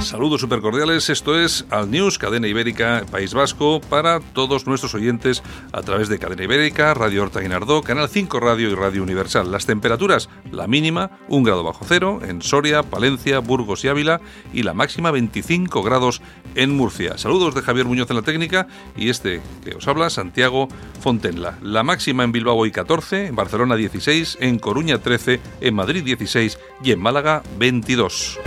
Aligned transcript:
Saludos 0.00 0.40
supercordiales, 0.40 1.10
esto 1.10 1.38
es 1.38 1.66
Al 1.70 1.90
News, 1.90 2.18
Cadena 2.18 2.46
Ibérica, 2.46 3.04
País 3.10 3.34
Vasco, 3.34 3.80
para 3.80 4.20
todos 4.20 4.66
nuestros 4.66 4.94
oyentes 4.94 5.42
a 5.72 5.82
través 5.82 6.08
de 6.08 6.18
Cadena 6.18 6.44
Ibérica, 6.44 6.94
Radio 6.94 7.22
Horta 7.22 7.40
Guinardó, 7.40 7.82
Canal 7.82 8.08
5 8.08 8.38
Radio 8.38 8.70
y 8.70 8.74
Radio 8.74 9.02
Universal. 9.02 9.50
Las 9.50 9.66
temperaturas, 9.66 10.28
la 10.52 10.66
mínima, 10.66 11.18
un 11.28 11.42
grado 11.42 11.64
bajo 11.64 11.84
cero 11.86 12.20
en 12.22 12.40
Soria, 12.42 12.82
Palencia, 12.82 13.40
Burgos 13.40 13.84
y 13.84 13.88
Ávila, 13.88 14.20
y 14.52 14.62
la 14.62 14.74
máxima 14.74 15.10
25 15.10 15.82
grados 15.82 16.22
en 16.54 16.76
Murcia. 16.76 17.18
Saludos 17.18 17.54
de 17.54 17.62
Javier 17.62 17.86
Muñoz 17.86 18.10
en 18.10 18.16
la 18.16 18.22
técnica 18.22 18.68
y 18.96 19.08
este 19.08 19.40
que 19.64 19.74
os 19.74 19.88
habla, 19.88 20.10
Santiago 20.10 20.68
Fontenla. 21.00 21.58
La 21.62 21.82
máxima 21.82 22.22
en 22.22 22.32
Bilbao 22.32 22.56
hoy 22.56 22.70
14, 22.70 23.26
en 23.26 23.36
Barcelona 23.36 23.76
16, 23.76 24.38
en 24.40 24.58
Coruña 24.58 24.98
13, 24.98 25.40
en 25.60 25.74
Madrid 25.74 26.04
16 26.04 26.58
y 26.84 26.92
en 26.92 27.00
Málaga 27.00 27.42
22. 27.58 28.38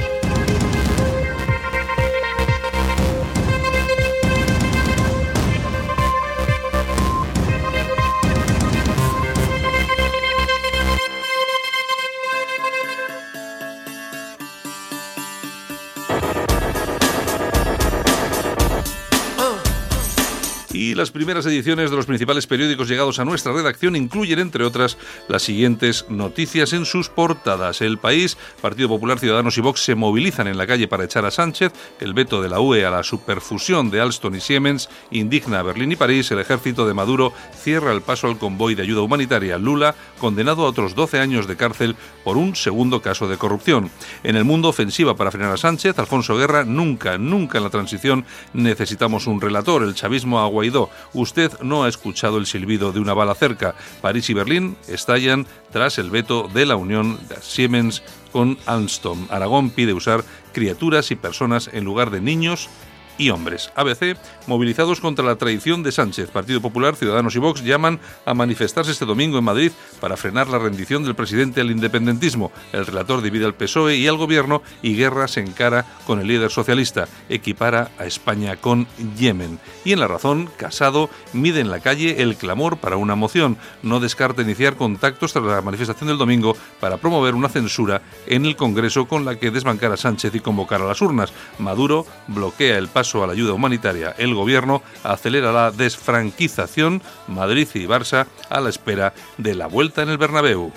Las 21.00 21.12
primeras 21.12 21.46
ediciones 21.46 21.90
de 21.90 21.96
los 21.96 22.06
principales 22.06 22.46
periódicos 22.46 22.90
llegados 22.90 23.20
a 23.20 23.26
nuestra 23.26 23.54
redacción 23.54 23.96
incluyen, 23.96 24.40
entre 24.40 24.66
otras, 24.66 24.98
las 25.30 25.44
siguientes 25.44 26.06
noticias 26.10 26.74
en 26.74 26.84
sus 26.84 27.08
portadas. 27.08 27.80
El 27.80 27.98
País, 27.98 28.38
Partido 28.62 28.90
Popular, 28.90 29.18
Ciudadanos 29.18 29.58
y 29.58 29.62
Vox 29.62 29.80
se 29.80 29.96
movilizan 29.96 30.48
en 30.48 30.58
la 30.58 30.68
calle 30.68 30.90
para 30.90 31.06
echar 31.06 31.24
a 31.24 31.32
Sánchez, 31.32 31.72
el 32.02 32.14
veto 32.14 32.42
de 32.42 32.50
la 32.50 32.60
UE 32.60 32.86
a 32.86 32.92
la 32.92 33.04
superfusión 33.04 33.90
de 33.90 34.02
Alstom 34.02 34.36
y 34.36 34.42
Siemens 34.42 34.90
indigna 35.10 35.60
a 35.60 35.64
Berlín 35.64 35.94
y 35.94 35.96
París, 35.96 36.30
el 36.32 36.40
ejército 36.40 36.86
de 36.86 36.94
Maduro 36.94 37.32
cierra 37.56 37.94
el 37.94 38.02
paso 38.02 38.28
al 38.28 38.38
convoy 38.38 38.76
de 38.76 38.84
ayuda 38.84 39.02
humanitaria. 39.02 39.58
Lula, 39.58 39.96
condenado 40.20 40.66
a 40.66 40.70
otros 40.70 40.96
12 40.96 41.20
años 41.20 41.48
de 41.48 41.56
cárcel 41.56 41.96
por 42.26 42.36
un 42.36 42.58
segundo 42.58 43.02
caso 43.02 43.30
de 43.30 43.38
corrupción. 43.38 43.90
En 44.24 44.36
el 44.36 44.44
mundo, 44.44 44.68
ofensiva 44.68 45.16
para 45.16 45.32
frenar 45.32 45.54
a 45.54 45.58
Sánchez, 45.58 45.98
Alfonso 45.98 46.36
Guerra, 46.36 46.66
nunca, 46.66 47.18
nunca 47.18 47.58
en 47.58 47.64
la 47.64 47.70
transición 47.70 48.26
necesitamos 48.52 49.28
un 49.28 49.40
relator. 49.40 49.84
El 49.84 49.96
chavismo 49.96 50.40
a 50.42 50.48
Guaidó 50.48 50.89
Usted 51.14 51.52
no 51.62 51.84
ha 51.84 51.90
escuchado 51.90 52.38
el 52.38 52.46
silbido 52.46 52.92
de 52.92 53.00
una 53.00 53.14
bala 53.14 53.36
cerca. 53.36 53.76
París 54.02 54.30
y 54.30 54.34
Berlín 54.34 54.78
estallan 54.88 55.48
tras 55.72 55.98
el 55.98 56.10
veto 56.10 56.50
de 56.54 56.66
la 56.66 56.76
unión 56.76 57.20
de 57.28 57.38
Siemens 57.42 58.04
con 58.32 58.58
Alstom. 58.66 59.28
Aragón 59.30 59.70
pide 59.70 59.94
usar 59.94 60.24
criaturas 60.54 61.12
y 61.12 61.16
personas 61.16 61.70
en 61.74 61.84
lugar 61.84 62.12
de 62.12 62.22
niños 62.22 62.70
y 63.20 63.30
hombres. 63.30 63.72
ABC, 63.76 64.18
movilizados 64.48 65.00
contra 65.00 65.24
la 65.24 65.36
traición 65.36 65.84
de 65.84 65.92
Sánchez. 65.92 66.32
Partido 66.32 66.62
Popular, 66.62 66.96
Ciudadanos 66.96 67.36
y 67.36 67.40
Vox 67.40 67.64
llaman 67.64 68.00
a 68.26 68.34
manifestarse 68.34 68.92
este 68.92 69.06
domingo 69.06 69.38
en 69.38 69.44
Madrid 69.44 69.72
para 70.00 70.18
frenar 70.18 70.48
la 70.48 70.58
rendición 70.58 71.04
del 71.04 71.16
presidente 71.16 71.62
al 71.62 71.70
independentismo. 71.70 72.52
El 72.72 72.88
relator 72.88 73.22
divide 73.22 73.46
al 73.46 73.54
PSOE 73.54 73.98
y 73.98 74.08
al 74.08 74.18
gobierno 74.18 74.64
y 74.82 74.96
Guerra 74.96 75.28
se 75.28 75.42
encara 75.42 75.86
con 76.08 76.20
el 76.22 76.28
líder 76.28 76.50
socialista. 76.50 77.08
Equipara 77.28 77.92
a 78.00 78.06
España 78.06 78.56
con 78.56 78.88
Yemen. 79.18 79.60
Y 79.84 79.92
en 79.92 80.00
La 80.00 80.08
Razón, 80.08 80.50
Casado 80.58 81.10
mide 81.34 81.60
en 81.60 81.70
la 81.70 81.82
calle 81.82 82.24
el 82.24 82.38
clamor 82.38 82.78
para 82.78 82.96
una 82.96 83.16
moción. 83.16 83.58
No 83.84 84.00
descarta 84.00 84.42
iniciar 84.42 84.78
contactos 84.78 85.34
tras 85.34 85.44
la 85.44 85.62
manifestación 85.62 86.08
del 86.08 86.18
domingo 86.18 86.56
para 86.80 86.98
promover 86.98 87.36
una 87.36 87.50
censura 87.50 88.02
en 88.28 88.46
el 88.46 88.56
Congreso 88.56 89.08
con 89.10 89.26
la 89.26 89.38
que 89.38 89.52
desbancar 89.52 89.92
a 89.92 89.98
Sánchez 89.98 90.34
y 90.36 90.40
convocar 90.40 90.82
a 90.82 90.86
las 90.86 91.02
urnas. 91.02 91.34
Maduro 91.58 92.06
bloquea 92.28 92.78
el 92.78 92.88
paso 92.88 93.09
a 93.18 93.28
la 93.28 93.34
ayuda 93.34 93.54
humanitaria, 93.54 94.14
el 94.18 94.36
gobierno 94.36 94.82
acelera 95.04 95.52
la 95.52 95.72
desfranquización, 95.72 97.02
Madrid 97.28 97.68
y 97.74 97.86
Barça 97.88 98.28
a 98.50 98.62
la 98.62 98.70
espera 98.70 99.14
de 99.38 99.56
la 99.56 99.68
vuelta 99.68 100.04
en 100.04 100.10
el 100.10 100.18
Bernabéu. 100.18 100.72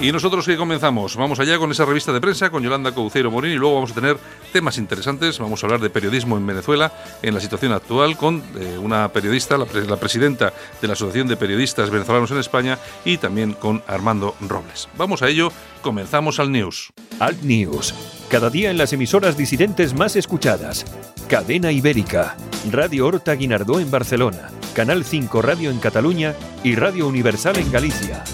Y 0.00 0.12
nosotros 0.12 0.46
que 0.46 0.56
comenzamos, 0.56 1.14
vamos 1.14 1.40
allá 1.40 1.58
con 1.58 1.70
esa 1.70 1.84
revista 1.84 2.10
de 2.10 2.22
prensa 2.22 2.48
con 2.48 2.62
Yolanda 2.62 2.92
Couceiro 2.92 3.30
Morín 3.30 3.52
y 3.52 3.56
luego 3.56 3.74
vamos 3.74 3.90
a 3.90 3.94
tener 3.94 4.16
temas 4.50 4.78
interesantes. 4.78 5.38
Vamos 5.38 5.62
a 5.62 5.66
hablar 5.66 5.78
de 5.80 5.90
periodismo 5.90 6.38
en 6.38 6.46
Venezuela 6.46 6.90
en 7.20 7.34
la 7.34 7.40
situación 7.40 7.72
actual 7.72 8.16
con 8.16 8.42
eh, 8.58 8.78
una 8.78 9.08
periodista, 9.10 9.58
la, 9.58 9.66
la, 9.86 9.96
presidenta 9.96 10.54
de 10.80 10.88
la 10.88 10.94
Asociación 10.94 11.28
de 11.28 11.36
Periodistas 11.36 11.90
Venezolanos 11.90 12.30
en 12.30 12.38
España 12.38 12.78
y 13.04 13.18
también 13.18 13.52
con 13.52 13.82
Armando 13.86 14.34
Robles. 14.40 14.88
Vamos 14.96 15.20
a 15.20 15.28
ello, 15.28 15.52
comenzamos 15.82 16.40
al 16.40 16.50
News. 16.50 16.94
Alt 17.18 17.42
News, 17.42 17.94
cada 18.30 18.48
día 18.48 18.70
en 18.70 18.78
las 18.78 18.94
emisoras 18.94 19.36
disidentes 19.36 19.92
más 19.92 20.16
escuchadas. 20.16 20.86
Cadena 21.28 21.72
Ibérica, 21.72 22.38
Radio 22.70 23.06
Horta 23.06 23.34
Guinardó 23.34 23.78
en 23.78 23.90
Barcelona, 23.90 24.48
Canal 24.74 25.04
5 25.04 25.42
Radio 25.42 25.70
en 25.70 25.78
Cataluña 25.78 26.34
y 26.64 26.74
Radio 26.74 27.06
Universal 27.06 27.58
en 27.58 27.70
Galicia. 27.70 28.24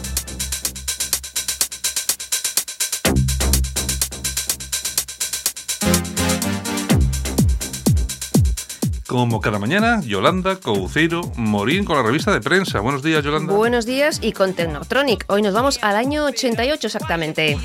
Como 9.16 9.40
cada 9.40 9.58
mañana, 9.58 10.02
Yolanda 10.02 10.56
Couceiro 10.56 11.22
Morín 11.36 11.86
con 11.86 11.96
la 11.96 12.02
revista 12.02 12.34
de 12.34 12.42
prensa. 12.42 12.80
Buenos 12.80 13.02
días, 13.02 13.24
Yolanda. 13.24 13.50
Buenos 13.54 13.86
días 13.86 14.18
y 14.20 14.32
con 14.32 14.52
Technotronic. 14.52 15.24
Hoy 15.28 15.40
nos 15.40 15.54
vamos 15.54 15.78
al 15.80 15.96
año 15.96 16.26
88 16.26 16.86
exactamente. 16.86 17.56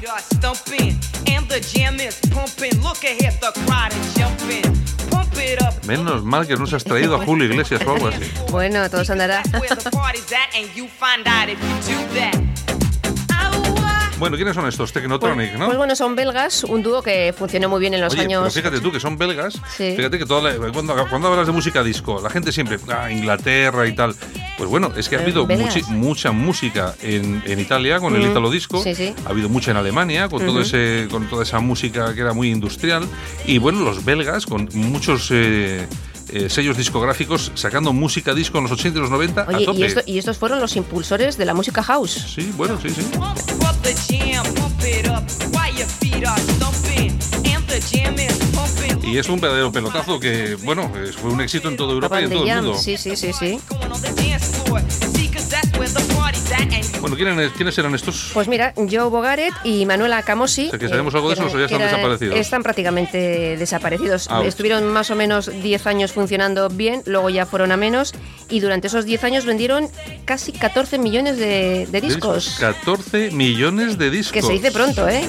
Menos 5.85 6.23
mal 6.23 6.47
que 6.47 6.55
nos 6.55 6.71
has 6.71 6.85
traído 6.85 7.17
a 7.17 7.25
Julio 7.25 7.47
Iglesias 7.47 7.81
o 7.85 7.91
algo 7.91 8.07
así. 8.07 8.31
Bueno, 8.49 8.89
todo 8.89 9.03
se 9.03 9.11
andará. 9.11 9.43
Bueno, 14.21 14.35
¿quiénes 14.35 14.53
son 14.53 14.67
estos? 14.67 14.93
Technotronic, 14.93 15.49
pues, 15.49 15.59
¿no? 15.59 15.65
Pues 15.65 15.79
bueno, 15.79 15.95
son 15.95 16.15
belgas, 16.15 16.63
un 16.63 16.83
dúo 16.83 17.01
que 17.01 17.33
funcionó 17.35 17.69
muy 17.69 17.79
bien 17.79 17.95
en 17.95 18.01
los 18.01 18.13
Oye, 18.13 18.21
años. 18.21 18.41
Pero 18.41 18.51
fíjate 18.51 18.79
tú 18.79 18.91
que 18.91 18.99
son 18.99 19.17
belgas. 19.17 19.59
Fíjate 19.75 20.19
que 20.19 20.27
toda 20.27 20.43
la, 20.43 20.71
cuando, 20.71 20.95
cuando, 21.09 21.29
hablas 21.29 21.47
de 21.47 21.53
música 21.53 21.81
disco, 21.81 22.21
la 22.21 22.29
gente 22.29 22.51
siempre, 22.51 22.77
ah, 22.89 23.11
Inglaterra 23.11 23.87
y 23.87 23.95
tal. 23.95 24.13
Pues 24.59 24.69
bueno, 24.69 24.91
es 24.95 25.09
que 25.09 25.15
ha 25.15 25.21
habido 25.21 25.47
muchi, 25.47 25.81
mucha 25.87 26.31
música 26.31 26.93
en, 27.01 27.41
en 27.47 27.59
Italia 27.59 27.99
con 27.99 28.15
el 28.15 28.21
Italo 28.21 28.51
Disco. 28.51 28.83
Sí, 28.83 28.93
sí. 28.93 29.11
Ha 29.25 29.29
habido 29.29 29.49
mucha 29.49 29.71
en 29.71 29.77
Alemania 29.77 30.29
con, 30.29 30.45
todo 30.45 30.61
ese, 30.61 31.07
con 31.09 31.27
toda 31.27 31.41
esa 31.41 31.59
música 31.59 32.13
que 32.13 32.21
era 32.21 32.33
muy 32.33 32.51
industrial. 32.51 33.07
Y 33.47 33.57
bueno, 33.57 33.79
los 33.79 34.05
belgas 34.05 34.45
con 34.45 34.69
muchos. 34.75 35.29
Eh, 35.31 35.87
eh, 36.31 36.49
sellos 36.49 36.77
discográficos 36.77 37.51
sacando 37.55 37.93
música 37.93 38.33
disco 38.33 38.57
en 38.57 38.63
los 38.63 38.71
80 38.73 38.97
y 38.97 39.01
los 39.01 39.11
90 39.11 39.45
Oye, 39.47 39.63
a 39.63 39.65
tope. 39.65 39.79
Y, 39.79 39.83
esto, 39.83 40.01
y, 40.05 40.17
estos 40.17 40.37
fueron 40.37 40.59
los 40.59 40.75
impulsores 40.75 41.37
de 41.37 41.45
la 41.45 41.53
música 41.53 41.83
house. 41.83 42.33
Sí, 42.35 42.51
bueno, 42.55 42.79
sí, 42.81 42.89
sí. 42.89 43.01
Y 49.03 49.17
es 49.17 49.27
un 49.27 49.41
verdadero 49.41 49.71
pelotazo 49.71 50.19
que, 50.19 50.55
bueno, 50.63 50.91
fue 51.21 51.31
un 51.31 51.41
éxito 51.41 51.67
en 51.67 51.75
toda 51.75 51.93
Europa 51.93 52.21
y 52.21 52.23
en 52.25 52.29
todo 52.29 52.45
el 52.45 52.55
mundo. 52.55 52.77
Sí, 52.77 52.97
sí, 52.97 53.15
sí, 53.15 53.33
sí. 53.33 53.59
Bueno, 57.01 57.15
¿quiénes, 57.15 57.51
¿quiénes 57.53 57.77
eran 57.77 57.95
estos? 57.95 58.31
Pues 58.33 58.47
mira, 58.47 58.73
Joe 58.75 59.09
Bogaret 59.09 59.53
y 59.63 59.85
Manuela 59.85 60.21
Camosi. 60.23 60.67
O 60.67 60.69
sea, 60.69 60.79
que 60.79 60.87
sabemos 60.87 61.13
algo 61.15 61.29
de 61.29 61.33
esos 61.35 61.53
o 61.53 61.57
ya 61.59 61.65
están 61.65 61.81
desaparecidos. 61.81 62.37
Están 62.37 62.63
prácticamente 62.63 63.57
desaparecidos. 63.57 64.27
Ah, 64.29 64.43
Estuvieron 64.45 64.87
más 64.87 65.09
o 65.11 65.15
menos 65.15 65.51
10 65.61 65.87
años 65.87 66.11
funcionando 66.11 66.69
bien, 66.69 67.01
luego 67.05 67.29
ya 67.29 67.45
fueron 67.45 67.71
a 67.71 67.77
menos 67.77 68.13
y 68.49 68.59
durante 68.59 68.87
esos 68.87 69.05
10 69.05 69.23
años 69.23 69.45
vendieron 69.45 69.87
casi 70.25 70.51
14 70.51 70.97
millones 70.99 71.37
de, 71.37 71.87
de 71.89 72.01
discos. 72.01 72.57
14 72.59 73.31
millones 73.31 73.97
de 73.97 74.09
discos. 74.09 74.33
Que 74.33 74.41
se 74.41 74.53
dice 74.53 74.71
pronto, 74.71 75.07
¿eh? 75.09 75.27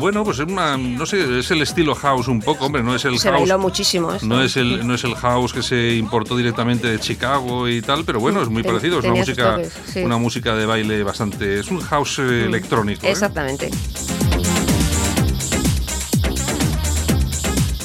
Bueno, 0.00 0.24
pues 0.24 0.38
es 0.38 0.46
una, 0.46 0.76
no 0.76 1.04
sé, 1.06 1.38
es 1.38 1.50
el 1.50 1.60
estilo 1.62 1.94
house 1.94 2.26
un 2.28 2.40
poco, 2.40 2.64
hombre, 2.66 2.82
no 2.82 2.94
es 2.94 3.04
el 3.04 3.18
Se 3.18 3.28
house. 3.28 3.40
bailó 3.40 3.58
muchísimo 3.58 4.12
esto. 4.12 4.26
No 4.26 4.42
es 4.42 4.56
el 4.56 4.86
no 4.86 4.94
es 4.94 5.04
el 5.04 5.14
house 5.14 5.52
que 5.52 5.62
se 5.62 5.94
importó 5.94 6.36
directamente 6.36 6.88
de 6.88 6.98
Chicago 6.98 7.68
y 7.68 7.82
tal, 7.82 8.04
pero 8.04 8.18
bueno, 8.18 8.42
es 8.42 8.48
muy 8.48 8.62
Ten- 8.62 8.72
parecido, 8.72 8.98
es 8.98 9.04
una 9.04 9.14
música 9.14 9.50
toques, 9.56 9.72
sí. 9.92 10.00
una 10.00 10.16
música 10.16 10.54
de 10.56 10.66
baile 10.66 11.02
bastante, 11.02 11.60
es 11.60 11.68
un 11.70 11.80
house 11.80 12.18
eh, 12.18 12.44
electrónico. 12.46 13.06
¿eh? 13.06 13.10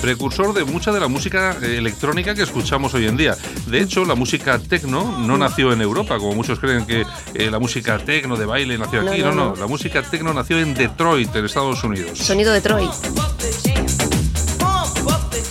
Precursor 0.06 0.54
de 0.54 0.64
mucha 0.66 0.92
de 0.92 1.00
la 1.00 1.08
música 1.08 1.58
electrónica 1.64 2.36
que 2.36 2.44
escuchamos 2.44 2.94
hoy 2.94 3.08
en 3.08 3.18
día. 3.18 3.36
De 3.66 3.82
hecho, 3.82 4.06
la 4.06 4.14
música 4.14 4.60
techno 4.60 5.18
no 5.18 5.36
nació 5.36 5.74
en 5.74 5.82
Europa, 5.82 6.20
como 6.20 6.36
muchos 6.36 6.60
creen 6.60 6.86
que 6.86 7.08
eh, 7.34 7.50
la 7.50 7.58
música 7.58 7.98
techno 7.98 8.38
de 8.38 8.46
baile 8.46 8.78
nació 8.78 9.02
aquí. 9.02 9.22
no, 9.24 9.30
No, 9.30 9.34
no, 9.34 9.50
no. 9.50 9.56
la 9.56 9.66
música 9.66 10.04
techno 10.04 10.32
nació 10.32 10.60
en 10.60 10.76
Detroit, 10.76 11.36
en 11.36 11.46
Estados 11.46 11.84
Unidos. 11.84 12.20
Sonido 12.20 12.54
de 12.54 12.62
Troy. 12.62 12.88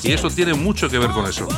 Y 0.04 0.12
eso 0.12 0.30
tiene 0.30 0.54
mucho 0.54 0.88
que 0.88 0.98
ver 1.00 1.10
con 1.10 1.26
eso. 1.26 1.48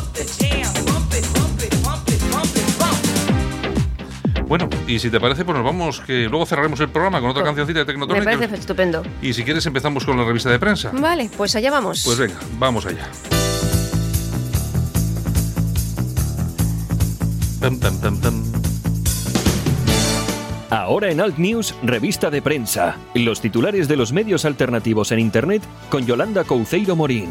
Bueno, 4.46 4.69
y 4.87 4.98
si 5.00 5.10
te 5.10 5.19
parece, 5.19 5.44
pues 5.44 5.56
nos 5.56 5.64
vamos, 5.64 6.00
que 6.00 6.28
luego 6.28 6.46
cerraremos 6.46 6.78
el 6.81 6.88
programa 6.88 7.20
con 7.20 7.31
otra 7.31 7.43
cancioncita 7.43 7.81
de 7.81 7.84
Me 7.84 7.93
Tecnotónica. 7.93 8.25
parece 8.25 8.54
estupendo. 8.54 9.02
Y 9.20 9.32
si 9.32 9.43
quieres 9.43 9.66
empezamos 9.66 10.04
con 10.04 10.16
la 10.16 10.25
revista 10.25 10.50
de 10.50 10.58
prensa. 10.60 10.90
Vale, 10.93 11.28
pues 11.37 11.56
allá 11.56 11.70
vamos. 11.72 12.02
Pues 12.04 12.19
venga, 12.19 12.37
vamos 12.58 12.87
allá. 12.87 13.08
Pam, 17.60 17.78
pam, 17.81 17.98
pam, 18.00 18.20
pam. 18.20 18.44
Ahora 20.70 21.10
en 21.10 21.20
Alt 21.20 21.38
News, 21.38 21.75
revista 21.82 22.31
de 22.31 22.42
prensa. 22.42 22.96
Los 23.14 23.40
titulares 23.40 23.88
de 23.88 23.96
los 23.96 24.12
medios 24.12 24.44
alternativos 24.44 25.10
en 25.10 25.19
Internet 25.19 25.62
con 25.90 26.06
Yolanda 26.06 26.44
Couceiro 26.44 26.94
Morín. 26.94 27.31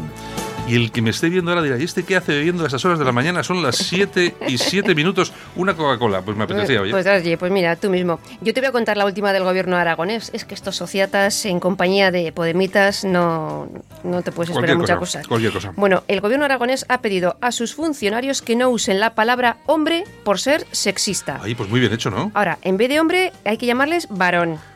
Y 0.68 0.74
el 0.74 0.90
que 0.90 1.00
me 1.00 1.10
esté 1.10 1.28
viendo 1.28 1.52
ahora 1.52 1.62
dirá, 1.62 1.78
¿y 1.78 1.84
este 1.84 2.02
qué 2.02 2.16
hace 2.16 2.32
bebiendo 2.32 2.64
a 2.64 2.66
esas 2.66 2.84
horas 2.84 2.98
de 2.98 3.04
la 3.04 3.12
mañana? 3.12 3.44
Son 3.44 3.62
las 3.62 3.76
7 3.76 4.34
y 4.48 4.58
7 4.58 4.96
minutos, 4.96 5.32
una 5.54 5.76
Coca-Cola. 5.76 6.22
Pues 6.22 6.36
me 6.36 6.42
apetecía, 6.42 6.80
oye. 6.82 6.90
Pues 6.90 7.06
oye, 7.06 7.38
pues 7.38 7.52
mira, 7.52 7.76
tú 7.76 7.88
mismo. 7.88 8.18
Yo 8.40 8.52
te 8.52 8.60
voy 8.60 8.66
a 8.66 8.72
contar 8.72 8.96
la 8.96 9.04
última 9.04 9.32
del 9.32 9.44
gobierno 9.44 9.76
aragonés. 9.76 10.30
Es 10.34 10.44
que 10.44 10.54
estos 10.54 10.74
sociatas 10.74 11.44
en 11.46 11.60
compañía 11.60 12.10
de 12.10 12.32
Podemitas 12.32 13.04
no, 13.04 13.68
no 14.02 14.22
te 14.22 14.32
puedes 14.32 14.50
esperar 14.50 14.76
Cualquier 14.76 14.76
mucha 14.78 14.96
cosa, 14.96 15.18
cosa. 15.20 15.28
cualquier 15.28 15.52
cosa. 15.52 15.72
Bueno, 15.76 16.02
el 16.08 16.20
gobierno 16.20 16.44
aragonés 16.46 16.84
ha 16.88 17.00
pedido 17.00 17.36
a 17.40 17.52
sus 17.52 17.72
funcionarios 17.76 18.42
que 18.42 18.56
no 18.56 18.68
usen 18.68 18.98
la 18.98 19.14
palabra 19.14 19.58
hombre 19.66 20.02
por 20.24 20.40
ser 20.40 20.66
sexista. 20.72 21.38
Ahí, 21.44 21.54
pues 21.54 21.70
muy 21.70 21.78
bien 21.78 21.92
hecho, 21.92 22.10
¿no? 22.10 22.32
Ahora, 22.34 22.58
en 22.62 22.76
vez 22.76 22.88
de 22.88 22.98
hombre, 22.98 23.32
hay 23.44 23.56
que 23.56 23.66
llamarles 23.66 24.08
varón. 24.10 24.58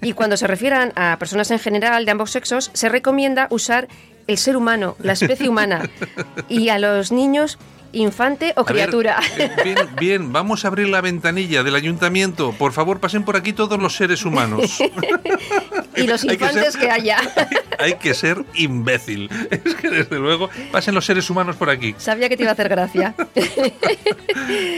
Y 0.00 0.12
cuando 0.12 0.36
se 0.36 0.46
refieran 0.46 0.92
a 0.94 1.16
personas 1.18 1.50
en 1.50 1.58
general 1.58 2.04
de 2.04 2.12
ambos 2.12 2.30
sexos, 2.30 2.70
se 2.72 2.88
recomienda 2.88 3.48
usar 3.50 3.88
el 4.28 4.38
ser 4.38 4.56
humano, 4.56 4.94
la 5.00 5.14
especie 5.14 5.48
humana. 5.48 5.90
Y 6.48 6.68
a 6.68 6.78
los 6.78 7.10
niños, 7.12 7.58
infante 7.92 8.52
o 8.56 8.60
A 8.60 8.64
criatura. 8.66 9.18
eh, 9.38 9.50
bien, 9.64 9.76
bien, 9.98 10.32
vamos 10.32 10.64
a 10.64 10.68
abrir 10.68 10.88
la 10.88 11.00
ventanilla 11.00 11.62
del 11.62 11.74
ayuntamiento. 11.74 12.52
Por 12.52 12.72
favor, 12.72 13.00
pasen 13.00 13.24
por 13.24 13.36
aquí 13.36 13.52
todos 13.52 13.78
los 13.80 13.96
seres 13.96 14.24
humanos. 14.24 14.78
y 15.96 16.02
los 16.06 16.22
Hay 16.22 16.28
que 16.28 16.34
infantes 16.34 16.72
ser- 16.74 16.80
que 16.82 16.90
haya. 16.90 17.18
Hay 17.80 17.94
que 17.94 18.12
ser 18.14 18.44
imbécil. 18.54 19.30
Es 19.50 19.74
que 19.76 19.88
desde 19.90 20.18
luego, 20.18 20.50
pasen 20.72 20.94
los 20.94 21.04
seres 21.06 21.28
humanos 21.30 21.54
por 21.56 21.70
aquí. 21.70 21.94
Sabía 21.98 22.28
que 22.28 22.36
te 22.36 22.42
iba 22.42 22.50
a 22.50 22.54
hacer 22.54 22.68
gracia. 22.68 23.14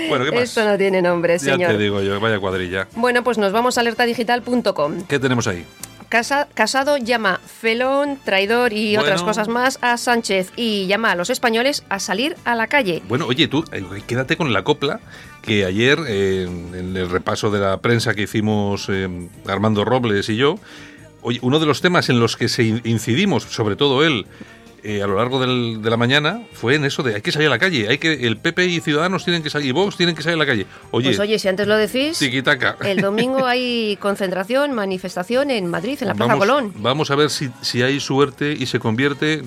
Bueno, 0.09 0.25
¿qué 0.27 0.33
más? 0.33 0.43
Esto 0.43 0.65
no 0.65 0.77
tiene 0.77 1.01
nombre, 1.01 1.35
ya 1.39 1.53
señor. 1.53 1.71
te 1.73 1.79
digo 1.79 2.03
yo, 2.03 2.21
vaya 2.21 2.39
cuadrilla. 2.39 2.89
Bueno, 2.97 3.25
pues 3.25 3.39
nos 3.39 3.53
vamos 3.53 3.79
a 3.79 3.81
alertadigital.com. 3.81 5.05
¿Qué 5.09 5.19
tenemos 5.19 5.47
ahí? 5.47 5.65
Casa- 6.11 6.49
Casado 6.53 6.99
llama 6.99 7.41
felón, 7.47 8.19
traidor 8.23 8.75
y 8.75 8.89
Bueno. 8.97 9.03
otras 9.05 9.23
cosas 9.23 9.49
más 9.49 9.79
a 9.81 9.97
Sánchez 9.97 10.53
y 10.57 10.87
llama 10.87 11.13
a 11.13 11.15
los 11.15 11.31
españoles 11.31 11.85
a 11.89 11.99
salir 12.01 12.37
a 12.45 12.55
la 12.55 12.67
calle. 12.67 13.01
Bueno, 13.09 13.27
oye, 13.27 13.49
tú 13.49 13.65
eh, 13.73 13.83
quédate 14.07 14.37
con 14.37 14.53
la 14.53 14.63
copla 14.65 15.01
que 15.41 15.65
ayer 15.65 15.99
eh, 16.09 16.43
en 16.75 16.95
el 16.97 17.09
repaso 17.09 17.51
de 17.51 17.61
la 17.61 17.79
prensa 17.79 18.13
que 18.15 18.23
hicimos 18.23 18.89
eh, 18.91 19.09
Armando 19.47 19.85
Robles 19.87 20.29
y 20.29 20.37
yo, 20.37 20.59
oye, 21.23 21.39
uno 21.43 21.59
de 21.61 21.67
los 21.67 21.81
temas 21.81 22.09
en 22.11 22.19
los 22.21 22.37
que 22.37 22.49
se 22.49 22.65
in- 22.65 22.83
incidimos, 22.85 23.45
sobre 23.45 23.77
todo 23.77 24.05
él, 24.05 24.27
eh, 24.85 25.03
a 25.03 25.07
lo 25.07 25.17
largo 25.17 25.41
del- 25.41 25.83
de 25.83 25.91
la 25.91 25.97
mañana, 25.97 26.43
fue 26.53 26.75
en 26.75 26.85
eso 26.85 27.03
de 27.03 27.15
hay 27.15 27.23
que 27.23 27.33
salir 27.33 27.49
a 27.49 27.51
la 27.51 27.59
calle, 27.59 27.89
hay 27.89 27.99
que 27.99 28.27
el 28.27 28.37
PP 28.37 28.67
y 28.67 28.81
Ciudadanos 28.81 29.25
tienen 29.25 29.43
que 29.43 29.51
salir, 29.51 29.69
y 29.69 29.73
Vox 29.73 29.97
tienen 29.97 30.15
que 30.15 30.23
salir 30.23 30.37
a 30.37 30.39
la 30.39 30.47
calle. 30.47 30.67
Oye, 30.91 31.09
Pues 31.09 31.19
oye, 31.21 31.39
si 31.39 31.49
antes 31.49 31.67
lo 31.67 31.77
decís, 31.77 32.19
tiquitaca. 32.19 32.77
el 32.85 33.01
domingo 33.03 33.47
hay 33.47 33.97
concentración, 34.01 34.73
manifestación 34.73 35.51
en 35.51 35.67
Madrid, 35.69 35.99
en 36.01 36.09
la 36.09 36.15
Plaza 36.15 36.33
vamos, 36.35 36.47
Colón. 36.47 36.73
Vamos 36.77 37.11
a 37.11 37.15
ver 37.17 37.31
si, 37.31 37.51
si 37.63 37.83
hay 37.83 38.01
suerte 38.01 38.53
y 38.59 38.67
se 38.67 38.79
convierte, 38.81 39.43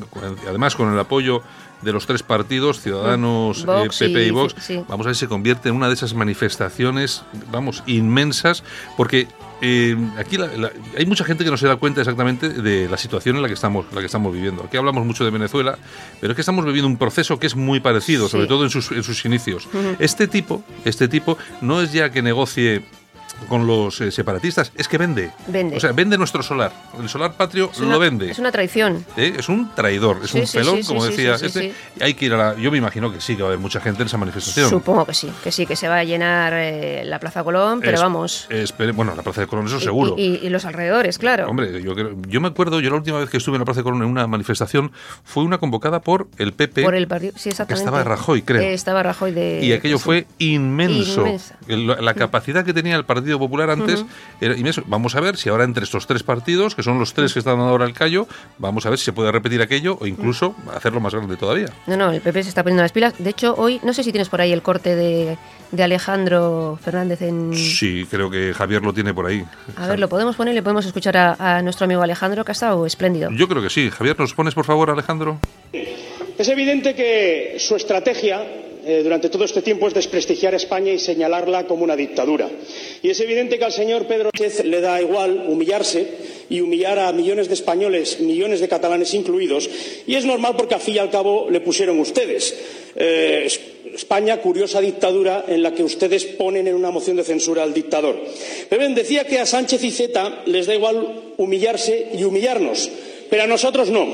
además 0.47 0.75
con 0.75 0.91
el 0.93 0.99
apoyo 0.99 1.41
de 1.81 1.91
los 1.91 2.05
tres 2.07 2.23
partidos, 2.23 2.79
Ciudadanos, 2.81 3.63
Mm, 3.63 3.67
Vox 3.67 4.01
eh, 4.01 4.05
PP 4.07 4.23
y, 4.23 4.27
y- 4.27 4.31
Vox, 4.31 4.55
sí. 4.61 4.81
vamos 4.87 5.05
a 5.05 5.09
ver 5.09 5.15
si 5.15 5.21
se 5.21 5.27
convierte 5.27 5.67
en 5.69 5.75
una 5.75 5.89
de 5.89 5.95
esas 5.95 6.13
manifestaciones, 6.13 7.23
vamos, 7.51 7.83
inmensas, 7.87 8.63
porque 8.95 9.27
eh, 9.65 9.95
aquí 10.17 10.35
la- 10.37 10.47
la- 10.47 10.71
hay 10.97 11.05
mucha 11.05 11.23
gente 11.23 11.45
que 11.45 11.49
no 11.49 11.55
se 11.55 11.67
da 11.67 11.77
cuenta 11.77 12.01
exactamente 12.01 12.49
de 12.49 12.89
la 12.89 12.97
situación 12.97 13.37
en 13.37 13.41
la 13.41 13.47
que 13.47 13.53
estamos, 13.53 13.85
la 13.93 14.01
que 14.01 14.07
estamos 14.07 14.33
viviendo. 14.33 14.63
Aquí 14.63 14.75
hablamos 14.75 15.05
mucho 15.05 15.23
de 15.23 15.31
Venezuela, 15.31 15.77
pero 16.19 16.33
es 16.33 16.35
que 16.35 16.41
estamos 16.41 16.65
viviendo 16.65 16.87
un 16.87 16.97
proceso 16.97 17.39
que 17.39 17.47
es 17.47 17.55
muy 17.55 17.79
parecido, 17.79 18.25
Sí. 18.25 18.31
sobre 18.31 18.47
todo 18.47 18.65
en 18.65 18.69
sus, 18.69 18.91
en 18.91 19.03
sus 19.03 19.23
inicios. 19.25 19.67
Este 19.99 20.27
tipo, 20.27 20.63
este 20.83 21.07
tipo 21.07 21.37
no 21.61 21.81
es 21.81 21.93
ya 21.93 22.11
que 22.11 22.21
negocie 22.21 22.83
con 23.49 23.67
los 23.67 23.99
eh, 24.01 24.11
separatistas, 24.11 24.71
es 24.75 24.87
que 24.87 24.97
vende. 24.97 25.31
Vende. 25.47 25.75
O 25.77 25.79
sea, 25.79 25.91
vende 25.91 26.17
nuestro 26.17 26.41
solar. 26.43 26.71
El 26.99 27.09
solar 27.09 27.33
patrio 27.33 27.69
Es 27.71 27.79
lo 27.79 27.87
una- 27.87 27.97
vende. 27.97 28.31
Es 28.31 28.39
una 28.39 28.51
traición. 28.51 29.05
¿Eh? 29.17 29.33
Es 29.37 29.49
un 29.49 29.73
traidor, 29.75 30.19
es 30.23 30.31
Sí, 30.31 30.39
un 30.39 30.47
sí, 30.47 30.57
pelón, 30.57 30.77
sí, 30.77 30.87
como 30.87 31.05
decía 31.05 31.35
este. 31.35 31.73
Hay 31.99 32.13
que 32.13 32.25
ir 32.25 32.33
a 32.33 32.37
la. 32.37 32.55
Yo 32.55 32.71
me 32.71 32.77
imagino 32.77 33.11
que 33.11 33.19
sí, 33.21 33.35
que 33.35 33.41
va 33.43 33.49
a 33.49 33.51
haber 33.51 33.59
mucha 33.59 33.79
gente 33.81 34.01
en 34.01 34.07
esa 34.07 34.17
manifestación. 34.17 34.69
Supongo 34.69 35.05
que 35.05 35.13
sí, 35.13 35.29
que 35.43 35.51
sí, 35.51 35.65
que 35.65 35.75
se 35.75 35.87
va 35.87 35.97
a 35.97 36.03
llenar 36.03 36.53
eh, 36.55 37.03
la 37.05 37.19
Plaza 37.19 37.43
Colón, 37.43 37.79
pero 37.81 37.95
Es- 37.95 38.01
vamos. 38.01 38.47
bueno, 38.95 39.13
la 39.15 39.23
Plaza 39.23 39.41
de 39.41 39.47
Colón, 39.47 39.67
eso 39.67 39.77
y- 39.77 39.81
seguro. 39.81 40.15
Y, 40.17 40.39
y 40.41 40.49
los 40.49 40.65
alrededores, 40.65 41.17
claro. 41.17 41.47
Hombre, 41.49 41.81
yo, 41.81 41.93
yo 42.27 42.41
me 42.41 42.47
acuerdo, 42.47 42.79
yo 42.79 42.89
la 42.89 42.95
última 42.97 43.19
vez 43.19 43.29
que 43.29 43.37
estuve 43.37 43.55
en 43.55 43.59
la 43.59 43.65
Plaza 43.65 43.81
de 43.81 43.83
Colón 43.83 44.01
en 44.03 44.07
una 44.09 44.25
manifestación 44.27 44.91
fue 45.23 45.43
una 45.43 45.57
convocada 45.57 46.01
por 46.01 46.27
el 46.37 46.53
PP. 46.53 46.83
por 46.83 46.95
el 46.95 47.07
partido, 47.07 47.33
sí, 47.35 47.49
exactamente. 47.49 47.83
estaba 47.85 48.03
Rajoy, 48.03 48.41
creo. 48.41 48.61
Eh, 48.61 48.73
estaba 48.73 49.03
Rajoy 49.03 49.31
de. 49.31 49.59
y 49.63 49.73
aquello 49.73 49.99
fue 49.99 50.27
inmenso. 50.39 51.21
Inmensa. 51.21 51.57
El- 51.67 51.87
La, 51.87 52.13
capacidad 52.13 52.63
que 52.63 52.73
tenía 52.73 52.95
el 52.95 53.05
Partido 53.05 53.22
Popular 53.31 53.69
antes 53.69 54.05
era 54.41 54.55
inmenso. 54.57 54.83
Vamos 54.87 55.15
a 55.15 55.21
ver 55.21 55.37
si 55.37 55.49
ahora 55.49 55.63
entre 55.63 55.83
estos 55.83 56.05
tres 56.07 56.23
partidos, 56.23 56.75
que 56.75 56.83
son 56.83 56.99
los 56.99 57.13
tres 57.13 57.33
que 57.33 57.39
están 57.39 57.57
dando 57.57 57.69
ahora 57.71 57.85
el 57.85 57.93
callo, 57.93 58.27
vamos 58.57 58.85
a 58.85 58.89
ver 58.89 58.99
si 58.99 59.05
se 59.05 59.13
puede 59.13 59.31
repetir 59.31 59.61
aquello 59.61 59.97
o 59.99 60.05
incluso 60.07 60.55
hacerlo 60.75 60.99
más 60.99 61.13
grande 61.13 61.37
todavía. 61.37 61.67
No, 61.87 61.95
no, 61.97 62.11
el 62.11 62.21
PP 62.21 62.43
se 62.43 62.49
está 62.49 62.63
poniendo 62.63 62.83
las 62.83 62.91
pilas. 62.91 63.13
De 63.17 63.29
hecho, 63.29 63.55
hoy, 63.57 63.79
no 63.83 63.93
sé 63.93 64.03
si 64.03 64.11
tienes 64.11 64.29
por 64.29 64.41
ahí 64.41 64.51
el 64.51 64.61
corte 64.61 64.95
de, 64.95 65.37
de 65.71 65.83
Alejandro 65.83 66.77
Fernández 66.83 67.21
en. 67.21 67.53
Sí, 67.55 68.07
creo 68.09 68.29
que 68.29 68.53
Javier 68.53 68.81
lo 68.81 68.93
tiene 68.93 69.13
por 69.13 69.25
ahí. 69.25 69.45
A 69.77 69.87
ver, 69.87 69.99
lo 69.99 70.09
podemos 70.09 70.35
poner 70.35 70.53
y 70.53 70.55
le 70.55 70.63
podemos 70.63 70.85
escuchar 70.85 71.15
a, 71.17 71.57
a 71.57 71.61
nuestro 71.61 71.85
amigo 71.85 72.01
Alejandro, 72.01 72.43
que 72.43 72.51
ha 72.51 72.53
estado 72.53 72.85
espléndido. 72.85 73.29
Yo 73.31 73.47
creo 73.47 73.61
que 73.61 73.69
sí. 73.69 73.89
Javier, 73.89 74.19
¿nos 74.19 74.33
pones 74.33 74.53
por 74.53 74.65
favor, 74.65 74.89
Alejandro? 74.89 75.39
Es 75.71 76.47
evidente 76.49 76.95
que 76.95 77.57
su 77.59 77.75
estrategia 77.75 78.41
eh, 78.85 79.01
durante 79.03 79.29
todo 79.29 79.43
este 79.45 79.61
tiempo 79.61 79.87
es 79.87 79.93
desprestigiar 79.93 80.53
a 80.53 80.57
España 80.57 80.91
y 80.91 80.99
señalarla 80.99 81.65
como 81.67 81.83
una 81.83 81.95
dictadura. 81.95 82.49
Y 83.01 83.09
es 83.09 83.19
evidente 83.19 83.57
que 83.57 83.65
al 83.65 83.71
señor 83.71 84.05
Pedro 84.07 84.29
Sánchez 84.35 84.65
le 84.65 84.81
da 84.81 85.01
igual 85.01 85.45
humillarse 85.47 86.07
y 86.49 86.61
humillar 86.61 86.99
a 86.99 87.11
millones 87.13 87.47
de 87.47 87.53
españoles, 87.53 88.19
millones 88.19 88.59
de 88.59 88.67
catalanes 88.67 89.13
incluidos. 89.13 89.69
Y 90.07 90.15
es 90.15 90.25
normal 90.25 90.55
porque 90.57 90.75
al 90.75 90.81
fin 90.81 90.95
y 90.95 90.99
al 90.99 91.09
cabo 91.09 91.49
le 91.49 91.61
pusieron 91.61 91.99
ustedes. 91.99 92.55
Eh, 92.95 93.43
es- 93.45 93.59
España, 93.93 94.37
curiosa 94.41 94.81
dictadura 94.81 95.45
en 95.47 95.61
la 95.61 95.73
que 95.75 95.83
ustedes 95.83 96.23
ponen 96.25 96.67
en 96.67 96.73
una 96.73 96.89
moción 96.89 97.15
de 97.15 97.23
censura 97.23 97.61
al 97.61 97.73
dictador. 97.75 98.19
Pero 98.67 98.79
bien, 98.79 98.95
decía 98.95 99.25
que 99.25 99.37
a 99.39 99.45
Sánchez 99.45 99.83
y 99.83 99.91
Zeta 99.91 100.41
les 100.47 100.65
da 100.65 100.73
igual 100.73 101.33
humillarse 101.37 102.07
y 102.17 102.23
humillarnos, 102.23 102.89
pero 103.29 103.43
a 103.43 103.47
nosotros 103.47 103.89
no. 103.91 104.07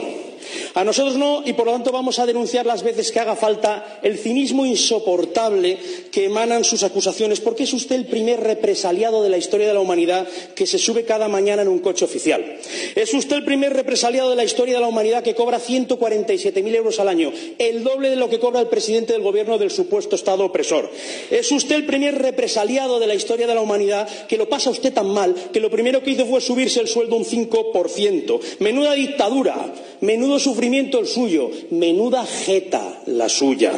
A 0.76 0.84
nosotros 0.84 1.16
no, 1.16 1.44
y 1.46 1.54
por 1.54 1.66
lo 1.66 1.72
tanto 1.74 1.92
vamos 1.92 2.20
a 2.20 2.26
denunciar 2.26 2.66
las 2.66 2.84
veces 2.84 3.12
que 3.12 3.20
haga 3.20 3.36
falta 3.36 4.00
el 4.04 4.18
cinismo 4.18 4.66
insoportable 4.66 5.78
que 6.12 6.26
emanan 6.26 6.64
sus 6.64 6.84
acusaciones, 6.84 7.40
porque 7.40 7.64
es 7.64 7.74
usted 7.74 7.96
el 7.96 8.06
primer 8.06 8.40
represaliado 8.40 9.24
de 9.24 9.30
la 9.30 9.38
historia 9.38 9.68
de 9.68 9.74
la 9.74 9.80
humanidad 9.80 10.28
que 10.56 10.68
se 10.68 10.78
sube 10.78 11.06
cada 11.06 11.28
mañana 11.28 11.64
en 11.64 11.68
un 11.68 11.80
coche 11.80 12.06
oficial. 12.06 12.58
Es 12.96 13.14
usted 13.14 13.38
el 13.38 13.46
primer 13.46 13.74
represaliado 13.74 14.30
de 14.30 14.36
la 14.36 14.44
historia 14.44 14.76
de 14.76 14.82
la 14.82 14.88
humanidad 14.88 15.24
que 15.24 15.36
cobra 15.36 15.60
147.000 15.60 16.76
euros 16.76 17.00
al 17.00 17.10
año, 17.10 17.32
el 17.58 17.84
doble 17.84 18.10
de 18.10 18.16
lo 18.16 18.30
que 18.30 18.40
cobra 18.40 18.62
el 18.62 18.68
presidente 18.68 19.14
del 19.14 19.22
gobierno 19.22 19.58
del 19.58 19.72
supuesto 19.72 20.16
Estado 20.16 20.46
opresor. 20.46 20.90
Es 21.30 21.52
usted 21.52 21.76
el 21.76 21.86
primer 21.86 22.18
represaliado 22.22 23.00
de 23.00 23.08
la 23.08 23.16
historia 23.16 23.48
de 23.48 23.56
la 23.56 23.62
humanidad 23.62 24.08
que 24.28 24.38
lo 24.38 24.50
pasa 24.50 24.70
usted 24.70 24.94
tan 24.94 25.10
mal 25.10 25.36
que 25.52 25.60
lo 25.60 25.70
primero 25.70 26.04
que 26.04 26.12
hizo 26.12 26.26
fue 26.26 26.42
subirse 26.42 26.80
el 26.80 26.88
sueldo 26.88 27.16
un 27.16 27.26
5%. 27.26 28.40
Menuda 28.60 28.94
dictadura, 28.94 29.74
menudo 30.02 30.40
sufrimiento 30.40 30.60
el 30.74 31.08
suyo, 31.08 31.50
menuda 31.72 32.26
jeta 32.26 33.02
la 33.08 33.30
suya. 33.30 33.72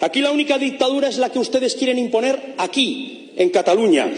Aquí 0.00 0.20
la 0.20 0.32
única 0.32 0.58
dictadura 0.58 1.08
es 1.08 1.18
la 1.18 1.30
que 1.30 1.38
ustedes 1.38 1.74
quieren 1.74 1.98
imponer 1.98 2.54
aquí, 2.58 3.32
en 3.36 3.50
Cataluña, 3.50 4.10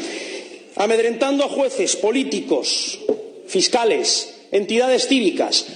amedrentando 0.76 1.44
a 1.44 1.48
jueces, 1.48 1.96
políticos, 1.96 2.98
fiscales, 3.46 4.34
entidades 4.50 5.06
cívicas, 5.06 5.66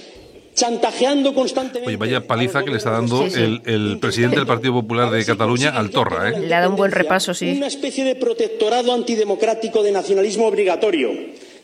chantajeando 0.53 1.35
constantemente. 1.35 1.87
Oye, 1.87 1.97
vaya 1.97 2.25
paliza 2.25 2.63
que 2.63 2.71
le 2.71 2.77
está 2.77 2.89
dando 2.89 3.23
el, 3.25 3.99
presidente 3.99 4.37
del 4.37 4.47
Partido 4.47 4.73
Popular 4.73 5.11
de 5.11 5.23
Cataluña 5.23 5.69
al 5.69 5.91
Torra, 5.91 6.29
¿eh? 6.29 6.39
Le 6.39 6.55
ha 6.55 6.59
dado 6.59 6.71
un 6.71 6.77
buen 6.77 6.91
repaso, 6.91 7.33
sí. 7.33 7.53
Una 7.55 7.67
especie 7.67 8.03
de 8.03 8.15
protectorado 8.15 8.91
antidemocrático 8.93 9.83
de 9.83 9.91
nacionalismo 9.91 10.47
obligatorio, 10.47 11.11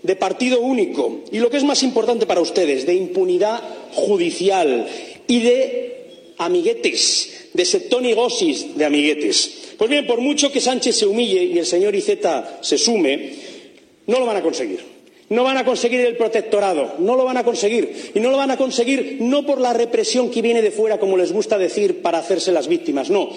de 0.03 0.15
partido 0.15 0.60
único 0.60 1.22
y, 1.31 1.39
lo 1.39 1.50
que 1.50 1.57
es 1.57 1.63
más 1.63 1.81
importante 1.81 2.25
para 2.25 2.41
ustedes, 2.41 2.86
de 2.86 2.93
impunidad 2.93 3.62
judicial 3.93 4.88
y 5.27 5.39
de 5.39 6.33
amiguetes, 6.38 7.50
de 7.53 7.65
septonigosis 7.65 8.77
de 8.77 8.86
amiguetes. 8.86 9.74
Pues 9.77 9.89
bien, 9.89 10.05
por 10.05 10.19
mucho 10.19 10.51
que 10.51 10.62
Sánchez 10.62 10.98
se 10.98 11.05
humille 11.05 11.43
y 11.43 11.57
el 11.57 11.65
señor 11.65 11.95
Iceta 11.95 12.60
se 12.62 12.77
sume, 12.77 13.31
no 14.07 14.19
lo 14.19 14.25
van 14.25 14.38
a 14.38 14.41
conseguir. 14.41 14.93
No 15.29 15.43
van 15.43 15.57
a 15.57 15.65
conseguir 15.65 16.01
el 16.01 16.17
protectorado, 16.17 16.95
no 17.00 17.15
lo 17.15 17.24
van 17.24 17.38
a 17.38 17.43
conseguir. 17.43 18.12
Y 18.13 18.19
no 18.19 18.29
lo 18.29 18.38
van 18.38 18.51
a 18.51 18.57
conseguir 18.57 19.17
no 19.22 19.45
por 19.45 19.60
la 19.60 19.74
represión 19.74 20.29
que 20.29 20.41
viene 20.41 20.62
de 20.62 20.69
fuera, 20.69 21.00
como 21.00 21.17
les 21.17 21.31
gusta 21.31 21.57
decir, 21.57 22.01
para 22.01 22.19
hacerse 22.19 22.51
las 22.51 22.67
víctimas, 22.67 23.10
no. 23.10 23.29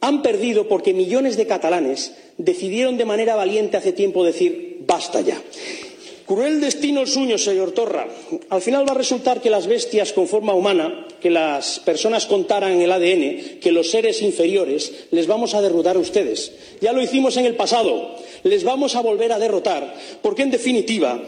Han 0.00 0.22
perdido 0.22 0.68
porque 0.68 0.94
millones 0.94 1.36
de 1.36 1.46
catalanes 1.46 2.12
decidieron 2.38 2.96
de 2.96 3.04
manera 3.04 3.36
valiente 3.36 3.76
hace 3.76 3.92
tiempo 3.92 4.24
decir 4.24 4.71
basta 4.86 5.20
ya. 5.20 5.40
Cruel 6.26 6.60
destino 6.60 7.00
el 7.02 7.08
suyo, 7.08 7.36
señor 7.36 7.72
Torra. 7.72 8.06
Al 8.48 8.62
final 8.62 8.88
va 8.88 8.92
a 8.92 8.96
resultar 8.96 9.40
que 9.40 9.50
las 9.50 9.66
bestias 9.66 10.12
con 10.12 10.28
forma 10.28 10.54
humana, 10.54 11.06
que 11.20 11.30
las 11.30 11.80
personas 11.80 12.26
contaran 12.26 12.80
el 12.80 12.92
ADN, 12.92 13.60
que 13.60 13.72
los 13.72 13.90
seres 13.90 14.22
inferiores, 14.22 14.92
les 15.10 15.26
vamos 15.26 15.54
a 15.54 15.60
derrotar 15.60 15.96
a 15.96 16.00
ustedes. 16.00 16.52
Ya 16.80 16.92
lo 16.92 17.02
hicimos 17.02 17.36
en 17.36 17.46
el 17.46 17.56
pasado. 17.56 18.16
Les 18.44 18.64
vamos 18.64 18.96
a 18.96 19.02
volver 19.02 19.32
a 19.32 19.38
derrotar, 19.38 19.94
porque 20.22 20.42
en 20.42 20.50
definitiva, 20.50 21.22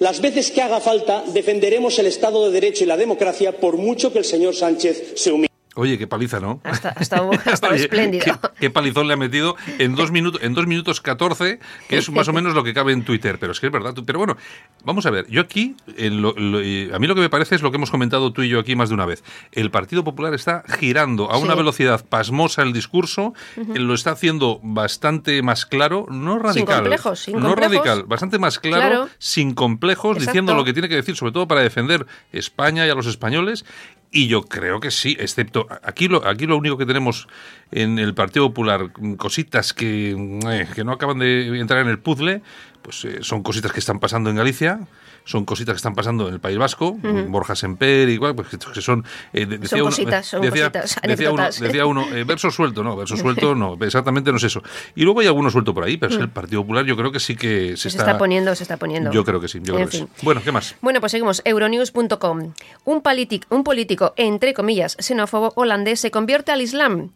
las 0.00 0.20
veces 0.20 0.50
que 0.50 0.62
haga 0.62 0.80
falta, 0.80 1.24
defenderemos 1.32 1.98
el 1.98 2.06
Estado 2.06 2.44
de 2.46 2.52
Derecho 2.52 2.84
y 2.84 2.86
la 2.88 2.96
democracia, 2.96 3.52
por 3.52 3.76
mucho 3.76 4.12
que 4.12 4.18
el 4.18 4.24
señor 4.24 4.54
Sánchez 4.54 5.12
se 5.16 5.32
humille. 5.32 5.47
Oye, 5.78 5.96
qué 5.96 6.08
paliza, 6.08 6.40
¿no? 6.40 6.60
Hasta, 6.64 6.90
espléndido. 7.74 8.24
Qué, 8.58 8.68
palizón 8.68 9.06
le 9.06 9.14
ha 9.14 9.16
metido 9.16 9.54
en 9.78 9.94
dos, 9.94 10.10
minutos, 10.10 10.42
en 10.42 10.52
dos 10.52 10.66
minutos 10.66 11.00
14, 11.00 11.60
que 11.88 11.98
es 11.98 12.10
más 12.10 12.26
o 12.26 12.32
menos 12.32 12.52
lo 12.54 12.64
que 12.64 12.74
cabe 12.74 12.92
en 12.92 13.04
Twitter. 13.04 13.38
Pero 13.38 13.52
es 13.52 13.60
que 13.60 13.66
es 13.66 13.72
verdad. 13.72 13.94
Pero 14.04 14.18
bueno, 14.18 14.36
vamos 14.84 15.06
a 15.06 15.10
ver. 15.10 15.28
Yo 15.28 15.40
aquí, 15.40 15.76
en 15.96 16.18
a 16.18 16.98
mí 16.98 17.06
lo 17.06 17.14
que 17.14 17.20
me 17.20 17.30
parece 17.30 17.54
es 17.54 17.62
lo 17.62 17.70
que 17.70 17.76
hemos 17.76 17.92
comentado 17.92 18.32
tú 18.32 18.42
y 18.42 18.48
yo 18.48 18.58
aquí 18.58 18.74
más 18.74 18.88
de 18.88 18.96
una 18.96 19.06
vez. 19.06 19.22
El 19.52 19.70
Partido 19.70 20.02
Popular 20.02 20.34
está 20.34 20.64
girando 20.80 21.30
a 21.30 21.38
una 21.38 21.54
velocidad 21.54 22.04
pasmosa 22.04 22.62
el 22.62 22.72
discurso, 22.72 23.34
lo 23.56 23.94
está 23.94 24.10
haciendo 24.10 24.58
bastante 24.64 25.42
más 25.42 25.64
claro, 25.64 26.06
no 26.10 26.40
radical. 26.40 26.54
Sin 26.54 26.66
complejos, 26.66 27.20
sin 27.20 27.38
no 27.38 27.54
radical, 27.54 28.02
bastante 28.02 28.40
más 28.40 28.58
claro, 28.58 29.08
sin 29.18 29.54
complejos, 29.54 30.18
diciendo 30.18 30.56
lo 30.56 30.64
que 30.64 30.72
tiene 30.72 30.88
que 30.88 30.96
decir, 30.96 31.14
sobre 31.14 31.30
todo 31.30 31.46
para 31.46 31.60
defender 31.60 32.04
España 32.32 32.84
y 32.84 32.90
a 32.90 32.96
los 32.96 33.06
españoles 33.06 33.64
y 34.10 34.28
yo 34.28 34.42
creo 34.42 34.80
que 34.80 34.90
sí, 34.90 35.16
excepto 35.18 35.66
aquí 35.82 36.08
lo, 36.08 36.26
aquí 36.26 36.46
lo 36.46 36.56
único 36.56 36.78
que 36.78 36.86
tenemos 36.86 37.28
en 37.70 37.98
el 37.98 38.14
Partido 38.14 38.48
Popular, 38.48 38.90
cositas 39.16 39.72
que, 39.72 40.10
eh, 40.50 40.68
que 40.74 40.84
no 40.84 40.92
acaban 40.92 41.18
de 41.18 41.58
entrar 41.60 41.80
en 41.80 41.88
el 41.88 41.98
puzzle, 41.98 42.42
pues 42.82 43.04
eh, 43.04 43.18
son 43.20 43.42
cositas 43.42 43.72
que 43.72 43.80
están 43.80 44.00
pasando 44.00 44.30
en 44.30 44.36
Galicia, 44.36 44.80
son 45.28 45.44
cositas 45.44 45.74
que 45.74 45.76
están 45.76 45.94
pasando 45.94 46.26
en 46.26 46.34
el 46.34 46.40
País 46.40 46.56
Vasco, 46.56 46.96
Borja 47.28 47.54
Semper, 47.54 48.08
igual, 48.08 48.34
pues 48.34 48.48
que 48.48 48.80
son... 48.80 49.04
Eh, 49.34 49.46
son 49.64 49.80
cositas, 49.80 50.26
son 50.26 50.40
decía, 50.40 50.72
cositas, 50.72 50.98
decía 51.02 51.30
uno, 51.30 51.42
decía 51.44 51.84
uno 51.84 52.06
eh, 52.14 52.24
verso 52.24 52.50
suelto, 52.50 52.82
no, 52.82 52.96
verso 52.96 53.14
suelto 53.18 53.54
no, 53.54 53.76
exactamente 53.82 54.30
no 54.30 54.38
es 54.38 54.44
eso. 54.44 54.62
Y 54.94 55.02
luego 55.02 55.20
hay 55.20 55.26
alguno 55.26 55.50
suelto 55.50 55.74
por 55.74 55.84
ahí, 55.84 55.98
pero 55.98 56.14
es 56.14 56.18
el 56.18 56.30
Partido 56.30 56.62
Popular 56.62 56.86
yo 56.86 56.96
creo 56.96 57.12
que 57.12 57.20
sí 57.20 57.36
que 57.36 57.76
se, 57.76 57.88
está, 57.88 58.16
poniendo, 58.16 58.54
se 58.54 58.62
está 58.62 58.78
poniendo. 58.78 59.12
Yo 59.12 59.22
creo 59.22 59.38
que 59.38 59.48
sí, 59.48 59.60
yo 59.62 59.74
creo 59.74 59.88
que 59.88 59.98
sí. 59.98 60.08
Bueno, 60.22 60.40
¿qué 60.42 60.50
más? 60.50 60.74
Bueno, 60.80 61.00
pues 61.00 61.12
seguimos, 61.12 61.42
euronews.com. 61.44 62.54
Un, 62.86 63.02
un 63.50 63.64
político, 63.64 64.14
entre 64.16 64.54
comillas, 64.54 64.96
xenófobo 64.98 65.52
holandés 65.56 66.00
se 66.00 66.10
convierte 66.10 66.52
al 66.52 66.62
Islam. 66.62 67.10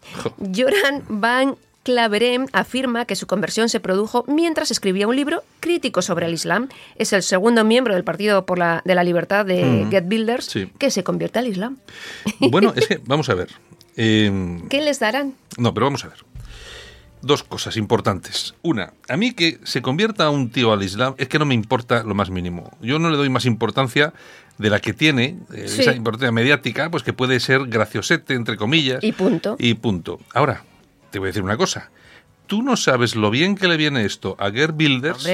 Joran 0.54 1.02
Van 1.08 1.56
Claverem 1.82 2.46
afirma 2.52 3.06
que 3.06 3.16
su 3.16 3.26
conversión 3.26 3.68
se 3.68 3.80
produjo 3.80 4.24
mientras 4.28 4.70
escribía 4.70 5.08
un 5.08 5.16
libro 5.16 5.42
crítico 5.60 6.00
sobre 6.00 6.26
el 6.26 6.34
Islam. 6.34 6.68
Es 6.96 7.12
el 7.12 7.22
segundo 7.22 7.64
miembro 7.64 7.94
del 7.94 8.04
Partido 8.04 8.46
por 8.46 8.58
la, 8.58 8.82
de 8.84 8.94
la 8.94 9.02
Libertad 9.02 9.44
de 9.44 9.86
Get 9.90 10.06
Builders 10.06 10.54
que 10.78 10.90
se 10.90 11.02
convierte 11.02 11.38
al 11.38 11.48
Islam. 11.48 11.78
Bueno, 12.50 12.72
es 12.76 12.86
que, 12.86 13.00
vamos 13.06 13.28
a 13.28 13.34
ver. 13.34 13.48
Em, 13.96 14.68
¿Qué 14.68 14.80
les 14.80 15.00
darán? 15.00 15.34
No, 15.58 15.74
pero 15.74 15.86
vamos 15.86 16.04
a 16.04 16.08
ver. 16.08 16.18
Dos 17.20 17.44
cosas 17.44 17.76
importantes. 17.76 18.54
Una, 18.62 18.92
a 19.08 19.16
mí 19.16 19.32
que 19.32 19.58
se 19.64 19.80
convierta 19.80 20.28
un 20.30 20.50
tío 20.50 20.72
al 20.72 20.82
Islam 20.82 21.14
es 21.18 21.28
que 21.28 21.38
no 21.38 21.46
me 21.46 21.54
importa 21.54 22.02
lo 22.02 22.14
más 22.14 22.30
mínimo. 22.30 22.76
Yo 22.80 22.98
no 22.98 23.10
le 23.10 23.16
doy 23.16 23.28
más 23.28 23.44
importancia 23.44 24.12
de 24.58 24.70
la 24.70 24.80
que 24.80 24.92
tiene, 24.92 25.36
eh, 25.52 25.64
esa 25.64 25.94
importancia 25.94 26.32
mediática, 26.32 26.90
pues 26.90 27.02
que 27.02 27.12
puede 27.12 27.40
ser 27.40 27.66
graciosete, 27.66 28.34
entre 28.34 28.56
comillas. 28.56 29.02
Y 29.02 29.12
punto. 29.12 29.56
Y 29.58 29.74
punto. 29.74 30.20
Ahora, 30.34 30.64
te 31.12 31.20
voy 31.20 31.26
a 31.26 31.30
decir 31.30 31.44
una 31.44 31.56
cosa 31.56 31.90
tú 32.52 32.60
no 32.60 32.76
sabes 32.76 33.16
lo 33.16 33.30
bien 33.30 33.54
que 33.54 33.66
le 33.66 33.78
viene 33.78 34.04
esto 34.04 34.36
a 34.38 34.50
Gerd 34.50 34.74
Bilders 34.74 35.26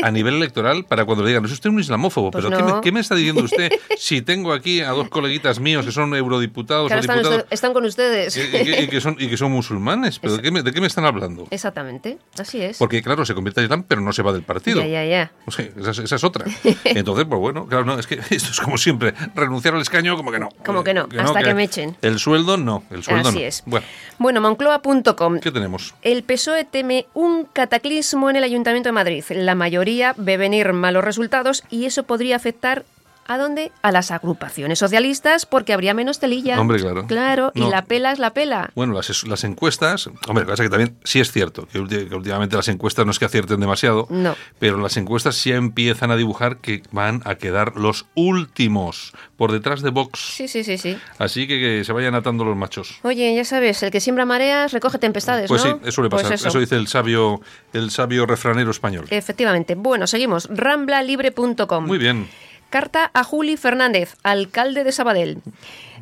a 0.00 0.10
nivel 0.12 0.34
electoral 0.34 0.84
para 0.84 1.04
cuando 1.04 1.24
le 1.24 1.30
digan, 1.30 1.44
es 1.44 1.50
usted 1.50 1.70
un 1.70 1.80
islamófobo, 1.80 2.30
pues 2.30 2.44
pero 2.44 2.80
¿qué, 2.80 2.92
me, 2.92 3.00
está 3.00 3.16
diciendo 3.16 3.42
usted 3.42 3.72
si 3.98 4.22
tengo 4.22 4.52
aquí 4.52 4.80
a 4.80 4.90
dos 4.90 5.08
coleguitas 5.08 5.58
míos 5.58 5.84
que 5.84 5.90
son 5.90 6.14
eurodiputados 6.14 6.92
o 6.92 6.94
diputados? 6.94 7.46
Están, 7.50 7.72
con 7.72 7.84
ustedes. 7.84 8.36
Y, 8.36 8.86
que 8.86 9.00
son, 9.00 9.16
y 9.18 9.26
que 9.26 9.36
son 9.36 9.50
musulmanes, 9.50 10.20
pero 10.20 10.36
¿de 10.36 10.42
qué, 10.42 10.52
me, 10.52 10.62
¿de 10.62 10.72
qué, 10.72 10.80
me, 10.80 10.86
están 10.86 11.04
hablando? 11.04 11.48
Exactamente, 11.50 12.18
así 12.38 12.62
es. 12.62 12.78
Porque 12.78 13.02
claro, 13.02 13.26
se 13.26 13.34
convierte 13.34 13.60
en 13.60 13.64
islam, 13.64 13.82
pero 13.82 14.00
no 14.00 14.12
se 14.12 14.22
va 14.22 14.32
del 14.32 14.44
partido. 14.44 14.82
Ya, 14.82 14.86
ya, 14.86 15.04
ya. 15.04 15.32
O 15.46 15.50
sea, 15.50 15.68
esa, 15.76 16.14
es 16.14 16.22
otra. 16.22 16.44
Entonces, 16.84 17.26
pues 17.28 17.40
bueno, 17.40 17.66
claro, 17.66 17.84
no, 17.84 17.98
es 17.98 18.06
que 18.06 18.20
esto 18.30 18.52
es 18.52 18.60
como 18.60 18.78
siempre, 18.78 19.14
renunciar 19.34 19.74
al 19.74 19.80
escaño 19.80 20.16
como 20.16 20.30
que 20.30 20.38
no. 20.38 20.48
Como 20.64 20.84
que 20.84 20.94
no, 20.94 21.08
hasta 21.18 21.42
que, 21.42 21.54
me 21.54 21.64
echen. 21.64 21.96
El 22.02 22.20
sueldo 22.20 22.56
no, 22.56 22.84
el 22.90 23.02
sueldo 23.02 23.30
así 23.30 23.40
no. 23.40 23.44
es. 23.44 23.62
Bueno, 23.66 23.86
bueno 24.18 24.40
moncloa.com. 24.40 25.40
¿Qué 25.40 25.50
tenemos? 25.50 25.96
El 26.02 26.22
PSOE 26.22 26.51
teme 26.70 27.06
un 27.14 27.44
cataclismo 27.44 28.30
en 28.30 28.36
el 28.36 28.44
Ayuntamiento 28.44 28.88
de 28.88 28.92
Madrid. 28.92 29.24
La 29.30 29.54
mayoría 29.54 30.14
ve 30.16 30.36
venir 30.36 30.72
malos 30.72 31.04
resultados 31.04 31.64
y 31.70 31.86
eso 31.86 32.04
podría 32.04 32.36
afectar 32.36 32.84
¿A 33.26 33.38
dónde? 33.38 33.72
A 33.82 33.92
las 33.92 34.10
agrupaciones 34.10 34.78
socialistas, 34.78 35.46
porque 35.46 35.72
habría 35.72 35.94
menos 35.94 36.18
telilla. 36.18 36.60
Hombre, 36.60 36.78
claro. 36.80 37.06
Claro, 37.06 37.52
y 37.54 37.60
la 37.60 37.84
pela 37.84 38.12
es 38.12 38.18
la 38.18 38.34
pela. 38.34 38.70
Bueno, 38.74 38.94
las, 38.94 39.24
las 39.24 39.44
encuestas, 39.44 40.10
hombre, 40.28 40.44
pasa 40.44 40.62
que 40.62 40.70
también 40.70 40.96
sí 41.04 41.20
es 41.20 41.30
cierto, 41.30 41.66
que, 41.66 41.78
últimamente 41.78 42.56
las 42.56 42.68
encuestas 42.68 43.04
no 43.06 43.12
es 43.12 43.18
que 43.18 43.24
acierten 43.24 43.60
demasiado, 43.60 44.06
no. 44.10 44.34
pero 44.58 44.78
las 44.78 44.96
encuestas 44.96 45.36
sí 45.36 45.52
empiezan 45.52 46.10
a 46.10 46.16
dibujar 46.16 46.58
que 46.58 46.82
van 46.90 47.22
a 47.24 47.36
quedar 47.36 47.76
los 47.76 48.06
últimos 48.14 49.12
por 49.36 49.52
detrás 49.52 49.82
de 49.82 49.90
Vox. 49.90 50.18
Sí, 50.18 50.48
sí, 50.48 50.64
sí, 50.64 50.78
sí. 50.78 50.98
Así 51.18 51.46
que, 51.46 51.84
se 51.84 51.92
vayan 51.92 52.14
atando 52.14 52.44
los 52.44 52.56
machos. 52.56 52.98
Oye, 53.02 53.34
ya 53.34 53.44
sabes, 53.44 53.82
el 53.82 53.90
que 53.90 54.00
siembra 54.00 54.24
mareas 54.24 54.72
recoge 54.72 54.98
tempestades, 54.98 55.48
pues 55.48 55.62
sí, 55.62 55.68
eso 55.84 56.02
le 56.02 56.10
pasa. 56.10 56.28
Pues 56.28 56.44
eso. 56.44 56.58
dice 56.58 56.76
el 56.76 56.88
sabio, 56.88 57.40
el 57.72 57.90
sabio 57.90 58.26
refranero 58.26 58.70
español. 58.70 59.06
Efectivamente. 59.10 59.74
Bueno, 59.74 60.06
seguimos. 60.06 60.48
Ramblalibre.com. 60.50 61.86
Muy 61.86 61.98
bien. 61.98 62.28
Carta 62.72 63.10
a 63.12 63.22
Juli 63.22 63.58
Fernández, 63.58 64.16
alcalde 64.22 64.82
de 64.82 64.92
Sabadell. 64.92 65.42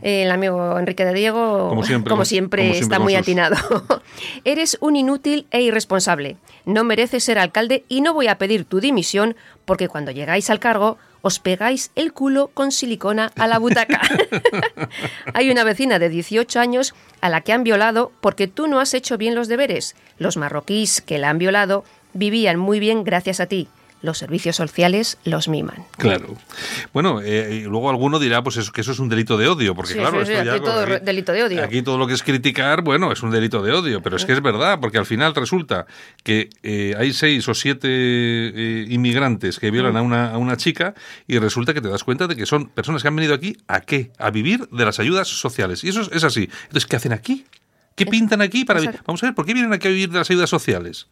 El 0.02 0.30
amigo 0.30 0.78
Enrique 0.78 1.04
de 1.04 1.12
Diego, 1.12 1.68
como 2.08 2.24
siempre, 2.24 2.78
está 2.78 3.00
muy 3.00 3.16
atinado. 3.16 3.56
Eres 4.44 4.78
un 4.80 4.94
inútil 4.94 5.48
e 5.50 5.62
irresponsable. 5.62 6.36
No 6.66 6.84
mereces 6.84 7.24
ser 7.24 7.40
alcalde 7.40 7.82
y 7.88 8.02
no 8.02 8.14
voy 8.14 8.28
a 8.28 8.38
pedir 8.38 8.64
tu 8.66 8.78
dimisión 8.78 9.34
porque 9.64 9.88
cuando 9.88 10.12
llegáis 10.12 10.48
al 10.48 10.60
cargo 10.60 10.96
os 11.22 11.40
pegáis 11.40 11.90
el 11.96 12.12
culo 12.12 12.52
con 12.54 12.70
silicona 12.70 13.32
a 13.36 13.48
la 13.48 13.58
butaca. 13.58 14.00
Hay 15.34 15.50
una 15.50 15.64
vecina 15.64 15.98
de 15.98 16.08
18 16.08 16.60
años 16.60 16.94
a 17.20 17.30
la 17.30 17.40
que 17.40 17.52
han 17.52 17.64
violado 17.64 18.12
porque 18.20 18.46
tú 18.46 18.68
no 18.68 18.78
has 18.78 18.94
hecho 18.94 19.18
bien 19.18 19.34
los 19.34 19.48
deberes. 19.48 19.96
Los 20.18 20.36
marroquíes 20.36 21.00
que 21.00 21.18
la 21.18 21.30
han 21.30 21.38
violado 21.38 21.82
vivían 22.12 22.60
muy 22.60 22.78
bien 22.78 23.02
gracias 23.02 23.40
a 23.40 23.46
ti 23.46 23.68
los 24.02 24.18
servicios 24.18 24.56
sociales 24.56 25.18
los 25.24 25.48
miman. 25.48 25.84
Claro. 25.96 26.36
Bueno, 26.92 27.20
eh, 27.22 27.64
luego 27.68 27.90
alguno 27.90 28.18
dirá 28.18 28.42
pues 28.42 28.70
que 28.70 28.80
eso 28.80 28.92
es 28.92 28.98
un 28.98 29.08
delito 29.08 29.36
de 29.36 29.48
odio, 29.48 29.74
porque 29.74 29.94
claro, 29.94 30.22
esto 30.22 30.38
aquí 30.38 30.60
todo 30.60 30.86
delito 31.00 31.32
de 31.32 31.42
odio. 31.42 31.64
Aquí 31.64 31.82
todo 31.82 31.98
lo 31.98 32.06
que 32.06 32.14
es 32.14 32.22
criticar, 32.22 32.82
bueno, 32.82 33.12
es 33.12 33.22
un 33.22 33.30
delito 33.30 33.62
de 33.62 33.72
odio, 33.72 34.02
pero 34.02 34.16
es 34.16 34.24
que 34.24 34.32
es 34.32 34.42
verdad, 34.42 34.78
porque 34.80 34.98
al 34.98 35.06
final 35.06 35.34
resulta 35.34 35.86
que 36.22 36.48
eh, 36.62 36.94
hay 36.98 37.12
seis 37.12 37.46
o 37.48 37.54
siete 37.54 37.88
eh, 37.90 38.86
inmigrantes 38.88 39.58
que 39.58 39.70
violan 39.70 39.96
a 39.96 40.02
una, 40.02 40.30
a 40.30 40.38
una 40.38 40.56
chica 40.56 40.94
y 41.26 41.38
resulta 41.38 41.74
que 41.74 41.80
te 41.80 41.88
das 41.88 42.04
cuenta 42.04 42.26
de 42.26 42.36
que 42.36 42.46
son 42.46 42.68
personas 42.68 43.02
que 43.02 43.08
han 43.08 43.16
venido 43.16 43.34
aquí 43.34 43.56
a 43.68 43.80
qué? 43.80 44.10
A 44.18 44.30
vivir 44.30 44.68
de 44.68 44.84
las 44.84 44.98
ayudas 44.98 45.28
sociales. 45.28 45.84
Y 45.84 45.88
eso 45.88 46.02
es, 46.12 46.24
así. 46.24 46.48
Entonces, 46.62 46.86
¿qué 46.86 46.96
hacen 46.96 47.12
aquí? 47.12 47.46
¿Qué 47.94 48.06
pintan 48.06 48.40
aquí 48.40 48.64
para 48.64 48.80
Vamos 49.06 49.22
a 49.22 49.26
ver, 49.26 49.34
¿por 49.34 49.44
qué 49.44 49.52
vienen 49.52 49.72
aquí 49.72 49.88
a 49.88 49.90
vivir 49.90 50.10
de 50.10 50.18
las 50.18 50.30
ayudas 50.30 50.48
sociales? 50.48 51.06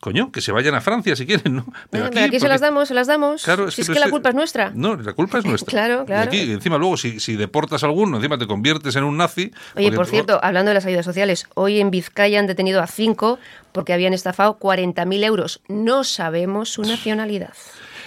Coño, 0.00 0.30
que 0.30 0.40
se 0.40 0.52
vayan 0.52 0.74
a 0.74 0.80
Francia 0.80 1.16
si 1.16 1.26
quieren, 1.26 1.56
¿no? 1.56 1.66
Pero, 1.90 2.06
aquí, 2.06 2.38
se 2.38 2.48
las 2.48 2.60
damos, 2.60 2.88
se 2.88 2.94
las 2.94 3.06
damos. 3.06 3.42
Claro, 3.42 3.70
si 3.70 3.82
es, 3.82 3.90
que, 3.90 3.98
la 3.98 4.10
culpa 4.10 4.30
es 4.30 4.34
nuestra. 4.34 4.70
No, 4.74 4.96
la 4.96 5.12
culpa 5.12 5.38
es 5.38 5.44
nuestra. 5.46 5.70
claro, 5.70 6.04
claro. 6.04 6.30
Y 6.32 6.40
aquí, 6.40 6.52
encima 6.52 6.78
luego, 6.78 6.96
si, 6.96 7.20
si 7.20 7.36
deportas 7.36 7.82
a 7.82 7.86
alguno, 7.86 8.16
encima 8.16 8.38
te 8.38 8.46
conviertes 8.46 8.96
en 8.96 9.04
un 9.04 9.16
nazi. 9.16 9.52
Oye, 9.76 9.92
por 9.92 10.06
cierto, 10.06 10.38
hablando 10.42 10.70
de 10.70 10.74
las 10.74 10.86
ayudas 10.86 11.04
sociales, 11.04 11.46
hoy 11.54 11.80
en 11.80 11.90
Vizcaya 11.90 12.38
han 12.38 12.46
detenido 12.46 12.82
a 12.82 12.86
cinco 12.86 13.38
porque 13.72 13.92
habían 13.92 14.14
estafado 14.14 14.58
40.000 14.58 15.24
euros. 15.24 15.60
No 15.68 16.04
sabemos 16.04 16.70
su 16.70 16.82
nacionalidad. 16.82 17.54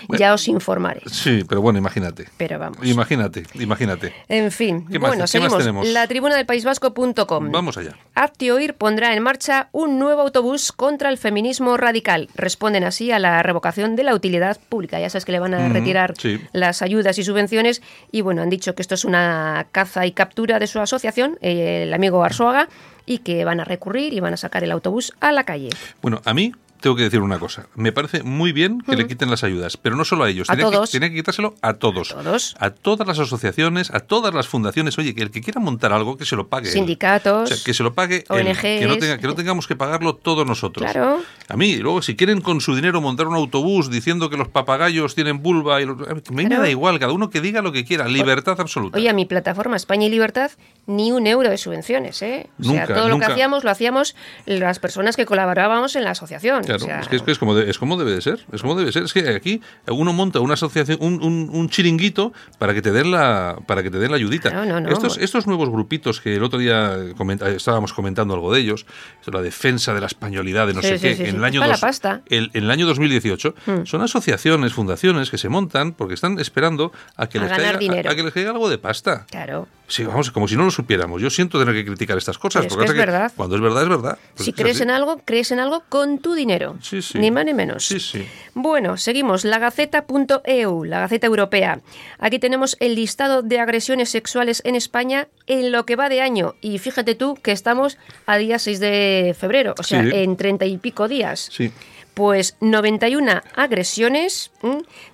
Ya 0.10 0.34
os 0.34 0.48
informaré. 0.48 1.02
Sí, 1.08 1.44
pero 1.48 1.62
bueno, 1.62 1.80
imagínate. 1.80 2.28
Pero 2.38 2.60
vamos. 2.60 2.78
Imagínate, 2.86 3.44
imagínate. 3.56 4.14
En 4.28 4.52
fin, 4.52 4.86
¿Qué 4.88 5.00
más- 5.00 5.10
bueno, 5.10 5.16
qué 5.16 5.22
más 5.22 5.30
seguimos. 5.32 5.58
tenemos? 5.60 5.88
La 5.90 6.08
tribuna 6.08 6.36
del 6.36 6.46
País 6.46 6.64
Vasco.com. 6.66 7.52
Vamos 7.52 7.78
allá. 7.78 7.96
Hazte 8.16 8.52
oír 8.52 8.74
pondrá 8.76 9.14
en 9.14 9.24
marcha 9.24 9.70
un 9.72 10.00
nuevo 10.00 10.22
autobús 10.22 10.72
contra 10.72 11.10
el 11.10 11.18
feminismo 11.18 11.78
radical. 11.78 12.30
Responden 12.36 12.84
así 12.84 13.12
a 13.12 13.20
la 13.20 13.42
revocación 13.44 13.96
de 13.96 14.04
la 14.04 14.14
utilidad 14.16 14.60
pública. 14.70 15.00
Ya 15.00 15.10
sabes 15.10 15.26
que 15.26 15.32
le 15.32 15.40
van 15.40 15.54
a 15.54 15.70
retirar 15.70 16.14
sí. 16.18 16.40
las 16.54 16.82
ayudas 16.82 17.18
y 17.18 17.24
subvenciones. 17.24 17.82
Y 18.12 18.22
bueno, 18.22 18.42
han 18.42 18.50
dicho 18.50 18.76
que 18.76 18.82
esto 18.82 18.96
es 18.96 19.06
una 19.06 19.68
caza 19.72 20.06
y 20.06 20.12
captura 20.12 20.60
de 20.60 20.68
su 20.68 20.80
asociación, 20.80 21.38
el 21.42 21.94
amigo 21.94 22.24
Arzuaga, 22.24 22.68
y 23.06 23.20
que 23.20 23.46
van 23.46 23.60
a 23.60 23.64
recurrir 23.64 24.14
y 24.14 24.20
van 24.20 24.34
a 24.34 24.38
sacar 24.38 24.64
el 24.64 24.72
autobús 24.72 25.14
a 25.20 25.32
la 25.32 25.44
calle. 25.44 25.70
Bueno, 26.02 26.22
a 26.26 26.34
mí 26.34 26.54
tengo 26.82 26.96
que 26.96 27.04
decir 27.04 27.22
una 27.22 27.40
cosa. 27.40 27.68
Me 27.76 27.92
parece 27.92 28.24
muy 28.24 28.52
bien 28.52 28.82
que 28.82 28.96
le 28.96 29.08
quiten 29.08 29.30
las 29.30 29.44
ayudas, 29.44 29.78
pero 29.78 29.96
no 29.96 30.04
solo 30.04 30.24
a 30.26 30.30
ellos. 30.30 30.50
A 30.50 30.56
Tiene 30.90 31.10
que- 31.10 31.16
quitárselo 31.16 31.56
a 31.62 31.76
todos. 31.76 32.10
Todos. 32.10 32.56
A 32.60 32.72
todas 32.72 33.08
las 33.08 33.20
asociaciones, 33.20 33.92
a 33.92 34.00
todas 34.02 34.34
las 34.34 34.48
fundaciones. 34.48 34.98
Oye, 34.98 35.16
que 35.16 35.22
el 35.22 35.32
que 35.32 35.42
quiera 35.42 35.62
montar 35.62 35.94
algo, 35.94 36.18
que 36.18 36.26
se 36.26 36.36
lo 36.36 36.48
pague. 36.48 36.70
Sindicatos, 36.70 37.50
O 37.52 37.54
sea, 37.56 37.64
que 37.64 37.74
se 37.74 37.84
lo 37.84 37.94
pague 37.94 38.26
él, 38.30 38.48
ONGs. 38.48 38.62
que, 38.62 38.86
no 38.88 38.98
tenga- 38.98 39.18
que 39.20 39.28
no 39.28 39.36
tengamos 39.36 39.68
que 39.68 39.76
pagarlo 39.76 40.16
todos 40.16 40.46
nosotros. 40.46 40.92
Claro. 40.92 41.22
A 41.48 41.56
mí, 41.58 41.78
luego, 41.78 42.02
si 42.02 42.16
quieren 42.16 42.42
con 42.42 42.60
su 42.62 42.76
dinero 42.76 43.00
montar 43.02 43.28
un 43.28 43.36
autobús 43.36 43.90
diciendo 43.90 44.30
que 44.30 44.38
los 44.38 44.48
papagayos 44.48 45.16
tienen 45.16 45.42
vulva, 45.42 45.82
y 45.82 45.86
los- 45.86 46.08
a 46.08 46.14
mí 46.32 46.46
me 46.46 46.58
da 46.58 46.70
igual, 46.70 46.98
cada 47.00 47.14
uno 47.14 47.30
que 47.30 47.42
diga 47.42 47.62
lo 47.62 47.72
que 47.72 47.86
quiera. 47.86 48.08
Libertad 48.08 48.60
absoluta. 48.60 48.98
Oye, 48.98 49.10
a 49.10 49.14
mi 49.14 49.26
plataforma 49.26 49.76
España 49.76 50.08
y 50.08 50.10
Libertad, 50.10 50.52
ni 50.88 51.12
un 51.12 51.28
euro 51.28 51.50
de 51.50 51.58
subvenciones, 51.58 52.22
¿eh? 52.22 52.50
O 52.60 52.64
sea, 52.64 52.82
Nunca, 52.82 52.94
todo 52.96 53.08
lo 53.08 53.20
que 53.20 53.26
hacíamos 53.26 53.64
lo 53.64 53.70
hacíamos 53.72 54.16
las 54.46 54.80
personas 54.80 55.16
que 55.16 55.26
colaborábamos 55.26 55.96
en 55.96 56.04
la 56.04 56.12
asociación. 56.12 56.64
Claro, 56.64 56.84
O 56.84 56.88
sea, 56.88 57.00
es 57.02 57.08
que, 57.08 57.16
es 57.18 57.22
que 57.22 57.32
es 57.32 57.38
como 57.40 57.56
de- 57.56 57.70
es 57.70 57.78
como 57.78 57.98
debe 57.98 58.12
de 58.12 58.22
ser, 58.22 58.40
es 58.52 58.62
como 58.62 58.76
debe 58.76 58.92
ser. 58.92 59.04
Es 59.04 59.14
que 59.14 59.30
aquí 59.30 59.62
uno 59.88 60.12
monta 60.12 60.40
una 60.40 60.56
asociación, 60.56 60.98
un, 61.00 61.24
un- 61.24 61.50
un 61.54 61.70
chiringuito 61.70 62.34
para 62.58 62.74
que 62.74 62.82
te 62.82 62.92
den 62.92 63.12
la, 63.12 63.58
para 63.68 63.84
que 63.84 63.92
te 63.92 64.00
den 64.00 64.10
la 64.12 64.18
ayudita. 64.18 64.50
No, 64.50 64.66
no, 64.66 64.82
no. 64.82 64.90
Estos, 64.90 65.18
estos 65.18 65.48
nuevos 65.48 65.70
grupitos 65.70 66.20
que 66.20 66.36
el 66.36 66.44
otro 66.44 66.60
día 66.60 66.98
comenta- 67.16 67.50
estábamos 67.50 67.94
comentando 67.94 68.34
algo 68.34 68.52
de 68.54 68.60
ellos, 68.60 68.86
la 69.32 69.42
defensa 69.42 69.94
de 69.94 70.02
la 70.02 70.08
españolidad 70.08 70.68
de 70.68 70.74
no 70.74 70.82
Sí, 70.82 70.88
sé 70.90 70.98
sí, 70.98 71.08
qué, 71.10 71.16
sí, 71.16 71.24
en 71.24 71.30
sí. 71.32 71.36
el 71.38 71.44
año 71.44 71.62
dos- 71.66 71.80
pasta. 71.80 72.22
el- 72.28 72.50
en 72.54 72.64
el 72.64 72.72
año 72.72 72.86
2018, 72.88 73.56
Hmm. 73.66 73.86
son 73.86 74.02
asociaciones, 74.02 74.74
fundaciones 74.74 75.30
que 75.30 75.38
se 75.38 75.48
montan 75.48 75.94
porque 75.94 76.16
están 76.16 76.40
esperando 76.40 76.92
a 77.16 77.28
que, 77.30 77.38
A 77.38 77.44
les, 77.44 77.52
caiga, 77.52 77.70
a, 77.70 78.12
a 78.12 78.16
que 78.16 78.24
les 78.24 78.34
caiga 78.34 78.52
algo 78.52 78.68
de 78.70 78.78
pasta. 78.78 79.26
Claro. 79.30 79.68
Sí, 79.92 80.06
vamos, 80.06 80.32
como 80.32 80.48
si 80.48 80.56
no 80.56 80.64
lo 80.64 80.72
supiéramos. 80.72 81.22
Yo 81.22 81.30
siento 81.30 81.60
tener 81.60 81.76
que 81.76 81.84
criticar 81.86 82.18
estas 82.18 82.38
cosas. 82.38 82.62
Pero 82.62 82.68
es 82.70 82.74
porque 82.76 82.86
que 82.86 82.92
es 83.00 83.06
pasa 83.06 83.12
verdad. 83.12 83.34
Cuando 83.36 83.56
es 83.58 83.62
verdad, 83.62 83.84
es 83.84 83.90
verdad. 83.90 84.18
Pues 84.36 84.46
Si 84.46 84.52
es 84.52 84.56
crees 84.56 84.78
así. 84.78 84.84
en 84.84 84.92
algo, 84.92 85.22
crees 85.26 85.52
en 85.52 85.60
algo 85.60 85.84
con 85.90 86.20
tu 86.20 86.34
dinero. 86.34 86.78
Sí, 86.82 87.02
sí. 87.02 87.20
Ni 87.20 87.30
más 87.30 87.44
ni 87.44 87.54
menos. 87.54 87.86
Sí, 87.86 88.00
sí. 88.00 88.26
Bueno, 88.54 88.96
seguimos. 88.96 89.44
Lagaceta.eu, 89.44 90.84
la 90.86 91.00
Gaceta 91.02 91.28
Europea. 91.28 91.82
Aquí 92.20 92.40
tenemos 92.40 92.78
el 92.80 92.96
listado 92.96 93.42
de 93.42 93.60
agresiones 93.60 94.10
sexuales 94.10 94.62
en 94.66 94.76
España 94.76 95.28
en 95.48 95.72
lo 95.72 95.86
que 95.86 95.96
va 95.96 96.08
de 96.10 96.22
año. 96.22 96.56
Y 96.62 96.78
fíjate 96.80 97.16
tú 97.16 97.36
que 97.36 97.52
estamos 97.52 97.98
a 98.26 98.38
día 98.38 98.60
6 98.60 98.80
de 98.80 99.36
febrero, 99.38 99.76
o 99.78 99.84
sea, 99.84 100.04
Sí. 100.04 100.10
en 100.14 100.38
treinta 100.38 100.66
y 100.66 100.78
pico 100.78 101.08
días. 101.08 101.50
Sí. 101.52 101.72
Pues 102.14 102.56
91 102.62 103.42
agresiones, 103.56 104.52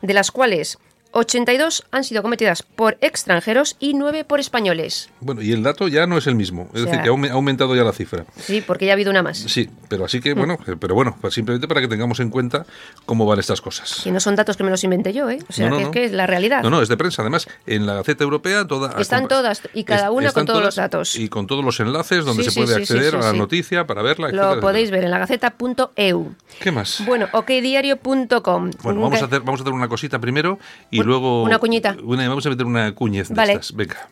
de 0.02 0.14
las 0.14 0.32
cuales 0.32 0.78
82 1.12 1.84
han 1.92 2.04
sido 2.04 2.22
cometidas 2.22 2.64
por 2.64 2.98
extranjeros 3.02 3.76
y 3.80 3.94
9 3.94 4.24
por 4.24 4.40
españoles. 4.40 5.10
Bueno, 5.20 5.42
y 5.42 5.52
el 5.52 5.64
dato 5.64 5.88
ya 5.88 6.08
no 6.08 6.18
es 6.18 6.28
el 6.28 6.36
mismo. 6.36 6.70
Es 6.74 6.82
O 6.82 6.86
decir, 6.86 7.02
que 7.02 7.10
ha 7.10 7.12
aume- 7.12 7.30
ha 7.30 7.34
aumentado 7.34 7.76
ya 7.76 7.84
la 7.84 7.94
cifra. 7.94 8.26
Sí, 8.38 8.62
porque 8.66 8.86
ya 8.86 8.92
ha 8.92 8.96
habido 8.96 9.12
una 9.12 9.24
más. 9.24 9.38
Sí, 9.38 9.70
pero 9.90 10.06
así 10.06 10.20
Mm. 10.20 10.22
que, 10.22 10.34
bueno, 10.34 10.58
eh, 10.68 10.76
pero 10.80 10.96
bueno, 10.96 11.18
pues 11.20 11.34
simplemente 11.34 11.68
para 11.68 11.82
que 11.82 11.88
tengamos 11.88 12.20
en 12.20 12.30
cuenta 12.30 12.66
cómo 13.06 13.26
van 13.26 13.40
estas 13.40 13.62
cosas. 13.62 14.02
Que 14.04 14.12
no 14.12 14.20
son 14.20 14.36
datos 14.36 14.58
que 14.58 14.64
me 14.64 14.70
los 14.70 14.84
inventé 14.84 15.14
yo, 15.14 15.30
¿eh? 15.30 15.40
O 15.50 15.54
sea, 15.54 15.70
No, 15.70 15.72
no, 15.72 15.78
que 15.78 15.84
no. 15.84 15.90
es 15.90 15.94
que 15.94 16.06
es 16.06 16.12
la 16.12 16.28
realidad. 16.28 16.64
No, 16.64 16.70
no, 16.70 16.82
es 16.82 16.90
de 16.90 16.98
prensa. 16.98 17.22
Además, 17.22 17.48
en 17.66 17.86
la 17.86 17.94
Gaceta 17.96 18.24
Europea 18.24 18.66
toda, 18.68 19.00
Están 19.00 19.28
todas, 19.28 19.62
y 19.74 19.84
cada 19.84 20.12
una 20.12 20.32
con 20.32 20.46
todos 20.46 20.64
los 20.64 20.76
datos. 20.76 21.16
Y 21.16 21.30
con 21.30 21.48
todos 21.48 21.64
los 21.64 21.80
enlaces 21.80 22.26
donde 22.26 22.44
Sí, 22.44 22.52
se 22.52 22.60
puede 22.62 22.76
sí, 22.76 22.82
acceder 22.82 23.12
sí, 23.12 23.18
a 23.18 23.20
la 23.20 23.34
noticia 23.34 23.88
para 23.88 24.02
verla, 24.02 24.28
etcétera, 24.28 24.44
Lo 24.44 24.52
etcétera. 24.54 24.62
podéis 24.72 24.92
ver 24.92 25.04
en 25.06 25.12
lagaceta.eu. 25.12 26.34
¿Qué 26.60 26.72
más? 26.72 27.04
Bueno, 27.06 27.28
okdiario.com. 27.32 28.72
Bueno, 28.84 29.02
vamos 29.02 29.22
a 29.22 29.26
hacer, 29.26 29.42
vamos 29.42 29.60
a 29.60 29.64
hacer 29.64 29.74
una 29.74 29.88
cosita 29.88 30.20
primero 30.20 30.60
y 30.98 31.02
Un- 31.02 31.08
luego... 31.08 31.44
una 31.44 31.60
cuñita. 31.60 31.96
una- 32.04 32.28
vamos 32.28 32.46
a 32.46 32.50
meter 32.50 32.66
una 32.66 32.94
cuñez 32.94 33.30
de 33.30 33.36
Vale. 33.36 33.54
estas. 33.54 33.74
Venga. 33.74 34.10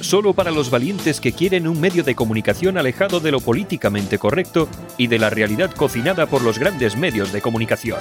Solo 0.00 0.34
para 0.34 0.50
los 0.50 0.68
valientes 0.70 1.20
que 1.20 1.32
quieren 1.32 1.66
un 1.66 1.80
medio 1.80 2.04
de 2.04 2.14
comunicación 2.14 2.76
alejado 2.76 3.18
de 3.18 3.30
lo 3.32 3.40
políticamente 3.40 4.18
correcto 4.18 4.68
y 4.98 5.06
de 5.06 5.18
la 5.18 5.30
realidad 5.30 5.70
cocinada 5.74 6.26
por 6.26 6.42
los 6.42 6.58
grandes 6.58 6.96
medios 6.96 7.32
de 7.32 7.40
comunicación. 7.40 8.00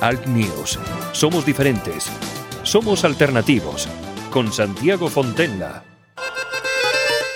Alt 0.00 0.26
News. 0.26 0.78
Somos 1.12 1.44
diferentes. 1.44 2.10
Somos 2.62 3.04
alternativos. 3.04 3.86
Con 4.30 4.50
Santiago 4.52 5.08
Fontenla. 5.08 5.84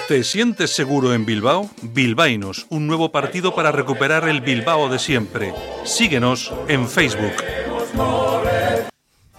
¿Te 0.08 0.22
sientes 0.24 0.70
seguro 0.74 1.12
en 1.14 1.26
Bilbao? 1.26 1.68
Bilbainos, 1.82 2.66
un 2.70 2.86
nuevo 2.86 3.10
partido 3.10 3.54
para 3.54 3.72
recuperar 3.72 4.28
el 4.28 4.40
Bilbao 4.40 4.88
de 4.88 4.98
siempre. 5.00 5.52
Síguenos 5.84 6.52
en 6.68 6.88
Facebook. 6.88 7.32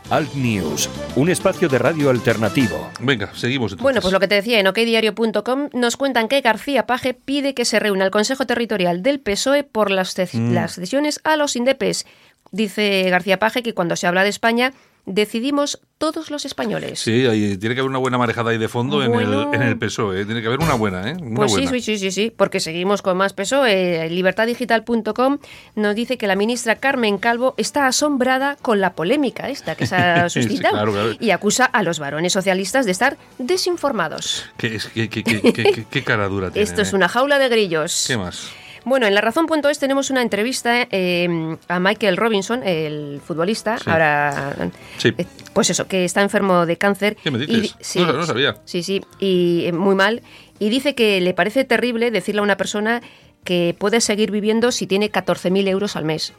Alt 0.10 0.34
News. 0.36 0.90
Un 1.18 1.30
espacio 1.30 1.68
de 1.68 1.78
radio 1.80 2.10
alternativo. 2.10 2.90
Venga, 3.02 3.30
seguimos. 3.34 3.74
entonces. 3.74 3.84
Bueno, 3.84 4.00
pues 4.02 4.14
lo 4.14 4.20
que 4.22 4.28
te 4.30 4.36
decía, 4.36 4.60
en 4.60 4.68
okdiario.com 4.68 5.70
nos 5.74 5.98
cuentan 5.98 6.30
que 6.30 6.40
García 6.40 6.86
Paje 6.88 7.14
pide 7.14 7.54
que 7.54 7.66
se 7.66 7.80
reúna 7.80 8.06
el 8.06 8.12
Consejo 8.12 8.46
Territorial 8.46 9.04
del 9.04 9.20
PSOE 9.20 9.64
por 9.64 9.92
las, 9.92 10.16
Mm. 10.34 10.54
las 10.54 10.76
cesiones 10.76 11.20
a 11.26 11.36
los 11.36 11.56
indepes. 11.58 12.06
Dice 12.52 13.10
García 13.10 13.38
Paje 13.40 13.62
que 13.64 13.74
cuando 13.74 13.98
se 13.98 14.08
habla 14.08 14.24
de 14.24 14.30
España 14.30 14.72
decidimos 15.08 15.80
todos 15.98 16.30
los 16.30 16.46
españoles. 16.46 17.00
Sí, 17.00 17.26
ahí 17.26 17.58
tiene 17.58 17.74
que 17.74 17.82
haber 17.82 17.90
una 17.90 17.98
buena 17.98 18.20
marejada 18.20 18.52
ahí 18.52 18.60
de 18.60 18.68
fondo 18.68 19.02
en, 19.02 19.16
el, 19.16 19.48
en 19.54 19.62
el 19.64 19.80
PSOE. 19.80 20.22
¿eh? 20.22 20.26
Tiene 20.26 20.42
que 20.42 20.48
haber 20.48 20.60
una 20.60 20.76
buena, 20.76 21.10
¿eh? 21.10 21.16
Una 21.20 21.38
Pues 21.38 21.52
sí, 21.54 21.62
buena. 21.62 21.72
sí, 21.72 21.82
sí, 21.82 21.98
sí, 21.98 22.12
sí, 22.12 22.30
porque 22.36 22.60
seguimos 22.60 23.02
con 23.02 23.18
más 23.18 23.34
peso. 23.34 23.66
Eh, 23.66 24.08
libertaddigital.com 24.12 25.40
nos 25.76 25.96
dice 25.96 26.18
que 26.20 26.28
la 26.28 26.36
ministra 26.36 26.76
Carmen 26.76 27.18
Calvo 27.18 27.56
está 27.58 27.88
asombrada 27.88 28.58
con 28.62 28.80
la 28.82 28.94
polémica 28.94 29.50
esta 29.50 29.74
que 29.76 29.88
se 29.88 29.96
ha 29.96 30.30
Sí, 30.30 30.44
suscitado 30.44 30.74
claro, 30.76 30.92
claro. 30.92 31.12
y 31.20 31.32
acusa 31.32 31.66
a 31.66 31.82
los 31.82 31.98
varones 32.00 32.34
socialistas 32.34 32.86
de 32.86 32.92
estar 32.92 33.18
desinformados. 33.40 34.46
¿Qué, 34.58 34.78
qué- 34.94 36.04
cara 36.04 36.28
dura 36.28 36.52
tiene? 36.52 36.64
Esto 36.64 36.82
es 36.84 36.94
¿eh? 36.94 36.96
una 36.96 37.08
jaula 37.08 37.40
de 37.40 37.50
grillos. 37.50 38.06
¿Qué 38.08 38.18
más? 38.18 38.50
Bueno, 38.88 39.06
en 39.06 39.14
la 39.14 39.20
razón.es 39.20 39.80
tenemos 39.80 40.10
una 40.12 40.22
entrevista 40.22 40.88
eh, 40.92 41.28
a 41.68 41.80
Michael 41.82 42.16
Robinson, 42.16 42.64
el 42.64 43.20
futbolista, 43.22 43.78
Sí. 43.80 43.90
ahora, 43.90 44.56
Sí. 44.98 45.10
eh, 45.18 45.26
pues 45.52 45.70
eso, 45.70 45.88
que 45.88 46.06
está 46.06 46.22
enfermo 46.22 46.66
de 46.66 46.78
cáncer. 46.78 47.18
¿Qué 47.22 47.30
me 47.30 47.44
y 47.44 47.48
dices? 47.48 47.94
di- 47.94 48.00
No, 48.00 48.14
no 48.14 48.26
sabía. 48.26 48.56
Sí, 48.64 48.84
sí, 48.84 49.02
y 49.20 49.66
eh, 49.66 49.74
muy 49.74 49.94
mal. 49.94 50.22
Y 50.60 50.70
dice 50.70 50.96
que 50.96 51.20
le 51.20 51.34
parece 51.34 51.66
terrible 51.66 52.12
decirle 52.12 52.40
a 52.40 52.44
una 52.44 52.56
persona 52.56 53.02
que 53.44 53.76
puede 53.78 54.00
seguir 54.00 54.32
viviendo 54.32 54.72
si 54.72 54.88
tiene 54.88 55.12
14.000 55.12 55.68
euros 55.68 55.98
al 55.98 56.06
mes, 56.06 56.34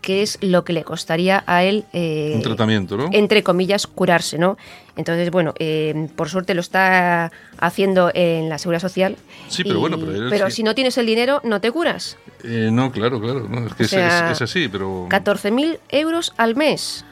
que 0.00 0.22
es 0.22 0.38
lo 0.40 0.64
que 0.64 0.72
le 0.72 0.82
costaría 0.84 1.44
a 1.46 1.62
él... 1.64 1.84
eh, 1.92 2.32
Un 2.34 2.42
tratamiento, 2.42 2.96
¿no? 2.96 3.08
entre 3.12 3.42
comillas, 3.42 3.86
curarse, 3.86 4.38
¿no? 4.38 4.56
Entonces, 4.96 5.30
bueno, 5.30 5.52
eh, 5.58 6.08
por 6.16 6.28
suerte 6.28 6.54
lo 6.54 6.60
está 6.60 7.30
haciendo 7.58 8.10
en 8.14 8.48
la 8.48 8.58
Seguridad 8.58 8.80
Social. 8.80 9.16
Sí, 9.48 9.62
pero 9.62 9.76
y- 9.76 9.80
bueno, 9.80 9.98
pero 10.30 10.46
sí- 10.50 10.56
si 10.56 10.62
no 10.62 10.74
tienes 10.74 10.96
el 10.98 11.06
dinero, 11.06 11.40
no 11.44 11.60
te 11.60 11.70
curas. 11.70 12.16
Eh, 12.44 12.70
no, 12.72 12.90
claro, 12.92 13.20
claro. 13.20 13.46
no, 13.48 13.66
es 13.66 13.74
que 13.74 13.82
es- 13.84 13.90
sea, 13.90 14.30
es, 14.30 14.36
es 14.36 14.42
así, 14.42 14.68
pero... 14.68 15.06
14.000 15.10 15.78
euros 15.90 16.32
al 16.36 16.56
mes. 16.56 17.04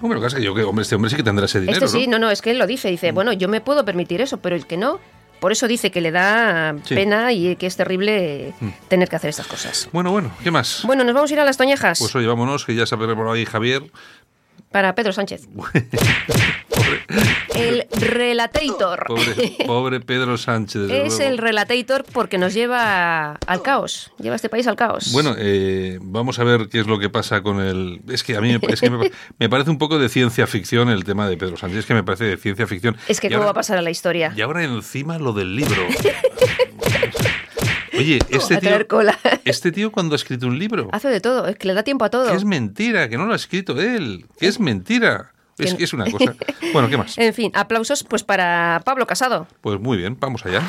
Hombre, 0.00 0.14
lo 0.16 0.20
que 0.20 0.26
pasa 0.26 0.36
es 0.36 0.40
que 0.40 0.46
yo 0.46 0.54
que, 0.54 0.62
hombre, 0.62 0.82
este 0.82 0.94
hombre 0.94 1.10
sí 1.10 1.16
que 1.16 1.22
tendrá 1.22 1.44
ese 1.46 1.60
dinero, 1.60 1.84
este 1.84 1.98
sí, 1.98 2.06
¿no? 2.06 2.12
no, 2.18 2.26
no, 2.26 2.30
es 2.30 2.40
que 2.42 2.50
él 2.52 2.58
lo 2.58 2.66
dice. 2.66 2.88
Dice, 2.88 3.12
bueno, 3.12 3.32
yo 3.32 3.48
me 3.48 3.60
puedo 3.60 3.84
permitir 3.84 4.20
eso, 4.20 4.38
pero 4.38 4.56
el 4.56 4.66
que 4.66 4.76
no, 4.76 5.00
por 5.42 5.50
eso 5.50 5.66
dice 5.66 5.90
que 5.90 6.00
le 6.00 6.12
da 6.12 6.76
Sí. 6.84 6.94
pena 6.94 7.32
y 7.32 7.56
que 7.56 7.66
es 7.66 7.76
terrible 7.76 8.54
Mm. 8.60 8.68
tener 8.86 9.08
que 9.08 9.16
hacer 9.16 9.28
estas 9.30 9.48
cosas. 9.48 9.88
Bueno, 9.92 10.12
bueno, 10.12 10.30
¿qué 10.44 10.52
más? 10.52 10.82
Bueno, 10.84 11.02
nos 11.02 11.14
vamos 11.14 11.30
a 11.30 11.34
ir 11.34 11.40
a 11.40 11.44
las 11.44 11.56
Toñejas 11.56 11.98
Pues 11.98 12.14
oye, 12.14 12.28
vámonos, 12.28 12.64
que 12.64 12.76
ya 12.76 12.86
se 12.86 12.94
ha 12.94 12.98
por 12.98 13.28
ahí 13.28 13.44
Javier. 13.44 13.82
para 14.70 14.94
Pedro 14.94 15.12
Sánchez. 15.12 15.48
Pobre, 16.74 17.04
El 17.54 17.86
Relatator. 18.00 19.04
pobre, 19.06 19.56
pobre 19.66 20.00
Pedro 20.00 20.36
Sánchez. 20.38 20.82
Es 20.90 21.18
luego. 21.18 21.20
el 21.32 21.38
Relatator 21.38 22.04
porque 22.12 22.38
nos 22.38 22.54
lleva 22.54 23.32
al 23.46 23.62
caos, 23.62 24.10
lleva 24.18 24.34
a 24.34 24.36
este 24.36 24.48
país 24.48 24.66
al 24.66 24.76
caos. 24.76 25.12
Bueno, 25.12 25.34
eh, 25.38 25.98
vamos 26.02 26.38
a 26.38 26.44
ver 26.44 26.68
qué 26.68 26.80
es 26.80 26.86
lo 26.86 26.98
que 26.98 27.10
pasa 27.10 27.42
con 27.42 27.60
el... 27.60 28.00
Es 28.08 28.22
que 28.22 28.36
a 28.36 28.40
mí 28.40 28.56
es 28.68 28.80
que 28.80 28.90
me, 28.90 29.10
me 29.38 29.48
parece 29.48 29.70
un 29.70 29.78
poco 29.78 29.98
de 29.98 30.08
ciencia 30.08 30.46
ficción 30.46 30.88
el 30.88 31.04
tema 31.04 31.28
de 31.28 31.36
Pedro 31.36 31.56
Sánchez, 31.56 31.80
es 31.80 31.86
que 31.86 31.94
me 31.94 32.02
parece 32.04 32.24
de 32.24 32.36
ciencia 32.36 32.66
ficción. 32.66 32.96
es 33.08 33.20
que 33.20 33.26
Y 33.26 33.30
cómo 33.30 33.42
ahora- 33.42 33.46
va 33.46 33.50
a 33.50 33.54
pasar 33.54 33.78
a 33.78 33.82
la 33.82 33.90
historia. 33.90 34.32
Y 34.36 34.40
ahora 34.40 34.64
encima 34.64 35.18
lo 35.18 35.32
del 35.32 35.54
libro. 35.56 35.82
Oye, 37.94 38.18
este 38.30 38.56
tío, 38.56 38.88
cola. 38.88 39.18
este 39.44 39.70
tío 39.70 39.92
cuando 39.92 40.14
ha 40.14 40.16
escrito 40.16 40.46
un 40.46 40.58
libro, 40.58 40.88
Hace 40.92 41.08
de 41.08 41.20
todo, 41.20 41.46
es 41.46 41.56
que 41.56 41.68
le 41.68 41.74
da 41.74 41.82
tiempo 41.82 42.04
a 42.06 42.10
todo. 42.10 42.30
que 42.30 42.36
es 42.36 42.44
mentira, 42.44 43.08
que 43.08 43.18
no 43.18 43.26
lo 43.26 43.34
ha 43.34 43.36
escrito 43.36 43.78
él, 43.80 44.24
que 44.40 44.46
es 44.46 44.58
mentira. 44.58 45.32
Es 45.58 45.92
una 45.92 46.10
cosa. 46.10 46.34
Bueno, 46.72 46.88
¿qué 46.88 46.96
más? 46.96 47.16
En 47.18 47.34
fin, 47.34 47.52
aplausos 47.54 48.04
pues 48.04 48.22
para 48.22 48.80
Pablo 48.84 49.06
Casado 49.06 49.46
Pues 49.60 49.78
muy 49.80 49.96
bien, 49.98 50.16
vamos 50.18 50.44
allá. 50.46 50.62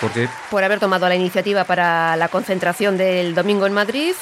Porque 0.00 0.28
por 0.50 0.62
haber 0.62 0.80
tomado 0.80 1.08
la 1.08 1.14
iniciativa 1.14 1.64
para 1.64 2.16
la 2.16 2.28
concentración 2.28 2.96
del 2.98 3.34
domingo 3.34 3.66
en 3.66 3.72
Madrid. 3.72 4.14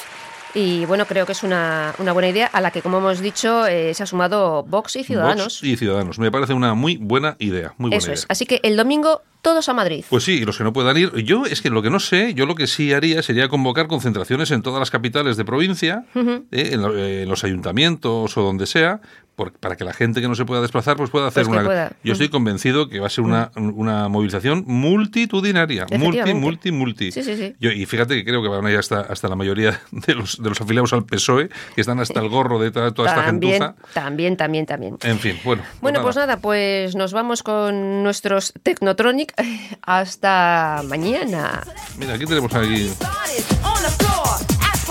Y 0.54 0.85
bueno, 0.85 1.06
creo 1.06 1.24
que 1.24 1.32
es 1.32 1.42
una, 1.42 1.94
una 1.98 2.12
buena 2.12 2.28
idea 2.28 2.46
a 2.46 2.61
la 2.61 2.70
que, 2.70 2.82
como 2.82 2.98
hemos 2.98 3.20
dicho, 3.20 3.66
eh, 3.66 3.94
se 3.94 4.02
ha 4.02 4.06
sumado 4.06 4.62
Vox 4.64 4.96
y 4.96 5.02
Ciudadanos. 5.04 5.44
Vox 5.44 5.64
y 5.64 5.76
Ciudadanos. 5.78 6.18
Me 6.18 6.30
parece 6.30 6.52
una 6.52 6.74
muy 6.74 6.98
buena 6.98 7.37
idea. 7.38 7.74
Muy 7.78 7.88
buena 7.88 7.96
Eso 7.96 8.08
idea. 8.08 8.14
es. 8.14 8.26
Así 8.28 8.44
que 8.44 8.61
el 8.62 8.76
domingo 8.76 9.22
todos 9.42 9.68
a 9.68 9.74
Madrid. 9.74 10.05
Pues 10.09 10.24
sí, 10.24 10.35
y 10.38 10.44
los 10.44 10.57
que 10.57 10.64
no 10.64 10.72
puedan 10.72 10.96
ir, 10.96 11.12
yo 11.24 11.44
es 11.46 11.61
que 11.61 11.68
lo 11.70 11.83
que 11.83 11.90
no 11.90 12.00
sé, 12.00 12.33
yo 12.35 12.46
lo 12.46 12.55
que 12.55 12.66
sí 12.66 12.92
haría 12.92 13.22
sería 13.22 13.48
convocar 13.48 13.88
concentraciones 13.88 14.50
en 14.52 14.62
todas 14.62 14.78
las 14.81 14.90
capitales 14.90 15.37
de 15.37 15.44
provincia, 15.44 16.05
eh, 16.14 16.70
en, 16.72 16.81
lo- 16.83 16.96
eh, 16.96 17.22
en 17.24 17.28
los 17.28 17.42
ayuntamientos 17.44 18.37
o 18.37 18.42
donde 18.42 18.66
sea, 18.66 19.00
por- 19.37 19.52
para 19.52 19.76
que 19.76 19.85
la 19.85 19.94
gente 19.94 20.20
que 20.20 20.28
no 20.28 20.35
se 20.35 20.44
pueda 20.44 20.61
desplazar 20.61 20.96
pues 20.96 21.09
pueda 21.11 21.26
hacer 21.28 21.44
Pues 21.46 21.57
una... 21.57 21.64
pueda. 21.64 21.92
Yo 22.05 22.12
estoy 22.12 22.28
convencido 22.28 22.88
que 22.88 23.00
va 23.00 23.07
a 23.07 23.11
ser 23.11 23.24
una, 23.24 23.50
una 23.57 24.09
movilización 24.09 24.64
multitudinaria, 24.66 25.87
multi, 25.98 26.35
multi, 26.35 26.70
multi. 26.72 27.12
Sí, 27.12 27.22
sí, 27.22 27.37
sí. 27.37 27.55
Yo- 27.59 27.70
y 27.72 27.85
fíjate 27.87 28.14
que 28.14 28.24
creo 28.24 28.42
que 28.42 28.48
van 28.48 28.64
a 28.66 28.70
ir 28.70 28.78
hasta, 28.78 29.00
hasta 29.00 29.28
la 29.28 29.37
mayoría 29.37 29.81
de 29.90 30.14
los, 30.14 30.40
de 30.42 30.48
los 30.48 30.61
afiliados 30.61 30.92
al 30.92 31.05
PSOE, 31.05 31.48
que 31.74 31.81
están 31.81 31.98
hasta 32.00 32.20
el 32.20 32.28
gorro 32.28 32.59
de 32.59 32.70
toda, 32.70 32.92
toda 32.92 33.09
esta 33.09 33.24
gentuza. 33.24 33.74
también, 33.94 34.37
también, 34.37 34.66
también. 34.66 34.98
En 35.02 35.18
fin, 35.18 35.37
bueno. 35.44 35.62
Bueno, 35.81 36.02
pues 36.02 36.16
nada, 36.16 36.37
pues 36.38 36.94
nos 36.94 37.12
vamos 37.12 37.42
con 37.42 38.02
nuestros 38.02 38.52
Technotronic 38.62 39.32
hasta 39.83 40.83
mañana. 40.87 41.62
Mira, 41.97 42.14
aquí 42.14 42.27
tenemos 42.27 42.55
aquí... 42.55 42.90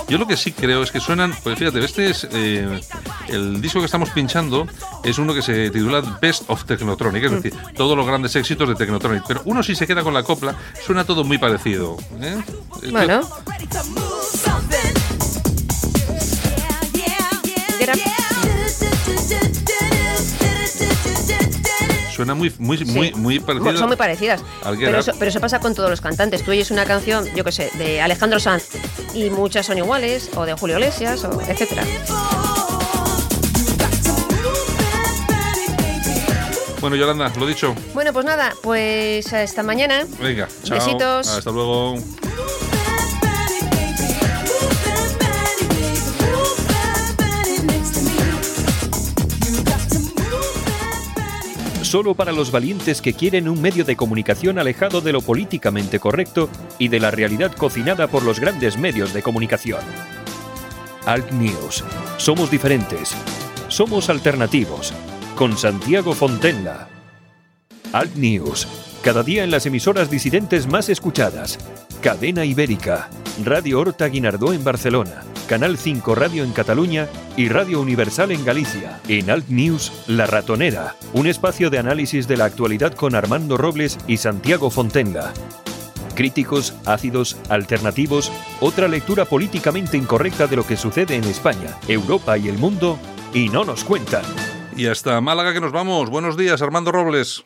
Yo 0.08 0.18
lo 0.18 0.28
que 0.28 0.36
sí 0.36 0.52
creo 0.52 0.84
es 0.84 0.92
que 0.92 1.00
suenan, 1.00 1.34
pues 1.42 1.58
fíjate, 1.58 1.84
este 1.86 2.10
es 2.10 2.28
eh, 2.34 2.82
el 3.30 3.62
disco 3.62 3.80
que 3.80 3.86
estamos 3.86 4.10
pinchando 4.10 4.68
es 5.06 5.18
uno 5.18 5.34
que 5.34 5.42
se 5.42 5.70
titula 5.70 6.02
Best 6.22 6.50
of 6.50 6.66
Technotronic, 6.66 7.24
es 7.24 7.32
decir, 7.32 7.54
todos 7.76 7.96
los 7.96 8.06
grandes 8.06 8.36
éxitos 8.36 8.68
de 8.68 8.76
Technotronic. 8.76 9.24
Pero 9.26 9.42
uno 9.46 9.64
sí 9.64 9.74
se 9.74 9.88
queda 9.88 10.04
con 10.04 10.14
la 10.14 10.24
copla, 10.24 10.54
suena 10.86 11.06
todo 11.06 11.24
muy 11.24 11.38
parecido. 11.38 11.98
¿eh? 12.20 12.44
Bueno, 12.92 13.22
Suena 22.22 22.36
muy, 22.36 22.54
muy, 22.60 22.78
Sí. 22.78 22.86
muy, 22.86 23.12
muy 23.14 23.40
parecido. 23.40 23.76
Son 23.78 23.88
muy 23.88 23.98
parecidas. 23.98 24.44
Pero 24.78 25.00
eso, 25.00 25.12
pero 25.18 25.30
eso 25.30 25.40
pasa 25.40 25.60
con 25.60 25.74
todos 25.74 25.90
los 25.90 26.02
cantantes. 26.02 26.44
Tú 26.44 26.52
oyes 26.52 26.70
una 26.70 26.86
canción, 26.86 27.26
yo 27.36 27.44
qué 27.44 27.52
sé, 27.52 27.72
de 27.80 28.00
Alejandro 28.00 28.40
Sanz 28.40 28.66
y 29.16 29.32
muchas 29.32 29.66
son 29.66 29.80
iguales, 29.80 30.30
o 30.36 30.46
de 30.46 30.54
Julio 30.54 30.78
Iglesias, 30.78 31.24
o 31.24 31.42
etcétera. 31.42 31.84
Bueno, 36.80 36.96
Yolanda, 36.96 37.34
lo 37.40 37.48
dicho. 37.48 37.74
Bueno, 37.96 38.14
pues 38.14 38.24
nada, 38.24 38.54
pues 38.62 39.34
hasta 39.34 39.64
mañana. 39.64 40.06
Venga, 40.22 40.48
chao. 40.64 40.78
Besitos. 40.78 41.28
Hasta 41.28 41.50
luego. 41.50 41.96
Solo 51.92 52.16
para 52.16 52.32
los 52.32 52.52
valientes 52.54 53.02
que 53.02 53.12
quieren 53.12 53.50
un 53.50 53.62
medio 53.62 53.84
de 53.84 53.98
comunicación 53.98 54.58
alejado 54.58 55.02
de 55.02 55.12
lo 55.12 55.20
políticamente 55.20 56.00
correcto 56.00 56.50
y 56.80 56.88
de 56.88 57.02
la 57.02 57.12
realidad 57.12 57.52
cocinada 57.52 58.08
por 58.08 58.24
los 58.24 58.40
grandes 58.40 58.78
medios 58.78 59.12
de 59.12 59.22
comunicación. 59.22 59.82
Alt 61.06 61.30
News. 61.32 61.84
Somos 62.16 62.50
diferentes. 62.50 63.14
Somos 63.68 64.10
alternativos. 64.10 64.94
Con 65.36 65.58
Santiago 65.58 66.14
Fontenla. 66.14 66.88
Alt 67.92 68.16
News. 68.16 68.70
Cada 69.04 69.22
día 69.22 69.44
en 69.44 69.52
las 69.52 69.66
emisoras 69.66 70.10
disidentes 70.10 70.68
más 70.68 70.88
escuchadas. 70.88 71.60
Cadena 72.02 72.44
Ibérica. 72.44 73.12
Radio 73.46 73.80
Horta 73.80 74.08
Guinardó 74.08 74.54
en 74.54 74.64
Barcelona. 74.64 75.24
Canal 75.48 75.78
5 75.78 76.16
Radio 76.16 76.44
en 76.44 76.52
Cataluña 76.52 77.08
y 77.38 77.48
Radio 77.48 77.80
Universal 77.80 78.32
en 78.32 78.44
Galicia. 78.44 79.00
En 79.08 79.30
Alt 79.30 79.48
News, 79.50 79.94
La 80.08 80.26
Ratonera. 80.26 80.96
Un 81.14 81.28
espacio 81.28 81.70
de 81.70 81.78
análisis 81.78 82.28
de 82.28 82.38
la 82.38 82.46
actualidad 82.46 82.96
con 82.96 83.14
Armando 83.14 83.56
Robles 83.56 84.00
y 84.08 84.18
Santiago 84.18 84.72
Fontenla. 84.72 85.32
Críticos, 86.16 86.74
ácidos, 86.86 87.38
alternativos, 87.50 88.32
otra 88.62 88.88
lectura 88.88 89.26
políticamente 89.26 89.96
incorrecta 89.96 90.48
de 90.48 90.56
lo 90.56 90.66
que 90.66 90.78
sucede 90.78 91.16
en 91.16 91.26
España, 91.26 91.78
Europa 91.88 92.36
y 92.36 92.48
el 92.48 92.58
mundo, 92.58 92.98
y 93.32 93.50
no 93.50 93.64
nos 93.64 93.84
cuentan. 93.84 94.24
Y 94.76 94.88
hasta 94.88 95.22
Málaga 95.22 95.54
que 95.54 95.62
nos 95.62 95.72
vamos. 95.72 96.10
Buenos 96.10 96.36
días, 96.36 96.64
Armando 96.64 96.92
Robles. 96.92 97.46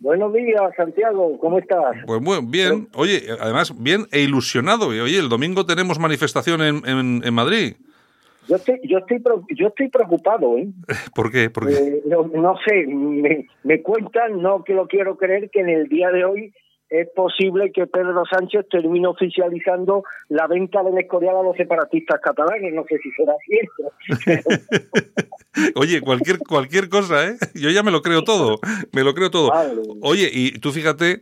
Buenos 0.00 0.32
días, 0.32 0.62
Santiago, 0.76 1.38
¿cómo 1.38 1.58
estás? 1.58 1.94
Pues 2.06 2.22
muy 2.22 2.38
bien. 2.42 2.88
Oye, 2.94 3.20
además, 3.38 3.74
bien 3.78 4.06
e 4.10 4.20
ilusionado. 4.22 4.94
Y, 4.94 5.00
Oye, 5.00 5.18
el 5.18 5.28
domingo 5.28 5.66
tenemos 5.66 5.98
manifestación 5.98 6.62
en, 6.62 6.76
en, 6.88 7.20
en 7.22 7.34
Madrid. 7.34 7.74
Yo 8.48 8.56
estoy, 8.56 8.80
yo 8.84 8.98
estoy, 8.98 9.22
yo 9.50 9.68
estoy 9.68 9.88
preocupado, 9.88 10.56
¿eh? 10.56 10.68
¿Por 11.14 11.30
qué? 11.30 11.50
Porque 11.50 11.74
Eh, 11.74 12.02
no, 12.06 12.26
no 12.26 12.56
sé, 12.66 12.86
me, 12.86 13.46
me 13.62 13.82
cuentan, 13.82 14.40
no 14.40 14.64
que 14.64 14.72
lo 14.72 14.88
quiero 14.88 15.18
creer, 15.18 15.50
que 15.50 15.60
en 15.60 15.68
el 15.68 15.88
día 15.88 16.10
de 16.10 16.24
hoy 16.24 16.54
es 16.90 17.08
posible 17.14 17.70
que 17.72 17.86
Pedro 17.86 18.24
Sánchez 18.26 18.66
termine 18.68 19.06
oficializando 19.06 20.02
la 20.28 20.48
venta 20.48 20.82
del 20.82 20.98
Escorial 20.98 21.36
a 21.36 21.42
los 21.42 21.56
separatistas 21.56 22.20
catalanes. 22.20 22.74
No 22.74 22.84
sé 22.88 22.98
si 22.98 23.10
será 23.12 23.34
cierto. 23.46 25.00
Oye, 25.76 26.00
cualquier, 26.00 26.38
cualquier 26.38 26.88
cosa, 26.88 27.28
¿eh? 27.28 27.36
Yo 27.54 27.70
ya 27.70 27.82
me 27.84 27.92
lo 27.92 28.02
creo 28.02 28.24
todo, 28.24 28.58
me 28.92 29.04
lo 29.04 29.14
creo 29.14 29.30
todo. 29.30 29.52
Oye, 30.02 30.28
y 30.32 30.58
tú 30.58 30.72
fíjate 30.72 31.20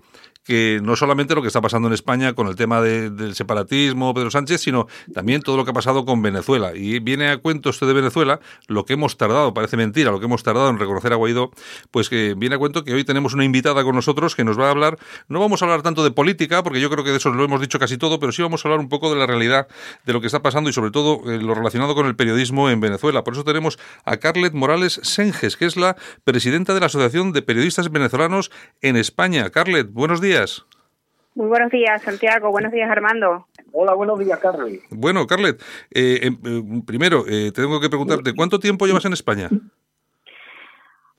que 0.48 0.80
no 0.82 0.96
solamente 0.96 1.34
lo 1.34 1.42
que 1.42 1.48
está 1.48 1.61
pasando 1.61 1.88
en 1.88 1.94
España 1.94 2.32
con 2.32 2.46
el 2.48 2.56
tema 2.56 2.80
de- 2.80 3.11
del 3.11 3.34
separatismo, 3.34 4.14
Pedro 4.14 4.30
Sánchez, 4.30 4.62
sino 4.62 4.87
también 5.12 5.42
todo 5.42 5.58
lo 5.58 5.66
que 5.66 5.72
ha 5.72 5.74
pasado 5.74 6.06
con 6.06 6.22
Venezuela. 6.22 6.72
Y 6.74 7.00
viene 7.00 7.28
a 7.28 7.37
cuento 7.37 7.68
esto 7.68 7.87
de 7.87 7.92
Venezuela, 7.92 8.40
lo 8.66 8.87
que 8.87 8.94
hemos 8.94 9.18
tardado, 9.18 9.52
parece 9.52 9.76
mentira, 9.76 10.11
lo 10.11 10.20
que 10.20 10.24
hemos 10.24 10.42
tardado 10.42 10.70
en 10.70 10.78
reconocer 10.78 11.12
a 11.12 11.16
Guaidó, 11.16 11.50
pues 11.90 12.08
que 12.08 12.32
viene 12.34 12.54
a 12.54 12.58
cuento 12.58 12.82
que 12.82 12.94
hoy 12.94 13.04
tenemos 13.04 13.34
una 13.34 13.44
invitada 13.44 13.84
con 13.84 13.94
nosotros 13.94 14.34
que 14.34 14.42
nos 14.42 14.58
va 14.58 14.68
a 14.68 14.70
hablar, 14.70 14.98
no 15.28 15.38
vamos 15.38 15.61
a 15.61 15.66
hablar 15.66 15.82
tanto 15.82 16.02
de 16.02 16.12
política, 16.12 16.62
porque 16.62 16.80
yo 16.80 16.88
creo 16.88 17.04
que 17.04 17.11
de 17.11 17.18
eso 17.18 17.28
lo 17.28 17.44
hemos 17.44 17.61
dicho 17.61 17.78
casi 17.78 17.98
todo, 17.98 18.18
pero 18.18 18.32
sí 18.32 18.40
vamos 18.40 18.64
a 18.64 18.68
hablar 18.68 18.80
un 18.80 18.88
poco 18.88 19.11
de 19.12 19.16
la 19.20 19.26
realidad 19.26 19.68
de 20.06 20.12
lo 20.14 20.22
que 20.22 20.28
está 20.28 20.40
pasando 20.40 20.70
y 20.70 20.72
sobre 20.72 20.90
todo 20.90 21.30
eh, 21.30 21.42
lo 21.42 21.54
relacionado 21.54 21.94
con 21.94 22.06
el 22.06 22.16
periodismo 22.16 22.70
en 22.70 22.80
Venezuela. 22.80 23.22
Por 23.22 23.34
eso 23.34 23.44
tenemos 23.44 23.78
a 24.06 24.16
Carlet 24.16 24.54
Morales 24.54 24.98
Senges, 25.02 25.58
que 25.58 25.66
es 25.66 25.76
la 25.76 25.94
presidenta 26.24 26.72
de 26.72 26.80
la 26.80 26.87
Asociación 26.87 27.32
de 27.32 27.42
Periodistas 27.42 27.90
Venezolanos 27.90 28.50
en 28.80 28.96
España. 28.96 29.50
Carlet, 29.50 29.92
buenos 29.92 30.22
días. 30.22 30.38
Muy 31.35 31.46
buenos 31.46 31.70
días, 31.70 32.03
Santiago. 32.03 32.51
Buenos 32.51 32.72
días, 32.72 32.90
Armando. 32.90 33.46
Hola, 33.72 33.94
buenos 33.94 34.18
días, 34.18 34.38
Carlos. 34.40 34.70
Bueno, 34.90 35.27
Carlet, 35.27 35.62
eh, 35.92 36.20
em, 36.22 36.38
eh, 36.44 36.83
primero, 36.85 37.24
eh, 37.29 37.53
tengo 37.53 37.81
que 37.81 37.88
preguntarte, 37.88 38.35
¿cuánto 38.35 38.59
tiempo 38.59 38.87
llevas 38.87 39.05
en 39.05 39.12
España? 39.12 39.48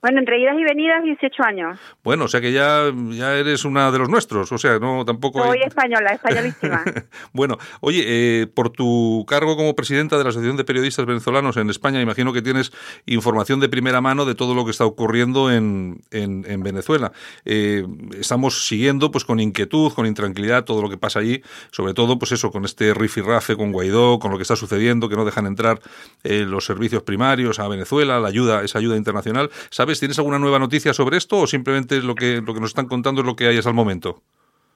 Bueno, 0.02 0.20
entre 0.20 0.40
idas 0.40 0.56
y 0.58 0.64
venidas, 0.64 1.04
18 1.04 1.44
años. 1.44 1.78
Bueno, 2.04 2.26
o 2.26 2.28
sea 2.30 2.40
que 2.40 2.54
ya, 2.54 2.84
ya 3.10 3.36
eres 3.36 3.66
una 3.66 3.92
de 3.92 4.00
los 4.00 4.08
nuestros, 4.08 4.50
o 4.52 4.58
sea, 4.58 4.80
no 4.80 5.04
tampoco... 5.04 5.44
hay- 5.44 5.50
Soy 5.50 5.62
española, 5.68 6.12
españolísima. 6.14 6.84
bueno, 7.34 7.58
oye, 7.82 8.04
eh, 8.08 8.48
por 8.48 8.70
tu 8.70 9.26
cargo 9.28 9.58
como 9.58 9.76
presidenta 9.76 10.18
de 10.18 10.24
la 10.24 10.30
Asociación 10.30 10.56
de 10.56 10.64
Periodistas 10.64 11.06
Venezolanos 11.06 11.58
en 11.58 11.70
España, 11.70 12.00
imagino 12.02 12.32
que 12.32 12.42
tienes 12.42 12.72
información 13.08 13.60
de 13.60 13.68
primera 13.68 14.00
mano 14.00 14.24
de 14.24 14.36
todo 14.36 14.56
lo 14.56 14.64
que 14.64 14.72
está 14.72 14.86
ocurriendo 14.86 15.52
en, 15.52 16.00
en- 16.12 16.46
en 16.48 16.64
Venezuela. 16.64 17.12
Eh, 17.44 17.86
estamos 18.18 18.68
siguiendo 18.68 19.12
pues 19.12 19.26
con 19.26 19.42
inquietud, 19.42 19.92
con 19.94 20.06
intranquilidad 20.06 20.64
todo 20.64 20.82
lo 20.82 20.90
que 20.90 20.98
pasa 20.98 21.20
allí, 21.20 21.42
sobre 21.72 21.94
todo 21.94 22.18
pues 22.18 22.32
eso, 22.32 22.52
con 22.52 22.64
este 22.64 22.94
rifirrafe 22.94 23.58
con 23.58 23.74
Guaidó, 23.74 24.20
con 24.20 24.32
lo 24.32 24.38
que 24.38 24.44
está 24.44 24.56
sucediendo, 24.56 25.10
que 25.10 25.16
no 25.18 25.26
dejan 25.26 25.46
entrar 25.46 25.82
eh, 26.24 26.46
los 26.48 26.64
servicios 26.66 27.04
primarios 27.04 27.60
a 27.60 27.68
Venezuela, 27.68 28.20
la 28.22 28.30
ayuda, 28.30 28.64
esa 28.64 28.80
ayuda 28.80 28.96
internacional. 28.96 29.50
¿Sabes? 29.70 29.89
¿Tienes 29.98 30.20
alguna 30.20 30.38
nueva 30.38 30.60
noticia 30.60 30.94
sobre 30.94 31.18
esto 31.18 31.38
o 31.40 31.48
simplemente 31.48 31.98
es 31.98 32.04
lo 32.04 32.14
que, 32.14 32.42
lo 32.46 32.54
que 32.54 32.60
nos 32.60 32.70
están 32.70 32.88
contando 32.88 33.22
es 33.22 33.28
lo 33.28 33.36
que 33.36 33.48
hay 33.48 33.58
hasta 33.58 33.70
el 33.70 33.76
momento? 33.76 34.22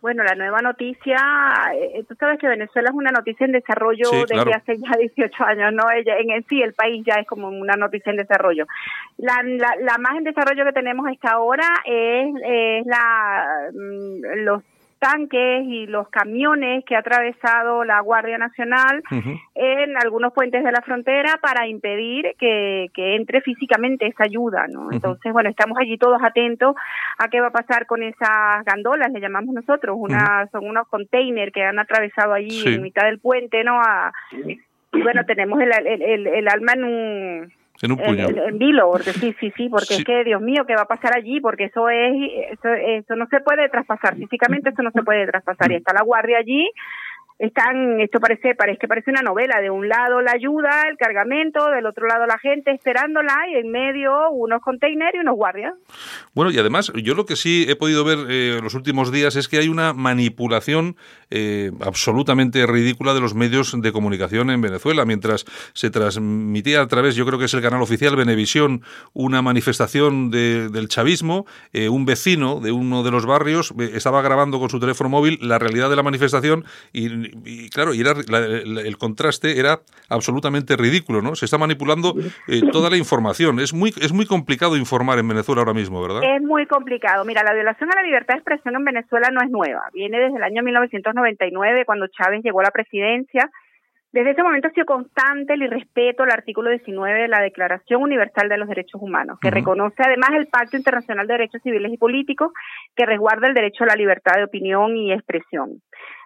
Bueno, 0.02 0.24
la 0.24 0.36
nueva 0.36 0.60
noticia, 0.62 1.18
eh, 1.76 2.04
tú 2.10 2.16
sabes 2.16 2.38
que 2.38 2.48
Venezuela 2.48 2.90
es 2.90 2.96
una 2.96 3.12
noticia 3.12 3.46
en 3.46 3.54
desarrollo 3.54 4.04
Sí, 4.04 4.18
desde 4.18 4.34
claro. 4.34 4.52
hace 4.54 4.78
ya 4.78 4.98
18 5.00 5.44
años, 5.46 5.74
¿no? 5.74 5.90
Ella, 5.92 6.18
en, 6.18 6.32
en 6.32 6.46
sí, 6.50 6.62
el 6.62 6.74
país 6.74 7.06
ya 7.06 7.22
es 7.22 7.28
como 7.28 7.48
una 7.48 7.76
noticia 7.76 8.10
en 8.10 8.18
desarrollo. 8.18 8.66
La, 9.18 9.42
la, 9.44 9.76
la 9.80 9.98
más 10.00 10.18
en 10.18 10.26
desarrollo 10.26 10.66
que 10.66 10.74
tenemos 10.74 11.06
a 11.08 11.12
esta 11.12 11.40
hora 11.40 11.68
es, 11.86 12.36
es 12.44 12.86
la, 12.86 13.70
mm, 13.72 14.44
los 14.44 14.64
tanques 15.04 15.66
y 15.66 15.86
los 15.88 16.08
camiones 16.10 16.86
que 16.86 16.96
ha 16.96 17.00
atravesado 17.00 17.84
la 17.84 18.00
Guardia 18.00 18.38
Nacional 18.38 19.04
en 19.56 19.98
algunos 19.98 20.32
puentes 20.34 20.64
de 20.64 20.72
la 20.72 20.82
frontera 20.82 21.40
para 21.42 21.68
impedir 21.68 22.36
que, 22.40 22.88
que 22.94 23.16
entre 23.16 23.42
físicamente 23.42 24.08
esa 24.08 24.24
ayuda, 24.24 24.66
¿no? 24.70 24.92
Entonces, 24.92 25.34
bueno, 25.34 25.50
estamos 25.50 25.78
allí 25.78 25.98
todos 25.98 26.22
atentos 26.24 26.76
a 27.18 27.28
qué 27.28 27.42
va 27.42 27.48
a 27.48 27.52
pasar 27.52 27.86
con 27.86 28.02
esas 28.04 28.64
gandolas, 28.66 29.12
le 29.12 29.20
llamamos 29.20 29.54
nosotros, 29.54 29.96
una, 30.00 30.48
son 30.52 30.68
unos 30.68 30.88
containers 30.88 31.52
que 31.52 31.64
han 31.64 31.80
atravesado 31.80 32.34
allí 32.34 32.52
Sí. 32.64 32.76
en 32.76 32.82
mitad 32.82 33.04
del 33.06 33.20
puente, 33.20 33.64
¿no? 33.64 33.82
A- 33.82 34.14
y 34.32 35.02
bueno, 35.02 35.26
tenemos 35.26 35.60
el, 35.60 35.72
el, 35.86 36.02
el, 36.02 36.28
el 36.28 36.48
alma 36.48 36.74
en 36.74 36.84
un 36.84 37.54
En 37.84 37.92
un 37.92 38.00
en, 38.00 38.06
puño. 38.06 38.30
en- 38.30 38.38
en 38.50 38.58
vilo, 38.58 38.90
porque 38.92 39.12
sí, 39.14 39.36
sí, 39.40 39.52
sí, 39.56 39.70
porque 39.70 39.94
Sí. 39.94 39.94
es 40.00 40.06
que, 40.06 40.24
Dios 40.24 40.42
mío, 40.42 40.64
¿qué 40.66 40.74
va 40.76 40.84
a 40.84 40.88
pasar 40.88 41.16
allí? 41.16 41.40
Porque 41.42 41.66
eso 41.66 41.90
es, 41.90 42.14
eso, 42.52 42.74
eso 42.74 43.16
no 43.16 43.28
se 43.28 43.42
puede 43.42 43.70
traspasar, 43.70 44.16
físicamente 44.16 44.70
eso 44.70 44.82
no 44.82 44.92
se 44.92 45.04
puede 45.04 45.28
traspasar, 45.28 45.72
y 45.72 45.76
está 45.76 45.94
la 45.94 46.04
guardia 46.04 46.38
allí, 46.38 46.70
están, 47.40 48.00
esto 48.00 48.20
parece, 48.20 48.56
parece 48.56 48.80
que 48.80 48.88
parece 48.88 49.12
una 49.12 49.22
novela, 49.22 49.60
de 49.62 49.70
un 49.70 49.88
lado 49.88 50.22
la 50.22 50.32
ayuda, 50.32 50.84
el 50.90 50.98
cargamento, 50.98 51.70
del 51.70 51.86
otro 51.86 52.08
lado 52.08 52.26
la 52.26 52.38
gente 52.38 52.72
esperándola 52.72 53.36
y 53.52 53.56
en 53.56 53.72
medio 53.72 54.30
unos 54.32 54.62
containers 54.62 55.16
y 55.16 55.20
unos 55.20 55.36
guardias. 55.36 55.74
Bueno, 56.34 56.52
y 56.52 56.58
además, 56.58 56.92
yo 56.96 57.16
lo 57.16 57.26
que 57.26 57.36
sí 57.36 57.66
he 57.68 57.76
podido 57.76 58.04
ver 58.04 58.20
eh, 58.30 58.60
los 58.62 58.74
últimos 58.74 59.12
días 59.12 59.36
es 59.36 59.48
que 59.48 59.58
hay 59.58 59.68
una 59.68 59.94
manipulación 59.94 60.96
eh, 61.30 61.72
absolutamente 61.82 62.66
ridícula 62.66 63.14
de 63.14 63.22
los 63.22 63.34
medios 63.34 63.80
de 63.80 63.92
comunicación 63.92 64.50
en 64.50 64.62
Venezuela. 64.62 65.06
Mientras 65.06 65.46
se 65.74 65.90
transmitía 65.90 66.82
a 66.82 66.88
través, 66.88 67.16
yo 67.16 67.26
creo 67.26 67.40
que 67.40 67.46
es 67.46 67.54
el 67.54 67.62
canal 67.62 67.82
oficial 67.82 68.16
Venevisión, 68.16 68.84
una 69.14 69.42
manifestación 69.42 70.30
del 70.32 70.88
chavismo, 70.88 71.46
eh, 71.72 71.90
un 71.90 72.06
vecino 72.06 72.60
de 72.60 72.72
uno 72.72 73.04
de 73.04 73.12
los 73.12 73.26
barrios 73.26 73.74
estaba 73.94 74.22
grabando 74.22 74.60
con 74.60 74.70
su 74.70 74.80
teléfono 74.80 75.10
móvil 75.10 75.40
la 75.42 75.60
realidad 75.60 75.90
de 75.90 75.96
la 75.96 76.04
manifestación 76.04 76.66
y 76.92 77.23
y 77.46 77.70
claro, 77.70 77.94
y 77.94 78.02
era 78.02 78.12
el 78.14 78.98
contraste 78.98 79.60
era 79.60 79.80
absolutamente 80.10 80.76
ridículo, 80.76 81.22
¿no? 81.22 81.36
Se 81.36 81.46
está 81.46 81.58
manipulando 81.58 82.14
eh, 82.48 82.62
toda 82.72 82.90
la 82.90 82.98
información. 82.98 83.60
Es 83.60 83.74
muy, 83.74 83.90
es 84.02 84.14
muy 84.14 84.26
complicado 84.26 84.78
informar 84.78 85.20
en 85.20 85.28
Venezuela 85.28 85.62
ahora 85.62 85.74
mismo, 85.74 86.02
¿verdad? 86.02 86.22
Es 86.24 86.42
muy 86.42 86.66
complicado. 86.66 87.26
Mira, 87.26 87.44
la 87.44 87.54
violación 87.54 87.92
a 87.92 87.96
la 87.96 88.04
libertad 88.04 88.36
de 88.36 88.40
expresión 88.40 88.76
en 88.76 88.86
Venezuela 88.86 89.30
no 89.32 89.42
es 89.42 89.50
nueva. 89.50 89.84
Viene 89.94 90.20
desde 90.20 90.38
el 90.38 90.44
año 90.44 90.64
1999, 90.64 91.86
cuando 91.86 92.08
Chávez 92.08 92.44
llegó 92.44 92.62
a 92.62 92.64
la 92.64 92.72
presidencia. 92.72 93.50
Desde 94.12 94.30
ese 94.30 94.44
momento 94.44 94.68
ha 94.68 94.72
sido 94.72 94.86
constante 94.86 95.54
el 95.54 95.64
irrespeto 95.64 96.22
al 96.22 96.30
artículo 96.30 96.70
19 96.70 97.24
de 97.24 97.28
la 97.28 97.42
Declaración 97.42 98.04
Universal 98.04 98.48
de 98.48 98.58
los 98.60 98.70
Derechos 98.70 99.02
Humanos, 99.02 99.40
que 99.42 99.50
reconoce 99.50 100.04
además 100.06 100.30
el 100.38 100.46
Pacto 100.46 100.78
Internacional 100.78 101.26
de 101.26 101.34
Derechos 101.34 101.64
Civiles 101.64 101.92
y 101.92 101.98
Políticos, 101.98 102.52
que 102.96 103.08
resguarda 103.08 103.48
el 103.48 103.56
derecho 103.56 103.86
a 103.86 103.88
la 103.88 103.96
libertad 103.96 104.36
de 104.36 104.44
opinión 104.44 104.96
y 104.96 105.12
expresión. 105.12 105.82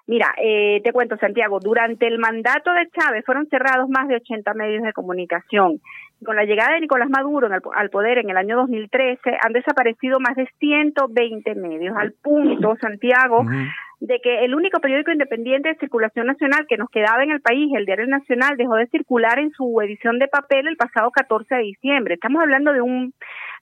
Mira, 0.07 0.33
eh, 0.41 0.79
te 0.85 0.93
cuento, 0.93 1.17
Santiago, 1.17 1.59
durante 1.59 2.07
el 2.07 2.17
mandato 2.17 2.71
de 2.71 2.89
Chávez 2.89 3.25
fueron 3.25 3.45
cerrados 3.47 3.89
más 3.89 4.07
de 4.07 4.15
80 4.15 4.53
medios 4.53 4.83
de 4.83 4.93
comunicación. 4.93 5.81
Con 6.25 6.37
la 6.37 6.45
llegada 6.45 6.73
de 6.73 6.81
Nicolás 6.81 7.09
Maduro 7.09 7.49
al 7.75 7.89
poder 7.89 8.17
en 8.19 8.29
el 8.29 8.37
año 8.37 8.55
2013, 8.55 9.37
han 9.41 9.51
desaparecido 9.51 10.19
más 10.21 10.35
de 10.37 10.47
120 10.59 11.55
medios, 11.55 11.95
al 11.97 12.13
punto, 12.13 12.75
Santiago, 12.79 13.43
de 13.99 14.19
que 14.23 14.45
el 14.45 14.55
único 14.55 14.79
periódico 14.79 15.11
independiente 15.11 15.69
de 15.69 15.75
circulación 15.75 16.27
nacional 16.27 16.65
que 16.69 16.77
nos 16.77 16.89
quedaba 16.89 17.23
en 17.23 17.31
el 17.31 17.41
país, 17.41 17.69
el 17.75 17.85
Diario 17.85 18.07
Nacional, 18.07 18.55
dejó 18.55 18.75
de 18.75 18.87
circular 18.87 19.39
en 19.39 19.51
su 19.51 19.79
edición 19.81 20.19
de 20.19 20.29
papel 20.29 20.67
el 20.67 20.77
pasado 20.77 21.11
14 21.11 21.53
de 21.53 21.61
diciembre. 21.63 22.13
Estamos 22.13 22.41
hablando 22.41 22.71
de 22.71 22.81
un 22.81 23.13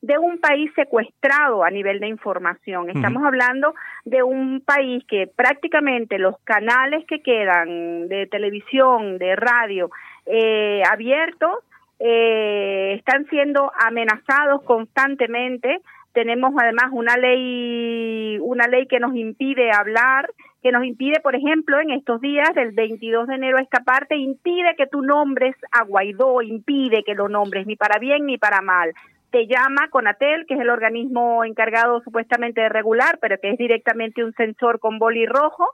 de 0.02 0.18
un 0.18 0.40
país 0.40 0.72
secuestrado 0.76 1.64
a 1.64 1.70
nivel 1.70 2.00
de 2.00 2.08
información. 2.08 2.90
Estamos 2.90 3.24
hablando 3.24 3.74
de 4.04 4.24
un 4.24 4.62
país 4.62 5.04
que 5.08 5.28
prácticamente 5.28 6.20
los 6.20 6.38
canales 6.44 7.06
que 7.08 7.22
quedan 7.22 8.08
de 8.08 8.28
televisión, 8.28 9.18
de 9.18 9.36
radio, 9.36 9.90
eh, 10.26 10.84
abiertos, 10.90 11.60
eh, 12.00 12.96
están 12.98 13.26
siendo 13.30 13.72
amenazados 13.80 14.62
constantemente. 14.64 15.80
Tenemos 16.14 16.54
además 16.58 16.90
una 16.92 17.18
ley, 17.18 18.38
una 18.42 18.68
ley 18.68 18.88
que 18.88 19.00
nos 19.00 19.16
impide 19.16 19.72
hablar, 19.72 20.30
que 20.62 20.72
nos 20.72 20.84
impide, 20.84 21.20
por 21.22 21.36
ejemplo, 21.36 21.80
en 21.80 21.92
estos 21.92 22.22
días 22.22 22.50
del 22.56 22.72
22 22.72 23.28
de 23.28 23.36
enero 23.36 23.58
a 23.58 23.62
esta 23.62 23.84
parte, 23.84 24.16
impide 24.16 24.76
que 24.76 24.88
tú 24.88 25.02
nombres 25.02 25.56
a 25.72 25.84
Guaidó, 25.84 26.42
impide 26.42 27.04
que 27.04 27.16
lo 27.16 27.30
nombres 27.30 27.68
ni 27.68 27.76
para 27.76 28.00
bien 28.00 28.26
ni 28.26 28.38
para 28.38 28.62
mal 28.62 28.94
te 29.36 29.48
llama 29.48 29.90
Conatel, 29.90 30.46
que 30.48 30.54
es 30.54 30.62
el 30.62 30.70
organismo 30.70 31.44
encargado 31.44 32.02
supuestamente 32.06 32.62
de 32.62 32.70
regular, 32.70 33.20
pero 33.20 33.38
que 33.38 33.50
es 33.50 33.58
directamente 33.58 34.24
un 34.24 34.34
sensor 34.36 34.80
con 34.80 34.98
boli 34.98 35.26
rojo, 35.26 35.68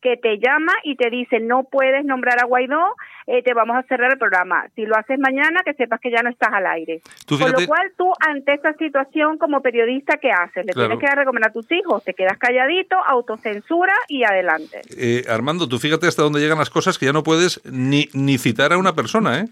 que 0.00 0.16
te 0.16 0.38
llama 0.38 0.72
y 0.84 0.94
te 0.94 1.10
dice 1.10 1.40
no 1.40 1.64
puedes 1.64 2.04
nombrar 2.04 2.40
a 2.40 2.46
Guaidó, 2.46 2.80
eh, 3.26 3.42
te 3.42 3.54
vamos 3.54 3.76
a 3.76 3.82
cerrar 3.88 4.12
el 4.12 4.18
programa. 4.18 4.68
Si 4.76 4.86
lo 4.86 4.96
haces 4.96 5.18
mañana, 5.18 5.62
que 5.64 5.74
sepas 5.74 5.98
que 5.98 6.12
ya 6.12 6.22
no 6.22 6.30
estás 6.30 6.50
al 6.52 6.68
aire. 6.68 7.02
Con 7.28 7.50
lo 7.50 7.66
cual 7.66 7.90
tú 7.96 8.08
ante 8.24 8.54
esta 8.54 8.72
situación 8.74 9.36
como 9.36 9.62
periodista, 9.62 10.18
¿qué 10.18 10.30
haces? 10.30 10.64
Le 10.64 10.72
tienes 10.72 11.00
que 11.00 11.06
dar 11.06 11.18
recomendar 11.18 11.50
a 11.50 11.52
tus 11.52 11.66
hijos, 11.72 12.04
te 12.04 12.14
quedas 12.14 12.38
calladito, 12.38 12.94
autocensura 13.04 13.94
y 14.06 14.22
adelante. 14.22 14.82
Eh, 14.96 15.24
Armando, 15.28 15.68
tú 15.68 15.80
fíjate 15.80 16.06
hasta 16.06 16.22
dónde 16.22 16.38
llegan 16.38 16.58
las 16.58 16.70
cosas 16.70 16.98
que 16.98 17.06
ya 17.06 17.12
no 17.12 17.24
puedes 17.24 17.60
ni, 17.64 18.06
ni 18.14 18.38
citar 18.38 18.72
a 18.72 18.78
una 18.78 18.92
persona, 18.92 19.40
¿eh? 19.40 19.46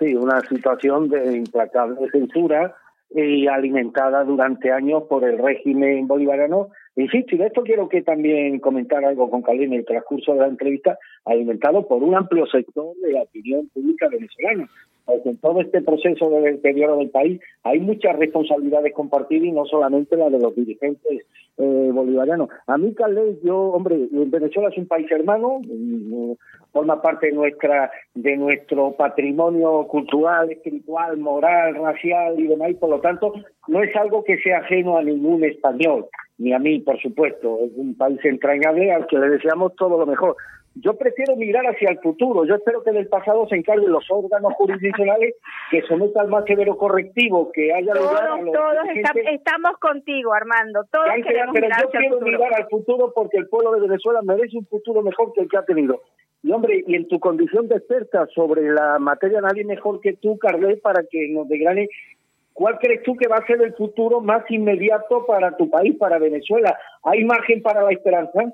Sí, 0.00 0.14
una 0.14 0.40
situación 0.40 1.10
de 1.10 1.36
implacable 1.36 2.10
censura 2.10 2.74
y 3.10 3.46
alimentada 3.46 4.24
durante 4.24 4.72
años 4.72 5.02
por 5.10 5.24
el 5.24 5.36
régimen 5.36 6.06
bolivariano. 6.06 6.68
Insisto, 6.96 7.34
y 7.34 7.38
de 7.38 7.46
esto 7.48 7.62
quiero 7.62 7.88
que 7.88 8.00
también 8.02 8.60
comentar 8.60 9.04
algo 9.04 9.30
con 9.30 9.42
Calina 9.42 9.74
en 9.74 9.80
el 9.80 9.84
transcurso 9.84 10.32
de 10.32 10.40
la 10.40 10.46
entrevista, 10.46 10.98
alimentado 11.26 11.86
por 11.86 12.02
un 12.02 12.14
amplio 12.14 12.46
sector 12.46 12.96
de 13.02 13.12
la 13.12 13.22
opinión 13.22 13.68
pública 13.74 14.08
venezolana 14.08 14.70
en 15.24 15.36
todo 15.38 15.60
este 15.60 15.82
proceso 15.82 16.30
de 16.30 16.52
deterioro 16.52 16.96
del 16.96 17.10
país 17.10 17.40
hay 17.62 17.80
muchas 17.80 18.16
responsabilidades 18.16 18.92
compartidas 18.94 19.44
y 19.44 19.52
no 19.52 19.64
solamente 19.66 20.16
la 20.16 20.30
de 20.30 20.38
los 20.38 20.54
dirigentes 20.54 21.26
eh, 21.58 21.90
bolivarianos. 21.92 22.48
A 22.66 22.78
mí, 22.78 22.94
Carles, 22.94 23.36
yo, 23.42 23.56
hombre, 23.56 24.08
Venezuela 24.10 24.70
es 24.70 24.78
un 24.78 24.86
país 24.86 25.10
hermano, 25.10 25.60
mm, 25.62 26.32
forma 26.72 27.02
parte 27.02 27.26
de 27.26 27.32
nuestra 27.32 27.90
de 28.14 28.36
nuestro 28.36 28.92
patrimonio 28.92 29.86
cultural, 29.88 30.50
espiritual, 30.50 31.16
moral, 31.18 31.74
racial 31.74 32.38
y 32.38 32.46
demás, 32.46 32.70
y 32.70 32.74
por 32.74 32.90
lo 32.90 33.00
tanto 33.00 33.32
no 33.68 33.82
es 33.82 33.94
algo 33.96 34.24
que 34.24 34.38
sea 34.38 34.58
ajeno 34.58 34.96
a 34.96 35.02
ningún 35.02 35.44
español, 35.44 36.06
ni 36.38 36.52
a 36.52 36.58
mí, 36.58 36.80
por 36.80 37.00
supuesto. 37.00 37.58
Es 37.64 37.72
un 37.76 37.94
país 37.94 38.18
entrañable 38.24 38.92
al 38.92 39.06
que 39.06 39.18
le 39.18 39.28
deseamos 39.28 39.74
todo 39.76 39.98
lo 39.98 40.06
mejor. 40.06 40.36
Yo 40.76 40.96
prefiero 40.96 41.34
mirar 41.36 41.66
hacia 41.66 41.90
el 41.90 41.98
futuro. 41.98 42.44
Yo 42.44 42.54
espero 42.54 42.82
que 42.82 42.92
del 42.92 43.08
pasado 43.08 43.46
se 43.48 43.56
encarguen 43.56 43.90
los 43.90 44.04
órganos 44.08 44.54
jurisdiccionales 44.54 45.34
que 45.70 45.82
sometan 45.82 46.30
más 46.30 46.44
severo 46.44 46.76
correctivo, 46.76 47.50
que 47.52 47.72
haya 47.72 47.92
todos, 47.92 48.10
lugar 48.10 48.26
a 48.26 48.40
los 48.40 48.52
Todos 48.52 49.24
estamos 49.32 49.72
contigo, 49.78 50.32
Armando. 50.32 50.84
Todos 50.90 51.06
queremos 51.26 51.52
pero 51.52 51.66
mirar 51.66 51.82
yo 51.82 51.90
quiero 51.90 52.20
mirar 52.20 52.54
al 52.54 52.68
futuro 52.68 53.12
porque 53.14 53.38
el 53.38 53.48
pueblo 53.48 53.72
de 53.72 53.80
Venezuela 53.80 54.20
merece 54.22 54.56
un 54.56 54.66
futuro 54.66 55.02
mejor 55.02 55.32
que 55.32 55.42
el 55.42 55.48
que 55.48 55.56
ha 55.56 55.64
tenido. 55.64 56.02
Y 56.42 56.52
hombre, 56.52 56.84
y 56.86 56.94
en 56.94 57.08
tu 57.08 57.18
condición 57.18 57.68
de 57.68 57.76
experta 57.76 58.26
sobre 58.34 58.62
la 58.70 58.98
materia, 58.98 59.40
nadie 59.40 59.64
mejor 59.64 60.00
que 60.00 60.14
tú, 60.14 60.38
Carles, 60.38 60.80
para 60.80 61.02
que 61.10 61.28
nos 61.28 61.48
degrane 61.48 61.88
¿Cuál 62.52 62.78
crees 62.78 63.02
tú 63.04 63.16
que 63.16 63.26
va 63.26 63.36
a 63.36 63.46
ser 63.46 63.62
el 63.62 63.72
futuro 63.74 64.20
más 64.20 64.44
inmediato 64.50 65.24
para 65.24 65.56
tu 65.56 65.70
país, 65.70 65.96
para 65.96 66.18
Venezuela? 66.18 66.76
¿Hay 67.04 67.24
margen 67.24 67.62
para 67.62 67.82
la 67.82 67.90
esperanza? 67.90 68.52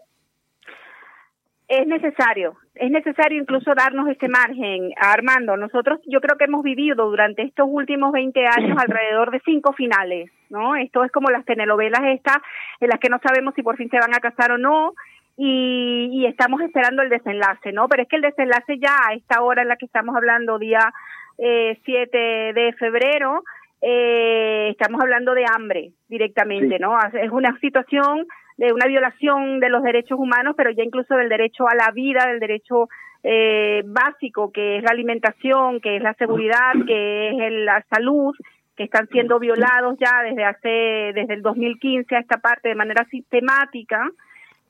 Es 1.69 1.87
necesario, 1.87 2.55
es 2.77 2.91
necesario 2.91 3.41
incluso 3.41 3.75
darnos 3.75 4.09
este 4.09 4.29
margen, 4.29 4.93
Armando. 4.97 5.57
Nosotros 5.57 6.01
yo 6.07 6.21
creo 6.21 6.37
que 6.37 6.45
hemos 6.45 6.63
vivido 6.63 7.07
durante 7.07 7.43
estos 7.43 7.67
últimos 7.69 8.13
20 8.13 8.47
años 8.47 8.79
alrededor 8.81 9.33
de 9.33 9.41
cinco 9.45 9.73
finales, 9.73 10.31
¿no? 10.49 10.77
Esto 10.77 11.05
es 11.05 11.11
como 11.11 11.31
las 11.31 11.45
telenovelas 11.45 12.03
estas 12.05 12.39
en 12.81 12.89
las 12.89 13.01
que 13.01 13.09
no 13.09 13.19
sabemos 13.19 13.55
si 13.55 13.63
por 13.63 13.77
fin 13.77 13.91
se 13.91 13.99
van 13.99 14.15
a 14.15 14.21
casar 14.21 14.53
o 14.53 14.59
no 14.59 14.95
y, 15.37 16.09
y 16.13 16.27
estamos 16.27 16.61
esperando 16.61 17.03
el 17.03 17.09
desenlace, 17.09 17.73
¿no? 17.73 17.89
Pero 17.89 18.05
es 18.05 18.09
que 18.09 18.17
el 18.17 18.23
desenlace 18.23 18.79
ya 18.79 18.95
a 19.09 19.15
esta 19.15 19.43
hora 19.43 19.63
en 19.63 19.69
la 19.69 19.77
que 19.77 19.87
estamos 19.87 20.15
hablando, 20.15 20.61
día 20.61 20.93
eh, 21.39 21.79
7 21.85 22.17
de 22.55 22.75
febrero, 22.79 23.43
eh, 23.83 24.69
estamos 24.71 25.01
hablando 25.01 25.35
de 25.35 25.45
hambre 25.53 25.91
directamente, 26.09 26.79
¿no? 26.79 26.97
Es 27.13 27.31
una 27.31 27.59
situación 27.59 28.27
de 28.57 28.73
una 28.73 28.87
violación 28.87 29.61
de 29.61 29.69
los 29.69 29.83
derechos 29.83 30.19
humanos, 30.19 30.55
pero 30.57 30.71
ya 30.71 30.83
incluso 30.83 31.15
del 31.15 31.29
derecho 31.29 31.69
a 31.69 31.75
la 31.75 31.91
vida, 31.91 32.27
del 32.27 32.41
derecho 32.41 32.89
eh, 33.23 33.83
básico, 33.85 34.53
que 34.53 34.79
es 34.79 34.83
la 34.83 34.91
alimentación, 34.91 35.81
que 35.81 35.97
es 35.97 36.03
la 36.03 36.15
seguridad, 36.15 36.73
que 36.87 37.29
es 37.31 37.53
la 37.65 37.85
salud, 37.91 38.35
que 38.77 38.85
están 38.85 39.09
siendo 39.09 39.39
violados 39.39 39.97
ya 39.99 40.23
desde 40.23 40.45
hace 40.45 41.13
desde 41.15 41.35
el 41.35 41.43
2015 41.43 42.15
a 42.15 42.21
esta 42.21 42.39
parte 42.39 42.69
de 42.69 42.75
manera 42.75 43.05
sistemática, 43.07 44.09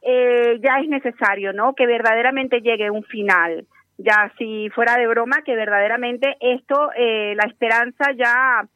eh, 0.02 0.60
ya 0.62 0.78
es 0.80 0.88
necesario, 0.88 1.52
¿no? 1.52 1.74
Que 1.74 1.86
verdaderamente 1.86 2.60
llegue 2.60 2.90
un 2.90 3.02
final. 3.02 3.66
Ya 3.98 4.30
si 4.38 4.70
fuera 4.70 4.96
de 4.96 5.06
broma, 5.08 5.42
que 5.42 5.56
verdaderamente 5.56 6.36
esto, 6.40 6.90
eh, 6.96 7.34
la 7.34 7.44
esperanza 7.44 8.12
ya 8.12 8.66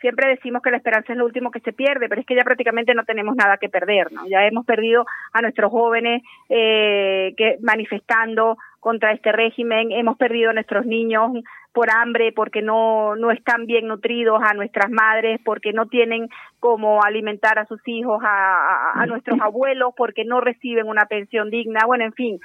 siempre 0.00 0.28
decimos 0.28 0.62
que 0.62 0.70
la 0.70 0.78
esperanza 0.78 1.12
es 1.12 1.18
lo 1.18 1.24
último 1.24 1.50
que 1.50 1.60
se 1.60 1.72
pierde, 1.72 2.08
pero 2.08 2.20
es 2.20 2.26
que 2.26 2.34
ya 2.34 2.44
prácticamente 2.44 2.94
no 2.94 3.04
tenemos 3.04 3.36
nada 3.36 3.56
que 3.58 3.68
perder, 3.68 4.12
¿no? 4.12 4.26
Ya 4.26 4.46
hemos 4.46 4.64
perdido 4.64 5.06
a 5.32 5.42
nuestros 5.42 5.70
jóvenes 5.70 6.22
eh, 6.48 7.34
que 7.36 7.58
manifestando 7.60 8.56
contra 8.80 9.12
este 9.12 9.32
régimen, 9.32 9.90
hemos 9.92 10.16
perdido 10.16 10.50
a 10.50 10.52
nuestros 10.52 10.86
niños 10.86 11.32
por 11.72 11.90
hambre, 11.90 12.32
porque 12.32 12.62
no, 12.62 13.16
no 13.16 13.30
están 13.30 13.66
bien 13.66 13.86
nutridos, 13.86 14.40
a 14.42 14.54
nuestras 14.54 14.90
madres, 14.90 15.40
porque 15.44 15.72
no 15.72 15.86
tienen 15.86 16.28
cómo 16.60 17.02
alimentar 17.02 17.58
a 17.58 17.66
sus 17.66 17.80
hijos, 17.86 18.20
a, 18.24 19.00
a, 19.00 19.06
nuestros 19.06 19.40
abuelos, 19.40 19.94
porque 19.96 20.24
no 20.24 20.40
reciben 20.40 20.88
una 20.88 21.06
pensión 21.06 21.50
digna. 21.50 21.80
Bueno, 21.86 22.04
en 22.04 22.12
fin, 22.12 22.40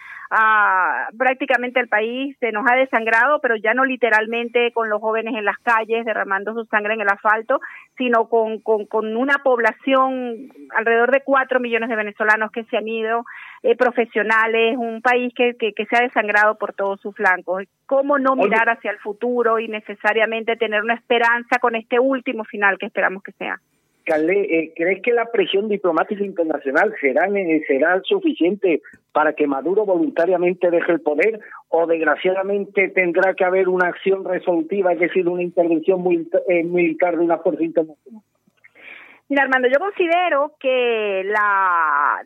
prácticamente 1.18 1.80
el 1.80 1.88
país 1.88 2.36
se 2.40 2.52
nos 2.52 2.66
ha 2.70 2.76
desangrado, 2.76 3.40
pero 3.40 3.56
ya 3.56 3.74
no 3.74 3.86
literalmente 3.86 4.72
con 4.72 4.90
los 4.90 5.02
jóvenes 5.02 5.36
en 5.36 5.46
las 5.46 5.58
calles 5.60 6.06
derramando 6.06 6.54
su 6.54 6.66
sangre 6.66 6.94
en 6.94 7.02
el 7.02 7.10
asfalto, 7.10 7.60
sino 7.98 8.30
con, 8.30 8.60
con, 8.60 8.86
con 8.86 9.16
una 9.16 9.40
población 9.44 10.50
alrededor 10.76 11.12
de 11.12 11.22
cuatro 11.24 11.60
millones 11.60 11.90
de 11.90 11.96
venezolanos 11.96 12.52
que 12.52 12.64
se 12.66 12.78
han 12.78 12.88
ido, 12.88 13.26
eh, 13.64 13.76
profesionales, 13.76 14.76
un 14.78 15.02
país 15.02 15.34
que, 15.36 15.56
que, 15.56 15.74
que, 15.74 15.86
se 15.86 15.98
ha 15.98 16.02
desangrado 16.02 16.56
por 16.56 16.74
todos 16.74 17.00
sus 17.02 17.16
flancos. 17.16 17.64
¿Cómo 17.86 18.18
no 18.18 18.36
mirar 18.36 18.70
hacia 18.70 18.92
el 18.92 19.00
futuro 19.00 19.60
y 19.60 19.68
necesariamente 19.68 20.56
tener 20.56 20.82
una 20.82 20.96
esperanza 20.96 21.60
con 21.60 21.76
este 21.76 22.00
último 22.00 22.44
final 22.44 22.78
que 22.78 22.88
esperamos 22.88 23.24
que 23.24 23.32
sea? 23.34 23.60
Carle, 24.06 24.42
eh, 24.42 24.74
¿crees 24.76 25.02
que 25.02 25.14
la 25.14 25.32
presión 25.32 25.70
diplomática 25.70 26.24
internacional 26.24 26.94
será, 27.00 27.30
será 27.68 28.02
suficiente 28.04 28.82
para 29.14 29.34
que 29.34 29.48
Maduro 29.48 29.86
voluntariamente 29.86 30.70
deje 30.70 30.92
el 30.92 31.02
poder 31.02 31.40
o 31.70 31.88
desgraciadamente 31.88 32.90
tendrá 32.90 33.34
que 33.34 33.46
haber 33.46 33.70
una 33.70 33.88
acción 33.88 34.26
resolutiva, 34.26 34.94
es 34.94 35.00
decir, 35.00 35.28
una 35.28 35.44
intervención 35.44 36.02
muy, 36.02 36.28
eh, 36.50 36.64
militar 36.64 37.18
de 37.18 37.24
una 37.24 37.38
fuerza 37.38 37.64
internacional? 37.64 38.24
Mira, 39.30 39.44
Armando, 39.44 39.70
yo 39.70 39.80
considero 39.80 40.54
que 40.60 41.24
la, 41.26 42.22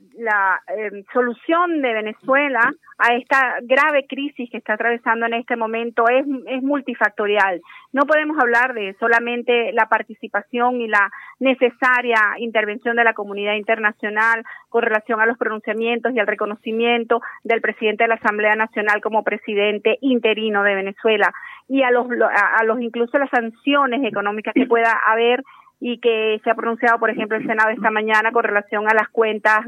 em, 0.68 1.04
solución 1.14 1.82
de 1.82 1.94
Venezuela 1.94 2.74
a 2.98 3.14
esta 3.14 3.60
grave 3.62 4.08
crisis 4.08 4.50
que 4.50 4.58
está 4.58 4.74
atravesando 4.74 5.28
en 5.28 5.36
este 5.36 5.56
momento 5.56 6.06
es, 6.10 6.26
es 6.48 6.64
multifactorial. 6.64 7.62
No 7.94 8.04
podemos 8.08 8.38
hablar 8.42 8.74
de 8.74 8.96
solamente 9.00 9.72
la 9.74 9.88
participación 9.88 10.82
y 10.82 10.88
la 10.88 11.12
necesaria 11.40 12.20
intervención 12.40 12.96
de 12.96 13.04
la 13.04 13.14
comunidad 13.14 13.54
internacional 13.54 14.44
con 14.70 14.82
relación 14.82 15.22
a 15.22 15.28
los 15.28 15.38
pronunciamientos 15.38 16.14
y 16.16 16.20
al 16.20 16.26
reconocimiento 16.26 17.22
del 17.44 17.62
presidente 17.62 18.06
de 18.06 18.10
la 18.10 18.16
Asamblea 18.16 18.56
Nacional 18.56 19.02
como 19.02 19.24
presidente 19.24 20.00
interino 20.02 20.64
de 20.64 20.74
Venezuela 20.74 21.32
y 21.70 21.84
a 21.84 21.92
los, 21.92 22.08
a 22.10 22.64
los 22.64 22.82
incluso 22.82 23.20
las 23.20 23.30
sanciones 23.30 24.04
económicas 24.04 24.56
que 24.56 24.66
pueda 24.66 24.92
haber 25.06 25.44
y 25.80 26.00
que 26.00 26.40
se 26.44 26.50
ha 26.50 26.56
pronunciado, 26.56 27.00
por 27.00 27.10
ejemplo, 27.10 27.38
el 27.38 27.46
Senado 27.46 27.70
esta 27.70 27.92
mañana 27.92 28.32
con 28.32 28.44
relación 28.44 28.90
a 28.90 28.96
las 28.96 29.10
cuentas 29.10 29.60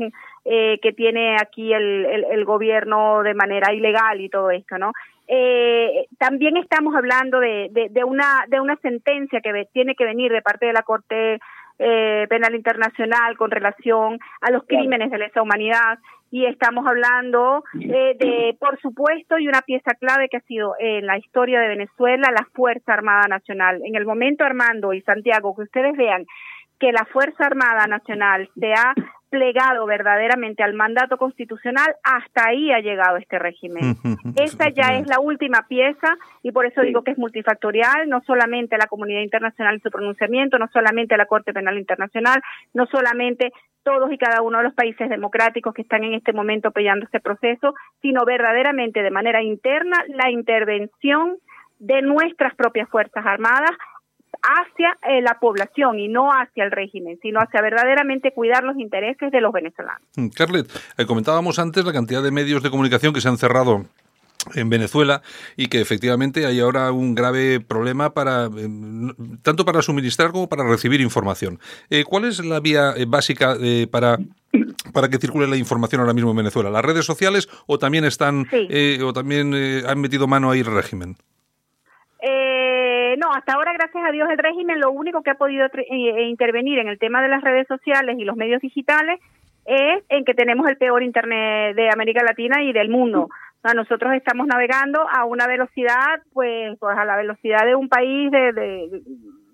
eh, 0.46 0.80
que 0.82 0.92
tiene 0.92 1.36
aquí 1.36 1.72
el, 1.74 2.06
el, 2.06 2.46
gobierno 2.46 3.22
de 3.22 3.36
manera 3.36 3.74
ilegal 3.74 4.20
y 4.20 4.30
todo 4.30 4.50
esto, 4.50 4.78
¿no? 4.78 4.92
Eh, 5.28 6.08
también 6.18 6.58
estamos 6.58 6.96
hablando 6.96 7.40
de, 7.40 7.70
de, 7.72 7.90
de, 7.90 8.04
una 8.04 8.46
de 8.48 8.60
una 8.60 8.76
sentencia 8.78 9.42
que 9.42 9.68
tiene 9.72 9.94
que 9.94 10.06
venir 10.06 10.32
de 10.32 10.42
parte 10.42 10.66
de 10.66 10.74
la 10.74 10.82
Corte 10.82 11.40
eh, 11.80 12.28
Penal 12.30 12.56
Internacional 12.56 13.38
con 13.38 13.52
relación 13.52 14.20
a 14.42 14.52
los 14.52 14.64
crímenes 14.68 15.10
de 15.12 15.18
lesa 15.18 15.42
humanidad 15.42 16.00
y 16.32 16.46
estamos 16.46 16.86
hablando 16.86 17.64
eh, 17.80 18.16
de, 18.20 18.56
por 18.60 18.80
supuesto, 18.82 19.40
y 19.40 19.48
una 19.48 19.62
pieza 19.62 19.94
clave 19.96 20.30
que 20.30 20.38
ha 20.38 20.42
sido 20.42 20.76
en 20.78 21.06
la 21.06 21.18
historia 21.18 21.60
de 21.60 21.70
Venezuela, 21.70 22.32
la 22.32 22.46
Fuerza 22.54 22.94
Armada 22.94 23.28
Nacional. 23.28 23.82
En 23.84 23.96
el 23.96 24.06
momento, 24.06 24.44
Armando 24.44 24.94
y 24.94 25.02
Santiago, 25.02 25.56
que 25.56 25.64
ustedes 25.64 25.98
vean 25.98 26.26
que 26.80 26.92
la 26.92 27.06
Fuerza 27.06 27.46
Armada 27.46 27.88
Nacional 27.88 28.50
se 28.60 28.74
ha 28.74 28.94
plegado 29.30 29.86
verdaderamente 29.86 30.64
al 30.64 30.74
mandato 30.74 31.18
constitucional, 31.18 31.96
hasta 32.04 32.48
ahí 32.48 32.72
ha 32.72 32.80
llegado 32.80 33.18
este 33.18 33.40
régimen. 33.40 33.96
Esta 34.36 34.70
ya 34.70 34.96
es 34.96 35.08
la 35.08 35.20
última 35.20 35.66
pieza 35.68 36.18
y 36.44 36.52
por 36.52 36.66
eso 36.66 36.82
digo 36.82 37.04
que 37.04 37.12
es 37.12 37.18
multifactorial, 37.18 38.10
no 38.10 38.22
solamente 38.22 38.78
la 38.78 38.88
comunidad 38.88 39.22
internacional 39.22 39.76
y 39.78 39.80
su 39.80 39.92
pronunciamiento, 39.92 40.58
no 40.58 40.68
solamente 40.74 41.18
la 41.18 41.26
Corte 41.26 41.54
Penal 41.54 41.78
Internacional, 41.78 42.42
no 42.74 42.86
solamente 42.88 43.52
todos 43.84 44.12
y 44.12 44.18
cada 44.18 44.42
uno 44.42 44.58
de 44.58 44.66
los 44.66 44.74
países 44.74 45.10
democráticos 45.10 45.74
que 45.74 45.84
están 45.84 46.04
en 46.04 46.14
este 46.14 46.34
momento 46.34 46.70
apoyando 46.70 47.06
este 47.06 47.20
proceso, 47.20 47.74
sino 48.02 48.26
verdaderamente 48.26 49.02
de 49.02 49.12
manera 49.12 49.42
interna 49.42 50.04
la 50.10 50.30
intervención 50.30 51.38
de 51.80 52.02
nuestras 52.02 52.56
propias 52.56 52.90
Fuerzas 52.90 53.26
Armadas 53.26 53.72
hacia 54.42 54.98
eh, 55.08 55.22
la 55.22 55.40
población 55.40 56.00
y 56.00 56.08
no 56.08 56.30
hacia 56.32 56.64
el 56.64 56.72
régimen, 56.72 57.20
sino 57.22 57.40
hacia 57.40 57.62
verdaderamente 57.62 58.32
cuidar 58.32 58.64
los 58.64 58.78
intereses 58.78 59.32
de 59.32 59.42
los 59.42 59.52
venezolanos. 59.52 60.02
Mm, 60.16 60.28
Carlet, 60.30 60.68
eh, 60.98 61.06
comentábamos 61.06 61.60
antes 61.60 61.86
la 61.86 61.94
cantidad 61.94 62.24
de 62.24 62.32
medios 62.32 62.64
de 62.64 62.70
comunicación 62.70 63.14
que 63.14 63.22
se 63.22 63.28
han 63.28 63.38
cerrado 63.38 63.86
en 64.56 64.70
Venezuela 64.70 65.22
y 65.58 65.68
que 65.68 65.82
efectivamente 65.82 66.46
hay 66.46 66.62
ahora 66.62 66.94
un 66.94 67.14
grave 67.14 67.60
problema 67.60 68.14
para 68.14 68.46
eh, 68.46 68.70
tanto 69.42 69.66
para 69.66 69.82
suministrar 69.82 70.32
como 70.32 70.48
para 70.48 70.64
recibir 70.64 71.02
información. 71.02 71.60
¿Cuál 72.06 72.26
es 72.26 72.44
la 72.44 72.62
vía 72.62 72.94
básica 73.08 73.58
para 73.92 74.18
para 74.94 75.10
que 75.10 75.18
circule 75.18 75.46
la 75.46 75.58
información 75.58 76.00
ahora 76.00 76.14
mismo 76.14 76.32
en 76.32 76.38
Venezuela? 76.38 76.70
¿Las 76.70 76.86
redes 76.86 77.06
sociales 77.06 77.50
o 77.68 77.78
también 77.78 78.06
están 78.06 78.48
o 79.04 79.14
también 79.14 79.54
han 79.86 80.00
metido 80.00 80.26
mano 80.26 80.52
ahí 80.52 80.62
el 80.62 80.68
régimen? 80.68 81.18
Hasta 83.34 83.54
ahora, 83.54 83.74
gracias 83.74 84.04
a 84.04 84.12
Dios, 84.12 84.30
el 84.30 84.38
régimen 84.38 84.80
lo 84.80 84.92
único 84.92 85.22
que 85.22 85.32
ha 85.32 85.36
podido 85.36 85.66
eh, 85.66 85.72
eh, 85.90 86.24
intervenir 86.24 86.80
en 86.80 86.88
el 86.88 87.00
tema 87.00 87.22
de 87.22 87.30
las 87.30 87.42
redes 87.42 87.68
sociales 87.68 88.18
y 88.20 88.24
los 88.24 88.36
medios 88.36 88.62
digitales 88.62 89.20
es 89.66 90.04
en 90.10 90.26
que 90.26 90.34
tenemos 90.34 90.68
el 90.68 90.78
peor 90.78 91.04
Internet 91.04 91.76
de 91.76 91.90
América 91.90 92.24
Latina 92.24 92.64
y 92.64 92.74
del 92.74 92.90
mundo. 92.90 93.30
nosotros 93.76 94.14
estamos 94.14 94.48
navegando 94.48 95.08
a 95.08 95.26
una 95.26 95.46
velocidad, 95.48 96.22
pues, 96.34 96.78
pues 96.80 96.98
a 96.98 97.06
la 97.06 97.18
velocidad 97.18 97.66
de 97.66 97.76
un 97.76 97.88
país 97.88 98.32
de, 98.32 99.02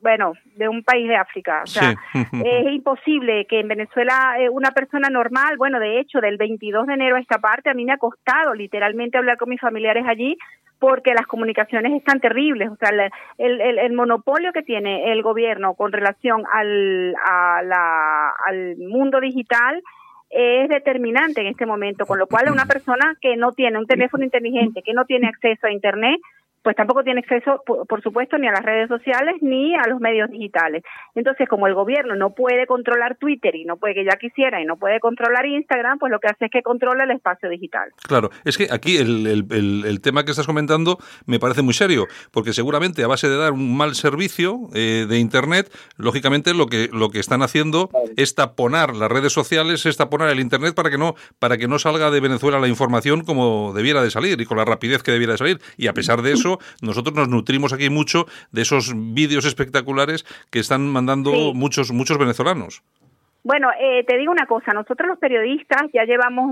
bueno, 0.05 0.33
de 0.55 0.69
un 0.69 0.83
país 0.83 1.07
de 1.07 1.15
África. 1.15 1.61
O 1.63 1.65
sea, 1.65 1.95
es 2.45 2.71
imposible 2.71 3.47
que 3.49 3.59
en 3.59 3.67
Venezuela 3.67 4.35
eh, 4.39 4.49
una 4.49 4.69
persona 4.69 5.09
normal, 5.09 5.57
bueno, 5.57 5.79
de 5.79 5.99
hecho, 5.99 6.21
del 6.21 6.37
22 6.37 6.85
de 6.85 6.93
enero 6.93 7.15
a 7.15 7.19
esta 7.19 7.39
parte, 7.39 7.71
a 7.71 7.73
mí 7.73 7.85
me 7.85 7.93
ha 7.93 7.97
costado 7.97 8.53
literalmente 8.53 9.17
hablar 9.17 9.37
con 9.37 9.49
mis 9.49 9.59
familiares 9.59 10.05
allí 10.07 10.37
porque 10.77 11.15
las 11.15 11.25
comunicaciones 11.25 11.93
están 11.93 12.19
terribles. 12.19 12.69
O 12.69 12.75
sea, 12.75 12.89
el, 13.39 13.59
el, 13.59 13.79
el 13.79 13.93
monopolio 13.93 14.53
que 14.53 14.61
tiene 14.61 15.11
el 15.11 15.23
gobierno 15.23 15.73
con 15.73 15.91
relación 15.91 16.43
al, 16.53 17.15
a 17.25 17.63
la, 17.63 18.29
al 18.45 18.77
mundo 18.77 19.19
digital 19.19 19.81
es 20.29 20.69
determinante 20.69 21.41
en 21.41 21.47
este 21.47 21.65
momento, 21.65 22.05
con 22.05 22.19
lo 22.19 22.27
cual 22.27 22.51
una 22.51 22.67
persona 22.67 23.15
que 23.19 23.37
no 23.37 23.53
tiene 23.53 23.79
un 23.79 23.87
teléfono 23.87 24.23
inteligente, 24.23 24.83
que 24.83 24.93
no 24.93 25.05
tiene 25.05 25.29
acceso 25.29 25.65
a 25.65 25.71
Internet, 25.71 26.19
pues 26.65 26.75
tampoco 26.75 27.03
tiene 27.03 27.19
acceso, 27.19 27.61
por, 27.63 28.01
supuesto, 28.01 28.39
ni 28.39 28.47
a 28.47 28.51
las 28.51 28.65
redes 28.65 28.87
sociales 28.87 29.35
ni 29.41 29.75
a 29.75 29.87
los 29.87 29.99
medios 29.99 30.31
digitales. 30.31 30.81
Entonces, 31.13 31.47
como 31.47 31.67
el 31.67 31.75
gobierno 31.75 32.15
no 32.15 32.31
puede 32.31 32.65
controlar 32.65 33.17
Twitter 33.17 33.55
y 33.55 33.65
no 33.65 33.77
puede 33.77 33.93
que 33.93 34.03
ya 34.03 34.17
quisiera 34.19 34.59
y 34.59 34.65
no 34.65 34.75
puede 34.75 34.99
controlar 34.99 35.45
Instagram, 35.45 35.99
pues 35.99 36.11
lo 36.11 36.19
que 36.19 36.27
hace 36.27 36.45
es 36.45 36.51
que 36.51 36.63
controla 36.63 37.03
el 37.03 37.11
espacio 37.11 37.49
digital. 37.49 37.91
Claro, 38.07 38.31
es 38.45 38.57
que 38.57 38.67
aquí 38.71 38.97
el, 38.97 39.27
el, 39.27 40.01
tema 40.01 40.25
que 40.25 40.31
estás 40.31 40.47
comentando 40.47 40.97
me 41.27 41.37
parece 41.37 41.61
muy 41.61 41.75
serio, 41.75 42.07
porque 42.31 42.51
seguramente 42.51 43.03
a 43.03 43.07
base 43.07 43.29
de 43.29 43.37
dar 43.37 43.51
un 43.51 43.77
mal 43.77 43.93
servicio 43.93 44.61
eh, 44.73 45.05
de 45.07 45.19
Internet, 45.19 45.71
lógicamente 45.97 46.55
lo 46.55 46.65
que, 46.65 46.89
lo 46.91 47.11
que 47.11 47.19
están 47.19 47.43
haciendo 47.43 47.91
es 48.17 48.33
taponar 48.33 48.95
las 48.95 49.11
redes 49.11 49.33
sociales, 49.33 49.85
es 49.85 49.97
taponar 49.97 50.29
el 50.29 50.39
Internet 50.39 50.73
para 50.73 50.89
que 50.89 50.97
no, 50.97 51.13
para 51.37 51.59
que 51.59 51.67
no 51.67 51.77
salga 51.77 52.09
de 52.09 52.21
Venezuela 52.21 52.59
la 52.59 52.67
información 52.67 53.23
como 53.23 53.71
debiera 53.75 54.01
de 54.01 54.09
salir 54.09 54.41
y 54.41 54.45
con 54.45 54.57
la 54.57 54.65
rapidez 54.65 55.03
que 55.03 55.11
debiera 55.11 55.33
de 55.33 55.37
salir. 55.37 55.61
Y 55.77 55.85
a 55.85 55.93
pesar 55.93 56.23
de 56.23 56.31
eso, 56.31 56.54
nosotros 56.81 57.15
nos 57.15 57.29
nutrimos 57.29 57.73
aquí 57.73 57.89
mucho 57.89 58.25
de 58.51 58.61
esos 58.61 58.93
vídeos 59.13 59.45
espectaculares 59.45 60.25
que 60.49 60.59
están 60.59 60.87
mandando 60.91 61.53
muchos, 61.53 61.91
muchos 61.91 62.17
venezolanos. 62.17 62.83
Bueno, 63.45 63.69
eh, 63.79 64.03
te 64.05 64.17
digo 64.17 64.31
una 64.31 64.47
cosa, 64.47 64.73
nosotros 64.73 65.07
los 65.07 65.19
periodistas 65.19 65.83
ya 65.93 66.03
llevamos 66.03 66.49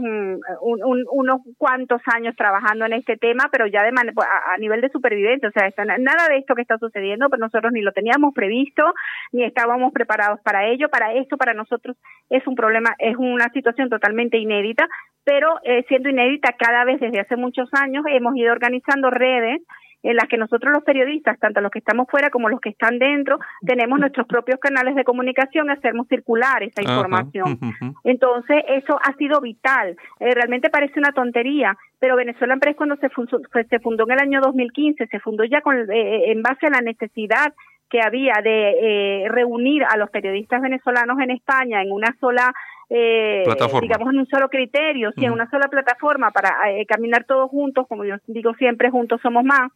unos 0.61 1.41
cuantos 1.57 1.99
años 2.13 2.35
trabajando 2.35 2.85
en 2.85 2.93
este 2.93 3.17
tema, 3.17 3.49
pero 3.51 3.65
ya 3.65 3.81
de 3.81 3.91
pues, 4.13 4.27
a, 4.27 4.55
nivel 4.59 4.79
de 4.79 4.89
supervivencia, 4.91 5.49
o 5.49 5.51
sea, 5.51 5.71
nada 5.97 6.27
de 6.29 6.37
esto 6.37 6.53
que 6.53 6.61
está 6.61 6.77
sucediendo, 6.77 7.29
pero 7.31 7.39
nosotros 7.39 7.73
ni 7.73 7.81
lo 7.81 7.93
teníamos 7.93 8.31
previsto, 8.35 8.93
ni 9.31 9.43
estábamos 9.43 9.91
preparados 9.91 10.39
para 10.41 10.67
ello, 10.67 10.87
para 10.89 11.13
esto 11.13 11.35
para 11.35 11.55
nosotros 11.55 11.97
es 12.29 12.45
un 12.45 12.53
problema, 12.53 12.93
es 12.99 13.17
una 13.17 13.49
situación 13.49 13.89
totalmente 13.89 14.37
inédita, 14.37 14.87
pero 15.23 15.55
eh, 15.63 15.83
siendo 15.87 16.09
inédita 16.09 16.53
cada 16.59 16.85
vez 16.85 16.99
desde 16.99 17.21
hace 17.21 17.37
muchos 17.37 17.69
años 17.73 18.05
hemos 18.07 18.35
ido 18.37 18.51
organizando 18.51 19.09
redes 19.09 19.63
en 20.03 20.17
las 20.17 20.27
que 20.27 20.37
nosotros 20.37 20.71
los 20.71 20.83
periodistas, 20.83 21.39
tanto 21.39 21.61
los 21.61 21.71
que 21.71 21.79
estamos 21.79 22.07
fuera 22.09 22.29
como 22.29 22.49
los 22.49 22.59
que 22.59 22.69
están 22.69 22.99
dentro, 22.99 23.39
tenemos 23.65 23.99
nuestros 23.99 24.27
propios 24.27 24.59
canales 24.59 24.95
de 24.95 25.03
comunicación 25.03 25.67
y 25.67 25.71
hacemos 25.71 26.07
circular 26.07 26.61
esa 26.61 26.81
información. 26.81 27.57
Entonces, 28.03 28.63
eso 28.67 28.99
ha 29.01 29.13
sido 29.15 29.39
vital. 29.41 29.95
Eh, 30.19 30.33
realmente 30.35 30.69
parece 30.69 30.99
una 30.99 31.13
tontería, 31.13 31.77
pero 31.99 32.17
Venezuela 32.17 32.57
Press 32.57 32.75
cuando 32.75 32.97
se, 32.97 33.09
fundó, 33.09 33.39
se 33.69 33.79
fundó 33.79 34.03
en 34.03 34.11
el 34.11 34.19
año 34.19 34.41
2015, 34.41 35.07
se 35.07 35.19
fundó 35.19 35.45
ya 35.45 35.61
con, 35.61 35.77
eh, 35.77 36.31
en 36.31 36.41
base 36.43 36.67
a 36.67 36.71
la 36.71 36.81
necesidad 36.81 37.53
que 37.89 38.01
había 38.01 38.33
de 38.43 39.23
eh, 39.25 39.29
reunir 39.29 39.83
a 39.83 39.97
los 39.97 40.09
periodistas 40.09 40.61
venezolanos 40.61 41.19
en 41.19 41.29
España 41.29 41.81
en 41.81 41.91
una 41.91 42.15
sola 42.19 42.51
eh, 42.89 43.43
digamos 43.81 44.13
en 44.13 44.19
un 44.19 44.27
solo 44.27 44.49
criterio, 44.49 45.11
si 45.17 45.25
en 45.25 45.31
una 45.31 45.49
sola 45.49 45.67
plataforma 45.67 46.31
para 46.31 46.71
eh, 46.71 46.85
caminar 46.85 47.25
todos 47.25 47.49
juntos, 47.49 47.87
como 47.87 48.05
yo 48.05 48.15
digo 48.27 48.53
siempre, 48.55 48.89
juntos 48.89 49.21
somos 49.21 49.43
más, 49.43 49.71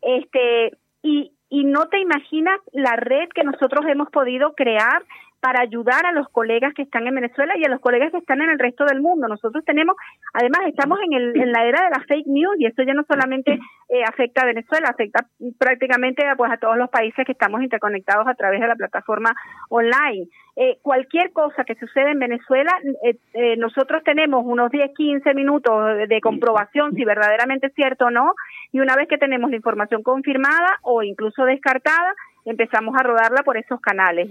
este 0.00 0.76
y, 1.02 1.32
y 1.48 1.64
no 1.64 1.88
te 1.88 2.00
imaginas 2.00 2.58
la 2.72 2.96
red 2.96 3.28
que 3.34 3.44
nosotros 3.44 3.84
hemos 3.88 4.08
podido 4.10 4.54
crear 4.54 5.02
para 5.42 5.60
ayudar 5.60 6.06
a 6.06 6.12
los 6.12 6.28
colegas 6.28 6.72
que 6.72 6.82
están 6.82 7.04
en 7.08 7.16
Venezuela 7.16 7.54
y 7.58 7.64
a 7.64 7.68
los 7.68 7.80
colegas 7.80 8.12
que 8.12 8.18
están 8.18 8.40
en 8.42 8.50
el 8.50 8.60
resto 8.60 8.84
del 8.84 9.00
mundo. 9.00 9.26
Nosotros 9.26 9.64
tenemos, 9.64 9.96
además, 10.32 10.60
estamos 10.68 11.00
en, 11.04 11.14
el, 11.14 11.36
en 11.36 11.50
la 11.50 11.66
era 11.66 11.82
de 11.82 11.90
la 11.90 12.04
fake 12.06 12.28
news 12.28 12.54
y 12.60 12.66
esto 12.66 12.84
ya 12.84 12.94
no 12.94 13.02
solamente 13.02 13.58
eh, 13.88 14.04
afecta 14.08 14.42
a 14.42 14.46
Venezuela, 14.46 14.86
afecta 14.88 15.26
prácticamente 15.58 16.22
pues, 16.36 16.52
a 16.52 16.58
todos 16.58 16.76
los 16.76 16.88
países 16.90 17.26
que 17.26 17.32
estamos 17.32 17.60
interconectados 17.60 18.28
a 18.28 18.34
través 18.34 18.60
de 18.60 18.68
la 18.68 18.76
plataforma 18.76 19.34
online. 19.68 20.28
Eh, 20.54 20.78
cualquier 20.80 21.32
cosa 21.32 21.64
que 21.64 21.74
suceda 21.74 22.12
en 22.12 22.20
Venezuela, 22.20 22.70
eh, 23.02 23.16
eh, 23.34 23.56
nosotros 23.56 24.04
tenemos 24.04 24.44
unos 24.46 24.70
10, 24.70 24.92
15 24.94 25.34
minutos 25.34 26.08
de 26.08 26.20
comprobación 26.20 26.94
si 26.94 27.04
verdaderamente 27.04 27.66
es 27.66 27.74
cierto 27.74 28.06
o 28.06 28.10
no, 28.10 28.34
y 28.70 28.78
una 28.78 28.94
vez 28.94 29.08
que 29.08 29.18
tenemos 29.18 29.50
la 29.50 29.56
información 29.56 30.04
confirmada 30.04 30.78
o 30.82 31.02
incluso 31.02 31.44
descartada, 31.44 32.14
empezamos 32.44 32.94
a 32.96 33.02
rodarla 33.02 33.42
por 33.42 33.56
esos 33.56 33.80
canales 33.80 34.30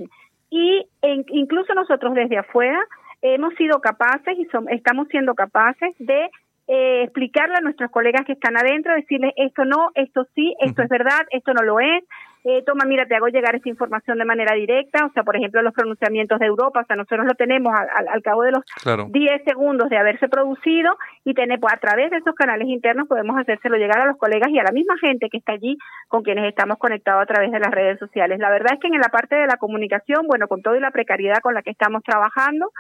y 0.52 0.86
incluso 1.32 1.74
nosotros 1.74 2.14
desde 2.14 2.38
afuera 2.38 2.80
hemos 3.22 3.56
sido 3.56 3.80
capaces 3.80 4.38
y 4.38 4.48
estamos 4.70 5.08
siendo 5.08 5.34
capaces 5.34 5.96
de 5.98 6.30
eh, 6.68 7.04
explicarle 7.04 7.56
a 7.56 7.62
nuestros 7.62 7.90
colegas 7.90 8.26
que 8.26 8.34
están 8.34 8.58
adentro, 8.58 8.94
decirles 8.94 9.34
esto 9.38 9.66
no, 9.66 9.90
esto 9.96 10.28
sí, 10.36 10.54
esto 10.60 10.84
es 10.84 10.90
verdad, 10.90 11.22
esto 11.32 11.54
no 11.54 11.64
lo 11.64 11.80
es, 11.80 12.04
eh, 12.44 12.64
toma, 12.66 12.86
mira, 12.86 13.06
te 13.06 13.16
hago 13.16 13.28
llegar 13.28 13.56
esta 13.56 13.70
información 13.70 14.18
de 14.18 14.26
manera 14.26 14.56
directa, 14.56 15.06
o 15.06 15.12
sea, 15.14 15.24
por 15.24 15.36
ejemplo, 15.36 15.62
los 15.62 15.74
pronunciamientos 15.74 16.40
de 16.40 16.48
Europa, 16.48 16.82
o 16.82 16.86
sea, 16.86 16.96
nosotros 16.96 17.26
lo 17.28 17.36
tenemos 17.36 17.74
al, 17.74 18.08
al, 18.08 18.22
cabo 18.24 18.42
de 18.44 18.52
los 18.52 18.64
10 19.12 19.44
segundos 19.44 19.90
de 19.90 19.98
haberse 19.98 20.28
producido 20.28 20.98
y 21.24 21.34
tener, 21.36 21.60
pues, 21.60 21.74
a 21.74 21.78
través 21.78 22.10
de 22.10 22.18
esos 22.18 22.34
canales 22.34 22.68
internos 22.68 23.08
podemos 23.08 23.38
hacérselo 23.38 23.78
llegar 23.78 24.00
a 24.00 24.06
los 24.08 24.18
colegas 24.18 24.50
y 24.50 24.58
a 24.58 24.64
la 24.64 24.72
misma 24.72 24.96
gente 25.00 25.30
que 25.30 25.38
está 25.38 25.54
allí 25.54 25.78
con 26.08 26.24
quienes 26.24 26.46
estamos 26.46 26.78
conectados 26.78 27.22
a 27.22 27.26
través 27.28 27.52
de 27.52 27.60
las 27.60 27.72
redes 27.72 28.00
sociales. 28.00 28.40
La 28.40 28.50
verdad 28.50 28.74
es 28.74 28.80
que 28.80 28.88
en 28.88 29.00
la 29.00 29.10
parte 29.10 29.36
de 29.36 29.46
la 29.46 29.58
comunicación, 29.58 30.26
bueno, 30.28 30.48
con 30.48 30.62
todo 30.62 30.76
y 30.76 30.80
la 30.80 30.92
precariedad 30.92 31.42
con 31.42 31.54
la 31.54 31.62
que 31.62 31.72
estamos 31.72 32.02
trabajando, 32.04 32.72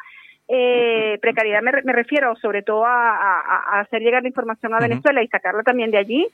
eh, 0.53 1.17
precariedad 1.21 1.61
me, 1.61 1.71
me, 1.83 1.93
refiero 1.93 2.35
sobre 2.35 2.61
todo 2.61 2.85
a, 2.85 3.15
a, 3.15 3.79
hacer 3.79 4.01
llegar 4.01 4.21
la 4.21 4.27
información 4.27 4.73
a 4.73 4.79
Venezuela 4.79 5.23
y 5.23 5.27
sacarla 5.29 5.63
también 5.63 5.91
de 5.91 5.97
allí, 5.97 6.27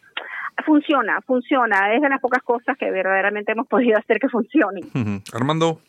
funciona, 0.66 1.22
funciona. 1.22 1.94
Es 1.94 2.02
de 2.02 2.10
las 2.10 2.20
pocas 2.20 2.42
cosas 2.42 2.76
que 2.80 2.90
verdaderamente 2.90 3.52
hemos 3.52 3.68
podido 3.68 3.96
hacer 4.00 4.20
que 4.20 4.28
funcionen. 4.30 4.86
Armando. 5.34 5.80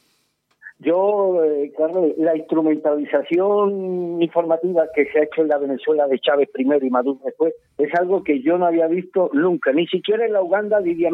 Yo, 0.80 1.42
eh, 1.42 1.72
Carlos, 1.76 2.12
la 2.18 2.36
instrumentalización 2.36 4.22
informativa 4.22 4.84
que 4.94 5.06
se 5.06 5.18
ha 5.18 5.22
hecho 5.24 5.42
en 5.42 5.48
la 5.48 5.58
Venezuela 5.58 6.06
de 6.06 6.20
Chávez 6.20 6.50
primero 6.52 6.86
y 6.86 6.90
Maduro 6.90 7.20
después 7.24 7.54
es 7.78 7.92
algo 7.94 8.22
que 8.22 8.42
yo 8.42 8.58
no 8.58 8.66
había 8.66 8.86
visto 8.86 9.30
nunca, 9.32 9.72
ni 9.72 9.88
siquiera 9.88 10.24
en 10.24 10.34
la 10.34 10.42
Uganda 10.42 10.80
de 10.80 10.90
Idi 10.90 11.04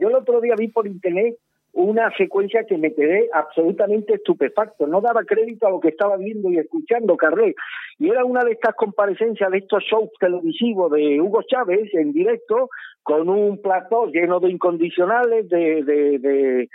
Yo 0.00 0.08
el 0.08 0.16
otro 0.16 0.40
día 0.40 0.54
vi 0.56 0.66
por 0.68 0.88
internet 0.88 1.36
una 1.74 2.10
secuencia 2.16 2.64
que 2.64 2.78
me 2.78 2.94
quedé 2.94 3.28
absolutamente 3.32 4.14
estupefacto. 4.14 4.86
No 4.86 5.00
daba 5.00 5.24
crédito 5.24 5.66
a 5.66 5.70
lo 5.70 5.80
que 5.80 5.88
estaba 5.88 6.16
viendo 6.16 6.50
y 6.50 6.58
escuchando, 6.58 7.16
Carré. 7.16 7.54
Y 7.98 8.08
era 8.08 8.24
una 8.24 8.44
de 8.44 8.52
estas 8.52 8.74
comparecencias 8.74 9.50
de 9.50 9.58
estos 9.58 9.82
shows 9.82 10.10
televisivos 10.18 10.90
de 10.92 11.20
Hugo 11.20 11.42
Chávez 11.42 11.92
en 11.94 12.12
directo, 12.12 12.70
con 13.02 13.28
un 13.28 13.60
plató 13.60 14.06
lleno 14.06 14.40
de 14.40 14.50
incondicionales, 14.50 15.48
de, 15.48 15.82
de, 15.82 16.18
de, 16.18 16.68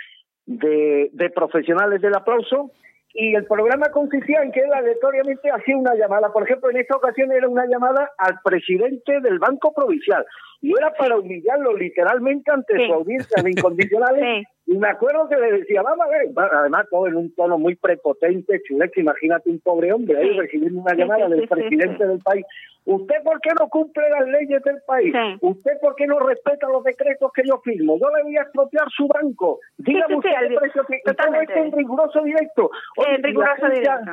de, 0.46 1.10
de 1.12 1.30
profesionales 1.30 2.02
del 2.02 2.16
aplauso. 2.16 2.72
Y 3.14 3.34
el 3.34 3.46
programa 3.46 3.90
consistía 3.92 4.44
en 4.44 4.52
que 4.52 4.60
él 4.60 4.72
aleatoriamente 4.72 5.50
hacía 5.50 5.76
una 5.76 5.96
llamada. 5.96 6.32
Por 6.32 6.44
ejemplo, 6.44 6.70
en 6.70 6.78
esta 6.78 6.96
ocasión 6.96 7.32
era 7.32 7.50
una 7.50 7.66
llamada 7.66 8.12
al 8.18 8.36
presidente 8.44 9.20
del 9.22 9.40
Banco 9.40 9.74
Provincial. 9.74 10.24
Y 10.62 10.72
era 10.78 10.92
para 10.94 11.18
humillarlo 11.18 11.76
literalmente 11.76 12.52
ante 12.52 12.86
su 12.86 12.94
audiencia 12.94 13.42
de 13.42 13.52
incondicionales. 13.52 14.48
Y 14.70 14.78
me 14.78 14.88
acuerdo 14.88 15.28
que 15.28 15.36
le 15.36 15.52
decía, 15.52 15.82
vamos 15.82 16.06
a 16.06 16.10
ver, 16.12 16.28
además 16.54 16.86
todo 16.92 17.08
en 17.08 17.16
un 17.16 17.34
tono 17.34 17.58
muy 17.58 17.76
prepotente, 17.76 18.62
chulex, 18.68 18.96
imagínate 18.98 19.50
un 19.50 19.60
pobre 19.62 19.92
hombre 19.92 20.16
ahí 20.16 20.30
recibiendo 20.38 20.82
una 20.82 20.94
llamada 20.94 21.28
del 21.28 21.48
presidente 21.48 22.06
del 22.06 22.20
país. 22.20 22.46
¿Usted 22.86 23.16
por 23.24 23.42
qué 23.42 23.50
no 23.60 23.68
cumple 23.68 24.08
las 24.12 24.28
leyes 24.28 24.62
del 24.62 24.78
país? 24.86 25.12
¿Usted 25.42 25.72
por 25.82 25.96
qué 25.96 26.06
no 26.06 26.20
respeta 26.20 26.68
los 26.68 26.84
decretos 26.84 27.32
que 27.34 27.42
yo 27.48 27.60
firmo? 27.64 27.98
Yo 27.98 28.10
le 28.16 28.22
voy 28.22 28.38
a 28.38 28.44
expropiar 28.44 28.88
su 28.96 29.08
banco. 29.08 29.60
Dígame 29.80 30.18
usted 30.18 30.30
el 30.40 30.54
precio 30.54 30.84
que... 30.88 31.00
Totalmente. 31.04 31.60
en 31.60 31.72
riguroso 31.72 32.22
directo. 32.22 32.70
en 33.08 33.24
riguroso 33.24 33.70
directo. 33.70 34.12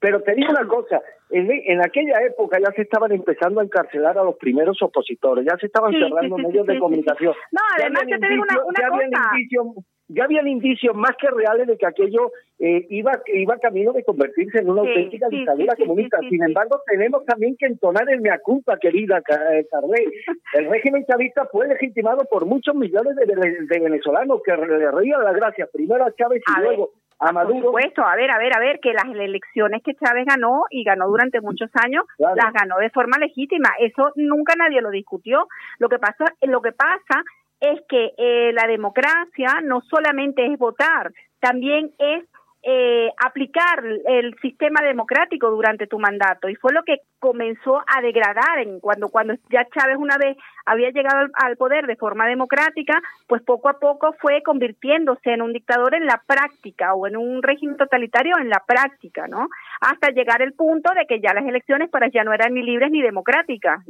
Pero 0.00 0.22
te 0.22 0.34
digo 0.34 0.50
una 0.50 0.66
cosa, 0.66 1.00
en, 1.30 1.80
aquella 1.80 2.20
época 2.22 2.58
ya 2.58 2.72
se 2.74 2.82
estaban 2.82 3.12
empezando 3.12 3.60
a 3.60 3.64
encarcelar 3.64 4.18
a 4.18 4.24
los 4.24 4.36
primeros 4.36 4.80
opositores, 4.82 5.44
ya 5.44 5.56
se 5.58 5.66
estaban 5.66 5.92
cerrando 5.92 6.38
medios 6.38 6.66
de 6.66 6.78
comunicación. 6.78 7.34
No, 7.52 7.60
además 7.78 8.04
yo 8.08 8.18
te 8.18 8.28
digo 8.28 8.42
una, 8.42 8.64
una 8.64 8.88
cosa 8.88 9.84
ya 10.12 10.24
habían 10.24 10.48
indicios 10.48 10.94
más 10.96 11.12
que 11.20 11.28
reales 11.30 11.68
de 11.68 11.76
que 11.76 11.86
aquello 11.86 12.32
eh, 12.58 12.84
iba 12.90 13.12
iba 13.32 13.56
camino 13.58 13.92
de 13.92 14.02
convertirse 14.02 14.58
en 14.58 14.70
una 14.70 14.80
auténtica 14.80 15.28
dictadura 15.28 15.76
comunista. 15.76 16.18
Sin 16.28 16.42
embargo, 16.42 16.80
tenemos 16.86 17.24
también 17.24 17.56
que 17.56 17.66
entonar 17.66 18.10
el 18.10 18.20
mea 18.20 18.38
culpa, 18.42 18.76
querida 18.78 19.18
eh, 19.18 19.66
Carré. 19.70 20.04
El 20.54 20.68
régimen 20.68 21.04
chavista 21.06 21.46
fue 21.46 21.68
legitimado 21.68 22.24
por 22.28 22.44
muchos 22.44 22.74
millones 22.74 23.14
de, 23.14 23.80
venezolanos 23.80 24.42
que 24.44 24.56
le 24.56 24.90
reían 24.90 25.22
las 25.22 25.36
gracias 25.36 25.68
primero 25.72 26.04
a 26.04 26.12
Chávez 26.14 26.42
y 26.44 26.60
luego 26.60 26.90
a 27.20 27.32
Maduro. 27.32 27.54
Por 27.54 27.82
supuesto, 27.82 28.02
a 28.02 28.16
ver, 28.16 28.30
a 28.30 28.38
ver, 28.38 28.56
a 28.56 28.60
ver, 28.60 28.80
que 28.80 28.92
las 28.92 29.04
elecciones 29.04 29.82
que 29.82 29.94
Chávez 29.94 30.24
ganó 30.26 30.64
y 30.70 30.82
ganó 30.82 31.06
durante 31.06 31.40
muchos 31.40 31.70
años, 31.74 32.04
las 32.18 32.52
ganó 32.52 32.78
de 32.78 32.90
forma 32.90 33.18
legítima. 33.18 33.68
Eso 33.78 34.12
nunca 34.16 34.54
nadie 34.56 34.80
lo 34.80 34.90
discutió. 34.90 35.46
Lo 35.78 35.88
que 35.88 35.98
pasa, 35.98 36.24
lo 36.42 36.60
que 36.62 36.72
pasa 36.72 37.22
es 37.60 37.80
que 37.88 38.12
eh, 38.16 38.52
la 38.54 38.66
democracia 38.66 39.60
no 39.62 39.82
solamente 39.82 40.46
es 40.46 40.58
votar, 40.58 41.12
también 41.40 41.92
es 41.98 42.24
eh, 42.62 43.08
aplicar 43.16 43.82
el 44.06 44.34
sistema 44.42 44.82
democrático 44.82 45.50
durante 45.50 45.86
tu 45.86 45.98
mandato. 45.98 46.48
Y 46.48 46.56
fue 46.56 46.74
lo 46.74 46.82
que 46.82 46.98
comenzó 47.18 47.78
a 47.86 48.02
degradar 48.02 48.58
en 48.58 48.80
cuando 48.80 49.08
cuando 49.08 49.34
ya 49.50 49.66
Chávez 49.74 49.96
una 49.98 50.18
vez 50.18 50.36
había 50.66 50.90
llegado 50.90 51.26
al, 51.34 51.56
poder 51.56 51.86
de 51.86 51.96
forma 51.96 52.26
democrática 52.26 53.00
pues 53.26 53.42
poco 53.42 53.68
a 53.68 53.78
poco 53.78 54.14
fue 54.20 54.42
convirtiéndose 54.42 55.32
en 55.32 55.42
un 55.42 55.52
dictador 55.52 55.94
en 55.94 56.06
la 56.06 56.22
práctica 56.26 56.94
o 56.94 57.06
en 57.06 57.16
un 57.16 57.42
régimen 57.42 57.76
totalitario 57.76 58.36
en 58.38 58.48
la 58.48 58.62
práctica 58.66 59.26
no 59.26 59.48
hasta 59.80 60.10
llegar 60.10 60.40
el 60.42 60.54
punto 60.54 60.90
de 60.94 61.06
que 61.06 61.20
ya 61.20 61.34
las 61.34 61.44
elecciones 61.44 61.90
para 61.90 62.08
ya 62.08 62.24
no 62.24 62.32
eran 62.32 62.54
ni 62.54 62.62
libres 62.62 62.90
ni 62.90 63.02
democráticas. 63.02 63.80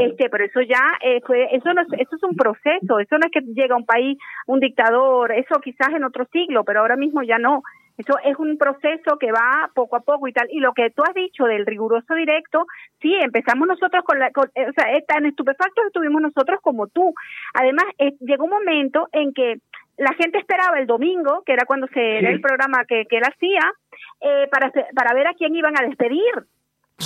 Este 0.00 0.28
pero 0.30 0.44
eso 0.44 0.60
ya 0.60 0.82
eh, 1.00 1.20
fue 1.26 1.48
eso 1.52 1.72
no 1.72 1.82
es, 1.82 1.88
eso 1.98 2.16
es 2.16 2.22
un 2.22 2.36
proceso 2.36 2.98
eso 2.98 3.18
no 3.18 3.26
es 3.26 3.32
que 3.32 3.40
llega 3.54 3.76
un 3.76 3.86
país 3.86 4.18
un 4.46 4.60
dictador 4.60 5.32
eso 5.32 5.60
quizás 5.60 5.90
en 5.94 6.04
otro 6.04 6.26
siglo 6.32 6.64
pero 6.64 6.80
ahora 6.80 6.96
mismo 6.96 7.22
ya 7.22 7.38
no 7.38 7.62
eso 7.96 8.14
es 8.24 8.36
un 8.38 8.58
proceso 8.58 9.18
que 9.18 9.30
va 9.30 9.70
poco 9.74 9.96
a 9.96 10.00
poco 10.00 10.26
y 10.26 10.32
tal. 10.32 10.48
Y 10.50 10.60
lo 10.60 10.72
que 10.72 10.90
tú 10.90 11.02
has 11.02 11.14
dicho 11.14 11.44
del 11.44 11.64
riguroso 11.64 12.14
directo, 12.14 12.66
sí, 13.00 13.14
empezamos 13.14 13.68
nosotros 13.68 14.02
con 14.04 14.18
la, 14.18 14.30
o 14.34 14.72
sea, 14.76 14.86
tan 15.06 15.26
estupefactos 15.26 15.86
estuvimos 15.86 16.20
nosotros 16.20 16.60
como 16.60 16.88
tú. 16.88 17.14
Además, 17.54 17.84
eh, 17.98 18.14
llegó 18.20 18.44
un 18.44 18.50
momento 18.50 19.08
en 19.12 19.32
que 19.32 19.60
la 19.96 20.12
gente 20.14 20.38
esperaba 20.38 20.78
el 20.78 20.86
domingo, 20.86 21.42
que 21.46 21.52
era 21.52 21.66
cuando 21.66 21.86
se 21.88 22.18
era 22.18 22.30
el 22.30 22.40
programa 22.40 22.84
que, 22.84 23.06
que 23.06 23.18
él 23.18 23.24
hacía, 23.24 23.72
eh, 24.20 24.48
para, 24.50 24.72
para 24.94 25.14
ver 25.14 25.28
a 25.28 25.34
quién 25.34 25.54
iban 25.54 25.74
a 25.78 25.86
despedir 25.86 26.46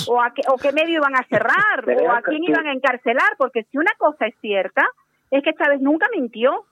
o 0.07 0.21
a 0.21 0.33
qué, 0.33 0.41
o 0.47 0.57
qué 0.57 0.71
medio 0.71 0.95
iban 0.95 1.15
a 1.15 1.23
cerrar 1.23 1.83
o 2.01 2.11
a 2.11 2.21
quién 2.21 2.43
iban 2.43 2.65
a 2.65 2.73
encarcelar, 2.73 3.29
porque 3.37 3.63
si 3.65 3.77
una 3.77 3.91
cosa 3.97 4.25
es 4.25 4.35
cierta, 4.41 4.87
es 5.31 5.43
que 5.43 5.53
Chávez 5.53 5.81
nunca 5.81 6.07
mintió. 6.11 6.65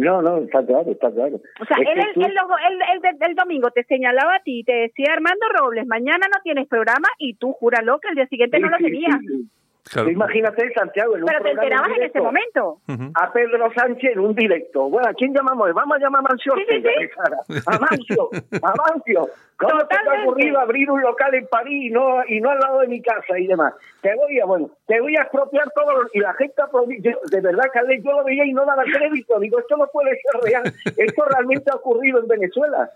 No, 0.00 0.22
no, 0.22 0.38
está 0.38 0.64
claro, 0.64 0.90
está 0.90 1.10
claro. 1.12 1.36
O 1.60 1.64
sea, 1.66 1.76
él, 1.78 2.00
el, 3.20 3.34
domingo 3.34 3.70
te 3.70 3.84
señalaba 3.84 4.36
a 4.36 4.42
ti, 4.42 4.64
te 4.64 4.72
decía 4.72 5.12
Armando 5.12 5.46
Robles, 5.58 5.86
mañana 5.86 6.26
no 6.32 6.40
tienes 6.42 6.66
programa 6.68 7.08
y 7.18 7.34
tú 7.34 7.52
júralo 7.52 7.98
que 8.00 8.08
el 8.08 8.14
día 8.14 8.26
siguiente 8.28 8.58
no 8.60 8.70
lo 8.70 8.78
tenías. 8.78 9.18
Imagínate, 10.08 10.72
Santiago, 10.72 11.16
en 11.16 11.22
un 11.22 11.26
Pero 11.28 11.42
te 11.42 11.50
enterabas 11.50 11.90
en 11.96 12.02
ese 12.02 12.20
momento. 12.20 12.78
A 13.14 13.32
Pedro 13.32 13.72
Sánchez 13.74 14.12
en 14.12 14.20
un 14.20 14.34
directo. 14.34 14.88
Bueno, 14.88 15.08
¿a 15.08 15.14
quién 15.14 15.34
llamamos? 15.34 15.72
Vamos 15.72 15.96
a 15.96 16.00
llamar 16.00 16.20
a 16.20 16.28
Mancio. 16.28 16.54
Sí, 16.56 16.64
sí, 16.68 16.82
sí. 16.82 17.60
A 17.66 17.78
Mancio, 17.78 18.30
a 18.62 18.74
Mancio. 18.74 19.28
¿Cómo 19.60 19.86
te 19.86 19.94
ha 19.94 20.22
ocurrido 20.22 20.58
abrir 20.58 20.90
un 20.90 21.02
local 21.02 21.34
en 21.34 21.46
París 21.46 21.90
y 21.90 21.90
no, 21.90 22.24
y 22.26 22.40
no 22.40 22.50
al 22.50 22.58
lado 22.60 22.80
de 22.80 22.88
mi 22.88 23.02
casa 23.02 23.38
y 23.38 23.46
demás? 23.46 23.74
Te 24.00 24.14
voy 24.14 24.40
a, 24.40 24.46
bueno, 24.46 24.70
te 24.86 24.98
voy 25.00 25.14
a 25.16 25.22
expropiar 25.22 25.70
todo. 25.74 26.08
y 26.14 26.20
la 26.20 26.32
gente, 26.34 26.62
de 27.30 27.40
verdad, 27.40 27.64
Carles, 27.70 28.02
yo 28.02 28.12
lo 28.12 28.24
veía 28.24 28.46
y 28.46 28.54
no 28.54 28.64
daba 28.64 28.84
crédito. 28.84 29.38
Digo, 29.38 29.58
esto 29.58 29.76
no 29.76 29.86
puede 29.92 30.12
ser 30.12 30.40
real. 30.42 30.62
Esto 30.96 31.24
realmente 31.26 31.70
ha 31.70 31.76
ocurrido 31.76 32.20
en 32.20 32.28
Venezuela. 32.28 32.90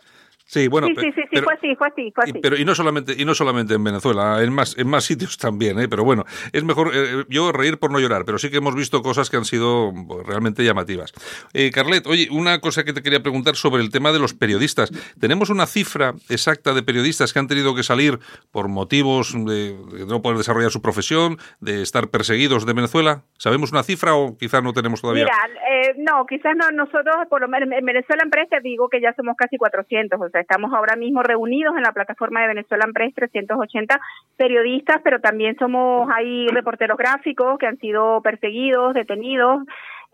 Sí, 0.46 0.68
bueno, 0.68 0.88
sí, 0.88 0.94
sí, 1.00 1.12
sí, 1.14 1.22
sí, 1.32 1.40
fue 1.42 1.54
así, 1.54 1.74
fue 1.74 1.88
así, 1.88 2.12
fue 2.14 2.24
así. 2.24 2.32
Y, 2.36 2.40
pero 2.40 2.56
y 2.56 2.64
no 2.66 2.74
solamente 2.74 3.14
y 3.16 3.24
no 3.24 3.34
solamente 3.34 3.74
en 3.74 3.82
Venezuela, 3.82 4.42
en 4.42 4.52
más 4.52 4.76
en 4.76 4.88
más 4.88 5.04
sitios 5.04 5.38
también, 5.38 5.80
¿eh? 5.80 5.88
Pero 5.88 6.04
bueno, 6.04 6.24
es 6.52 6.62
mejor 6.64 6.90
eh, 6.94 7.24
yo 7.30 7.50
reír 7.50 7.78
por 7.78 7.90
no 7.90 7.98
llorar, 7.98 8.24
pero 8.26 8.38
sí 8.38 8.50
que 8.50 8.58
hemos 8.58 8.74
visto 8.74 9.00
cosas 9.02 9.30
que 9.30 9.38
han 9.38 9.46
sido 9.46 9.92
pues, 10.06 10.26
realmente 10.26 10.62
llamativas. 10.62 11.14
Eh, 11.54 11.70
Carlet, 11.70 12.06
oye, 12.06 12.28
una 12.30 12.60
cosa 12.60 12.84
que 12.84 12.92
te 12.92 13.02
quería 13.02 13.20
preguntar 13.20 13.56
sobre 13.56 13.82
el 13.82 13.90
tema 13.90 14.12
de 14.12 14.18
los 14.18 14.34
periodistas. 14.34 14.90
¿Tenemos 15.18 15.48
una 15.48 15.66
cifra 15.66 16.12
exacta 16.28 16.74
de 16.74 16.82
periodistas 16.82 17.32
que 17.32 17.38
han 17.38 17.48
tenido 17.48 17.74
que 17.74 17.82
salir 17.82 18.18
por 18.52 18.68
motivos 18.68 19.32
de, 19.32 19.74
no 20.06 20.20
poder 20.20 20.36
desarrollar 20.36 20.70
su 20.70 20.82
profesión, 20.82 21.38
de 21.60 21.80
estar 21.80 22.08
perseguidos 22.08 22.66
de 22.66 22.74
Venezuela? 22.74 23.22
¿Sabemos 23.38 23.72
una 23.72 23.82
cifra 23.82 24.14
o 24.14 24.36
quizás 24.36 24.62
no 24.62 24.74
tenemos 24.74 25.00
todavía? 25.00 25.24
Mira, 25.24 25.60
eh, 25.70 25.94
no, 25.98 26.26
quizás 26.26 26.54
no, 26.54 26.70
nosotros, 26.70 27.16
por 27.30 27.40
lo 27.40 27.48
menos 27.48 27.70
en 27.72 27.84
Venezuela 27.84 28.22
Empresa 28.22 28.56
digo 28.62 28.88
que 28.90 29.00
ya 29.00 29.14
somos 29.14 29.36
casi 29.36 29.56
400, 29.56 30.20
o 30.20 30.28
sea, 30.34 30.40
estamos 30.40 30.72
ahora 30.72 30.96
mismo 30.96 31.22
reunidos 31.22 31.76
en 31.76 31.82
la 31.82 31.92
plataforma 31.92 32.42
de 32.42 32.48
Venezuela 32.48 32.84
Empresa 32.86 33.14
380 33.16 34.00
periodistas, 34.36 35.00
pero 35.04 35.20
también 35.20 35.56
somos 35.58 36.08
ahí 36.12 36.48
reporteros 36.48 36.98
gráficos 36.98 37.58
que 37.58 37.66
han 37.66 37.78
sido 37.78 38.20
perseguidos, 38.20 38.94
detenidos, 38.94 39.62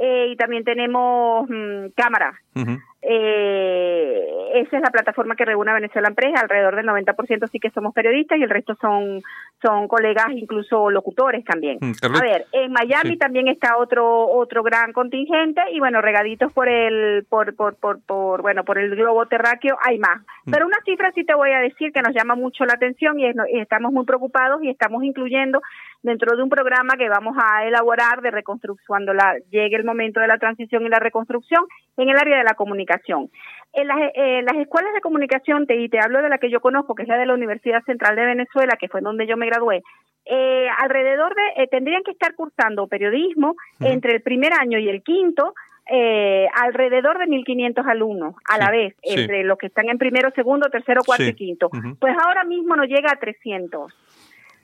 eh, 0.03 0.29
y 0.31 0.37
también 0.37 0.65
tenemos 0.65 1.47
mm, 1.51 1.89
cámaras. 1.95 2.35
Eh, 3.03 4.51
esa 4.55 4.77
es 4.77 4.83
la 4.83 4.91
plataforma 4.91 5.37
que 5.37 5.45
reúne 5.45 5.71
a 5.71 5.75
Venezuela 5.75 6.09
Empresa, 6.09 6.41
alrededor 6.41 6.77
del 6.77 6.87
90% 6.87 7.49
sí 7.51 7.59
que 7.59 7.71
somos 7.71 7.95
periodistas 7.95 8.39
y 8.39 8.43
el 8.43 8.51
resto 8.51 8.75
son, 8.81 9.23
son 9.63 9.89
colegas, 9.89 10.27
incluso 10.33 10.91
locutores 10.91 11.45
también. 11.45 11.79
Mm, 11.81 11.93
a 12.17 12.21
ver, 12.21 12.47
en 12.53 12.73
Miami 12.73 13.17
también 13.17 13.49
está 13.49 13.77
otro 13.77 14.27
otro 14.27 14.63
gran 14.63 14.93
contingente 14.93 15.61
y 15.73 15.81
bueno, 15.81 16.01
regaditos 16.01 16.53
por 16.53 16.69
el 16.69 17.27
por 17.29 17.55
por 17.55 17.77
por, 17.77 18.01
por 18.01 18.43
bueno, 18.43 18.65
por 18.65 18.79
el 18.79 18.97
globo 18.97 19.27
terráqueo 19.27 19.77
hay 19.83 19.99
más. 19.99 20.21
Mm. 20.45 20.51
Pero 20.51 20.67
una 20.67 20.79
cifra 20.85 21.13
sí 21.13 21.25
te 21.25 21.35
voy 21.35 21.53
a 21.53 21.61
decir 21.61 21.93
que 21.93 22.03
nos 22.03 22.15
llama 22.15 22.35
mucho 22.35 22.65
la 22.65 22.75
atención 22.75 23.19
y, 23.21 23.27
y 23.27 23.61
estamos 23.61 23.93
muy 23.93 24.05
preocupados 24.05 24.63
y 24.63 24.71
estamos 24.71 25.05
incluyendo 25.05 25.61
dentro 26.03 26.37
de 26.37 26.43
un 26.43 26.49
programa 26.49 26.95
que 26.97 27.09
vamos 27.09 27.37
a 27.39 27.67
elaborar 27.67 28.23
de 28.23 28.31
reconstrucción 28.31 28.87
cuando 28.87 29.15
la, 29.15 29.37
llegue 29.51 29.77
el 29.77 29.85
momento 29.85 30.21
de 30.21 30.27
la 30.27 30.39
transición 30.39 30.85
y 30.85 30.89
la 30.89 30.99
reconstrucción 30.99 31.65
en 31.97 32.09
el 32.09 32.17
área 32.17 32.39
de 32.39 32.45
la 32.45 32.55
comunicación. 32.55 33.31
En 33.73 33.87
las, 33.87 33.99
eh, 34.15 34.43
las 34.43 34.57
escuelas 34.57 34.93
de 34.95 35.01
comunicación, 35.01 35.67
te, 35.67 35.77
y 35.77 35.89
te 35.89 36.01
hablo 36.01 36.23
de 36.23 36.29
la 36.29 36.39
que 36.39 36.51
yo 36.51 36.61
conozco, 36.61 36.95
que 36.95 37.03
es 37.03 37.09
la 37.09 37.19
de 37.19 37.27
la 37.27 37.35
Universidad 37.35 37.85
Central 37.85 38.17
de 38.17 38.27
Venezuela, 38.27 38.77
que 38.81 38.89
fue 38.89 39.01
donde 39.01 39.27
yo 39.27 39.37
me 39.37 39.47
gradué, 39.47 39.83
eh, 40.25 40.69
alrededor 40.79 41.35
de, 41.35 41.63
eh, 41.63 41.69
tendrían 41.69 42.03
que 42.03 42.13
estar 42.13 42.35
cursando 42.35 42.87
periodismo 42.87 43.57
entre 43.81 44.15
el 44.15 44.23
primer 44.23 44.53
año 44.53 44.79
y 44.79 44.89
el 44.89 45.03
quinto, 45.03 45.55
eh, 45.93 46.47
alrededor 46.55 47.19
de 47.19 47.27
1.500 47.27 47.85
alumnos 47.87 48.37
a 48.45 48.59
la 48.59 48.71
vez, 48.71 48.95
entre 49.03 49.43
los 49.43 49.59
que 49.59 49.67
están 49.67 49.89
en 49.89 49.99
primero, 49.99 50.31
segundo, 50.37 50.69
tercero, 50.71 51.03
cuarto 51.05 51.25
y 51.25 51.35
quinto. 51.35 51.69
Pues 51.99 52.17
ahora 52.25 52.45
mismo 52.45 52.77
no 52.77 52.85
llega 52.85 53.11
a 53.11 53.17
300. 53.17 53.93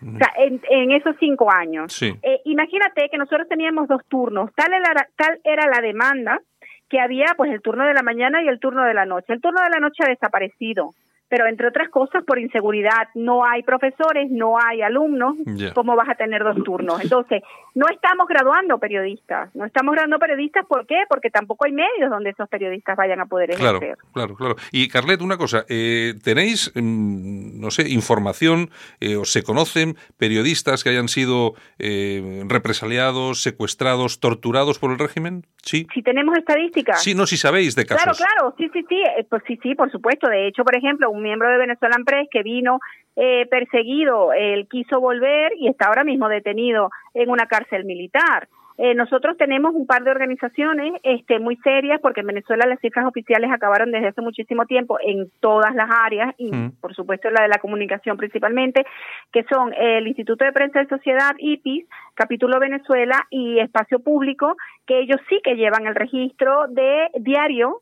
O 0.03 0.19
sea, 0.19 0.33
en, 0.37 0.93
esos 0.93 1.17
cinco 1.19 1.51
años. 1.51 2.01
Eh, 2.03 2.41
imagínate 2.45 3.09
que 3.11 3.19
nosotros 3.19 3.49
teníamos 3.49 3.89
dos 3.89 4.03
turnos. 4.09 4.51
Tal 4.55 4.73
era, 4.73 5.09
tal 5.17 5.41
era 5.43 5.67
la 5.67 5.81
demanda 5.81 6.41
que 6.89 7.01
había, 7.01 7.27
pues, 7.37 7.51
el 7.51 7.63
turno 7.63 7.85
de 7.85 7.95
la 7.95 8.03
mañana 8.03 8.43
y 8.43 8.49
el 8.49 8.61
turno 8.61 8.85
de 8.85 8.95
la 8.95 9.07
noche. 9.07 9.33
El 9.33 9.41
turno 9.41 9.63
de 9.63 9.71
la 9.71 9.81
noche 9.81 10.05
ha 10.05 10.09
desaparecido 10.09 10.91
pero 11.29 11.47
entre 11.47 11.69
otras 11.69 11.89
cosas 11.89 12.25
por 12.25 12.39
inseguridad 12.39 13.09
no 13.15 13.45
hay 13.45 13.63
profesores, 13.63 14.31
no 14.31 14.57
hay 14.59 14.83
alumnos, 14.83 15.37
¿cómo 15.75 15.97
vas 15.97 16.09
a 16.09 16.15
tener 16.15 16.45
dos 16.45 16.63
turnos? 16.63 17.03
Entonces, 17.03 17.43
no 17.75 17.87
estamos 17.93 18.27
graduando 18.29 18.79
periodistas, 18.79 19.55
no 19.55 19.65
estamos 19.65 19.93
graduando 19.93 20.19
periodistas, 20.19 20.65
¿por 20.67 20.87
qué? 20.87 21.03
Porque 21.09 21.31
tampoco 21.31 21.67
hay 21.67 21.73
medios 21.73 22.11
donde 22.11 22.31
esos 22.31 22.49
periodistas 22.49 22.97
vayan 22.97 23.21
a 23.21 23.27
poder 23.27 23.51
ejercer. 23.51 23.97
Claro, 24.13 24.13
claro, 24.13 24.35
claro. 24.37 24.57
Y 24.73 24.89
Carlet, 24.89 25.21
una 25.21 25.37
cosa, 25.37 25.65
eh, 25.69 26.15
¿tenéis, 26.23 26.73
mm, 26.75 27.61
no 27.61 27.71
sé, 27.71 27.89
información 27.91 28.71
eh, 29.01 29.17
o 29.17 29.25
se 29.25 29.43
conocen 29.43 29.97
periodistas 30.17 30.85
que 30.85 30.91
hayan 30.91 31.09
sido 31.09 31.55
eh, 31.79 32.45
represaliados, 32.49 33.43
secuestrados, 33.43 34.21
torturados 34.21 34.79
por 34.79 34.93
el 34.93 34.99
régimen? 34.99 35.45
Sí. 35.63 35.87
Si 35.93 36.03
tenemos 36.03 36.39
estadísticas. 36.39 37.03
Sí, 37.03 37.15
no, 37.15 37.27
si 37.27 37.37
sabéis 37.37 37.75
de 37.75 37.85
casos. 37.85 38.17
Claro, 38.17 38.17
claro, 38.17 38.55
sí, 38.57 38.71
sí, 38.73 38.87
sí, 38.89 39.03
pues 39.29 39.43
sí, 39.47 39.59
sí, 39.63 39.75
por 39.75 39.91
supuesto. 39.91 40.29
De 40.29 40.47
hecho, 40.49 40.65
por 40.65 40.77
ejemplo, 40.77 41.11
un 41.17 41.23
miembro 41.23 41.51
de 41.51 41.59
Venezuela 41.59 41.97
Press 42.05 42.29
que 42.31 42.43
vino 42.43 42.81
eh, 43.17 43.47
perseguido, 43.51 44.33
él 44.35 44.69
quiso 44.69 45.01
volver 45.01 45.53
y 45.59 45.69
está 45.69 45.87
ahora 45.87 46.05
mismo 46.05 46.29
detenido 46.29 46.91
en 47.15 47.31
una 47.31 47.47
cárcel 47.47 47.85
militar. 47.85 48.49
Eh, 48.79 48.95
nosotros 48.95 49.39
tenemos 49.39 49.75
un 49.75 49.87
par 49.87 50.05
de 50.05 50.11
organizaciones 50.11 51.01
este, 51.03 51.39
muy 51.39 51.57
serias 51.57 51.99
porque 52.03 52.21
en 52.21 52.27
Venezuela 52.27 52.67
las 52.67 52.79
cifras 52.81 53.07
oficiales 53.07 53.51
acabaron 53.51 53.91
desde 53.91 54.09
hace 54.09 54.21
muchísimo 54.21 54.67
tiempo 54.67 54.99
en 55.03 55.31
todas 55.41 55.75
las 55.75 55.89
áreas 55.91 56.35
y 56.37 56.53
mm. 56.53 56.73
por 56.83 56.95
supuesto 56.95 57.31
la 57.31 57.43
de 57.43 57.49
la 57.49 57.59
comunicación 57.59 58.19
principalmente, 58.19 58.85
que 59.33 59.45
son 59.45 59.73
el 59.73 60.07
Instituto 60.07 60.45
de 60.45 60.53
Prensa 60.53 60.81
de 60.81 60.89
Sociedad, 60.89 61.35
IPIS, 61.39 61.87
Capítulo 62.15 62.61
Venezuela 62.61 63.27
y 63.31 63.61
Espacio 63.61 64.01
Público, 64.01 64.57
que 64.87 64.99
ellos 65.01 65.21
sí 65.31 65.41
que 65.43 65.57
llevan 65.57 65.87
el 65.87 65.95
registro 65.95 66.67
de 66.69 67.09
diario 67.19 67.81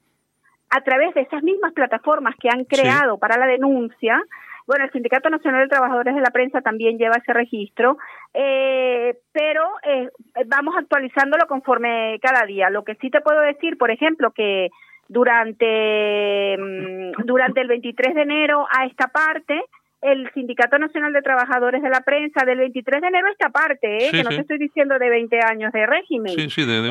a 0.71 0.81
través 0.83 1.15
de 1.15 1.23
esas 1.23 1.43
mismas 1.43 1.73
plataformas 1.73 2.35
que 2.41 2.49
han 2.49 2.65
creado 2.65 3.19
para 3.19 3.39
la 3.39 3.47
denuncia, 3.47 4.21
bueno, 4.67 4.87
el 4.87 4.93
Sindicato 4.93 5.29
Nacional 5.29 5.63
de 5.63 5.69
Trabajadores 5.69 6.15
de 6.15 6.21
la 6.23 6.31
Prensa 6.31 6.63
también 6.63 6.97
lleva 6.97 7.17
ese 7.17 7.35
registro, 7.35 7.99
eh, 8.33 9.19
pero 9.33 9.63
eh, 9.83 10.09
vamos 10.47 10.75
actualizándolo 10.79 11.47
conforme 11.47 12.19
cada 12.23 12.47
día. 12.47 12.71
Lo 12.71 12.83
que 12.83 12.95
sí 12.97 13.11
te 13.11 13.21
puedo 13.21 13.41
decir, 13.41 13.77
por 13.77 13.91
ejemplo, 13.91 14.31
que 14.31 14.71
durante, 15.09 16.57
mm, 16.59 17.25
durante 17.25 17.61
el 17.61 17.69
23 17.69 18.15
de 18.15 18.23
enero 18.23 18.67
a 18.71 18.87
esta 18.87 19.09
parte, 19.09 19.63
el 20.05 20.31
Sindicato 20.35 20.79
Nacional 20.79 21.15
de 21.15 21.23
Trabajadores 21.23 21.83
de 21.83 21.89
la 21.89 22.01
Prensa 22.01 22.45
del 22.45 22.59
23 22.59 23.01
de 23.01 23.09
enero 23.09 23.27
esta 23.33 23.49
parte, 23.49 24.07
¿eh? 24.07 24.11
que 24.11 24.23
no 24.23 24.29
te 24.29 24.41
estoy 24.41 24.59
diciendo 24.59 24.99
de 24.99 25.09
20 25.09 25.41
años 25.41 25.73
de 25.73 25.87
régimen. 25.87 26.37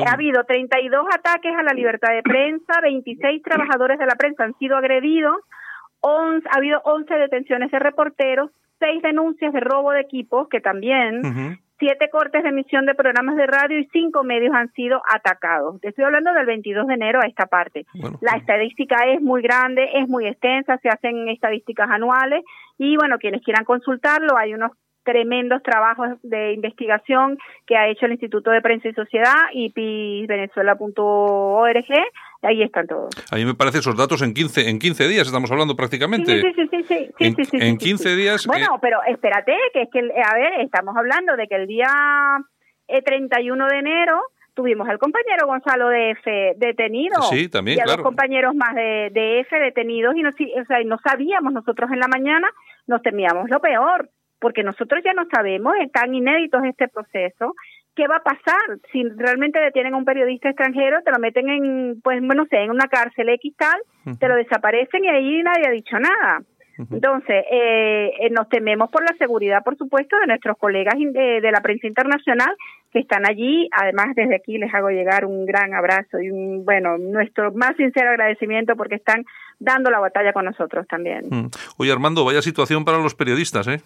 Ha 0.04 0.14
habido 0.14 0.42
32 0.42 1.06
ataques 1.14 1.52
a 1.56 1.62
la 1.62 1.72
libertad 1.72 2.12
de 2.12 2.22
prensa, 2.22 2.80
26 2.82 3.40
trabajadores 3.42 4.00
de 4.00 4.06
la 4.06 4.16
prensa 4.16 4.42
han 4.42 4.58
sido 4.58 4.76
agredidos, 4.76 5.36
ha 6.02 6.56
habido 6.56 6.80
11 6.84 7.14
detenciones 7.14 7.70
de 7.70 7.78
reporteros, 7.78 8.50
6 8.80 9.00
denuncias 9.02 9.52
de 9.52 9.60
robo 9.60 9.92
de 9.92 10.00
equipos, 10.00 10.48
que 10.48 10.60
también 10.60 11.22
siete 11.84 12.08
cortes 12.08 12.42
de 12.42 12.48
emisión 12.48 12.86
de 12.86 12.94
programas 12.94 13.36
de 13.36 13.46
radio 13.46 13.78
y 13.78 13.86
cinco 13.92 14.24
medios 14.24 14.54
han 14.54 14.72
sido 14.72 15.02
atacados. 15.12 15.76
estoy 15.82 16.04
hablando 16.04 16.32
del 16.32 16.46
22 16.46 16.86
de 16.86 16.94
enero 16.94 17.20
a 17.22 17.26
esta 17.26 17.44
parte. 17.44 17.84
la 18.22 18.38
estadística 18.38 19.06
es 19.06 19.20
muy 19.20 19.42
grande, 19.42 19.90
es 19.92 20.08
muy 20.08 20.26
extensa, 20.26 20.78
se 20.78 20.88
hacen 20.88 21.28
estadísticas 21.28 21.90
anuales 21.90 22.42
y 22.78 22.96
bueno, 22.96 23.18
quienes 23.18 23.42
quieran 23.42 23.66
consultarlo, 23.66 24.38
hay 24.38 24.54
unos 24.54 24.70
tremendos 25.04 25.62
trabajos 25.62 26.08
de 26.22 26.54
investigación 26.54 27.36
que 27.66 27.76
ha 27.76 27.88
hecho 27.88 28.06
el 28.06 28.12
Instituto 28.12 28.50
de 28.50 28.62
Prensa 28.62 28.88
y 28.88 28.94
Sociedad, 28.94 29.34
ipisvenezuela.org, 29.52 31.84
ahí 32.44 32.62
están 32.62 32.86
todos. 32.86 33.10
A 33.30 33.36
mí 33.36 33.44
me 33.44 33.54
parece 33.54 33.78
esos 33.78 33.96
datos 33.96 34.22
en 34.22 34.34
15, 34.34 34.68
en 34.68 34.78
15 34.78 35.08
días, 35.08 35.26
estamos 35.26 35.50
hablando 35.50 35.74
prácticamente. 35.76 36.40
Sí, 36.40 36.52
sí, 36.54 36.68
sí, 36.70 36.84
sí, 36.84 37.56
en, 37.56 37.62
en 37.62 37.78
15 37.78 38.16
días... 38.16 38.46
Bueno, 38.46 38.76
eh, 38.76 38.78
pero 38.80 38.98
espérate, 39.06 39.54
que 39.72 39.82
es 39.82 39.88
que, 39.90 40.00
a 40.00 40.34
ver, 40.34 40.60
estamos 40.60 40.96
hablando 40.96 41.36
de 41.36 41.46
que 41.46 41.56
el 41.56 41.66
día 41.66 41.88
31 43.04 43.66
eh, 43.66 43.70
de 43.70 43.78
enero 43.78 44.22
tuvimos 44.54 44.88
al 44.88 44.98
compañero 44.98 45.46
Gonzalo 45.46 45.88
de 45.88 46.12
F 46.12 46.54
detenido. 46.56 47.20
Sí, 47.22 47.48
también, 47.48 47.78
y 47.78 47.80
a 47.80 47.92
dos 47.92 48.02
compañeros 48.02 48.54
más 48.54 48.74
de, 48.74 49.10
de 49.12 49.40
F 49.40 49.58
detenidos 49.58 50.14
y 50.16 50.22
no, 50.22 50.30
o 50.30 50.64
sea, 50.66 50.82
no 50.84 50.98
sabíamos 50.98 51.52
nosotros 51.52 51.90
en 51.90 51.98
la 51.98 52.08
mañana, 52.08 52.48
nos 52.86 53.02
temíamos 53.02 53.50
lo 53.50 53.60
peor 53.60 54.10
porque 54.44 54.62
nosotros 54.62 55.02
ya 55.02 55.14
no 55.14 55.24
sabemos, 55.32 55.72
están 55.80 56.14
inéditos 56.14 56.62
este 56.64 56.88
proceso, 56.88 57.54
qué 57.94 58.06
va 58.08 58.16
a 58.16 58.22
pasar 58.22 58.78
si 58.92 59.04
realmente 59.16 59.60
detienen 59.60 59.94
a 59.94 59.96
un 59.96 60.04
periodista 60.04 60.48
extranjero, 60.48 61.02
te 61.02 61.10
lo 61.10 61.18
meten 61.18 61.48
en, 61.48 62.00
pues, 62.02 62.20
no 62.22 62.46
sé, 62.46 62.58
en 62.58 62.70
una 62.70 62.88
cárcel 62.88 63.28
X 63.28 63.54
tal, 63.56 63.80
te 64.18 64.28
lo 64.28 64.36
desaparecen 64.36 65.04
y 65.04 65.08
ahí 65.08 65.42
nadie 65.42 65.68
ha 65.68 65.70
dicho 65.70 65.98
nada. 65.98 66.42
Entonces, 66.76 67.44
eh, 67.52 68.10
eh, 68.20 68.30
nos 68.30 68.48
tememos 68.48 68.90
por 68.90 69.02
la 69.02 69.16
seguridad, 69.16 69.62
por 69.62 69.76
supuesto, 69.76 70.16
de 70.18 70.26
nuestros 70.26 70.58
colegas 70.58 70.94
de, 70.98 71.40
de, 71.40 71.52
la 71.52 71.60
prensa 71.60 71.86
internacional 71.86 72.52
que 72.92 72.98
están 72.98 73.28
allí. 73.28 73.68
Además, 73.70 74.08
desde 74.16 74.34
aquí 74.34 74.58
les 74.58 74.74
hago 74.74 74.88
llegar 74.90 75.24
un 75.24 75.46
gran 75.46 75.72
abrazo 75.72 76.18
y 76.20 76.30
un, 76.30 76.64
bueno, 76.64 76.98
nuestro 76.98 77.52
más 77.52 77.76
sincero 77.76 78.10
agradecimiento 78.10 78.74
porque 78.74 78.96
están 78.96 79.24
dando 79.60 79.90
la 79.90 80.00
batalla 80.00 80.32
con 80.32 80.46
nosotros 80.46 80.86
también. 80.88 81.50
Oye, 81.76 81.92
Armando, 81.92 82.24
vaya 82.24 82.42
situación 82.42 82.84
para 82.84 82.98
los 82.98 83.14
periodistas, 83.14 83.68
¿eh? 83.68 83.80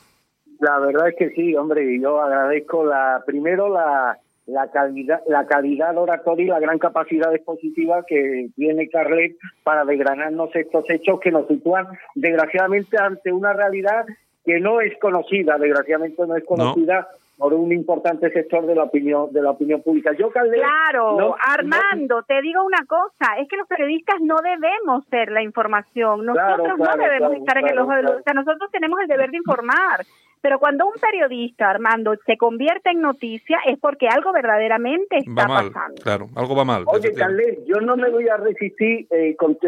La 0.61 0.79
verdad 0.79 1.09
es 1.09 1.17
que 1.17 1.31
sí, 1.31 1.55
hombre, 1.55 2.01
yo 2.01 2.21
agradezco 2.21 2.85
la 2.85 3.23
primero 3.25 3.69
la, 3.69 4.19
la 4.47 4.71
calidad, 4.71 5.21
la 5.27 5.47
calidad 5.47 5.97
oratoria 5.97 6.45
y 6.45 6.49
la 6.49 6.61
gran 6.61 6.79
capacidad 6.79 7.33
expositiva 7.35 8.05
que 8.07 8.49
tiene 8.57 8.89
Carlet 8.89 9.37
para 9.63 9.85
desgranarnos 9.85 10.55
estos 10.57 10.89
hechos 10.89 11.21
que 11.21 11.31
nos 11.31 11.47
sitúan 11.47 11.87
desgraciadamente 12.15 12.97
ante 12.99 13.31
una 13.31 13.53
realidad 13.53 14.07
que 14.45 14.59
no 14.59 14.81
es 14.81 14.99
conocida, 14.99 15.59
desgraciadamente 15.59 16.27
no 16.27 16.35
es 16.35 16.45
conocida 16.45 17.09
por 17.37 17.55
un 17.55 17.71
importante 17.73 18.31
sector 18.33 18.67
de 18.67 18.75
la 18.75 18.85
opinión 18.85 19.33
de 19.33 19.43
la 19.43 19.51
opinión 19.51 19.81
pública. 19.83 20.13
Yo, 20.19 20.31
claro, 20.31 21.37
Armando, 21.39 22.23
te 22.25 22.41
digo 22.43 22.65
una 22.65 22.85
cosa, 22.87 23.39
es 23.39 23.49
que 23.49 23.57
los 23.57 23.69
periodistas 23.69 24.17
no 24.21 24.37
debemos 24.43 25.05
ser 25.09 25.31
la 25.31 25.43
información, 25.43 26.27
nosotros 26.27 26.79
no 26.79 26.97
debemos 26.97 27.35
estar 27.35 27.59
en 27.59 27.69
el 27.69 27.79
ojo 27.79 27.93
de 27.93 28.03
los... 28.03 28.13
O 28.13 28.23
sea, 28.23 28.33
nosotros 28.33 28.71
tenemos 28.73 28.99
el 29.01 29.07
deber 29.07 29.31
de 29.31 29.37
informar. 29.37 30.01
Pero 30.41 30.59
cuando 30.59 30.87
un 30.87 30.95
periodista, 31.01 31.71
Armando, 31.71 32.15
se 32.27 32.37
convierte 32.37 32.91
en 32.91 33.01
noticia 33.01 33.59
es 33.67 33.79
porque 33.79 34.09
algo 34.09 34.33
verdaderamente 34.33 35.19
está 35.19 35.47
pasando. 35.47 36.03
Claro, 36.03 36.27
algo 36.37 36.55
va 36.55 36.65
mal. 36.65 36.85
Oye, 36.87 37.13
Calder, 37.13 37.59
yo 37.67 37.81
no 37.81 37.97
me 37.97 38.11
voy 38.11 38.29
a 38.29 38.37
resistir, 38.37 39.07
eh, 39.11 39.35
con, 39.37 39.59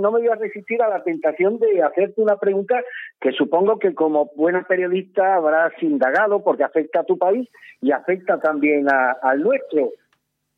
no 0.00 0.12
me 0.12 0.20
voy 0.20 0.28
a 0.28 0.36
resistir 0.36 0.82
a 0.82 0.88
la 0.88 1.02
tentación 1.02 1.58
de 1.58 1.82
hacerte 1.82 2.20
una 2.20 2.36
pregunta 2.36 2.82
que 3.20 3.32
supongo 3.32 3.78
que 3.78 3.94
como 3.94 4.30
buena 4.36 4.62
periodista 4.62 5.34
habrás 5.34 5.72
indagado 5.82 6.42
porque 6.42 6.64
afecta 6.64 7.00
a 7.00 7.04
tu 7.04 7.18
país 7.18 7.48
y 7.80 7.92
afecta 7.92 8.38
también 8.40 8.86
al 8.90 9.42
nuestro. 9.42 9.92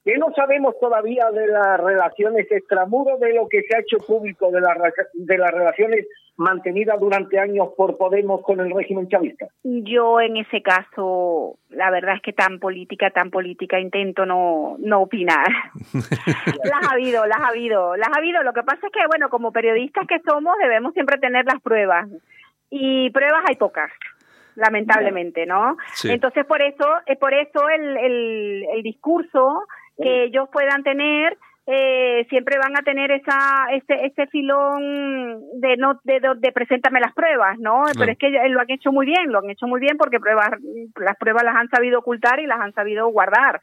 ¿Qué 0.05 0.17
no 0.17 0.33
sabemos 0.35 0.79
todavía 0.81 1.31
de 1.31 1.47
las 1.47 1.79
relaciones 1.79 2.51
extramuros, 2.51 3.21
de 3.21 3.35
lo 3.35 3.49
que 3.49 3.63
se 3.63 3.77
ha 3.77 3.81
hecho 3.81 3.99
público, 3.99 4.51
de, 4.51 4.61
de 5.13 5.39
las 5.39 5.51
relaciones 5.51 6.07
mantenidas 6.37 6.99
durante 6.99 7.39
años 7.39 7.69
por 7.77 7.99
Podemos 7.99 8.41
con 8.43 8.61
el 8.61 8.75
régimen 8.75 9.09
chavista? 9.09 9.49
Yo 9.63 10.21
en 10.23 10.39
ese 10.39 10.63
caso, 10.63 11.59
la 11.69 11.91
verdad 11.91 12.15
es 12.17 12.23
que 12.23 12.33
tan 12.33 12.59
política, 12.59 13.11
tan 13.11 13.31
política, 13.31 13.79
intento 13.79 14.25
no, 14.25 14.77
no 14.79 15.03
opinar. 15.03 15.47
las 15.93 16.89
ha 16.89 16.95
habido, 16.95 17.27
las 17.27 17.41
ha 17.41 17.49
habido, 17.49 17.95
las 17.97 18.09
ha 18.09 18.19
habido. 18.19 18.43
Lo 18.43 18.55
que 18.55 18.63
pasa 18.63 18.87
es 18.87 18.93
que, 18.93 19.07
bueno, 19.07 19.29
como 19.29 19.53
periodistas 19.53 20.07
que 20.07 20.21
somos, 20.21 20.57
debemos 20.63 20.95
siempre 20.95 21.19
tener 21.19 21.45
las 21.45 21.61
pruebas. 21.61 22.09
Y 22.71 23.11
pruebas 23.11 23.45
hay 23.47 23.57
pocas 23.57 23.91
lamentablemente, 24.57 25.47
¿no? 25.47 25.77
Entonces 26.05 26.45
por 26.45 26.61
eso, 26.61 26.85
es 27.07 27.17
por 27.19 27.33
eso 27.33 27.69
el, 27.69 27.97
el, 27.97 28.67
el 28.75 28.83
discurso 28.83 29.63
que 30.03 30.25
ellos 30.25 30.49
puedan 30.53 30.83
tener 30.83 31.37
eh, 31.67 32.27
siempre 32.31 32.59
van 32.59 32.77
a 32.77 32.83
tener 32.83 33.13
esa 33.13 33.67
ese, 33.73 34.07
ese 34.07 34.27
filón 34.29 35.61
de 35.61 35.77
no 35.77 36.01
de, 36.05 36.21
de, 36.39 36.53
preséntame 36.53 37.01
las 37.01 37.13
pruebas 37.15 37.59
no 37.59 37.85
pero 37.99 38.13
es 38.13 38.19
que 38.19 38.31
lo 38.31 38.61
han 38.61 38.71
hecho 38.71 38.93
muy 38.93 39.07
bien 39.07 39.31
lo 39.31 39.39
han 39.39 39.51
hecho 39.51 39.67
muy 39.67 39.81
bien 39.81 39.97
porque 39.97 40.19
pruebas 40.19 40.51
las 40.97 41.17
pruebas 41.17 41.45
las 41.45 41.57
han 41.57 41.69
sabido 41.69 42.01
ocultar 42.01 42.41
y 42.41 42.47
las 42.47 42.61
han 42.61 42.73
sabido 42.73 43.09
guardar 43.09 43.61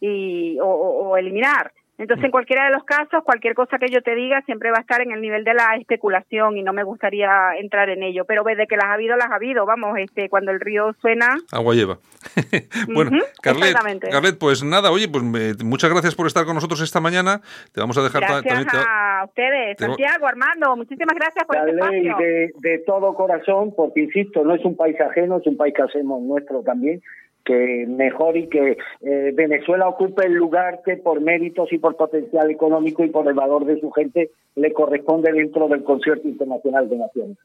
y 0.00 0.58
o 0.60 1.16
eliminar 1.16 1.70
entonces, 1.96 2.24
en 2.24 2.30
cualquiera 2.32 2.64
de 2.64 2.72
los 2.72 2.82
casos, 2.84 3.22
cualquier 3.24 3.54
cosa 3.54 3.78
que 3.78 3.88
yo 3.88 4.02
te 4.02 4.16
diga 4.16 4.42
siempre 4.42 4.72
va 4.72 4.78
a 4.78 4.80
estar 4.80 5.00
en 5.00 5.12
el 5.12 5.20
nivel 5.20 5.44
de 5.44 5.54
la 5.54 5.76
especulación 5.78 6.56
y 6.56 6.62
no 6.62 6.72
me 6.72 6.82
gustaría 6.82 7.54
entrar 7.56 7.88
en 7.88 8.02
ello. 8.02 8.24
Pero 8.24 8.42
de 8.42 8.66
que 8.66 8.76
las 8.76 8.86
ha 8.86 8.94
habido, 8.94 9.16
las 9.16 9.30
ha 9.30 9.36
habido. 9.36 9.64
Vamos, 9.64 9.96
este, 9.98 10.28
cuando 10.28 10.50
el 10.50 10.60
río 10.60 10.92
suena... 11.00 11.36
Agua 11.52 11.74
lleva. 11.74 11.98
bueno, 12.94 13.12
Carlet, 13.42 14.38
pues 14.38 14.64
nada, 14.64 14.90
oye, 14.90 15.08
pues 15.08 15.22
muchas 15.64 15.90
gracias 15.90 16.14
por 16.14 16.26
estar 16.26 16.44
con 16.44 16.54
nosotros 16.54 16.80
esta 16.80 17.00
mañana. 17.00 17.40
Te 17.72 17.80
vamos 17.80 17.96
a 17.96 18.02
dejar... 18.02 18.22
Gracias 18.22 18.66
a 18.74 19.24
ustedes, 19.26 19.76
Santiago, 19.78 20.26
Armando, 20.26 20.76
muchísimas 20.76 21.14
gracias 21.14 21.44
por 21.46 21.56
este 21.56 21.70
espacio. 21.70 22.16
De, 22.16 22.52
de 22.58 22.78
todo 22.86 23.14
corazón, 23.14 23.72
porque 23.76 24.00
insisto, 24.00 24.44
no 24.44 24.54
es 24.54 24.64
un 24.64 24.76
país 24.76 25.00
ajeno, 25.00 25.38
es 25.38 25.46
un 25.46 25.56
país 25.56 25.74
que 25.74 25.82
hacemos 25.82 26.20
nuestro 26.22 26.62
también 26.62 27.00
que 27.44 27.86
mejor 27.86 28.36
y 28.36 28.48
que 28.48 28.78
eh, 29.02 29.32
Venezuela 29.34 29.88
ocupe 29.88 30.26
el 30.26 30.34
lugar 30.34 30.80
que 30.84 30.96
por 30.96 31.20
méritos 31.20 31.72
y 31.72 31.78
por 31.78 31.96
potencial 31.96 32.50
económico 32.50 33.04
y 33.04 33.10
por 33.10 33.28
el 33.28 33.34
valor 33.34 33.64
de 33.66 33.80
su 33.80 33.90
gente 33.90 34.30
le 34.56 34.72
corresponde 34.72 35.32
dentro 35.32 35.68
del 35.68 35.84
concierto 35.84 36.26
internacional 36.26 36.88
de 36.88 36.96
naciones. 36.96 37.38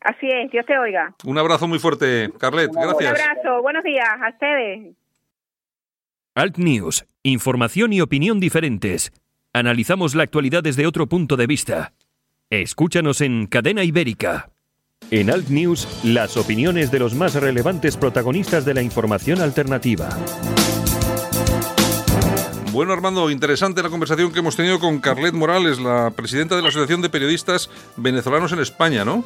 Así 0.00 0.28
es, 0.28 0.50
Dios 0.50 0.64
te 0.66 0.78
oiga. 0.78 1.14
Un 1.26 1.38
abrazo 1.38 1.66
muy 1.66 1.78
fuerte, 1.78 2.30
Carlet, 2.38 2.70
gracias. 2.72 3.12
Un 3.12 3.20
abrazo, 3.20 3.62
buenos 3.62 3.82
días 3.82 4.08
a 4.08 4.30
ustedes. 4.30 4.94
Alt 6.34 6.58
News, 6.58 7.06
información 7.22 7.92
y 7.92 8.00
opinión 8.00 8.40
diferentes. 8.40 9.12
Analizamos 9.52 10.14
la 10.14 10.22
actualidad 10.22 10.62
desde 10.62 10.86
otro 10.86 11.06
punto 11.06 11.36
de 11.36 11.46
vista. 11.46 11.92
Escúchanos 12.50 13.20
en 13.22 13.46
Cadena 13.46 13.82
Ibérica. 13.82 14.50
En 15.10 15.30
Alt 15.30 15.50
News, 15.50 15.86
las 16.02 16.36
opiniones 16.36 16.90
de 16.90 16.98
los 16.98 17.14
más 17.14 17.36
relevantes 17.36 17.96
protagonistas 17.96 18.64
de 18.64 18.74
la 18.74 18.82
información 18.82 19.40
alternativa. 19.40 20.08
Bueno, 22.72 22.92
Armando, 22.92 23.30
interesante 23.30 23.84
la 23.84 23.88
conversación 23.88 24.32
que 24.32 24.40
hemos 24.40 24.56
tenido 24.56 24.80
con 24.80 24.98
Carlet 24.98 25.32
Morales, 25.32 25.78
la 25.78 26.10
presidenta 26.10 26.56
de 26.56 26.62
la 26.62 26.70
Asociación 26.70 27.02
de 27.02 27.08
Periodistas 27.08 27.70
Venezolanos 27.96 28.52
en 28.52 28.58
España, 28.58 29.04
¿no? 29.04 29.22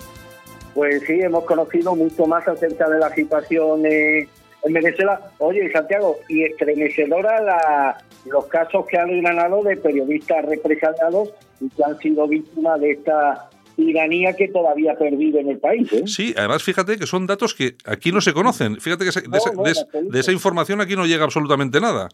Pues 0.74 1.02
sí, 1.06 1.18
hemos 1.18 1.44
conocido 1.44 1.96
mucho 1.96 2.26
más 2.26 2.46
acerca 2.46 2.86
de 2.86 2.98
la 2.98 3.08
situación 3.14 3.86
en 3.86 4.28
Venezuela. 4.66 5.32
Oye, 5.38 5.72
Santiago, 5.72 6.18
y 6.28 6.44
estremecedora 6.44 7.40
la, 7.40 8.04
los 8.26 8.46
casos 8.48 8.84
que 8.86 8.98
han 8.98 9.22
ganado 9.22 9.62
de 9.62 9.78
periodistas 9.78 10.44
represaliados 10.44 11.30
y 11.58 11.70
que 11.70 11.84
han 11.84 11.98
sido 11.98 12.28
víctimas 12.28 12.78
de 12.80 12.92
esta 12.92 13.49
tiranía 13.76 14.34
que 14.34 14.48
todavía 14.48 14.94
pervive 14.98 15.40
en 15.40 15.50
el 15.50 15.58
país. 15.58 15.92
¿eh? 15.92 16.02
Sí, 16.06 16.34
además 16.36 16.62
fíjate 16.62 16.96
que 16.98 17.06
son 17.06 17.26
datos 17.26 17.54
que 17.54 17.74
aquí 17.84 18.12
no 18.12 18.20
se 18.20 18.32
conocen. 18.32 18.80
Fíjate 18.80 19.04
que 19.04 19.10
de, 19.10 20.20
esa, 20.20 20.32
información 20.32 20.80
aquí 20.80 20.96
no 20.96 21.06
llega 21.06 21.24
absolutamente 21.24 21.80
nada. 21.80 22.08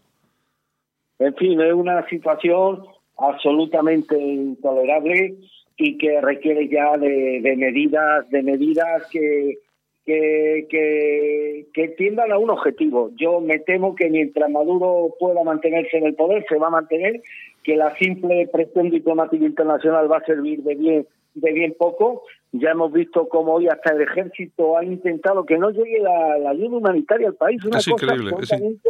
En 1.18 1.34
fin, 1.34 1.60
es 1.60 1.72
una 1.72 2.06
situación 2.08 2.84
absolutamente 3.18 4.18
intolerable 4.18 5.34
y 5.76 5.98
que 5.98 6.20
requiere 6.20 6.68
ya 6.68 6.96
de, 6.96 7.54
medidas, 7.56 8.28
de 8.30 8.42
medidas 8.42 9.02
que, 9.10 9.58
que, 10.04 10.66
que, 10.70 11.66
que, 11.72 11.88
tiendan 11.88 12.32
a 12.32 12.38
un 12.38 12.50
objetivo. 12.50 13.10
Yo 13.16 13.40
me 13.40 13.58
temo 13.58 13.94
que 13.94 14.08
mientras 14.08 14.50
Maduro 14.50 15.14
pueda 15.18 15.42
mantenerse 15.44 15.98
en 15.98 16.06
el 16.06 16.14
poder, 16.14 16.44
se 16.48 16.56
va 16.56 16.68
a 16.68 16.70
mantener, 16.70 17.22
que 17.62 17.76
la 17.76 17.94
simple 17.96 18.48
presión 18.52 18.90
diplomática 18.90 19.44
internacional 19.44 20.10
va 20.10 20.18
a 20.18 20.24
servir 20.24 20.62
de 20.62 20.74
bien 20.76 21.06
de 21.36 21.52
bien 21.52 21.74
poco. 21.78 22.22
Ya 22.52 22.70
hemos 22.70 22.92
visto 22.92 23.28
cómo 23.28 23.54
hoy 23.54 23.68
hasta 23.68 23.92
el 23.92 24.02
ejército 24.02 24.76
ha 24.76 24.84
intentado 24.84 25.44
que 25.44 25.58
no 25.58 25.70
llegue 25.70 26.00
la, 26.00 26.50
ayuda 26.50 26.78
humanitaria 26.78 27.28
al 27.28 27.34
país. 27.34 27.64
Una 27.64 27.78
es 27.78 27.88
increíble, 27.88 28.32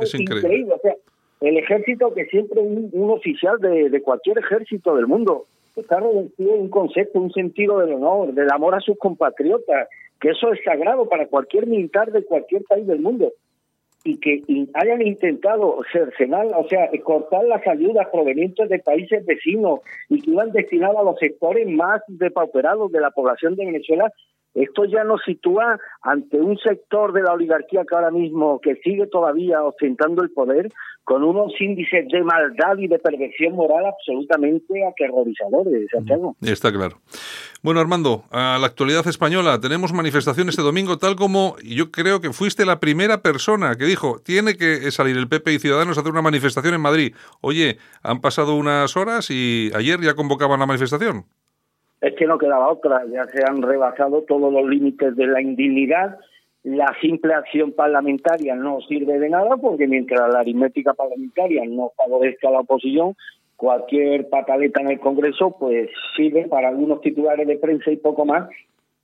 es, 0.00 0.14
increíble. 0.14 0.72
O 0.72 0.78
sea, 0.80 0.94
el 1.40 1.56
ejército 1.58 2.14
que 2.14 2.26
siempre 2.26 2.60
un, 2.60 2.90
un 2.92 3.10
oficial 3.10 3.58
de, 3.58 3.90
de, 3.90 4.02
cualquier 4.02 4.38
ejército 4.38 4.94
del 4.94 5.06
mundo 5.06 5.46
está 5.74 6.00
revestido 6.00 6.54
en 6.54 6.62
un 6.62 6.70
concepto, 6.70 7.20
un 7.20 7.32
sentido 7.32 7.80
del 7.80 7.94
honor, 7.94 8.32
del 8.32 8.50
amor 8.50 8.74
a 8.74 8.80
sus 8.80 8.96
compatriotas, 8.98 9.88
que 10.20 10.30
eso 10.30 10.52
es 10.52 10.60
sagrado 10.64 11.08
para 11.08 11.26
cualquier 11.26 11.66
militar 11.66 12.10
de 12.12 12.24
cualquier 12.24 12.62
país 12.64 12.86
del 12.86 13.00
mundo 13.00 13.32
y 14.06 14.18
que 14.18 14.42
hayan 14.74 15.02
intentado 15.02 15.78
cercenar, 15.92 16.46
o 16.46 16.68
sea, 16.68 16.88
cortar 17.02 17.44
las 17.44 17.66
ayudas 17.66 18.06
provenientes 18.12 18.68
de 18.68 18.78
países 18.78 19.26
vecinos 19.26 19.80
y 20.08 20.22
que 20.22 20.30
iban 20.30 20.52
destinadas 20.52 20.98
a 20.98 21.02
los 21.02 21.18
sectores 21.18 21.66
más 21.68 22.00
depauperados 22.06 22.92
de 22.92 23.00
la 23.00 23.10
población 23.10 23.56
de 23.56 23.66
Venezuela, 23.66 24.12
esto 24.56 24.84
ya 24.86 25.04
nos 25.04 25.22
sitúa 25.24 25.78
ante 26.02 26.40
un 26.40 26.56
sector 26.58 27.12
de 27.12 27.22
la 27.22 27.34
oligarquía 27.34 27.84
que 27.88 27.94
ahora 27.94 28.10
mismo 28.10 28.58
que 28.60 28.76
sigue 28.76 29.06
todavía 29.06 29.62
ostentando 29.62 30.22
el 30.22 30.30
poder 30.30 30.72
con 31.04 31.22
unos 31.22 31.52
índices 31.60 32.08
de 32.08 32.24
maldad 32.24 32.78
y 32.78 32.88
de 32.88 32.98
perversión 32.98 33.54
moral 33.54 33.84
absolutamente 33.86 34.84
aterrorizadores, 34.84 35.88
Santiago. 35.92 36.34
Está 36.40 36.72
claro. 36.72 36.96
Bueno, 37.62 37.80
Armando, 37.80 38.24
a 38.30 38.58
la 38.58 38.66
actualidad 38.66 39.06
española 39.06 39.60
tenemos 39.60 39.92
manifestaciones 39.92 40.54
este 40.54 40.62
domingo, 40.62 40.98
tal 40.98 41.16
como 41.16 41.56
yo 41.62 41.90
creo 41.90 42.20
que 42.20 42.32
fuiste 42.32 42.64
la 42.64 42.80
primera 42.80 43.20
persona 43.22 43.76
que 43.76 43.84
dijo, 43.84 44.20
tiene 44.24 44.56
que 44.56 44.90
salir 44.90 45.16
el 45.16 45.28
PP 45.28 45.52
y 45.52 45.58
Ciudadanos 45.58 45.98
a 45.98 46.00
hacer 46.00 46.12
una 46.12 46.22
manifestación 46.22 46.74
en 46.74 46.80
Madrid. 46.80 47.14
Oye, 47.40 47.76
han 48.02 48.20
pasado 48.20 48.56
unas 48.56 48.96
horas 48.96 49.30
y 49.30 49.70
ayer 49.74 50.00
ya 50.00 50.14
convocaban 50.14 50.60
la 50.60 50.66
manifestación 50.66 51.26
es 52.00 52.14
que 52.14 52.26
no 52.26 52.38
quedaba 52.38 52.70
otra, 52.70 53.02
ya 53.06 53.24
se 53.26 53.42
han 53.44 53.62
rebasado 53.62 54.22
todos 54.22 54.52
los 54.52 54.68
límites 54.68 55.16
de 55.16 55.26
la 55.26 55.40
indignidad. 55.40 56.18
La 56.62 56.92
simple 57.00 57.34
acción 57.34 57.72
parlamentaria 57.72 58.54
no 58.54 58.80
sirve 58.88 59.18
de 59.18 59.28
nada 59.28 59.56
porque 59.56 59.86
mientras 59.86 60.32
la 60.32 60.40
aritmética 60.40 60.94
parlamentaria 60.94 61.62
no 61.66 61.92
favorezca 61.96 62.48
a 62.48 62.52
la 62.52 62.60
oposición, 62.60 63.16
cualquier 63.56 64.28
pataleta 64.28 64.80
en 64.80 64.90
el 64.90 65.00
Congreso 65.00 65.56
pues 65.58 65.88
sirve 66.16 66.48
para 66.48 66.68
algunos 66.68 67.00
titulares 67.00 67.46
de 67.46 67.56
prensa 67.56 67.90
y 67.90 67.96
poco 67.96 68.24
más 68.24 68.48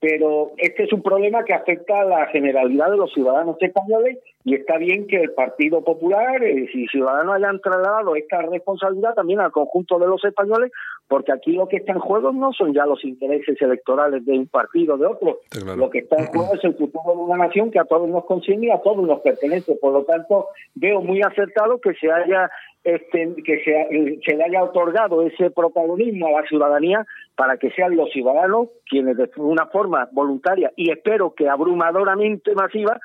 pero 0.02 0.50
este 0.56 0.82
es 0.82 0.92
un 0.92 1.00
problema 1.00 1.44
que 1.44 1.54
afecta 1.54 2.00
a 2.00 2.04
la 2.04 2.26
generalidad 2.26 2.90
de 2.90 2.96
los 2.96 3.12
ciudadanos 3.12 3.56
españoles 3.60 4.18
y 4.44 4.56
está 4.56 4.76
bien 4.76 5.06
que 5.06 5.20
el 5.20 5.30
Partido 5.30 5.84
Popular 5.84 6.42
y 6.42 6.64
eh, 6.64 6.88
Ciudadanos 6.90 7.36
hayan 7.36 7.60
trasladado 7.60 8.16
esta 8.16 8.42
responsabilidad 8.42 9.14
también 9.14 9.38
al 9.38 9.52
conjunto 9.52 10.00
de 10.00 10.08
los 10.08 10.24
españoles, 10.24 10.72
porque 11.12 11.30
aquí 11.30 11.52
lo 11.52 11.68
que 11.68 11.76
está 11.76 11.92
en 11.92 11.98
juego 11.98 12.32
no 12.32 12.54
son 12.54 12.72
ya 12.72 12.86
los 12.86 13.04
intereses 13.04 13.60
electorales 13.60 14.24
de 14.24 14.32
un 14.32 14.46
partido 14.46 14.94
o 14.94 14.96
de 14.96 15.04
otro, 15.04 15.40
lo 15.76 15.90
que 15.90 15.98
está 15.98 16.16
en 16.16 16.28
juego 16.28 16.54
es 16.54 16.64
el 16.64 16.72
futuro 16.72 17.12
de 17.14 17.20
una 17.20 17.36
nación 17.48 17.70
que 17.70 17.78
a 17.78 17.84
todos 17.84 18.08
nos 18.08 18.24
consigue 18.24 18.68
y 18.68 18.70
a 18.70 18.80
todos 18.80 19.06
nos 19.06 19.20
pertenece. 19.20 19.74
Por 19.74 19.92
lo 19.92 20.04
tanto, 20.04 20.46
veo 20.74 21.02
muy 21.02 21.20
acertado 21.20 21.78
que 21.82 21.92
se 22.00 22.10
haya 22.10 22.50
este, 22.82 23.34
que 23.44 23.62
se, 23.62 24.20
se, 24.24 24.36
le 24.38 24.42
haya 24.42 24.64
otorgado 24.64 25.20
ese 25.20 25.50
protagonismo 25.50 26.28
a 26.28 26.40
la 26.40 26.46
ciudadanía 26.46 27.04
para 27.36 27.58
que 27.58 27.70
sean 27.72 27.94
los 27.94 28.10
ciudadanos 28.10 28.68
quienes 28.88 29.18
de 29.18 29.28
una 29.36 29.66
forma 29.66 30.08
voluntaria 30.12 30.72
y 30.76 30.90
espero 30.90 31.34
que 31.34 31.46
abrumadoramente 31.46 32.54
masiva 32.54 32.98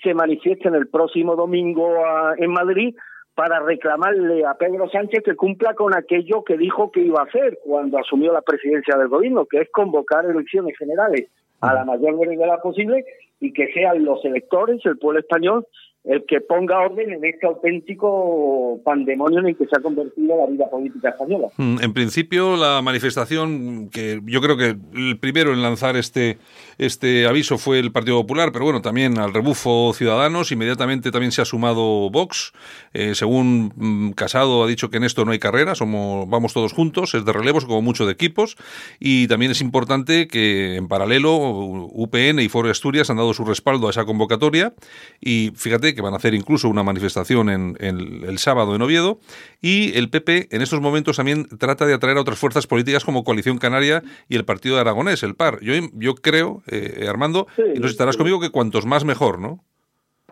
se 0.00 0.14
manifiesten 0.14 0.76
el 0.76 0.86
próximo 0.86 1.34
domingo 1.34 1.92
en 2.38 2.52
Madrid 2.52 2.94
para 3.38 3.60
reclamarle 3.60 4.44
a 4.44 4.54
Pedro 4.54 4.90
Sánchez 4.90 5.22
que 5.24 5.36
cumpla 5.36 5.74
con 5.74 5.94
aquello 5.96 6.42
que 6.42 6.56
dijo 6.56 6.90
que 6.90 7.02
iba 7.02 7.20
a 7.20 7.24
hacer 7.24 7.60
cuando 7.64 7.96
asumió 7.96 8.32
la 8.32 8.42
presidencia 8.42 8.96
del 8.96 9.06
gobierno, 9.06 9.46
que 9.46 9.60
es 9.60 9.70
convocar 9.70 10.24
elecciones 10.24 10.76
generales 10.76 11.30
a 11.60 11.72
la 11.72 11.84
mayor 11.84 12.18
brevedad 12.18 12.60
posible 12.60 13.04
y 13.38 13.52
que 13.52 13.72
sean 13.72 14.04
los 14.04 14.24
electores, 14.24 14.84
el 14.86 14.98
pueblo 14.98 15.20
español, 15.20 15.64
el 16.08 16.24
que 16.24 16.40
ponga 16.40 16.80
orden 16.80 17.12
en 17.12 17.22
este 17.22 17.46
auténtico 17.46 18.80
pandemonio 18.82 19.40
en 19.40 19.48
el 19.48 19.56
que 19.56 19.66
se 19.66 19.76
ha 19.76 19.82
convertido 19.82 20.38
la 20.38 20.46
vida 20.46 20.68
política 20.70 21.10
española. 21.10 21.48
Mm, 21.58 21.82
en 21.82 21.92
principio, 21.92 22.56
la 22.56 22.80
manifestación, 22.80 23.90
que 23.90 24.22
yo 24.24 24.40
creo 24.40 24.56
que 24.56 24.74
el 24.94 25.18
primero 25.20 25.52
en 25.52 25.60
lanzar 25.60 25.96
este, 25.96 26.38
este 26.78 27.26
aviso 27.26 27.58
fue 27.58 27.78
el 27.78 27.92
Partido 27.92 28.22
Popular, 28.22 28.52
pero 28.52 28.64
bueno, 28.64 28.80
también 28.80 29.18
al 29.18 29.34
rebufo 29.34 29.92
Ciudadanos, 29.92 30.50
inmediatamente 30.50 31.10
también 31.10 31.30
se 31.30 31.42
ha 31.42 31.44
sumado 31.44 32.08
Vox. 32.08 32.54
Eh, 32.94 33.14
según 33.14 33.74
mm, 33.76 34.12
Casado 34.12 34.64
ha 34.64 34.66
dicho 34.66 34.88
que 34.88 34.96
en 34.96 35.04
esto 35.04 35.26
no 35.26 35.32
hay 35.32 35.38
carrera, 35.38 35.74
somos, 35.74 36.26
vamos 36.30 36.54
todos 36.54 36.72
juntos, 36.72 37.14
es 37.14 37.26
de 37.26 37.32
relevos, 37.34 37.66
como 37.66 37.82
mucho 37.82 38.06
de 38.06 38.12
equipos, 38.12 38.56
y 38.98 39.28
también 39.28 39.50
es 39.50 39.60
importante 39.60 40.26
que 40.26 40.76
en 40.76 40.88
paralelo 40.88 41.36
UPN 41.36 42.40
y 42.40 42.48
Foro 42.48 42.70
Asturias 42.70 43.10
han 43.10 43.18
dado 43.18 43.34
su 43.34 43.44
respaldo 43.44 43.88
a 43.88 43.90
esa 43.90 44.06
convocatoria, 44.06 44.72
y 45.20 45.52
fíjate 45.54 45.94
que 45.94 45.97
van 46.02 46.14
a 46.14 46.16
hacer 46.16 46.34
incluso 46.34 46.68
una 46.68 46.82
manifestación 46.82 47.50
en, 47.50 47.76
el 47.80 48.38
sábado 48.38 48.74
en 48.74 48.82
Oviedo, 48.82 49.20
y 49.60 49.96
el 49.96 50.10
PP 50.10 50.48
en 50.50 50.62
estos 50.62 50.80
momentos 50.80 51.16
también 51.16 51.46
trata 51.58 51.86
de 51.86 51.94
atraer 51.94 52.16
a 52.18 52.20
otras 52.20 52.38
fuerzas 52.38 52.66
políticas 52.66 53.04
como 53.04 53.24
Coalición 53.24 53.58
Canaria 53.58 54.02
y 54.28 54.36
el 54.36 54.44
Partido 54.44 54.76
de 54.76 54.82
Aragonés, 54.82 55.22
el 55.22 55.34
PAR. 55.34 55.60
Yo, 55.60 55.74
yo 55.94 56.14
creo, 56.14 56.62
eh, 56.66 57.06
Armando, 57.08 57.46
y 57.74 57.78
nos 57.78 57.90
estarás 57.90 58.16
conmigo 58.16 58.40
que 58.40 58.50
cuantos 58.50 58.86
más 58.86 59.04
mejor, 59.04 59.38
¿no? 59.38 59.64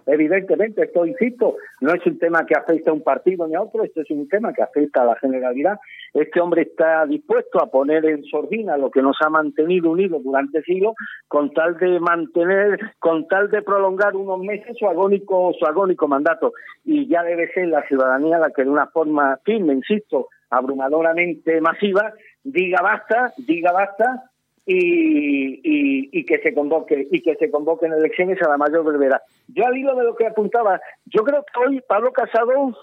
Evidentemente, 0.07 0.85
esto, 0.85 1.05
insisto, 1.05 1.57
no 1.81 1.93
es 1.93 2.07
un 2.07 2.19
tema 2.19 2.47
que 2.47 2.55
afecta 2.55 2.91
a 2.91 2.95
un 2.95 3.03
partido 3.03 3.47
ni 3.49 3.57
a 3.57 3.63
otro, 3.63 3.83
esto 3.83 4.03
es 4.03 4.11
un 4.11 4.29
tema 4.29 4.53
que 4.53 4.63
afecta 4.63 5.03
a 5.03 5.05
la 5.05 5.17
generalidad. 5.17 5.79
Este 6.15 6.41
hombre 6.41 6.63
está 6.63 7.05
dispuesto 7.07 7.61
a 7.61 7.71
poner 7.71 8.07
en 8.07 8.25
sordina 8.25 8.77
lo 8.77 8.91
que 8.91 9.03
nos 9.03 9.17
ha 9.25 9.29
mantenido 9.29 9.91
unidos 9.91 10.23
durante 10.23 10.63
siglos 10.63 10.95
con 11.27 11.53
tal 11.53 11.77
de 11.79 11.99
mantener, 11.99 12.79
con 13.01 13.27
tal 13.27 13.51
de 13.51 13.63
prolongar 13.63 14.15
unos 14.15 14.39
meses 14.39 14.77
su 14.79 14.87
agónico, 14.87 15.53
su 15.59 15.67
agónico 15.67 16.07
mandato. 16.07 16.53
Y 16.85 17.09
ya 17.09 17.25
debe 17.25 17.53
ser 17.53 17.67
la 17.67 17.83
ciudadanía 17.89 18.39
la 18.39 18.51
que 18.51 18.63
de 18.63 18.71
una 18.71 18.87
forma 18.87 19.39
firme, 19.45 19.75
insisto, 19.75 20.29
abrumadoramente 20.51 21.61
masiva, 21.61 22.13
diga 22.45 22.81
basta, 22.81 23.33
diga 23.39 23.73
basta 23.73 24.31
y, 24.67 26.19
y, 26.19 26.25
que 26.25 26.39
se 26.39 26.53
convoque 26.53 27.07
y 27.11 27.23
que 27.23 27.37
se 27.37 27.51
convoquen 27.51 27.93
elecciones 27.93 28.43
a 28.43 28.49
la 28.49 28.57
mayor 28.57 28.85
brevedad. 28.85 29.23
Yo 29.49 29.65
al 29.65 29.77
hilo 29.77 29.95
de 29.95 30.05
lo 30.05 30.17
que 30.17 30.27
apuntaba, 30.27 30.81
yo 31.07 31.23
creo 31.23 31.45
que 31.45 31.61
hoy 31.61 31.81
Pablo 31.87 32.13
Casado 32.13 32.77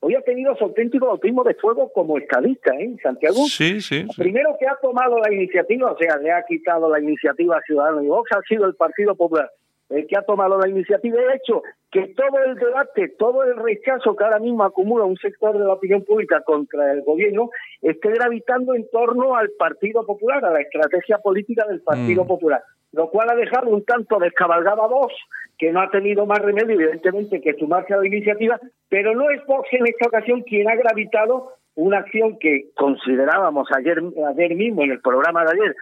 hoy 0.00 0.14
ha 0.14 0.22
tenido 0.22 0.56
su 0.56 0.64
auténtico 0.64 1.06
bautismo 1.06 1.44
de 1.44 1.54
fuego 1.54 1.92
como 1.92 2.16
estadista, 2.16 2.74
¿eh? 2.78 2.96
Santiago. 3.02 3.44
Sí, 3.48 3.80
sí, 3.80 4.06
Primero 4.16 4.56
que 4.58 4.66
ha 4.66 4.76
tomado 4.80 5.18
la 5.18 5.32
iniciativa, 5.32 5.92
o 5.92 5.98
sea, 5.98 6.16
le 6.16 6.32
ha 6.32 6.42
quitado 6.44 6.88
la 6.88 7.00
iniciativa 7.00 7.58
a 7.58 7.62
Ciudadanos 7.62 8.04
y 8.04 8.08
Vox, 8.08 8.30
ha 8.32 8.40
sido 8.42 8.64
el 8.66 8.74
Partido 8.74 9.14
Popular 9.14 9.50
el 9.88 10.06
que 10.06 10.16
ha 10.18 10.22
tomado 10.22 10.58
la 10.58 10.68
iniciativa 10.68 11.18
ha 11.20 11.36
hecho 11.36 11.62
que 11.90 12.14
todo 12.14 12.38
el 12.44 12.56
debate, 12.56 13.14
todo 13.18 13.44
el 13.44 13.56
rechazo 13.56 14.16
que 14.16 14.24
ahora 14.24 14.38
mismo 14.38 14.64
acumula 14.64 15.04
un 15.04 15.16
sector 15.16 15.56
de 15.56 15.64
la 15.64 15.74
opinión 15.74 16.04
pública 16.04 16.42
contra 16.44 16.92
el 16.92 17.02
gobierno 17.02 17.50
esté 17.80 18.10
gravitando 18.10 18.74
en 18.74 18.88
torno 18.90 19.36
al 19.36 19.50
Partido 19.58 20.04
Popular, 20.04 20.44
a 20.44 20.50
la 20.50 20.60
estrategia 20.60 21.18
política 21.18 21.64
del 21.66 21.80
Partido 21.80 22.24
mm. 22.24 22.26
Popular, 22.26 22.62
lo 22.92 23.08
cual 23.10 23.30
ha 23.30 23.36
dejado 23.36 23.70
un 23.70 23.84
tanto 23.84 24.18
descabalgada 24.18 24.84
a 24.84 24.88
Vox, 24.88 25.14
que 25.56 25.72
no 25.72 25.80
ha 25.80 25.90
tenido 25.90 26.26
más 26.26 26.40
remedio, 26.40 26.74
evidentemente, 26.74 27.40
que 27.40 27.54
sumarse 27.54 27.94
a 27.94 27.98
la 27.98 28.06
iniciativa, 28.06 28.60
pero 28.88 29.14
no 29.14 29.30
es 29.30 29.44
Vox 29.46 29.68
en 29.72 29.86
esta 29.86 30.08
ocasión 30.08 30.42
quien 30.42 30.68
ha 30.68 30.74
gravitado 30.74 31.52
una 31.76 31.98
acción 31.98 32.38
que 32.38 32.70
considerábamos 32.74 33.68
ayer, 33.76 34.02
ayer 34.28 34.54
mismo 34.54 34.82
en 34.82 34.92
el 34.92 35.00
programa 35.00 35.44
de 35.44 35.52
ayer, 35.52 35.76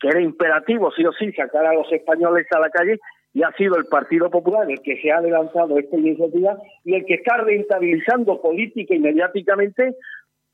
que 0.00 0.08
era 0.08 0.20
imperativo 0.20 0.90
sí 0.92 1.04
o 1.04 1.12
sí 1.12 1.32
sacar 1.32 1.66
a 1.66 1.74
los 1.74 1.90
españoles 1.92 2.46
a 2.50 2.60
la 2.60 2.70
calle, 2.70 2.98
y 3.34 3.42
ha 3.42 3.52
sido 3.52 3.76
el 3.76 3.84
Partido 3.86 4.30
Popular 4.30 4.70
el 4.70 4.80
que 4.80 4.96
se 5.02 5.10
ha 5.10 5.18
adelantado 5.18 5.76
esta 5.78 5.96
iniciativa 5.96 6.56
y 6.84 6.94
el 6.94 7.04
que 7.04 7.14
está 7.14 7.36
rentabilizando 7.38 8.40
política 8.40 8.94
y 8.94 9.00
mediáticamente 9.00 9.96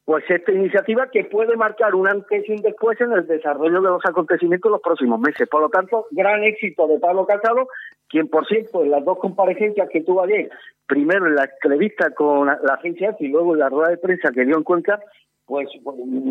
pues 0.06 0.24
esta 0.28 0.50
iniciativa 0.50 1.08
que 1.12 1.24
puede 1.24 1.56
marcar 1.56 1.94
un 1.94 2.08
antes 2.08 2.48
y 2.48 2.52
un 2.52 2.62
después 2.62 3.00
en 3.00 3.12
el 3.12 3.28
desarrollo 3.28 3.80
de 3.80 3.90
los 3.90 4.04
acontecimientos 4.04 4.68
en 4.68 4.72
los 4.72 4.82
próximos 4.82 5.20
meses. 5.20 5.48
Por 5.48 5.60
lo 5.60 5.68
tanto, 5.68 6.06
gran 6.10 6.42
éxito 6.42 6.88
de 6.88 6.98
Pablo 6.98 7.26
Casado, 7.26 7.68
quien 8.08 8.26
por 8.26 8.44
cierto 8.48 8.82
en 8.82 8.90
las 8.90 9.04
dos 9.04 9.18
comparecencias 9.18 9.88
que 9.88 10.00
tuvo 10.00 10.24
ayer, 10.24 10.50
primero 10.86 11.28
en 11.28 11.36
la 11.36 11.44
entrevista 11.44 12.10
con 12.10 12.48
la 12.48 12.74
agencia 12.74 13.14
y 13.20 13.28
luego 13.28 13.52
en 13.52 13.60
la 13.60 13.68
rueda 13.68 13.90
de 13.90 13.98
prensa 13.98 14.32
que 14.32 14.44
dio 14.44 14.56
en 14.56 14.64
Cuenca, 14.64 14.98
pues 15.50 15.68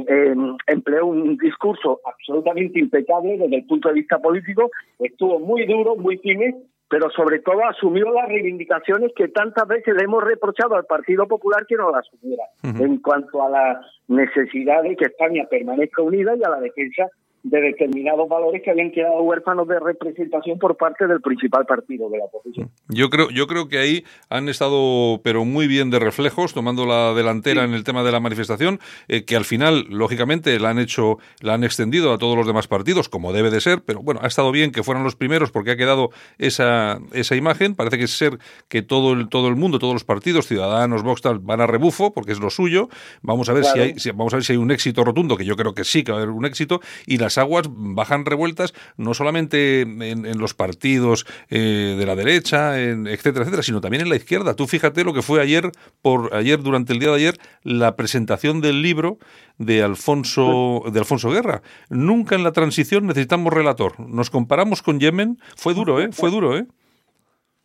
eh, 0.08 0.34
empleó 0.68 1.08
un 1.08 1.36
discurso 1.36 2.00
absolutamente 2.06 2.80
impecable 2.80 3.38
desde 3.38 3.58
el 3.58 3.66
punto 3.66 3.90
de 3.90 3.96
vista 3.96 4.18
político, 4.18 4.72
estuvo 4.98 5.42
muy 5.42 5.66
duro, 5.66 5.98
muy 5.98 6.18
firme, 6.20 6.56
pero 6.90 7.10
sobre 7.10 7.40
todo 7.40 7.66
asumió 7.66 8.14
las 8.14 8.30
reivindicaciones 8.30 9.12
que 9.14 9.28
tantas 9.28 9.68
veces 9.68 9.94
le 9.94 10.06
hemos 10.06 10.24
reprochado 10.24 10.76
al 10.76 10.86
Partido 10.86 11.28
Popular 11.28 11.66
que 11.68 11.76
no 11.76 11.92
las 11.92 12.08
asumiera, 12.08 12.44
en 12.64 12.98
cuanto 13.00 13.44
a 13.44 13.50
la 13.50 13.82
necesidad 14.08 14.84
de 14.84 14.96
que 14.96 15.08
España 15.08 15.46
permanezca 15.50 16.02
unida 16.02 16.38
y 16.38 16.44
a 16.44 16.50
la 16.50 16.62
defensa 16.62 17.10
de 17.44 17.62
determinados 17.62 18.28
valores 18.28 18.62
que 18.64 18.72
habían 18.72 18.92
quedado 18.92 19.22
huérfanos 19.22 19.68
de 19.68 19.80
representación 19.80 20.60
por 20.60 20.76
parte 20.76 21.08
del 21.08 21.22
principal 21.22 21.66
partido 21.66 22.10
de 22.10 22.18
la 22.18 22.26
oposición. 22.26 22.70
Yo 22.90 23.10
creo, 23.10 23.30
yo 23.30 23.48
creo 23.48 23.68
que 23.70 23.78
ahí 23.78 24.04
han 24.30 24.50
estado, 24.50 25.22
pero 25.24 25.46
muy 25.46 25.68
bien 25.68 25.90
de 25.90 26.00
reflejos, 26.00 26.54
tomando 26.54 26.86
la 26.86 27.14
delantera 27.14 27.64
en 27.64 27.74
el 27.74 27.84
tema 27.84 28.04
de 28.04 28.12
la 28.12 28.20
manifestación, 28.20 28.80
eh, 29.08 29.24
que 29.24 29.36
al 29.36 29.46
final, 29.46 29.86
lógicamente, 29.90 30.60
la 30.60 30.72
han 30.72 30.80
hecho, 30.80 31.18
la 31.42 31.54
han 31.54 31.64
extendido 31.64 32.12
a 32.14 32.18
todos 32.18 32.36
los 32.36 32.46
demás 32.46 32.68
partidos, 32.68 33.10
como 33.10 33.32
debe 33.32 33.52
de 33.52 33.62
ser, 33.62 33.82
pero 33.86 34.02
bueno, 34.02 34.20
ha 34.24 34.28
estado 34.28 34.52
bien 34.52 34.72
que 34.72 34.84
fueran 34.84 35.04
los 35.04 35.16
primeros 35.16 35.52
porque 35.52 35.72
ha 35.72 35.78
quedado 35.78 36.10
esa, 36.38 37.00
esa 37.14 37.36
imagen. 37.36 37.76
Parece 37.76 37.98
que 37.98 38.04
es 38.06 38.12
ser 38.12 38.38
que 38.68 38.82
todo 38.82 39.14
el, 39.14 39.30
todo 39.30 39.48
el 39.48 39.56
mundo, 39.56 39.80
todos 39.80 39.94
los 39.94 40.04
partidos, 40.04 40.48
ciudadanos, 40.48 41.04
Vox, 41.04 41.22
van 41.42 41.62
a 41.62 41.68
rebufo, 41.68 42.14
porque 42.14 42.32
es 42.32 42.40
lo 42.40 42.50
suyo. 42.50 42.90
Vamos 43.22 43.50
a 43.50 43.54
ver 43.54 43.66
si 43.66 43.80
hay, 43.80 43.94
vamos 44.14 44.34
a 44.34 44.38
ver 44.38 44.44
si 44.44 44.54
hay 44.54 44.58
un 44.58 44.72
éxito 44.72 45.04
rotundo, 45.04 45.38
que 45.38 45.46
yo 45.46 45.56
creo 45.56 45.74
que 45.74 45.84
sí 45.84 46.04
que 46.04 46.12
va 46.12 46.20
a 46.20 46.22
haber 46.22 46.34
un 46.34 46.46
éxito, 46.46 46.82
y 47.06 47.18
la 47.18 47.29
las 47.30 47.38
aguas 47.38 47.68
bajan 47.70 48.26
revueltas 48.26 48.74
no 48.98 49.14
solamente 49.14 49.82
en, 49.82 50.40
los 50.40 50.56
partidos 50.56 51.28
eh, 51.52 51.96
de 51.96 52.06
la 52.08 52.16
derecha, 52.16 52.80
etcétera, 52.80 53.44
etcétera, 53.44 53.62
sino 53.62 53.82
también 53.82 54.02
en 54.02 54.10
la 54.10 54.16
izquierda. 54.16 54.56
Tú 54.56 54.66
fíjate 54.66 55.04
lo 55.04 55.14
que 55.14 55.22
fue 55.22 55.40
ayer, 55.42 55.70
por 56.02 56.34
ayer, 56.34 56.60
durante 56.60 56.94
el 56.94 57.00
día 57.00 57.10
de 57.10 57.16
ayer, 57.16 57.36
la 57.62 57.96
presentación 57.96 58.62
del 58.62 58.82
libro 58.82 59.20
de 59.60 59.84
Alfonso, 59.84 60.82
de 60.92 60.98
Alfonso 60.98 61.30
Guerra. 61.30 61.62
Nunca 61.90 62.34
en 62.34 62.44
la 62.44 62.52
transición 62.52 63.06
necesitamos 63.06 63.54
relator. 63.54 64.00
Nos 64.00 64.32
comparamos 64.32 64.82
con 64.82 65.00
Yemen, 65.00 65.38
fue 65.56 65.76
duro, 65.76 66.02
¿eh? 66.02 66.10
Fue 66.12 66.32
duro, 66.32 66.58
¿eh? 66.58 66.66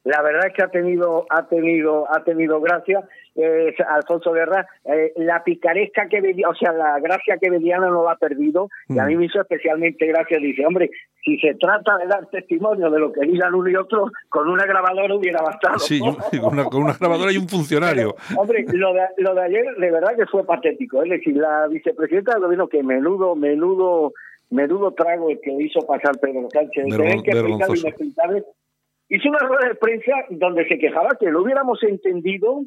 La 0.04 0.20
verdad 0.20 0.48
es 0.48 0.52
que 0.54 0.62
ha 0.62 0.68
tenido, 0.68 1.24
ha 1.30 1.48
tenido, 1.48 2.04
ha 2.14 2.22
tenido 2.22 2.60
gracia 2.60 3.08
eh, 3.36 3.74
Alfonso 3.88 4.32
Guerra, 4.32 4.66
eh, 4.84 5.12
la 5.16 5.42
picaresca 5.42 6.08
que 6.08 6.20
veía, 6.20 6.48
o 6.48 6.54
sea, 6.54 6.72
la 6.72 6.98
gracia 7.00 7.36
que 7.40 7.50
veía 7.50 7.78
no 7.78 7.90
lo 7.90 8.08
ha 8.08 8.16
perdido, 8.16 8.68
y 8.88 8.98
a 8.98 9.04
mí 9.04 9.16
me 9.16 9.26
hizo 9.26 9.40
especialmente 9.40 10.06
gracia, 10.06 10.38
dice, 10.38 10.64
hombre, 10.66 10.90
si 11.24 11.38
se 11.38 11.54
trata 11.54 11.96
de 11.98 12.06
dar 12.06 12.26
testimonio 12.26 12.90
de 12.90 12.98
lo 12.98 13.12
que 13.12 13.26
digan 13.26 13.54
uno 13.54 13.68
y 13.68 13.76
otro, 13.76 14.10
con 14.28 14.48
una 14.48 14.66
grabadora 14.66 15.14
hubiera 15.14 15.42
bastado. 15.42 15.78
Sí, 15.78 16.00
con 16.00 16.82
una 16.82 16.92
grabadora 16.98 17.32
y 17.32 17.38
un 17.38 17.48
funcionario. 17.48 18.14
hombre, 18.36 18.64
lo 18.72 18.92
de, 18.92 19.00
lo 19.18 19.34
de 19.34 19.42
ayer, 19.42 19.64
de 19.76 19.90
verdad 19.90 20.16
que 20.16 20.26
fue 20.26 20.44
patético, 20.44 21.02
es 21.02 21.10
decir, 21.10 21.36
la 21.36 21.66
vicepresidenta 21.68 22.34
del 22.34 22.42
gobierno, 22.42 22.68
que 22.68 22.82
menudo, 22.82 23.34
menudo, 23.34 24.12
menudo 24.50 24.92
trago 24.92 25.30
el 25.30 25.40
que 25.40 25.52
hizo 25.52 25.80
pasar 25.86 26.18
Pedro 26.20 26.48
Sánchez, 26.52 26.84
que 27.24 27.30
explicar 27.30 28.44
hizo 29.08 29.28
una 29.28 29.38
rueda 29.38 29.68
de 29.68 29.74
prensa 29.74 30.12
donde 30.30 30.66
se 30.66 30.78
quejaba 30.78 31.10
que 31.18 31.30
lo 31.30 31.42
hubiéramos 31.42 31.82
entendido 31.82 32.64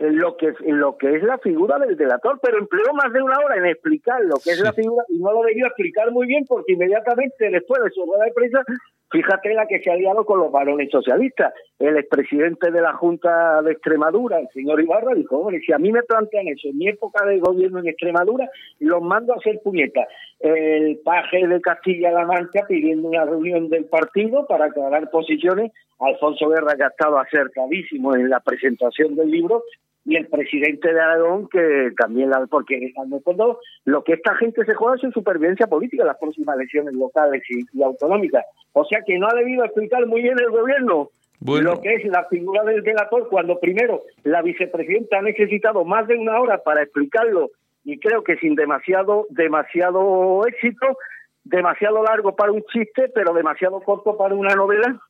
lo 0.00 0.36
que, 0.38 0.54
lo 0.64 0.96
que 0.96 1.14
es 1.14 1.22
la 1.22 1.36
figura 1.38 1.78
del 1.78 1.96
delator, 1.96 2.40
pero 2.42 2.58
empleó 2.58 2.94
más 2.94 3.12
de 3.12 3.22
una 3.22 3.38
hora 3.38 3.56
en 3.56 3.66
explicar 3.66 4.20
lo 4.24 4.36
que 4.42 4.52
es 4.52 4.60
la 4.60 4.72
figura 4.72 5.04
y 5.10 5.18
no 5.18 5.30
lo 5.32 5.42
debió 5.42 5.66
explicar 5.66 6.10
muy 6.10 6.26
bien 6.26 6.44
porque 6.48 6.72
inmediatamente 6.72 7.50
después 7.50 7.82
de 7.84 7.90
su 7.90 8.06
rueda 8.06 8.24
de 8.24 8.32
prensa, 8.32 8.62
fíjate 9.10 9.52
la 9.52 9.66
que 9.66 9.80
se 9.80 9.90
ha 9.90 9.96
liado 9.96 10.24
con 10.24 10.38
los 10.38 10.50
varones 10.50 10.90
socialistas. 10.90 11.52
El 11.78 11.98
expresidente 11.98 12.70
de 12.70 12.80
la 12.80 12.94
Junta 12.94 13.60
de 13.60 13.72
Extremadura, 13.72 14.38
el 14.38 14.48
señor 14.54 14.80
Ibarra, 14.80 15.14
dijo, 15.14 15.36
hombre, 15.36 15.60
si 15.60 15.72
a 15.72 15.78
mí 15.78 15.92
me 15.92 16.02
plantean 16.02 16.48
eso 16.48 16.68
en 16.68 16.78
mi 16.78 16.88
época 16.88 17.26
de 17.26 17.38
gobierno 17.38 17.80
en 17.80 17.88
Extremadura, 17.88 18.48
los 18.78 19.02
mando 19.02 19.34
a 19.34 19.36
hacer 19.36 19.60
puñetas. 19.62 20.08
El 20.38 20.98
paje 21.04 21.46
de 21.46 21.60
Castilla-La 21.60 22.24
Mancha 22.24 22.64
pidiendo 22.66 23.08
una 23.08 23.26
reunión 23.26 23.68
del 23.68 23.84
partido 23.84 24.46
para 24.46 24.66
aclarar 24.66 25.10
posiciones. 25.10 25.72
Alfonso 25.98 26.48
Guerra, 26.48 26.74
que 26.76 26.84
ha 26.84 26.88
estado 26.88 27.18
acercadísimo 27.18 28.16
en 28.16 28.30
la 28.30 28.40
presentación 28.40 29.14
del 29.16 29.30
libro, 29.30 29.62
y 30.04 30.16
el 30.16 30.26
presidente 30.28 30.92
de 30.92 31.00
Aragón 31.00 31.48
que 31.48 31.90
también 31.96 32.30
la 32.30 32.46
porque 32.46 32.76
en 32.76 32.84
el 32.84 33.22
fondo 33.22 33.60
lo 33.84 34.02
que 34.02 34.14
esta 34.14 34.34
gente 34.36 34.64
se 34.64 34.74
juega 34.74 34.96
es 34.96 35.02
su 35.02 35.10
supervivencia 35.12 35.66
política 35.66 36.02
en 36.02 36.08
las 36.08 36.18
próximas 36.18 36.56
elecciones 36.56 36.94
locales 36.94 37.42
y, 37.50 37.82
autonómicas. 37.82 38.44
O 38.72 38.84
sea 38.84 39.00
que 39.06 39.18
no 39.18 39.28
ha 39.28 39.34
debido 39.34 39.64
explicar 39.64 40.06
muy 40.06 40.22
bien 40.22 40.38
el 40.38 40.50
gobierno 40.50 41.10
lo 41.42 41.80
que 41.80 41.94
es 41.94 42.04
la 42.04 42.26
figura 42.26 42.64
del 42.64 42.82
delator, 42.82 43.28
cuando 43.30 43.58
primero 43.58 44.02
la 44.24 44.42
vicepresidenta 44.42 45.18
ha 45.18 45.22
necesitado 45.22 45.84
más 45.86 46.06
de 46.06 46.16
una 46.16 46.38
hora 46.38 46.58
para 46.62 46.82
explicarlo 46.82 47.50
y 47.82 47.98
creo 47.98 48.22
que 48.22 48.36
sin 48.36 48.54
demasiado, 48.54 49.26
demasiado 49.30 50.46
éxito, 50.46 50.98
demasiado 51.44 52.02
largo 52.02 52.36
para 52.36 52.52
un 52.52 52.62
chiste, 52.70 53.10
pero 53.14 53.32
demasiado 53.32 53.80
corto 53.80 54.18
para 54.18 54.34
una 54.34 54.54
novela 54.54 55.00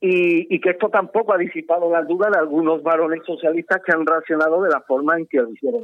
y, 0.00 0.54
y, 0.54 0.60
que 0.60 0.70
esto 0.70 0.88
tampoco 0.88 1.34
ha 1.34 1.38
disipado 1.38 1.90
las 1.90 2.08
dudas 2.08 2.30
de 2.32 2.38
algunos 2.38 2.82
varones 2.82 3.20
socialistas 3.26 3.82
que 3.84 3.92
han 3.92 4.06
reaccionado 4.06 4.62
de 4.62 4.70
la 4.70 4.80
forma 4.80 5.18
en 5.18 5.26
que 5.26 5.38
lo 5.38 5.50
hicieron 5.50 5.82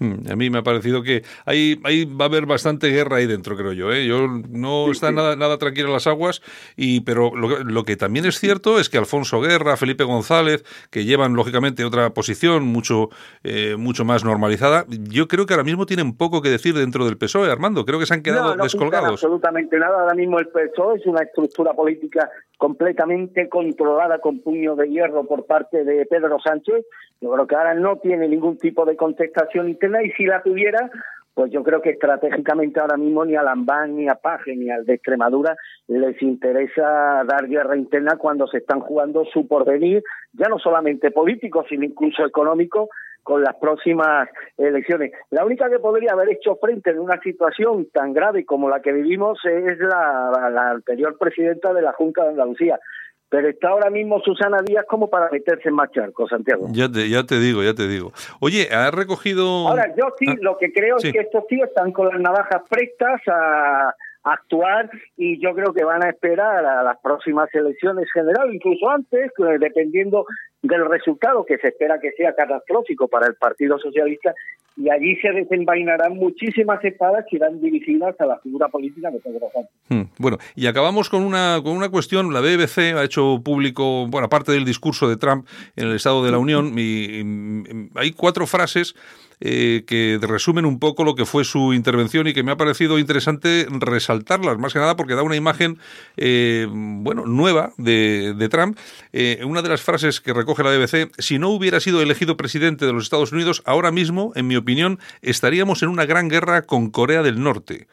A 0.00 0.36
mí 0.36 0.50
me 0.50 0.58
ha 0.58 0.62
parecido 0.62 1.02
que 1.02 1.22
ahí, 1.44 1.80
ahí 1.84 2.04
va 2.04 2.26
a 2.26 2.28
haber 2.28 2.46
bastante 2.46 2.88
guerra 2.88 3.16
ahí 3.16 3.26
dentro, 3.26 3.56
creo 3.56 3.72
yo. 3.72 3.92
¿eh? 3.92 4.06
yo 4.06 4.26
no 4.50 4.90
está 4.90 5.10
nada, 5.10 5.36
nada 5.36 5.58
tranquilo 5.58 5.92
las 5.92 6.06
aguas, 6.06 6.40
y 6.76 7.00
pero 7.00 7.34
lo, 7.34 7.64
lo, 7.64 7.84
que 7.84 7.96
también 7.96 8.24
es 8.24 8.38
cierto 8.38 8.78
es 8.78 8.88
que 8.88 8.98
Alfonso 8.98 9.40
Guerra, 9.40 9.76
Felipe 9.76 10.04
González, 10.04 10.64
que 10.90 11.04
llevan 11.04 11.34
lógicamente 11.34 11.84
otra 11.84 12.10
posición 12.10 12.64
mucho, 12.64 13.08
eh, 13.42 13.76
mucho 13.76 14.04
más 14.04 14.24
normalizada, 14.24 14.84
yo 14.88 15.26
creo 15.26 15.46
que 15.46 15.54
ahora 15.54 15.64
mismo 15.64 15.86
tienen 15.86 16.16
poco 16.16 16.42
que 16.42 16.50
decir 16.50 16.74
dentro 16.74 17.04
del 17.04 17.18
PSOE, 17.18 17.50
Armando. 17.50 17.84
Creo 17.84 17.98
que 17.98 18.06
se 18.06 18.14
han 18.14 18.22
quedado 18.22 18.50
no, 18.50 18.56
no 18.56 18.64
descolgados. 18.64 19.10
absolutamente 19.10 19.78
nada. 19.78 20.00
Ahora 20.00 20.14
mismo 20.14 20.38
el 20.38 20.48
PSOE 20.48 20.98
es 20.98 21.06
una 21.06 21.22
estructura 21.22 21.72
política 21.72 22.30
completamente 22.56 23.48
controlada 23.48 24.18
con 24.18 24.40
puño 24.40 24.74
de 24.74 24.88
hierro 24.88 25.24
por 25.24 25.46
parte 25.46 25.84
de 25.84 26.04
Pedro 26.06 26.38
Sánchez. 26.40 26.84
Yo 27.20 27.32
creo 27.32 27.46
que 27.46 27.54
ahora 27.54 27.74
no 27.74 27.96
tiene 27.98 28.28
ningún 28.28 28.58
tipo 28.58 28.84
de 28.84 28.96
contestación 28.96 29.68
interna 29.68 29.87
y 30.02 30.10
si 30.12 30.24
la 30.24 30.42
tuviera, 30.42 30.90
pues 31.34 31.52
yo 31.52 31.62
creo 31.62 31.80
que 31.80 31.90
estratégicamente 31.90 32.80
ahora 32.80 32.96
mismo 32.96 33.24
ni 33.24 33.36
a 33.36 33.42
Lambán, 33.42 33.96
ni 33.96 34.08
a 34.08 34.16
Paje, 34.16 34.56
ni 34.56 34.70
al 34.70 34.84
de 34.84 34.94
Extremadura 34.94 35.56
les 35.86 36.20
interesa 36.20 37.22
dar 37.24 37.46
guerra 37.46 37.76
interna 37.76 38.16
cuando 38.16 38.46
se 38.48 38.58
están 38.58 38.80
jugando 38.80 39.24
su 39.32 39.46
porvenir, 39.46 40.02
ya 40.32 40.48
no 40.48 40.58
solamente 40.58 41.10
político, 41.10 41.64
sino 41.68 41.84
incluso 41.84 42.26
económico, 42.26 42.88
con 43.22 43.42
las 43.42 43.56
próximas 43.56 44.28
elecciones. 44.56 45.12
La 45.30 45.44
única 45.44 45.68
que 45.68 45.78
podría 45.78 46.12
haber 46.12 46.30
hecho 46.30 46.56
frente 46.56 46.90
en 46.90 46.98
una 46.98 47.20
situación 47.20 47.86
tan 47.92 48.14
grave 48.14 48.44
como 48.46 48.68
la 48.68 48.80
que 48.80 48.90
vivimos 48.90 49.38
es 49.44 49.78
la, 49.78 50.50
la 50.50 50.70
anterior 50.70 51.16
presidenta 51.18 51.72
de 51.74 51.82
la 51.82 51.92
Junta 51.92 52.24
de 52.24 52.30
Andalucía 52.30 52.80
pero 53.28 53.48
está 53.48 53.68
ahora 53.68 53.90
mismo 53.90 54.20
Susana 54.20 54.58
Díaz 54.64 54.84
como 54.88 55.08
para 55.08 55.30
meterse 55.30 55.68
en 55.68 55.74
más 55.74 55.90
charcos, 55.92 56.30
Santiago. 56.30 56.66
Ya 56.70 56.90
te, 56.90 57.08
ya 57.08 57.24
te 57.24 57.38
digo, 57.38 57.62
ya 57.62 57.74
te 57.74 57.86
digo. 57.86 58.12
Oye, 58.40 58.68
¿has 58.70 58.92
recogido...? 58.92 59.68
Ahora, 59.68 59.94
yo 59.96 60.06
sí, 60.18 60.26
ah, 60.28 60.36
lo 60.40 60.56
que 60.58 60.72
creo 60.72 60.96
es 60.96 61.12
que 61.12 61.20
estos 61.20 61.46
tíos 61.46 61.68
están 61.68 61.92
con 61.92 62.08
las 62.08 62.20
navajas 62.20 62.62
prestas 62.68 63.20
a, 63.26 63.94
actuar 64.24 64.90
y 65.16 65.40
yo 65.40 65.54
creo 65.54 65.72
que 65.72 65.84
van 65.84 66.04
a 66.04 66.10
esperar 66.10 66.66
a 66.66 66.82
las 66.82 66.98
próximas 67.00 67.48
elecciones 67.54 68.06
generales, 68.12 68.56
incluso 68.56 68.90
antes, 68.90 69.30
dependiendo 69.58 70.26
del 70.62 70.88
resultado 70.88 71.44
que 71.44 71.58
se 71.58 71.68
espera 71.68 72.00
que 72.00 72.12
sea 72.12 72.34
catastrófico 72.34 73.08
para 73.08 73.26
el 73.26 73.34
Partido 73.34 73.78
Socialista 73.78 74.34
y 74.76 74.90
allí 74.90 75.16
se 75.16 75.32
desenvainarán 75.32 76.14
muchísimas 76.14 76.82
espadas 76.84 77.24
que 77.28 77.36
irán 77.36 77.60
dirigidas 77.60 78.14
a 78.20 78.26
la 78.26 78.38
figura 78.38 78.68
política 78.68 79.10
de 79.10 79.18
Pedro 79.18 79.48
Sánchez. 79.52 79.72
Hmm, 79.88 80.02
bueno, 80.18 80.38
y 80.54 80.66
acabamos 80.66 81.10
con 81.10 81.22
una, 81.22 81.60
con 81.64 81.72
una 81.72 81.88
cuestión. 81.88 82.32
La 82.32 82.40
BBC 82.40 82.94
ha 82.96 83.02
hecho 83.02 83.40
público, 83.44 84.06
bueno, 84.06 84.26
aparte 84.26 84.52
del 84.52 84.64
discurso 84.64 85.08
de 85.08 85.16
Trump 85.16 85.46
en 85.74 85.88
el 85.88 85.96
Estado 85.96 86.24
de 86.24 86.30
la 86.30 86.38
Unión, 86.38 86.74
y 86.78 87.88
hay 87.96 88.12
cuatro 88.12 88.46
frases 88.46 88.94
eh, 89.40 89.84
que 89.86 90.18
resumen 90.20 90.66
un 90.66 90.80
poco 90.80 91.04
lo 91.04 91.14
que 91.14 91.24
fue 91.24 91.44
su 91.44 91.72
intervención 91.72 92.26
y 92.26 92.34
que 92.34 92.42
me 92.42 92.50
ha 92.50 92.56
parecido 92.56 92.98
interesante 92.98 93.66
resaltarlas, 93.70 94.58
más 94.58 94.72
que 94.72 94.80
nada 94.80 94.96
porque 94.96 95.14
da 95.14 95.22
una 95.22 95.36
imagen, 95.36 95.78
eh, 96.16 96.66
bueno, 96.70 97.24
nueva 97.24 97.72
de, 97.76 98.48
Trump. 98.50 98.76
Eh, 99.12 99.40
una 99.46 99.62
de 99.62 99.68
las 99.68 99.82
frases 99.82 100.20
que 100.20 100.32
recoge 100.48 100.62
la 100.62 100.70
BBC, 100.70 101.12
si 101.18 101.38
no 101.38 101.50
hubiera 101.50 101.78
sido 101.78 102.00
elegido 102.00 102.38
presidente 102.38 102.86
de 102.86 102.92
los 102.94 103.02
Estados 103.02 103.32
Unidos, 103.32 103.62
ahora 103.66 103.90
mismo, 103.90 104.32
en 104.34 104.46
mi 104.46 104.56
opinión, 104.56 104.98
estaríamos 105.20 105.82
en 105.82 105.90
una 105.90 106.06
gran 106.06 106.28
guerra 106.28 106.62
con 106.62 106.90
Corea 106.90 107.22
del 107.22 107.42
Norte. 107.42 107.86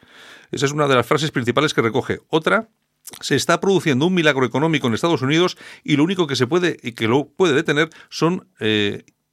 Esa 0.52 0.64
es 0.64 0.72
una 0.72 0.88
de 0.88 0.94
las 0.94 1.06
frases 1.06 1.30
principales 1.32 1.74
que 1.74 1.82
recoge. 1.82 2.20
Otra, 2.28 2.70
se 3.20 3.34
está 3.34 3.60
produciendo 3.60 4.06
un 4.06 4.14
milagro 4.14 4.46
económico 4.46 4.86
en 4.86 4.94
Estados 4.94 5.20
Unidos 5.20 5.58
y 5.84 5.96
lo 5.96 6.04
único 6.04 6.26
que 6.26 6.34
se 6.34 6.46
puede 6.46 6.78
y 6.82 6.92
que 6.92 7.08
lo 7.08 7.28
puede 7.28 7.52
detener 7.52 7.90
son 8.08 8.48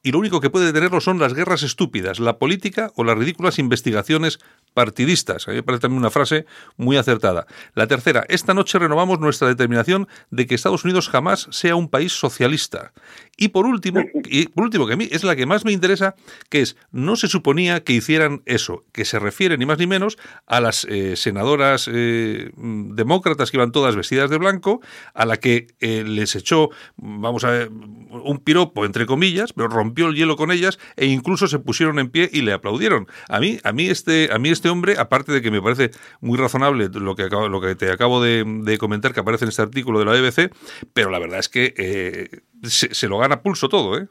y 0.03 0.11
lo 0.11 0.19
único 0.19 0.41
que 0.41 0.49
puede 0.49 0.65
detenerlo 0.65 0.99
son 0.99 1.17
las 1.17 1.33
guerras 1.33 1.63
estúpidas, 1.63 2.19
la 2.19 2.37
política 2.37 2.91
o 2.95 3.05
las 3.05 3.17
ridículas 3.17 3.57
investigaciones 3.57 4.39
partidistas. 4.73 5.47
A 5.47 5.51
mí 5.51 5.57
me 5.57 5.63
parece 5.63 5.83
también 5.83 5.99
una 5.99 6.09
frase 6.09 6.45
muy 6.75 6.97
acertada. 6.97 7.47
La 7.73 7.87
tercera, 7.87 8.25
esta 8.27 8.53
noche 8.53 8.79
renovamos 8.79 9.19
nuestra 9.19 9.47
determinación 9.47 10.09
de 10.29 10.45
que 10.45 10.55
Estados 10.55 10.83
Unidos 10.83 11.07
jamás 11.07 11.47
sea 11.51 11.77
un 11.77 11.87
país 11.87 12.11
socialista. 12.11 12.91
Y 13.35 13.49
por 13.49 13.65
último, 13.65 14.01
y 14.29 14.47
por 14.47 14.65
último, 14.65 14.85
que 14.87 14.93
a 14.93 14.97
mí 14.97 15.07
es 15.11 15.23
la 15.23 15.35
que 15.35 15.45
más 15.45 15.65
me 15.65 15.71
interesa, 15.71 16.15
que 16.49 16.61
es, 16.61 16.77
no 16.91 17.15
se 17.15 17.27
suponía 17.27 17.83
que 17.83 17.93
hicieran 17.93 18.43
eso, 18.45 18.85
que 18.91 19.05
se 19.05 19.19
refiere 19.19 19.57
ni 19.57 19.65
más 19.65 19.79
ni 19.79 19.87
menos 19.87 20.17
a 20.45 20.61
las 20.61 20.85
eh, 20.89 21.15
senadoras 21.15 21.89
eh, 21.91 22.51
demócratas 22.55 23.49
que 23.49 23.57
iban 23.57 23.71
todas 23.71 23.95
vestidas 23.95 24.29
de 24.29 24.37
blanco, 24.37 24.81
a 25.13 25.25
la 25.25 25.37
que 25.37 25.67
eh, 25.79 26.03
les 26.05 26.35
echó, 26.35 26.69
vamos 26.97 27.43
a 27.43 27.51
ver, 27.51 27.69
un 27.69 28.39
piropo, 28.43 28.85
entre 28.85 29.05
comillas, 29.05 29.53
pero 29.53 29.67
rompió 29.67 30.07
el 30.07 30.15
hielo 30.15 30.35
con 30.35 30.51
ellas 30.51 30.77
e 30.95 31.07
incluso 31.07 31.47
se 31.47 31.59
pusieron 31.59 31.99
en 31.99 32.09
pie 32.09 32.29
y 32.31 32.41
le 32.41 32.53
aplaudieron. 32.53 33.07
A 33.29 33.39
mí, 33.39 33.59
a 33.63 33.71
mí 33.71 33.87
este, 33.87 34.29
a 34.31 34.37
mí 34.37 34.49
este 34.49 34.69
hombre, 34.69 34.95
aparte 34.99 35.31
de 35.31 35.41
que 35.41 35.49
me 35.49 35.61
parece 35.61 35.91
muy 36.21 36.37
razonable 36.37 36.89
lo 36.93 37.15
que, 37.15 37.23
acabo, 37.23 37.49
lo 37.49 37.61
que 37.61 37.75
te 37.75 37.91
acabo 37.91 38.21
de, 38.21 38.77
comentar 38.79 39.13
que 39.13 39.21
aparece 39.21 39.45
en 39.45 39.49
este 39.49 39.61
artículo 39.61 39.99
de 39.99 40.05
la 40.05 40.11
BBC, 40.11 40.53
pero 40.93 41.09
la 41.09 41.19
verdad 41.19 41.39
es 41.39 41.49
que 41.49 42.43
se, 42.63 43.07
lo 43.07 43.17
gana 43.19 43.41
pulso 43.41 43.69
todo, 43.69 43.97
¿eh? 43.97 44.07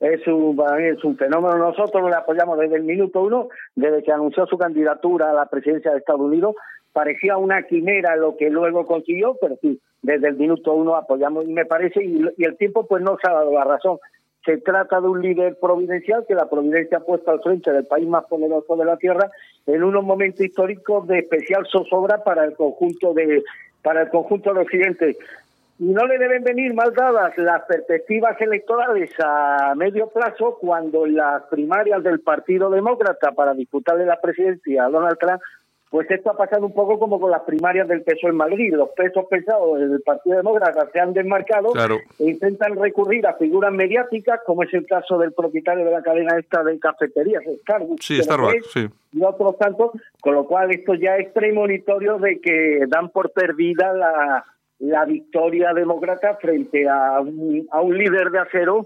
Es 0.00 0.26
un, 0.26 0.60
es 0.80 1.02
un 1.02 1.16
fenómeno. 1.16 1.56
Nosotros 1.56 2.08
le 2.08 2.16
apoyamos 2.16 2.58
desde 2.58 2.76
el 2.76 2.82
minuto 2.84 3.22
uno, 3.22 3.48
desde 3.74 4.02
que 4.02 4.12
anunció 4.12 4.46
su 4.46 4.58
candidatura 4.58 5.30
a 5.30 5.34
la 5.34 5.46
presidencia 5.46 5.92
de 5.92 5.98
Estados 5.98 6.20
Unidos. 6.20 6.56
Parecía 6.92 7.36
una 7.36 7.62
quimera 7.62 8.14
lo 8.16 8.36
que 8.36 8.50
luego 8.50 8.86
consiguió, 8.86 9.36
pero 9.40 9.56
sí, 9.60 9.80
desde 10.02 10.28
el 10.28 10.36
minuto 10.36 10.74
uno 10.74 10.94
apoyamos 10.96 11.46
y 11.46 11.52
me 11.52 11.64
parece, 11.64 12.04
y, 12.04 12.22
y 12.36 12.44
el 12.44 12.56
tiempo 12.56 12.86
pues 12.86 13.02
no 13.02 13.16
se 13.22 13.30
ha 13.30 13.34
dado 13.34 13.52
la 13.52 13.64
razón. 13.64 13.98
Se 14.44 14.58
trata 14.58 15.00
de 15.00 15.08
un 15.08 15.22
líder 15.22 15.56
providencial 15.58 16.26
que 16.28 16.34
la 16.34 16.50
providencia 16.50 16.98
ha 16.98 17.04
puesto 17.04 17.30
al 17.30 17.40
frente 17.40 17.72
del 17.72 17.86
país 17.86 18.06
más 18.06 18.24
poderoso 18.26 18.76
de 18.76 18.84
la 18.84 18.98
tierra 18.98 19.30
en 19.66 19.82
unos 19.82 20.04
momentos 20.04 20.42
históricos 20.42 21.08
de 21.08 21.20
especial 21.20 21.66
zozobra 21.72 22.22
para 22.22 22.44
el 22.44 22.54
conjunto 22.54 23.14
de 23.14 23.42
para 23.82 24.02
el 24.02 24.08
conjunto 24.08 24.52
de 24.52 24.60
Occidente. 24.60 25.16
Y 25.78 25.86
no 25.86 26.06
le 26.06 26.18
deben 26.18 26.44
venir 26.44 26.72
mal 26.72 26.94
dadas 26.94 27.36
las 27.36 27.62
perspectivas 27.62 28.40
electorales 28.40 29.10
a 29.18 29.74
medio 29.76 30.08
plazo 30.08 30.56
cuando 30.60 31.04
las 31.06 31.42
primarias 31.44 32.02
del 32.02 32.20
Partido 32.20 32.70
Demócrata 32.70 33.32
para 33.32 33.54
disputarle 33.54 34.06
la 34.06 34.20
presidencia 34.20 34.84
a 34.84 34.88
Donald 34.88 35.18
Trump 35.18 35.40
pues 35.94 36.10
esto 36.10 36.28
ha 36.28 36.36
pasado 36.36 36.66
un 36.66 36.74
poco 36.74 36.98
como 36.98 37.20
con 37.20 37.30
las 37.30 37.42
primarias 37.42 37.86
del 37.86 38.02
PSOE 38.02 38.30
en 38.30 38.36
Madrid. 38.36 38.74
Los 38.74 38.88
pesos 38.96 39.26
pesados 39.30 39.78
del 39.78 40.02
Partido 40.02 40.38
Demócrata 40.38 40.88
se 40.92 40.98
han 40.98 41.12
desmarcado 41.12 41.72
e 42.18 42.30
intentan 42.30 42.74
recurrir 42.74 43.24
a 43.28 43.34
figuras 43.34 43.72
mediáticas, 43.72 44.40
como 44.44 44.64
es 44.64 44.74
el 44.74 44.86
caso 44.86 45.18
del 45.18 45.32
propietario 45.32 45.84
de 45.84 45.92
la 45.92 46.02
cadena 46.02 46.36
esta 46.36 46.64
de 46.64 46.80
cafeterías, 46.80 47.44
Starbucks, 47.62 48.04
sí, 48.04 48.20
Starbucks 48.20 48.72
sí. 48.72 48.88
y 49.12 49.22
otros 49.22 49.56
tantos, 49.56 49.92
con 50.20 50.34
lo 50.34 50.46
cual 50.46 50.72
esto 50.72 50.94
ya 50.94 51.16
es 51.16 51.30
premonitorio 51.30 52.18
de 52.18 52.40
que 52.40 52.86
dan 52.88 53.10
por 53.10 53.30
perdida 53.30 53.92
la, 53.92 54.44
la 54.84 55.04
victoria 55.06 55.72
demócrata 55.72 56.36
frente 56.36 56.86
a 56.88 57.20
un, 57.20 57.66
a 57.70 57.80
un 57.80 57.96
líder 57.96 58.30
de 58.30 58.38
acero 58.38 58.82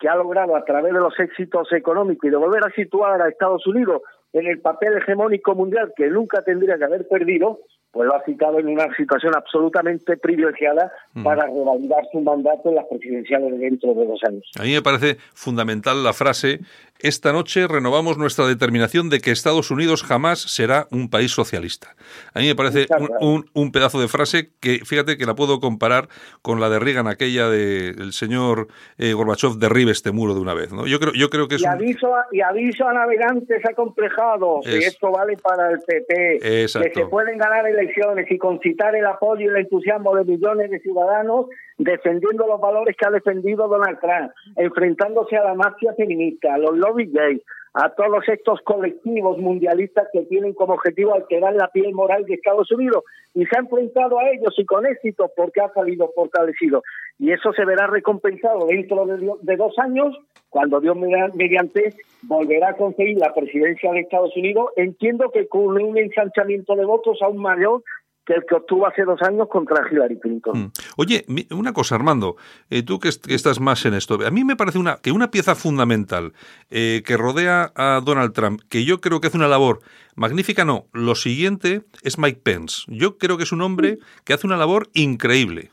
que 0.00 0.08
ha 0.08 0.16
logrado 0.16 0.56
a 0.56 0.64
través 0.64 0.92
de 0.92 0.98
los 0.98 1.18
éxitos 1.20 1.72
económicos 1.72 2.26
y 2.26 2.30
de 2.30 2.36
volver 2.36 2.64
a 2.64 2.70
situar 2.70 3.20
a 3.20 3.28
Estados 3.28 3.66
Unidos 3.66 4.02
en 4.32 4.46
el 4.46 4.60
papel 4.60 4.96
hegemónico 4.96 5.54
mundial 5.54 5.92
que 5.94 6.08
nunca 6.08 6.42
tendría 6.42 6.78
que 6.78 6.84
haber 6.84 7.06
perdido, 7.06 7.60
pues 7.90 8.08
lo 8.08 8.16
ha 8.16 8.24
citado 8.24 8.58
en 8.58 8.68
una 8.68 8.92
situación 8.96 9.34
absolutamente 9.36 10.16
privilegiada 10.16 10.90
para 11.22 11.44
revalidar 11.44 12.02
su 12.10 12.20
mandato 12.20 12.70
en 12.70 12.76
las 12.76 12.86
presidenciales 12.86 13.60
dentro 13.60 13.92
de 13.92 14.06
dos 14.06 14.20
años. 14.26 14.50
A 14.58 14.62
mí 14.62 14.72
me 14.72 14.80
parece 14.80 15.18
fundamental 15.34 16.02
la 16.02 16.14
frase 16.14 16.60
esta 17.02 17.32
noche 17.32 17.66
renovamos 17.66 18.16
nuestra 18.16 18.46
determinación 18.46 19.10
de 19.10 19.20
que 19.20 19.30
Estados 19.30 19.70
Unidos 19.70 20.02
jamás 20.02 20.40
será 20.40 20.86
un 20.90 21.10
país 21.10 21.32
socialista. 21.32 21.94
A 22.32 22.38
mí 22.40 22.46
me 22.46 22.54
parece 22.54 22.86
un, 23.20 23.72
pedazo 23.72 24.00
de 24.00 24.08
frase 24.08 24.50
que, 24.60 24.80
fíjate, 24.84 25.16
que 25.16 25.26
la 25.26 25.34
puedo 25.34 25.60
comparar 25.60 26.08
con 26.42 26.60
la 26.60 26.68
de 26.68 26.78
Reagan, 26.78 27.08
aquella 27.08 27.48
del 27.48 28.12
señor 28.12 28.68
eh, 28.98 29.12
Gorbachev, 29.14 29.54
derribe 29.58 29.90
este 29.90 30.12
muro 30.12 30.34
de 30.34 30.40
una 30.40 30.54
vez. 30.54 30.72
¿no? 30.72 30.86
Yo, 30.86 31.00
creo, 31.00 31.12
yo 31.14 31.28
creo 31.28 31.48
que 31.48 31.56
es 31.56 31.62
y, 31.62 31.66
aviso 31.66 32.14
a, 32.14 32.26
y 32.30 32.40
aviso 32.40 32.86
a 32.86 32.92
navegantes 32.92 33.64
acomplejados 33.64 34.64
que 34.64 34.78
esto 34.78 35.10
vale 35.10 35.36
para 35.36 35.70
el 35.70 35.80
PP, 35.80 36.38
que 36.40 36.68
se 36.68 37.06
pueden 37.06 37.38
ganar 37.38 37.66
elecciones 37.66 38.30
y 38.30 38.38
concitar 38.38 38.94
el 38.94 39.06
apoyo 39.06 39.46
y 39.46 39.48
el 39.48 39.56
entusiasmo 39.56 40.14
de 40.14 40.24
millones 40.24 40.70
de 40.70 40.78
ciudadanos 40.80 41.46
defendiendo 41.84 42.46
los 42.46 42.60
valores 42.60 42.96
que 42.96 43.06
ha 43.06 43.10
defendido 43.10 43.68
Donald 43.68 43.98
Trump, 44.00 44.32
enfrentándose 44.56 45.36
a 45.36 45.44
la 45.44 45.54
mafia 45.54 45.94
feminista, 45.94 46.54
a 46.54 46.58
los 46.58 46.76
lobby 46.76 47.06
gays, 47.06 47.42
a 47.74 47.88
todos 47.90 48.22
estos 48.28 48.60
colectivos 48.62 49.38
mundialistas 49.38 50.08
que 50.12 50.22
tienen 50.22 50.52
como 50.52 50.74
objetivo 50.74 51.14
alterar 51.14 51.54
la 51.54 51.68
piel 51.68 51.94
moral 51.94 52.24
de 52.24 52.34
Estados 52.34 52.70
Unidos 52.70 53.04
y 53.34 53.46
se 53.46 53.56
ha 53.56 53.60
enfrentado 53.60 54.18
a 54.18 54.28
ellos 54.30 54.54
y 54.58 54.66
con 54.66 54.84
éxito 54.86 55.30
porque 55.34 55.62
ha 55.62 55.72
salido 55.72 56.10
fortalecido. 56.14 56.82
Y 57.18 57.32
eso 57.32 57.52
se 57.52 57.64
verá 57.64 57.86
recompensado 57.86 58.66
dentro 58.66 59.06
de, 59.06 59.56
dos 59.56 59.78
años, 59.78 60.14
cuando 60.50 60.80
Dios 60.80 60.96
mediante 61.34 61.94
volverá 62.22 62.70
a 62.70 62.76
conseguir 62.76 63.18
la 63.18 63.32
presidencia 63.32 63.90
de 63.92 64.00
Estados 64.00 64.36
Unidos. 64.36 64.70
Entiendo 64.76 65.30
que 65.30 65.48
con 65.48 65.80
un 65.82 65.96
ensanchamiento 65.96 66.76
de 66.76 66.84
votos 66.84 67.22
aún 67.22 67.38
mayor 67.38 67.82
que 68.24 68.34
el 68.34 68.44
que 68.48 68.54
obtuvo 68.54 68.86
hace 68.86 69.02
dos 69.04 69.20
años 69.22 69.48
contra 69.48 69.84
Hillary 69.90 70.18
Clinton. 70.20 70.58
Mm. 70.58 70.72
Oye, 70.96 71.24
una 71.50 71.72
cosa, 71.72 71.96
Armando, 71.96 72.36
eh, 72.70 72.82
tú 72.82 72.98
que, 72.98 73.08
estás 73.08 73.60
más 73.60 73.84
en 73.84 73.94
esto, 73.94 74.18
a 74.24 74.30
mí 74.30 74.44
me 74.44 74.56
parece 74.56 74.78
una, 74.78 74.98
que 75.02 75.12
una 75.12 75.30
pieza 75.30 75.54
fundamental 75.54 76.32
eh, 76.70 77.02
que 77.04 77.16
rodea 77.16 77.72
a 77.74 78.00
Donald 78.04 78.32
Trump, 78.32 78.60
que 78.68 78.84
yo 78.84 79.00
creo 79.00 79.20
que 79.20 79.26
hace 79.26 79.36
una 79.36 79.48
labor 79.48 79.80
magnífica, 80.14 80.64
no, 80.64 80.86
lo 80.92 81.14
siguiente 81.14 81.82
es 82.02 82.18
Mike 82.18 82.40
Pence. 82.42 82.82
Yo 82.88 83.18
creo 83.18 83.36
que 83.36 83.44
es 83.44 83.52
un 83.52 83.62
hombre 83.62 83.98
que 84.24 84.32
hace 84.32 84.46
una 84.46 84.56
labor 84.56 84.88
increíble. 84.94 85.70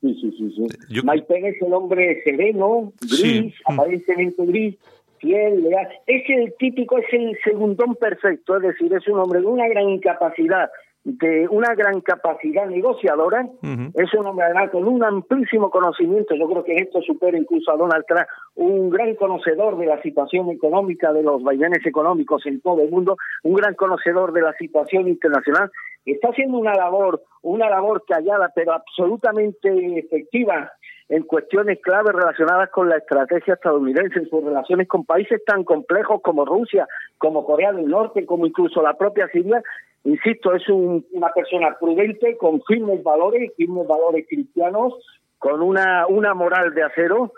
Sí, 0.00 0.16
sí, 0.20 0.34
sí. 0.38 0.54
sí. 0.56 1.00
Mike 1.02 1.26
Pence 1.28 1.48
es 1.48 1.62
un 1.62 1.74
hombre 1.74 2.22
sereno, 2.24 2.92
gris, 3.00 3.54
mm. 3.66 3.72
aparentemente 3.72 4.46
gris, 4.46 4.76
fiel, 5.18 5.62
leal. 5.64 5.88
Es 6.06 6.22
el 6.28 6.54
típico, 6.58 6.98
es 6.98 7.12
el 7.12 7.36
segundón 7.42 7.96
perfecto, 7.96 8.56
es 8.56 8.62
decir, 8.62 8.92
es 8.94 9.06
un 9.08 9.18
hombre 9.18 9.40
de 9.40 9.46
una 9.46 9.68
gran 9.68 9.98
capacidad 9.98 10.70
de 11.04 11.48
una 11.48 11.74
gran 11.74 12.00
capacidad 12.02 12.66
negociadora, 12.66 13.48
es 13.94 14.14
un 14.14 14.26
hombre 14.26 14.44
además 14.44 14.70
con 14.70 14.86
un 14.86 15.02
amplísimo 15.02 15.70
conocimiento, 15.70 16.34
yo 16.34 16.46
creo 16.46 16.64
que 16.64 16.76
esto 16.76 17.00
supera 17.00 17.38
incluso 17.38 17.72
a 17.72 17.76
Donald 17.76 18.04
Trump, 18.06 18.26
un 18.56 18.90
gran 18.90 19.14
conocedor 19.14 19.78
de 19.78 19.86
la 19.86 20.00
situación 20.02 20.50
económica, 20.50 21.12
de 21.12 21.22
los 21.22 21.42
vaivenes 21.42 21.84
económicos 21.86 22.44
en 22.44 22.60
todo 22.60 22.82
el 22.82 22.90
mundo, 22.90 23.16
un 23.44 23.54
gran 23.54 23.74
conocedor 23.74 24.32
de 24.32 24.42
la 24.42 24.52
situación 24.54 25.08
internacional, 25.08 25.70
está 26.04 26.28
haciendo 26.28 26.58
una 26.58 26.74
labor, 26.74 27.22
una 27.42 27.70
labor 27.70 28.04
callada 28.06 28.52
pero 28.54 28.72
absolutamente 28.72 29.98
efectiva 29.98 30.72
en 31.10 31.24
cuestiones 31.24 31.80
claves 31.82 32.14
relacionadas 32.14 32.70
con 32.70 32.88
la 32.88 32.96
estrategia 32.96 33.54
estadounidense, 33.54 34.20
en 34.20 34.30
sus 34.30 34.42
relaciones 34.42 34.88
con 34.88 35.04
países 35.04 35.44
tan 35.44 35.64
complejos 35.64 36.22
como 36.22 36.46
Rusia, 36.46 36.86
como 37.18 37.44
Corea 37.44 37.72
del 37.72 37.88
Norte, 37.88 38.24
como 38.24 38.46
incluso 38.46 38.80
la 38.80 38.94
propia 38.94 39.28
Siria, 39.28 39.62
Insisto, 40.04 40.54
es 40.54 40.66
una 40.68 41.28
persona 41.34 41.76
prudente, 41.78 42.36
con 42.38 42.62
firmes 42.62 43.02
valores, 43.02 43.52
firmes 43.56 43.86
valores 43.86 44.26
cristianos, 44.26 44.94
con 45.38 45.60
una, 45.60 46.06
una 46.06 46.32
moral 46.32 46.72
de 46.72 46.82
acero, 46.82 47.34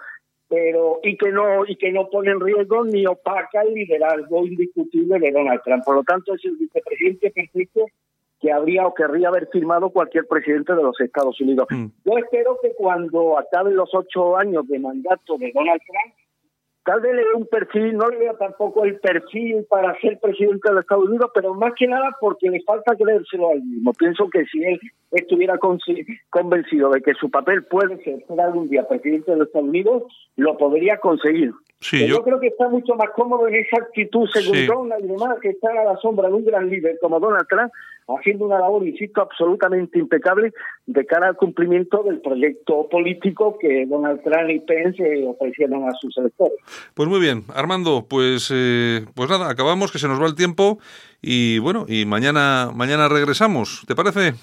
pero 0.49 1.01
y 1.03 1.17
que 1.17 1.33
no 1.33 1.67
y 1.67 1.77
que 1.77 1.91
no 1.91 2.09
pone 2.09 2.31
en 2.31 2.41
riesgo 2.41 2.85
ni 2.85 3.07
opaca 3.07 3.63
el 3.63 3.75
liderazgo 3.75 4.47
indiscutible 4.47 5.19
de 5.19 5.33
Donald 5.33 5.61
Trump. 5.65 5.83
Por 5.85 5.97
lo 5.97 6.03
tanto, 6.05 6.35
es 6.35 6.45
el 6.45 6.57
vicepresidente 6.57 7.31
perfecto 7.31 7.87
que 8.43 8.51
habría 8.51 8.85
o 8.85 8.93
querría 8.93 9.29
haber 9.29 9.47
firmado 9.47 9.91
cualquier 9.91 10.27
presidente 10.27 10.75
de 10.75 10.83
los 10.83 11.01
Estados 11.01 11.41
Unidos. 11.41 11.69
Mm. 11.71 11.87
Yo 12.05 12.19
espero 12.19 12.59
que 12.61 12.73
cuando 12.77 13.39
acaben 13.39 13.77
los 13.77 13.89
ocho 13.95 14.37
años 14.37 14.67
de 14.67 14.81
mandato 14.81 15.39
de 15.39 15.53
Donald 15.55 15.81
Trump, 15.87 16.15
Tal 16.85 17.01
vez 17.01 17.15
le 17.15 17.23
dé 17.23 17.35
un 17.35 17.47
perfil, 17.47 17.97
no 17.97 18.09
le 18.09 18.19
veo 18.19 18.35
tampoco 18.35 18.85
el 18.85 18.99
perfil 18.99 19.65
para 19.69 19.97
ser 20.01 20.19
presidente 20.19 20.69
de 20.69 20.75
los 20.75 20.83
Estados 20.83 21.09
Unidos, 21.09 21.31
pero 21.33 21.55
más 21.55 21.73
que 21.79 21.87
nada 21.87 22.17
porque 22.21 22.51
le 22.51 22.61
falta 22.63 22.97
creérselo 22.97 23.51
al 23.51 23.63
mismo. 23.63 23.93
Pienso 23.93 24.29
que 24.29 24.45
si 24.47 24.65
él 24.65 24.81
estuviera 25.13 25.59
convencido 25.59 26.91
de 26.91 27.01
que 27.01 27.15
su 27.15 27.31
papel 27.31 27.65
puede 27.65 28.03
ser 28.03 28.27
ser 28.27 28.41
algún 28.41 28.69
día 28.69 28.89
presidente 28.89 29.31
de 29.31 29.37
los 29.37 29.47
Estados 29.47 29.69
Unidos, 29.69 30.03
lo 30.37 30.57
podría 30.59 30.97
conseguir. 30.99 31.53
Sí, 31.79 32.07
yo... 32.07 32.23
creo 32.23 32.39
que 32.39 32.49
está 32.49 32.69
mucho 32.69 32.95
más 32.95 33.11
cómodo 33.11 33.49
en 33.49 33.57
esa 33.57 33.83
actitud 33.83 34.29
según 34.33 34.67
Donald 34.67 35.05
y 35.05 35.09
demás, 35.09 35.39
que 35.41 35.51
está 35.51 35.69
a 35.71 35.85
la 35.85 35.97
sombra 35.97 36.29
de 36.29 36.35
un 36.35 36.45
gran 36.45 36.71
líder 36.71 36.99
como 37.01 37.19
Donald 37.19 37.47
Trump, 37.49 37.73
haciendo 38.07 38.47
una 38.47 38.61
labor, 38.61 38.87
insisto, 38.87 39.21
absolutamente 39.21 39.99
impecable 39.99 40.53
de 40.87 41.07
cara 41.07 41.29
al 41.29 41.37
cumplimiento 41.37 42.03
del 42.05 42.21
proyecto 42.21 42.89
político 42.89 43.59
que 43.59 43.85
Donald 43.87 44.23
Trump 44.23 44.51
y 44.51 44.61
Pence 44.61 45.27
ofrecieron 45.27 45.89
a 45.89 45.93
sus 46.01 46.17
electores. 46.19 46.57
Pues 46.95 47.09
muy 47.09 47.21
bien, 47.21 47.45
Armando, 47.55 48.07
pues, 48.09 48.49
eh, 48.51 49.07
pues 49.15 49.31
nada, 49.31 49.49
acabamos, 49.51 49.93
que 49.93 49.99
se 49.99 50.09
nos 50.09 50.21
va 50.21 50.27
el 50.27 50.35
tiempo 50.35 50.79
y 51.21 51.59
bueno, 51.59 51.87
y 51.89 52.05
mañana, 52.05 52.71
mañana 52.75 53.09
regresamos, 53.09 53.83
¿te 53.87 53.95
parece? 53.95 54.35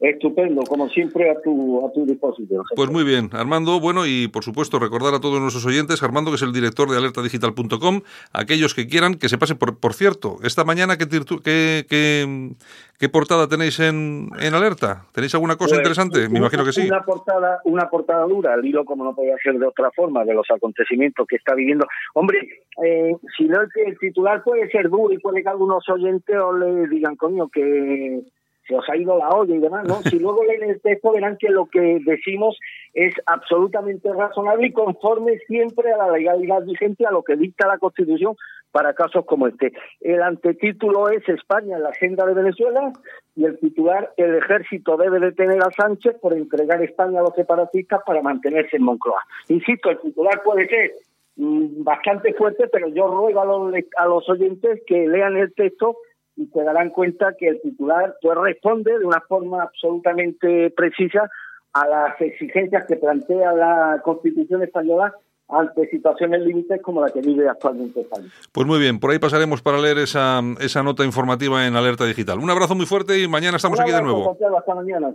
Estupendo, 0.00 0.62
como 0.62 0.88
siempre, 0.88 1.30
a 1.30 1.40
tu, 1.40 1.86
a 1.86 1.92
tu 1.92 2.04
disposición. 2.04 2.62
Pues 2.74 2.90
muy 2.90 3.04
bien, 3.04 3.30
Armando. 3.32 3.80
Bueno, 3.80 4.06
y 4.06 4.28
por 4.28 4.44
supuesto, 4.44 4.78
recordar 4.78 5.14
a 5.14 5.20
todos 5.20 5.40
nuestros 5.40 5.64
oyentes, 5.64 6.02
Armando, 6.02 6.30
que 6.30 6.36
es 6.36 6.42
el 6.42 6.52
director 6.52 6.90
de 6.90 6.98
alertadigital.com, 6.98 8.02
aquellos 8.32 8.74
que 8.74 8.86
quieran 8.86 9.14
que 9.14 9.28
se 9.28 9.38
pase 9.38 9.54
por, 9.54 9.78
por 9.78 9.94
cierto, 9.94 10.36
esta 10.42 10.64
mañana, 10.64 10.96
¿qué, 10.98 11.06
qué, 11.08 12.54
qué, 12.98 13.08
portada 13.08 13.48
tenéis 13.48 13.80
en, 13.80 14.28
en 14.38 14.54
alerta? 14.54 15.06
¿Tenéis 15.12 15.34
alguna 15.34 15.56
cosa 15.56 15.70
pues, 15.70 15.80
interesante? 15.80 16.28
Me 16.28 16.38
imagino 16.40 16.64
que 16.64 16.72
sí. 16.72 16.86
Una 16.86 17.02
portada, 17.02 17.60
una 17.64 17.88
portada 17.88 18.24
dura, 18.26 18.54
al 18.54 18.64
hilo, 18.64 18.84
como 18.84 19.04
no 19.04 19.14
podía 19.14 19.36
ser 19.42 19.58
de 19.58 19.66
otra 19.66 19.90
forma, 19.92 20.24
de 20.24 20.34
los 20.34 20.46
acontecimientos 20.50 21.26
que 21.26 21.36
está 21.36 21.54
viviendo. 21.54 21.86
Hombre, 22.14 22.38
eh, 22.84 23.16
si 23.36 23.44
no, 23.44 23.60
el 23.62 23.98
titular 23.98 24.42
puede 24.42 24.68
ser 24.70 24.90
duro 24.90 25.12
y 25.12 25.18
puede 25.18 25.42
que 25.42 25.48
algunos 25.48 25.88
oyentes 25.88 26.36
o 26.36 26.52
le 26.52 26.86
digan, 26.88 27.16
coño, 27.16 27.48
que 27.48 28.22
se 28.66 28.74
os 28.74 28.88
ha 28.88 28.96
ido 28.96 29.18
la 29.18 29.28
olla 29.28 29.54
y 29.54 29.58
demás, 29.58 29.86
¿no? 29.86 30.00
Si 30.10 30.18
luego 30.18 30.44
leen 30.44 30.70
el 30.70 30.80
texto 30.80 31.12
verán 31.12 31.36
que 31.38 31.48
lo 31.48 31.66
que 31.66 32.00
decimos 32.04 32.58
es 32.94 33.14
absolutamente 33.26 34.12
razonable 34.12 34.68
y 34.68 34.72
conforme 34.72 35.38
siempre 35.46 35.92
a 35.92 35.98
la 35.98 36.10
legalidad 36.10 36.62
vigente, 36.62 37.06
a 37.06 37.10
lo 37.10 37.22
que 37.22 37.36
dicta 37.36 37.66
la 37.66 37.78
Constitución 37.78 38.36
para 38.72 38.94
casos 38.94 39.24
como 39.24 39.46
este. 39.46 39.72
El 40.00 40.22
antetítulo 40.22 41.08
es 41.08 41.26
España 41.28 41.76
en 41.76 41.82
la 41.82 41.90
agenda 41.90 42.26
de 42.26 42.34
Venezuela 42.34 42.92
y 43.34 43.44
el 43.44 43.58
titular 43.58 44.12
El 44.16 44.34
ejército 44.34 44.96
debe 44.96 45.18
detener 45.18 45.62
a 45.62 45.70
Sánchez 45.70 46.16
por 46.20 46.34
entregar 46.34 46.82
España 46.82 47.20
a 47.20 47.22
los 47.22 47.34
separatistas 47.34 48.02
para 48.04 48.22
mantenerse 48.22 48.76
en 48.76 48.82
Moncloa. 48.82 49.22
Insisto, 49.48 49.90
el 49.90 50.00
titular 50.00 50.42
puede 50.44 50.68
ser 50.68 50.92
mm, 51.36 51.84
bastante 51.84 52.34
fuerte, 52.34 52.68
pero 52.68 52.88
yo 52.88 53.06
ruego 53.06 53.40
a 53.40 53.44
los, 53.44 53.74
a 53.96 54.06
los 54.06 54.28
oyentes 54.28 54.82
que 54.86 55.08
lean 55.08 55.36
el 55.36 55.54
texto 55.54 55.96
y 56.36 56.46
se 56.46 56.62
darán 56.62 56.90
cuenta 56.90 57.34
que 57.38 57.48
el 57.48 57.60
titular 57.60 58.14
pues 58.20 58.36
responde 58.38 58.98
de 58.98 59.04
una 59.04 59.20
forma 59.22 59.62
absolutamente 59.62 60.70
precisa 60.70 61.30
a 61.72 61.86
las 61.86 62.20
exigencias 62.20 62.86
que 62.86 62.96
plantea 62.96 63.52
la 63.52 64.00
Constitución 64.04 64.62
española 64.62 65.14
ante 65.48 65.88
situaciones 65.88 66.40
límites 66.40 66.82
como 66.82 67.00
la 67.00 67.12
que 67.12 67.20
vive 67.20 67.48
actualmente 67.48 68.00
España. 68.00 68.28
Pues 68.52 68.66
muy 68.66 68.80
bien, 68.80 68.98
por 68.98 69.10
ahí 69.10 69.18
pasaremos 69.18 69.62
para 69.62 69.78
leer 69.78 69.98
esa, 69.98 70.40
esa 70.60 70.82
nota 70.82 71.04
informativa 71.04 71.66
en 71.66 71.76
Alerta 71.76 72.04
Digital. 72.04 72.38
Un 72.38 72.50
abrazo 72.50 72.74
muy 72.74 72.86
fuerte 72.86 73.20
y 73.22 73.28
mañana 73.28 73.56
estamos 73.56 73.78
aquí 73.78 73.92
de 73.92 74.02
nuevo. 74.02 74.36
Hasta 74.58 74.74
mañana, 74.74 75.12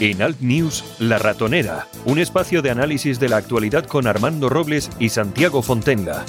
En 0.00 0.22
Alt 0.22 0.40
News, 0.40 0.98
La 1.00 1.18
Ratonera, 1.18 1.86
un 2.04 2.18
espacio 2.18 2.60
de 2.60 2.70
análisis 2.70 3.18
de 3.18 3.30
la 3.30 3.38
actualidad 3.38 3.86
con 3.86 4.06
Armando 4.06 4.48
Robles 4.48 4.90
y 5.00 5.08
Santiago 5.08 5.62
Fontenga 5.62 6.24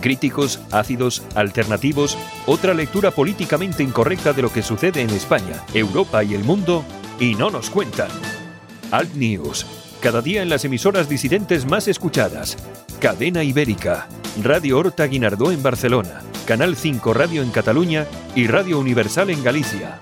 críticos, 0.00 0.60
ácidos, 0.70 1.22
alternativos, 1.34 2.18
otra 2.46 2.74
lectura 2.74 3.10
políticamente 3.10 3.82
incorrecta 3.82 4.32
de 4.32 4.42
lo 4.42 4.52
que 4.52 4.62
sucede 4.62 5.02
en 5.02 5.10
España, 5.10 5.64
Europa 5.74 6.24
y 6.24 6.34
el 6.34 6.44
mundo, 6.44 6.84
y 7.18 7.34
no 7.34 7.50
nos 7.50 7.70
cuentan. 7.70 8.10
Alt 8.90 9.14
News, 9.14 9.66
cada 10.00 10.22
día 10.22 10.42
en 10.42 10.48
las 10.48 10.64
emisoras 10.64 11.08
disidentes 11.08 11.66
más 11.66 11.86
escuchadas. 11.86 12.56
Cadena 13.00 13.42
Ibérica, 13.42 14.08
Radio 14.42 14.78
Horta 14.78 15.04
Guinardó 15.06 15.52
en 15.52 15.62
Barcelona, 15.62 16.22
Canal 16.46 16.76
5 16.76 17.14
Radio 17.14 17.42
en 17.42 17.50
Cataluña 17.50 18.06
y 18.34 18.46
Radio 18.46 18.78
Universal 18.78 19.30
en 19.30 19.42
Galicia. 19.42 20.00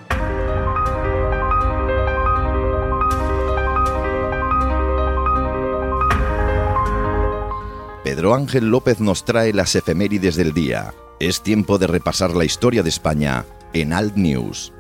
Pedro 8.19 8.35
Ángel 8.35 8.69
López 8.69 8.99
nos 8.99 9.25
trae 9.25 9.53
las 9.53 9.77
efemérides 9.77 10.35
del 10.35 10.53
día. 10.53 10.93
Es 11.21 11.41
tiempo 11.41 11.79
de 11.79 11.87
repasar 11.87 12.33
la 12.33 12.45
historia 12.45 12.83
de 12.83 12.89
España 12.89 13.45
en 13.73 13.93
Alt 13.93 14.17
News. 14.17 14.73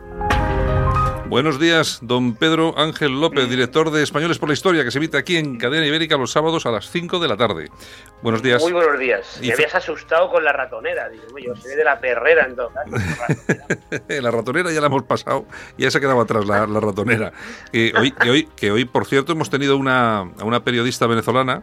Buenos 1.29 1.61
días, 1.61 2.01
don 2.03 2.35
Pedro 2.35 2.77
Ángel 2.77 3.21
López, 3.21 3.49
director 3.49 3.93
de 3.93 4.03
Españoles 4.03 4.39
por 4.39 4.49
la 4.49 4.55
Historia, 4.55 4.83
que 4.83 4.91
se 4.91 4.99
emite 4.99 5.19
aquí 5.19 5.37
en 5.37 5.57
Cadena 5.57 5.87
Ibérica 5.87 6.17
los 6.17 6.33
sábados 6.33 6.67
a 6.67 6.73
las 6.73 6.91
5 6.91 7.21
de 7.21 7.29
la 7.29 7.37
tarde. 7.37 7.69
Buenos 8.23 8.43
días. 8.43 8.61
Muy 8.61 8.73
buenos 8.73 8.99
días. 8.99 9.39
Me 9.41 9.53
habías 9.53 9.73
asustado 9.73 10.31
con 10.31 10.43
la 10.43 10.53
ratonera. 10.53 11.09
Digo, 11.09 11.39
yo 11.39 11.55
soy 11.55 11.77
de 11.77 11.85
la 11.85 12.01
perrera 12.01 12.45
entonces. 12.45 12.83
la 14.21 14.31
ratonera 14.33 14.73
ya 14.73 14.81
la 14.81 14.89
hemos 14.89 15.05
pasado, 15.05 15.47
ya 15.77 15.93
se 15.93 15.99
ha 15.99 16.01
quedado 16.01 16.21
atrás 16.21 16.45
la, 16.45 16.67
ratonera. 16.67 17.33
hoy, 17.73 18.11
que, 18.11 18.31
hoy, 18.31 18.49
que 18.57 18.73
hoy, 18.73 18.85
por 18.85 19.07
cierto, 19.07 19.31
hemos 19.31 19.49
tenido 19.49 19.77
una, 19.77 20.29
una 20.43 20.65
periodista 20.65 21.07
venezolana 21.07 21.63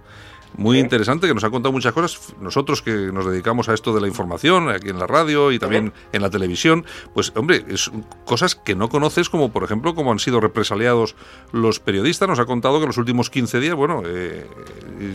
muy 0.58 0.80
interesante, 0.80 1.28
que 1.28 1.34
nos 1.34 1.44
ha 1.44 1.50
contado 1.50 1.72
muchas 1.72 1.94
cosas. 1.94 2.34
Nosotros 2.40 2.82
que 2.82 3.12
nos 3.12 3.26
dedicamos 3.26 3.70
a 3.70 3.74
esto 3.74 3.94
de 3.94 4.02
la 4.02 4.08
información, 4.08 4.70
aquí 4.70 4.90
en 4.90 5.00
la 5.00 5.08
radio 5.08 5.52
y 5.52 5.60
también 5.60 5.94
en 6.12 6.22
la 6.22 6.30
televisión, 6.30 6.86
pues 7.14 7.32
hombre, 7.36 7.66
es 7.68 7.92
cosas 8.26 8.56
que 8.56 8.76
no 8.76 8.90
conoces, 8.90 9.30
como 9.30 9.52
por 9.52 9.64
ejemplo, 9.64 9.96
cómo 9.96 10.12
han 10.12 10.20
sido 10.20 10.40
represaliados 10.40 11.16
los 11.52 11.80
periodistas. 11.80 12.28
Nos 12.28 12.40
ha 12.40 12.46
contado 12.46 12.78
que 12.78 12.84
en 12.84 12.90
los 12.90 12.98
últimos 12.98 13.30
15 13.30 13.60
días, 13.60 13.76
bueno, 13.76 14.04
eh, 14.06 14.46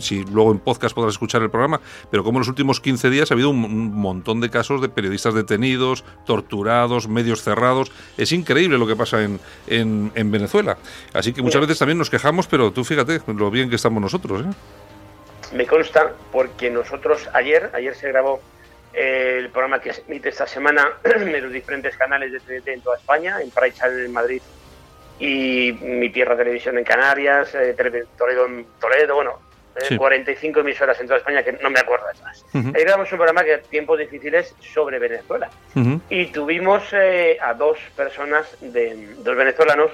si 0.01 0.25
luego 0.25 0.53
en 0.53 0.59
podcast 0.59 0.95
podrás 0.95 1.15
escuchar 1.15 1.43
el 1.43 1.51
programa, 1.51 1.81
pero 2.11 2.25
como 2.25 2.39
en 2.39 2.41
los 2.41 2.49
últimos 2.49 2.81
15 2.81 3.11
días 3.11 3.31
ha 3.31 3.35
habido 3.35 3.51
un, 3.51 3.65
un 3.65 3.95
montón 3.95 4.41
de 4.41 4.51
casos 4.51 4.81
de 4.81 4.89
periodistas 4.89 5.35
detenidos, 5.35 6.05
torturados, 6.27 7.09
medios 7.09 7.43
cerrados. 7.43 7.91
Es 8.17 8.33
increíble 8.33 8.79
lo 8.79 8.87
que 8.87 8.97
pasa 8.97 9.23
en, 9.23 9.41
en, 9.67 10.13
en 10.15 10.31
Venezuela. 10.31 10.79
Así 11.13 11.33
que 11.33 11.43
muchas 11.43 11.61
veces 11.61 11.79
también 11.79 11.99
nos 11.99 12.11
quejamos, 12.11 12.47
pero 12.47 12.73
tú 12.73 12.85
fíjate 12.85 13.21
lo 13.27 13.51
bien 13.51 13.71
que 13.71 13.77
estamos 13.77 14.01
nosotros. 14.03 14.45
¿eh? 14.45 14.51
Me 15.53 15.67
consta 15.67 16.13
porque 16.33 16.71
nosotros 16.71 17.29
ayer, 17.33 17.71
ayer 17.73 17.95
se 17.95 18.09
grabó 18.09 18.41
eh, 18.93 19.37
el 19.39 19.51
programa 19.51 19.81
que 19.81 19.93
se 19.93 20.03
emite 20.03 20.29
esta 20.29 20.47
semana 20.47 20.95
en 21.05 21.43
los 21.43 21.53
diferentes 21.53 21.97
canales 21.97 22.33
de 22.33 22.41
TDT 22.41 22.69
en 22.69 22.81
toda 22.83 22.97
España, 22.97 23.41
en 23.41 23.51
Pride 23.51 23.73
Channel 23.73 24.05
en 24.07 24.13
Madrid 24.13 24.43
y 25.19 25.73
Mi 25.81 26.11
Tierra 26.11 26.37
Televisión 26.37 26.79
en 26.79 26.85
Canarias, 26.85 27.55
eh, 27.55 27.75
Toledo 28.17 28.47
en 28.47 28.67
Toledo, 28.81 29.17
bueno, 29.17 29.39
eh, 29.77 29.85
Sí. 29.89 29.97
45 29.97 30.61
emisoras 30.61 31.01
en 31.01 31.07
toda 31.07 31.19
España 31.19 31.43
que 31.43 31.53
no 31.53 31.71
me 31.71 31.79
acuerdo. 31.79 32.07
Ujú. 32.55 32.73
Ahí 32.75 32.83
grabamos 32.83 33.11
un 33.13 33.19
programa 33.19 33.45
que 33.45 33.59
tiempos 33.59 33.99
difíciles 33.99 34.55
sobre 34.61 34.99
Venezuela. 34.99 35.51
Y 36.09 36.27
tuvimos 36.27 36.83
eh, 36.93 37.39
a 37.41 37.55
dos 37.55 37.79
personas, 37.97 38.47
de, 38.61 39.15
dos 39.19 39.37
venezolanos, 39.37 39.93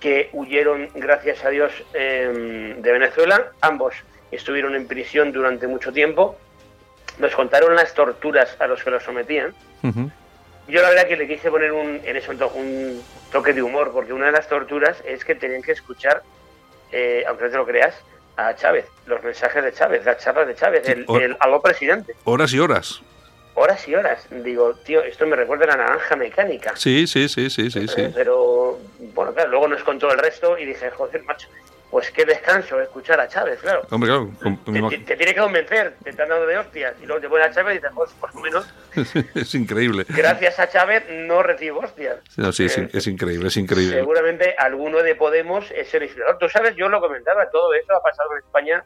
que 0.00 0.28
huyeron, 0.32 0.90
gracias 0.94 1.44
a 1.44 1.48
Dios, 1.48 1.72
eh, 1.94 2.74
de 2.76 2.92
Venezuela. 2.92 3.52
Ambos 3.62 3.94
estuvieron 4.36 4.74
en 4.74 4.86
prisión 4.86 5.32
durante 5.32 5.66
mucho 5.66 5.92
tiempo. 5.92 6.36
Nos 7.18 7.34
contaron 7.34 7.74
las 7.74 7.94
torturas 7.94 8.56
a 8.60 8.66
los 8.66 8.82
que 8.82 8.90
los 8.90 9.02
sometían. 9.02 9.54
Yo 10.68 10.82
la 10.82 10.88
verdad 10.90 11.06
que 11.06 11.16
le 11.16 11.28
quise 11.28 11.50
poner 11.50 11.72
un, 11.72 12.00
en 12.04 12.16
eso 12.16 12.32
un, 12.32 12.38
to- 12.38 12.52
un 12.54 13.02
toque 13.30 13.52
de 13.52 13.62
humor, 13.62 13.92
porque 13.92 14.12
una 14.12 14.26
de 14.26 14.32
las 14.32 14.48
torturas 14.48 15.00
es 15.06 15.24
que 15.24 15.34
tenían 15.36 15.62
que 15.62 15.72
escuchar, 15.72 16.22
eh, 16.92 17.24
aunque 17.28 17.44
no 17.44 17.50
te 17.50 17.56
lo 17.56 17.66
creas, 17.66 17.94
a 18.36 18.54
Chávez, 18.54 18.84
los 19.06 19.22
mensajes 19.22 19.62
de 19.64 19.72
Chávez, 19.72 20.04
las 20.04 20.18
charlas 20.22 20.46
de 20.48 20.54
Chávez, 20.56 20.86
el, 20.88 21.06
el 21.22 21.36
aló 21.40 21.62
presidente. 21.62 22.14
Horas 22.24 22.52
y 22.52 22.58
horas. 22.58 23.00
Horas 23.54 23.86
y 23.88 23.94
horas. 23.94 24.26
Digo, 24.30 24.74
tío, 24.84 25.02
esto 25.02 25.24
me 25.26 25.36
recuerda 25.36 25.64
a 25.64 25.68
la 25.68 25.76
naranja 25.84 26.16
mecánica. 26.16 26.74
Sí, 26.76 27.06
sí, 27.06 27.28
sí, 27.28 27.48
sí, 27.48 27.70
sí, 27.70 27.86
sí. 27.88 28.10
Pero, 28.14 28.78
bueno, 29.14 29.32
claro, 29.32 29.50
luego 29.50 29.68
nos 29.68 29.82
contó 29.84 30.10
el 30.12 30.18
resto 30.18 30.58
y 30.58 30.66
dije, 30.66 30.90
joder, 30.90 31.22
macho, 31.22 31.48
pues 31.90 32.10
qué 32.10 32.24
descanso 32.24 32.80
escuchar 32.80 33.20
a 33.20 33.28
Chávez, 33.28 33.60
claro. 33.60 33.82
Hombre, 33.90 34.10
claro. 34.10 34.30
Te, 34.90 35.16
tiene 35.16 35.34
que 35.34 35.40
convencer, 35.40 35.94
te 36.02 36.10
están 36.10 36.28
dando 36.28 36.46
de 36.46 36.58
hostias. 36.58 36.94
Y 37.00 37.06
luego 37.06 37.20
te 37.20 37.28
pones 37.28 37.46
a 37.46 37.50
Chávez 37.52 37.74
y 37.74 37.76
dices, 37.78 37.92
pues 37.94 38.12
por 38.14 38.34
lo 38.34 38.40
menos, 38.40 38.66
es 39.34 39.54
increíble. 39.54 40.04
gracias 40.08 40.58
a 40.58 40.68
Chávez 40.68 41.04
no 41.08 41.42
recibo 41.42 41.80
hostias. 41.80 42.18
No, 42.36 42.52
sí, 42.52 42.64
es, 42.64 42.76
Eh, 42.76 42.88
es 42.92 43.06
increíre, 43.06 43.46
es 43.46 43.56
increíble. 43.56 43.96
Seguramente 43.96 44.54
alguno 44.58 45.02
de 45.02 45.14
Podemos 45.14 45.70
es 45.70 45.94
el 45.94 46.02
inspirador. 46.02 46.38
Tú 46.38 46.48
sabes, 46.48 46.74
yo 46.76 46.88
lo 46.88 47.00
comentaba, 47.00 47.48
todo 47.50 47.72
eso 47.74 47.94
ha 47.94 48.02
pasado 48.02 48.32
en 48.32 48.38
España 48.38 48.84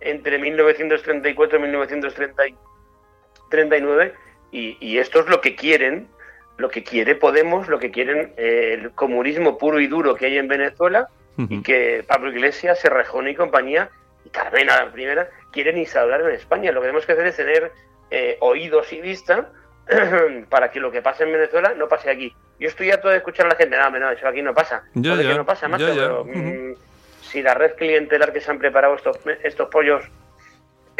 entre 0.00 0.38
1934 0.38 1.58
y 1.58 1.62
1939 1.62 4.14
y, 4.50 4.76
y 4.80 4.98
esto 4.98 5.20
es 5.20 5.28
lo 5.28 5.40
que 5.40 5.54
quieren, 5.54 6.08
lo 6.56 6.68
que 6.68 6.82
quiere 6.82 7.14
Podemos, 7.14 7.68
lo 7.68 7.78
que 7.78 7.92
quieren 7.92 8.32
eh, 8.36 8.72
el 8.74 8.90
comunismo 8.92 9.56
puro 9.56 9.78
y 9.78 9.86
duro 9.86 10.16
que 10.16 10.26
hay 10.26 10.38
en 10.38 10.48
Venezuela 10.48 11.08
y 11.36 11.62
que 11.62 12.04
Pablo 12.06 12.30
Iglesias, 12.30 12.78
Serrajón 12.80 13.28
y 13.28 13.34
compañía 13.34 13.90
y 14.24 14.28
Carmena 14.30 14.76
la 14.76 14.92
primera 14.92 15.28
quieren 15.50 15.78
instaurar 15.78 16.20
en 16.20 16.32
España. 16.32 16.72
Lo 16.72 16.80
que 16.80 16.88
tenemos 16.88 17.06
que 17.06 17.12
hacer 17.12 17.26
es 17.26 17.36
tener 17.36 17.72
eh, 18.10 18.36
oídos 18.40 18.92
y 18.92 19.00
vista 19.00 19.50
para 20.48 20.70
que 20.70 20.80
lo 20.80 20.90
que 20.90 21.02
pase 21.02 21.24
en 21.24 21.32
Venezuela 21.32 21.74
no 21.76 21.88
pase 21.88 22.10
aquí. 22.10 22.34
Yo 22.58 22.68
estoy 22.68 22.90
harto 22.90 23.08
de 23.08 23.16
escuchar 23.16 23.46
a 23.46 23.50
la 23.50 23.54
gente, 23.54 23.76
no, 23.76 23.90
no, 23.90 24.10
eso 24.10 24.28
aquí 24.28 24.42
no 24.42 24.52
pasa. 24.54 24.82
Ya, 24.94 25.16
que 25.16 25.34
no 25.34 25.46
pasa, 25.46 25.66
macho, 25.66 25.86
pero, 25.86 26.24
mm, 26.26 26.74
si 27.22 27.42
la 27.42 27.54
red 27.54 27.74
clientelar 27.74 28.32
que 28.32 28.40
se 28.40 28.50
han 28.50 28.58
preparado 28.58 28.94
estos, 28.96 29.18
estos 29.42 29.68
pollos 29.70 30.04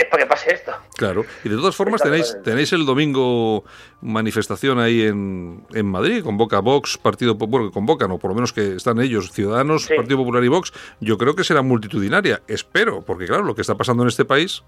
es 0.01 0.07
para 0.09 0.22
que 0.24 0.28
pase 0.28 0.53
esto. 0.55 0.72
Claro. 0.96 1.24
Y 1.44 1.48
de 1.48 1.57
todas 1.57 1.74
formas 1.76 2.03
tenéis, 2.03 2.36
tenéis 2.44 2.72
el 2.72 2.84
domingo 2.86 3.64
manifestación 4.01 4.78
ahí 4.78 5.03
en, 5.07 5.64
en 5.74 5.86
Madrid, 5.86 6.22
convoca 6.24 6.61
Vox, 6.61 6.98
Partido 6.98 7.36
Po- 7.38 7.46
bueno, 7.46 7.70
convocan, 7.70 8.11
o 8.11 8.18
por 8.18 8.30
lo 8.30 8.34
menos 8.34 8.53
que 8.53 8.74
están 8.76 9.01
ellos, 9.01 9.30
Ciudadanos, 9.32 9.84
Sí. 9.84 9.94
Partido 9.94 10.18
Popular 10.18 10.42
y 10.44 10.48
Vox. 10.48 10.72
Yo 11.01 11.16
creo 11.18 11.34
que 11.34 11.44
será 11.44 11.62
multitudinaria, 11.62 12.42
espero, 12.48 13.03
porque 13.03 13.26
claro, 13.26 13.42
lo 13.44 13.55
que 13.55 13.61
está 13.62 13.74
pasando 13.76 14.03
en 14.03 14.09
este 14.09 14.24
país... 14.24 14.62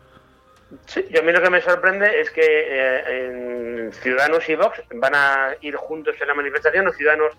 Sí, 0.87 1.05
yo 1.11 1.21
a 1.21 1.23
mí 1.23 1.33
lo 1.33 1.43
que 1.43 1.51
me 1.51 1.61
sorprende 1.61 2.21
es 2.21 2.31
que 2.31 2.41
eh, 2.43 3.27
en 3.87 3.93
Ciudadanos 3.93 4.49
y 4.49 4.55
Vox 4.55 4.81
van 4.95 5.15
a 5.15 5.49
ir 5.61 5.77
juntos 5.77 6.15
en 6.21 6.29
la 6.29 6.35
manifestación, 6.35 6.89
o 6.89 6.93
Ciudadanos 6.93 7.33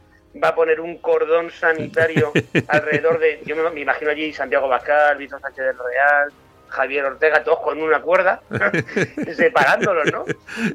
va 0.44 0.50
a 0.50 0.56
poner 0.56 0.80
un 0.80 0.98
cordón 1.00 1.50
sanitario 1.50 2.32
alrededor 2.68 3.18
de, 3.20 3.42
yo 3.46 3.56
me, 3.56 3.68
me 3.72 3.82
imagino 3.82 4.12
allí 4.12 4.32
Santiago 4.34 4.68
Bascal, 4.68 5.18
Víctor 5.18 5.42
Sánchez 5.42 5.66
del 5.66 5.76
Real, 5.78 6.32
Javier 6.74 7.06
Ortega, 7.06 7.44
todos 7.44 7.60
con 7.64 7.80
una 7.82 8.02
cuerda, 8.02 8.42
separándolos, 9.36 10.12
¿no? 10.12 10.26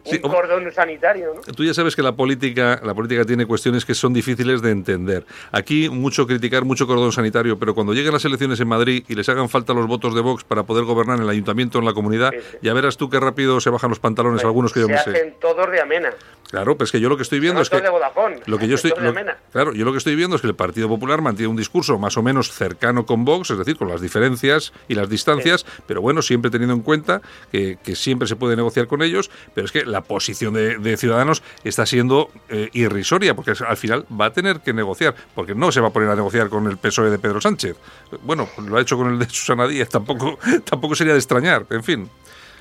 Sí, 0.05 0.21
un 0.23 0.31
cordón 0.31 0.73
sanitario, 0.73 1.35
¿no? 1.35 1.41
Tú 1.55 1.65
ya 1.65 1.75
sabes 1.75 1.97
que 1.97 2.03
la 2.03 2.13
política, 2.13 2.81
la 2.85 2.95
política 2.95 3.25
tiene 3.25 3.47
cuestiones 3.47 3.85
que 3.85 3.95
son 3.95 4.13
difíciles 4.13 4.63
de 4.63 4.71
entender. 4.71 5.25
Aquí 5.53 5.89
mucho 5.89 6.27
criticar, 6.27 6.65
mucho 6.65 6.87
cordón 6.87 7.13
sanitario, 7.13 7.59
pero 7.59 7.75
cuando 7.75 7.93
lleguen 7.95 8.13
las 8.13 8.25
elecciones 8.25 8.61
en 8.61 8.69
Madrid 8.69 9.05
y 9.09 9.15
les 9.15 9.29
hagan 9.29 9.49
falta 9.49 9.75
los 9.75 9.87
votos 9.87 10.15
de 10.15 10.21
Vox 10.21 10.45
para 10.45 10.63
poder 10.63 10.85
gobernar 10.85 11.17
en 11.19 11.25
el 11.25 11.29
ayuntamiento, 11.31 11.79
en 11.79 11.85
la 11.85 11.93
comunidad, 11.93 12.31
Sí, 12.33 12.39
sí. 12.53 12.59
ya 12.63 12.73
verás 12.75 12.97
tú 12.97 13.09
qué 13.11 13.19
rápido 13.21 13.61
se 13.61 13.71
bajan 13.71 13.91
los 13.91 13.99
pantalones 14.01 14.45
algunos 14.45 14.73
que 14.73 14.81
yo 14.81 14.87
se 14.87 14.93
me 14.93 14.99
sé. 14.99 15.11
hacen 15.11 15.35
todos 15.41 15.71
de 15.71 15.81
amena. 15.81 16.11
Claro, 16.51 16.79
pues 16.79 16.91
que 16.91 16.99
yo 16.99 17.11
lo 17.11 17.17
que 17.19 17.23
estoy 17.25 17.41
viendo 17.41 17.61
es 17.61 17.69
que 17.69 17.79
de 17.81 17.91
Vodafone, 17.91 18.41
lo 18.47 18.57
que 18.59 18.67
yo 18.69 18.77
estoy 18.77 18.93
lo- 18.99 19.13
claro, 19.53 19.73
yo 19.75 19.85
lo 19.85 19.93
que 19.93 19.99
estoy 19.99 20.15
viendo 20.17 20.37
es 20.37 20.41
que 20.41 20.49
el 20.49 20.55
Partido 20.55 20.89
Popular 20.89 21.21
mantiene 21.21 21.49
un 21.51 21.57
discurso 21.57 21.99
más 21.99 22.17
o 22.17 22.23
menos 22.23 22.51
cercano 22.53 23.05
con 23.05 23.27
Vox, 23.27 23.51
es 23.51 23.59
decir, 23.59 23.77
con 23.77 23.87
las 23.89 24.01
diferencias 24.01 24.73
y 24.89 24.95
las 24.95 25.11
distancias, 25.11 25.67
pero 25.89 26.01
bueno, 26.01 26.23
siempre 26.23 26.51
teniendo 26.51 26.75
en 26.75 26.83
cuenta 26.83 27.21
que, 27.51 27.79
siempre 27.95 28.29
se 28.29 28.37
puede 28.37 28.55
negociar 28.55 28.87
con 28.87 29.03
ellos, 29.03 29.31
pero 29.55 29.65
es 29.65 29.73
que 29.73 29.85
la 29.85 30.03
posición 30.03 30.55
de, 30.55 30.97
Ciudadanos 30.99 31.43
está 31.65 31.87
siendo 31.87 32.31
eh, 32.49 32.69
irrisoria, 32.73 33.35
porque 33.35 33.53
al 33.67 33.77
final 33.77 34.05
va 34.09 34.27
a 34.27 34.33
tener 34.33 34.61
que 34.61 34.73
negociar, 34.73 35.15
porque 35.35 35.55
no 35.55 35.73
se 35.73 35.81
va 35.81 35.89
a 35.89 35.91
poner 35.91 36.11
a 36.11 36.15
negociar 36.15 36.49
con 36.49 36.67
el 36.67 36.77
PSOE 36.77 37.11
de 37.11 37.19
Pedro 37.19 37.41
Sánchez. 37.41 37.77
Bueno, 38.23 38.49
lo 38.67 38.77
ha 38.77 38.81
hecho 38.81 38.97
con 38.97 39.11
el 39.11 39.19
de 39.19 39.29
Susana 39.29 39.67
Díaz, 39.67 39.89
tampoco, 39.89 40.39
tampoco 40.65 40.95
sería 40.95 41.15
de 41.15 41.19
extrañar, 41.19 41.65
en 41.71 41.83
fin. 41.83 42.11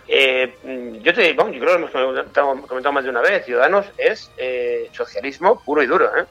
Eh, 0.08 0.56
mm, 0.64 1.04
yo 1.04 1.14
te 1.14 1.34
vamos, 1.34 1.54
yo 1.54 1.60
creo 1.60 1.74
que 1.74 1.80
hemos 1.80 1.92
comentado, 1.92 2.62
comentado 2.68 2.94
más 2.94 3.04
de 3.04 3.10
una 3.10 3.22
vez, 3.22 3.46
Ciudadanos 3.46 3.86
es 3.98 4.32
eh, 4.38 4.90
socialismo 4.94 5.62
puro 5.64 5.84
y 5.84 5.88
duro. 5.88 6.06
¿eh? 6.18 6.26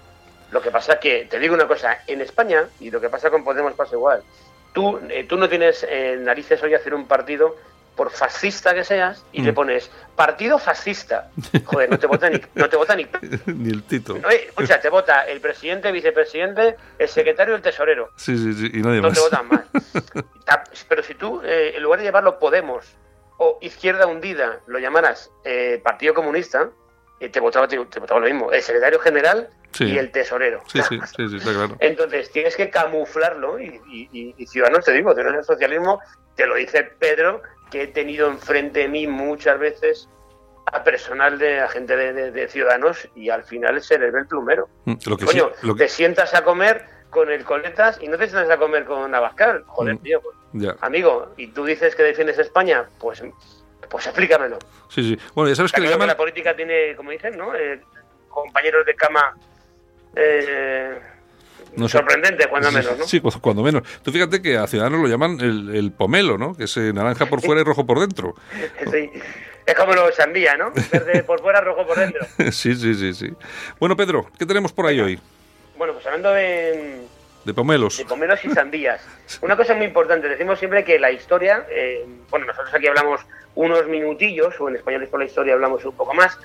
Lo 0.51 0.63
que 0.63 0.71
pasa 0.71 0.99
que, 0.99 1.27
te 1.29 1.39
digo 1.39 1.55
una 1.55 1.67
cosa, 1.67 1.99
en 2.07 2.21
España, 2.21 2.69
y 2.81 2.91
lo 2.91 3.01
que 3.01 3.11
pasa 3.11 3.31
con 3.31 3.45
Podemos 3.45 3.75
pasa 3.75 3.97
igual, 3.97 4.23
tú, 4.77 5.01
eh, 5.09 5.25
tú 5.25 5.39
no 5.39 5.49
tienes 5.49 5.85
eh, 5.89 6.19
narices 6.21 6.63
hoy 6.63 6.75
a 6.75 6.77
hacer 6.77 6.93
un 6.95 7.07
partido, 7.09 7.57
por 7.97 8.11
fascista 8.11 8.75
que 8.75 8.85
seas, 8.85 9.25
y 9.33 9.41
le 9.41 9.53
Mm. 9.53 9.55
pones 9.55 9.91
partido 10.15 10.59
fascista. 10.59 11.31
Joder, 11.65 11.89
no 11.89 11.99
te 11.99 12.07
vota 12.07 12.29
ni... 12.29 12.39
No 12.55 12.69
te 12.69 12.77
vota 12.77 12.95
ni 12.95 13.07
Ni 13.47 13.71
el 13.71 13.83
Tito. 13.85 14.19
no, 14.19 14.29
eh, 14.31 14.45
escucha, 14.49 14.79
te 14.79 14.91
vota 14.91 15.23
el 15.27 15.41
presidente, 15.41 15.91
vicepresidente, 15.93 16.77
el 16.99 17.09
secretario 17.09 17.55
y 17.55 17.57
el 17.57 17.63
tesorero. 17.63 18.11
Sí, 18.19 18.37
sí, 18.37 18.53
sí, 18.53 18.71
y 18.75 18.83
nadie 18.83 19.01
No 19.01 19.09
más. 19.09 19.15
te 19.15 19.21
votan 19.21 19.49
más. 19.49 19.65
Pero 20.91 21.03
si 21.03 21.15
tú, 21.15 21.41
eh, 21.43 21.73
en 21.77 21.83
lugar 21.83 22.01
de 22.01 22.05
llamarlo 22.07 22.39
Podemos 22.39 22.85
o 23.39 23.59
Izquierda 23.63 24.07
Hundida, 24.07 24.61
lo 24.67 24.79
llamaras 24.79 25.31
eh, 25.45 25.81
Partido 25.83 26.13
Comunista, 26.13 26.69
eh, 27.21 27.31
te, 27.31 27.41
votaba, 27.41 27.67
te, 27.67 27.83
te 27.87 27.99
votaba 28.01 28.21
lo 28.21 28.27
mismo. 28.27 28.53
El 28.53 28.61
secretario 28.63 28.99
general 29.01 29.49
Sí. 29.73 29.85
y 29.85 29.99
el 29.99 30.11
tesorero. 30.11 30.63
Sí, 30.67 30.81
sí, 30.89 30.99
está 31.37 31.53
claro. 31.53 31.77
Entonces 31.81 32.31
tienes 32.31 32.57
que 32.57 32.71
camuflarlo 32.71 33.59
y, 33.61 33.81
y- 33.91 34.09
y- 34.13 34.35
y 34.39 34.47
Ciudadanos, 34.47 34.85
te 34.85 34.93
digo, 34.93 35.15
de 35.15 35.23
el 35.23 35.45
socialismo, 35.45 36.01
te 36.35 36.47
lo 36.47 36.55
dice 36.55 36.85
Pedro, 36.85 37.43
que 37.71 37.83
he 37.83 37.87
tenido 37.89 38.29
enfrente 38.29 38.81
de 38.81 38.89
mí 38.89 39.07
muchas 39.07 39.59
veces 39.59 40.09
a 40.73 40.83
personal 40.83 41.39
de 41.39 41.61
a 41.61 41.69
gente 41.69 41.97
de, 41.97 42.13
de- 42.13 42.31
de 42.33 42.49
Ciudadanos 42.49 43.09
y 43.15 43.31
al 43.31 43.45
final 43.45 43.81
se 43.83 43.99
les 43.99 44.13
ve 44.13 44.21
el 44.21 44.27
plumero. 44.27 44.69
Mm, 44.85 44.95
Lo 45.07 45.17
que 45.17 45.25
Coño, 45.27 45.51
lo 45.63 45.75
que- 45.75 45.85
te 45.85 45.89
sientas 45.89 46.35
a 46.35 46.43
comer 46.43 46.85
con 47.11 47.31
el 47.31 47.45
Coletas 47.45 47.99
y 48.01 48.09
no 48.09 48.19
te 48.19 48.29
sientas 48.29 48.51
a 48.51 48.57
comer 48.59 48.85
con 48.85 49.15
Abascal. 49.15 49.63
Joder, 49.67 49.95
Mm. 49.95 49.99
tío, 49.99 50.21
pues, 50.23 50.37
amigo, 50.81 51.33
¿y 51.37 51.49
tú 51.49 51.65
dices 51.65 51.95
que 51.95 52.03
defiendes 52.03 52.39
España? 52.39 52.89
Pues, 52.99 53.23
pues 53.89 54.07
explícamelo. 54.07 54.59
Sí, 54.89 55.03
sí. 55.03 55.19
Bueno, 55.35 55.49
ya 55.51 55.55
sabes 55.55 55.71
que 55.73 55.81
le 55.81 55.89
la 55.97 56.17
política 56.17 56.57
tiene, 56.57 56.97
como 56.97 57.11
dicen, 57.11 57.37
¿no? 57.37 57.55
Eh, 57.55 57.81
compañeros 58.29 58.85
de 58.87 58.95
cama 58.97 59.37
eh, 60.17 60.99
No 61.77 61.89
sé. 61.89 61.99
sorprendente, 61.99 62.47
cuando 62.49 62.73
menos, 62.73 62.99
¿no? 62.99 63.05
Sí, 63.07 63.21
cu- 63.21 63.31
cuando 63.41 63.63
menos. 63.63 63.83
Tú 64.03 64.11
fíjate 64.11 64.41
que 64.43 64.57
a 64.57 64.67
Ciudadanos 64.67 65.01
lo 65.01 65.09
llaman 65.09 65.39
el, 65.41 65.75
el 65.77 65.93
pomelo, 65.93 66.39
¿no? 66.39 66.55
Que 66.57 66.65
es 66.65 66.77
eh, 66.77 66.93
naranja 66.93 67.27
por 67.27 67.41
fuera 67.43 67.61
y 67.61 67.65
rojo 67.65 67.87
por 67.87 68.01
dentro. 68.01 68.35
Sí. 68.91 69.11
Es 69.67 69.75
como 69.75 69.95
los 69.95 70.15
sandía, 70.15 70.57
¿no? 70.57 70.71
Verde 70.93 71.25
por 71.25 71.41
fuera, 71.41 71.61
rojo 71.61 71.85
por 71.85 71.99
dentro. 71.99 72.25
sí, 72.53 72.75
sí, 72.77 72.95
sí, 72.95 73.13
sí. 73.13 73.33
Bueno, 73.81 73.97
Pedro, 73.97 74.29
¿qué 74.39 74.47
tenemos 74.47 74.73
por 74.73 74.87
ahí 74.87 75.01
hoy? 75.01 75.19
Bueno, 75.77 75.93
pues 75.93 76.07
hablando 76.07 76.31
de, 76.33 77.01
De 77.45 77.53
pomelos. 77.53 77.99
De 77.99 78.05
pomelos 78.05 78.45
y 78.45 78.51
sandías. 78.51 79.01
Una 79.43 79.57
cosa 79.57 79.75
muy 79.75 79.87
importante, 79.87 80.29
decimos 80.29 80.61
siempre 80.61 80.85
que 80.85 81.01
la 81.01 81.11
historia, 81.11 81.67
eh, 81.69 82.07
bueno, 82.31 82.47
nosotros 82.47 82.73
aquí 82.75 82.87
hablamos 82.87 83.21
unos 83.57 83.89
minutillos, 83.89 84.55
o 84.61 84.69
en 84.69 84.77
español 84.77 85.09
por 85.09 85.19
la 85.19 85.27
historia 85.27 85.55
hablamos 85.55 85.85
un 85.85 85.97
poco 85.97 86.15
más, 86.15 86.39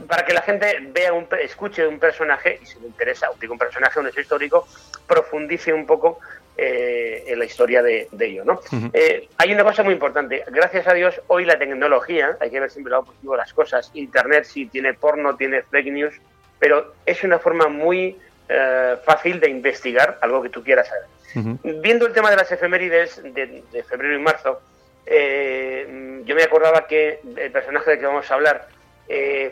para 0.00 0.24
que 0.24 0.32
la 0.32 0.42
gente 0.42 0.78
vea, 0.92 1.12
un, 1.12 1.26
escuche 1.40 1.86
un 1.86 1.98
personaje, 1.98 2.58
y 2.62 2.66
si 2.66 2.78
le 2.80 2.86
interesa, 2.86 3.28
digo 3.40 3.52
un 3.52 3.58
personaje, 3.58 4.00
un 4.00 4.08
hecho 4.08 4.20
histórico, 4.20 4.66
profundice 5.06 5.72
un 5.72 5.86
poco 5.86 6.18
eh, 6.56 7.24
en 7.26 7.38
la 7.38 7.44
historia 7.44 7.82
de, 7.82 8.08
ello. 8.20 8.44
¿no? 8.44 8.60
Eh, 8.92 9.28
hay 9.38 9.52
una 9.52 9.64
cosa 9.64 9.82
muy 9.82 9.92
importante. 9.92 10.44
Gracias 10.48 10.86
a 10.86 10.94
Dios, 10.94 11.20
hoy 11.26 11.44
la 11.44 11.58
tecnología, 11.58 12.36
hay 12.40 12.50
que 12.50 12.60
ver 12.60 12.70
siempre 12.70 12.92
lo 12.92 13.04
positivo 13.04 13.32
de 13.32 13.38
las 13.38 13.52
cosas. 13.52 13.90
Internet 13.94 14.44
sí 14.44 14.66
tiene 14.66 14.94
porno, 14.94 15.36
tiene 15.36 15.62
fake 15.62 15.92
news, 15.92 16.14
pero 16.58 16.94
es 17.06 17.22
una 17.24 17.38
forma 17.38 17.68
muy 17.68 18.16
eh, 18.48 18.96
fácil 19.04 19.40
de 19.40 19.50
investigar 19.50 20.18
algo 20.20 20.42
que 20.42 20.48
tú 20.48 20.62
quieras 20.62 20.88
saber. 20.88 21.58
Viendo 21.82 22.06
el 22.06 22.12
tema 22.12 22.30
de 22.30 22.36
las 22.36 22.52
efemérides 22.52 23.20
de, 23.22 23.64
de 23.72 23.82
febrero 23.82 24.14
y 24.14 24.20
marzo, 24.20 24.60
yo 25.04 26.34
me 26.36 26.42
acordaba 26.44 26.86
que 26.86 27.18
el 27.36 27.50
personaje 27.50 27.90
del 27.90 27.98
que 27.98 28.06
vamos 28.06 28.30
a 28.30 28.34
hablar 28.34 28.68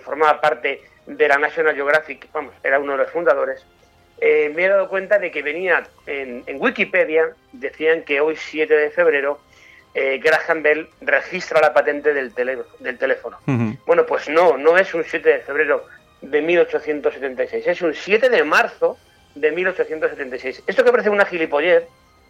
formaba 0.03 0.41
parte 0.41 0.83
de 1.07 1.29
la 1.29 1.39
National 1.39 1.75
Geographic, 1.75 2.29
vamos, 2.33 2.55
era 2.63 2.79
uno 2.79 2.93
de 2.93 2.99
los 2.99 3.11
fundadores, 3.11 3.65
eh, 4.25 4.53
me 4.55 4.65
he 4.65 4.69
dado 4.69 4.89
cuenta 4.89 5.19
de 5.19 5.33
que 5.33 5.43
venía 5.43 5.83
en, 6.07 6.45
Wikipedia, 6.61 7.31
decían 7.51 8.03
que 8.03 8.21
hoy 8.21 8.37
7 8.37 8.73
de 8.73 8.91
febrero 8.91 9.41
eh, 9.95 10.21
Graham 10.23 10.63
Bell 10.63 10.89
registra 11.01 11.61
la 11.61 11.75
patente 11.75 12.15
del, 12.15 12.33
del 12.33 12.99
teléfono. 12.99 13.39
Bueno, 13.85 14.07
pues 14.07 14.29
no, 14.29 14.57
no 14.57 14.79
es 14.79 14.95
un 14.95 15.03
7 15.03 15.29
de 15.29 15.39
febrero 15.41 15.85
de 16.21 16.41
1876, 16.41 17.67
es 17.67 17.83
un 17.83 17.95
7 17.95 18.29
de 18.29 18.45
marzo 18.45 18.97
de 19.35 19.51
1876. 19.51 20.63
Esto 20.69 20.85
que 20.85 20.93
parece 20.93 21.11
una 21.11 21.25
gilipollez 21.25 21.83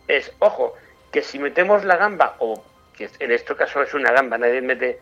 es, 0.09 0.33
ojo, 0.39 0.75
que 1.11 1.21
si 1.21 1.39
metemos 1.39 1.85
la 1.85 1.99
gamba, 1.99 2.37
o 2.39 2.65
que 2.97 3.11
en 3.19 3.33
este 3.33 3.55
caso 3.55 3.83
es 3.83 3.93
una 3.93 4.13
gamba, 4.13 4.39
nadie 4.39 4.63
mete 4.63 4.99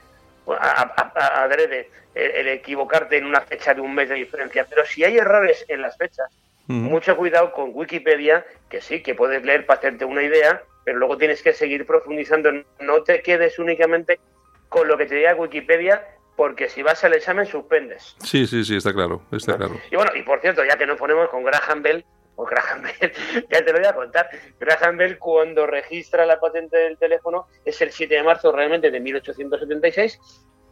adrede 0.52 1.90
el 2.14 2.48
equivocarte 2.48 3.16
en 3.16 3.26
una 3.26 3.40
fecha 3.40 3.74
de 3.74 3.80
un 3.80 3.94
mes 3.94 4.08
de 4.08 4.16
diferencia, 4.16 4.66
pero 4.68 4.84
si 4.84 5.04
hay 5.04 5.18
errores 5.18 5.64
en 5.68 5.82
las 5.82 5.96
fechas, 5.96 6.26
mucho 6.66 7.16
cuidado 7.16 7.52
con 7.52 7.70
Wikipedia, 7.72 8.44
que 8.68 8.80
sí, 8.80 9.02
que 9.02 9.14
puedes 9.14 9.44
leer 9.44 9.66
para 9.66 9.78
hacerte 9.78 10.04
una 10.04 10.22
idea, 10.22 10.62
pero 10.84 10.98
luego 10.98 11.18
tienes 11.18 11.42
que 11.42 11.52
seguir 11.52 11.84
profundizando. 11.84 12.52
No 12.78 13.02
te 13.02 13.22
quedes 13.22 13.58
únicamente 13.58 14.20
con 14.68 14.86
lo 14.86 14.96
que 14.96 15.06
te 15.06 15.16
diga 15.16 15.34
Wikipedia, 15.34 16.06
porque 16.36 16.68
si 16.68 16.82
vas 16.82 17.02
al 17.04 17.14
examen 17.14 17.44
suspendes. 17.44 18.16
Sí, 18.22 18.46
sí, 18.46 18.64
sí, 18.64 18.76
está 18.76 18.92
claro, 18.92 19.22
está 19.32 19.56
claro. 19.56 19.80
Y 19.90 19.96
bueno, 19.96 20.12
y 20.14 20.22
por 20.22 20.40
cierto, 20.40 20.64
ya 20.64 20.78
que 20.78 20.86
nos 20.86 20.96
ponemos 20.96 21.28
con 21.28 21.42
Graham 21.42 21.82
Bell, 21.82 22.04
o 22.40 22.44
Graham 22.46 22.82
Bell, 22.82 23.12
ya 23.50 23.64
te 23.64 23.72
lo 23.72 23.78
voy 23.78 23.86
a 23.86 23.94
contar. 23.94 24.30
Graham 24.58 24.96
Bell 24.96 25.18
cuando 25.18 25.66
registra 25.66 26.24
la 26.24 26.40
patente 26.40 26.76
del 26.78 26.96
teléfono 26.96 27.46
es 27.64 27.80
el 27.82 27.92
7 27.92 28.14
de 28.14 28.22
marzo 28.22 28.50
realmente 28.50 28.90
de 28.90 29.00
1876 29.00 30.18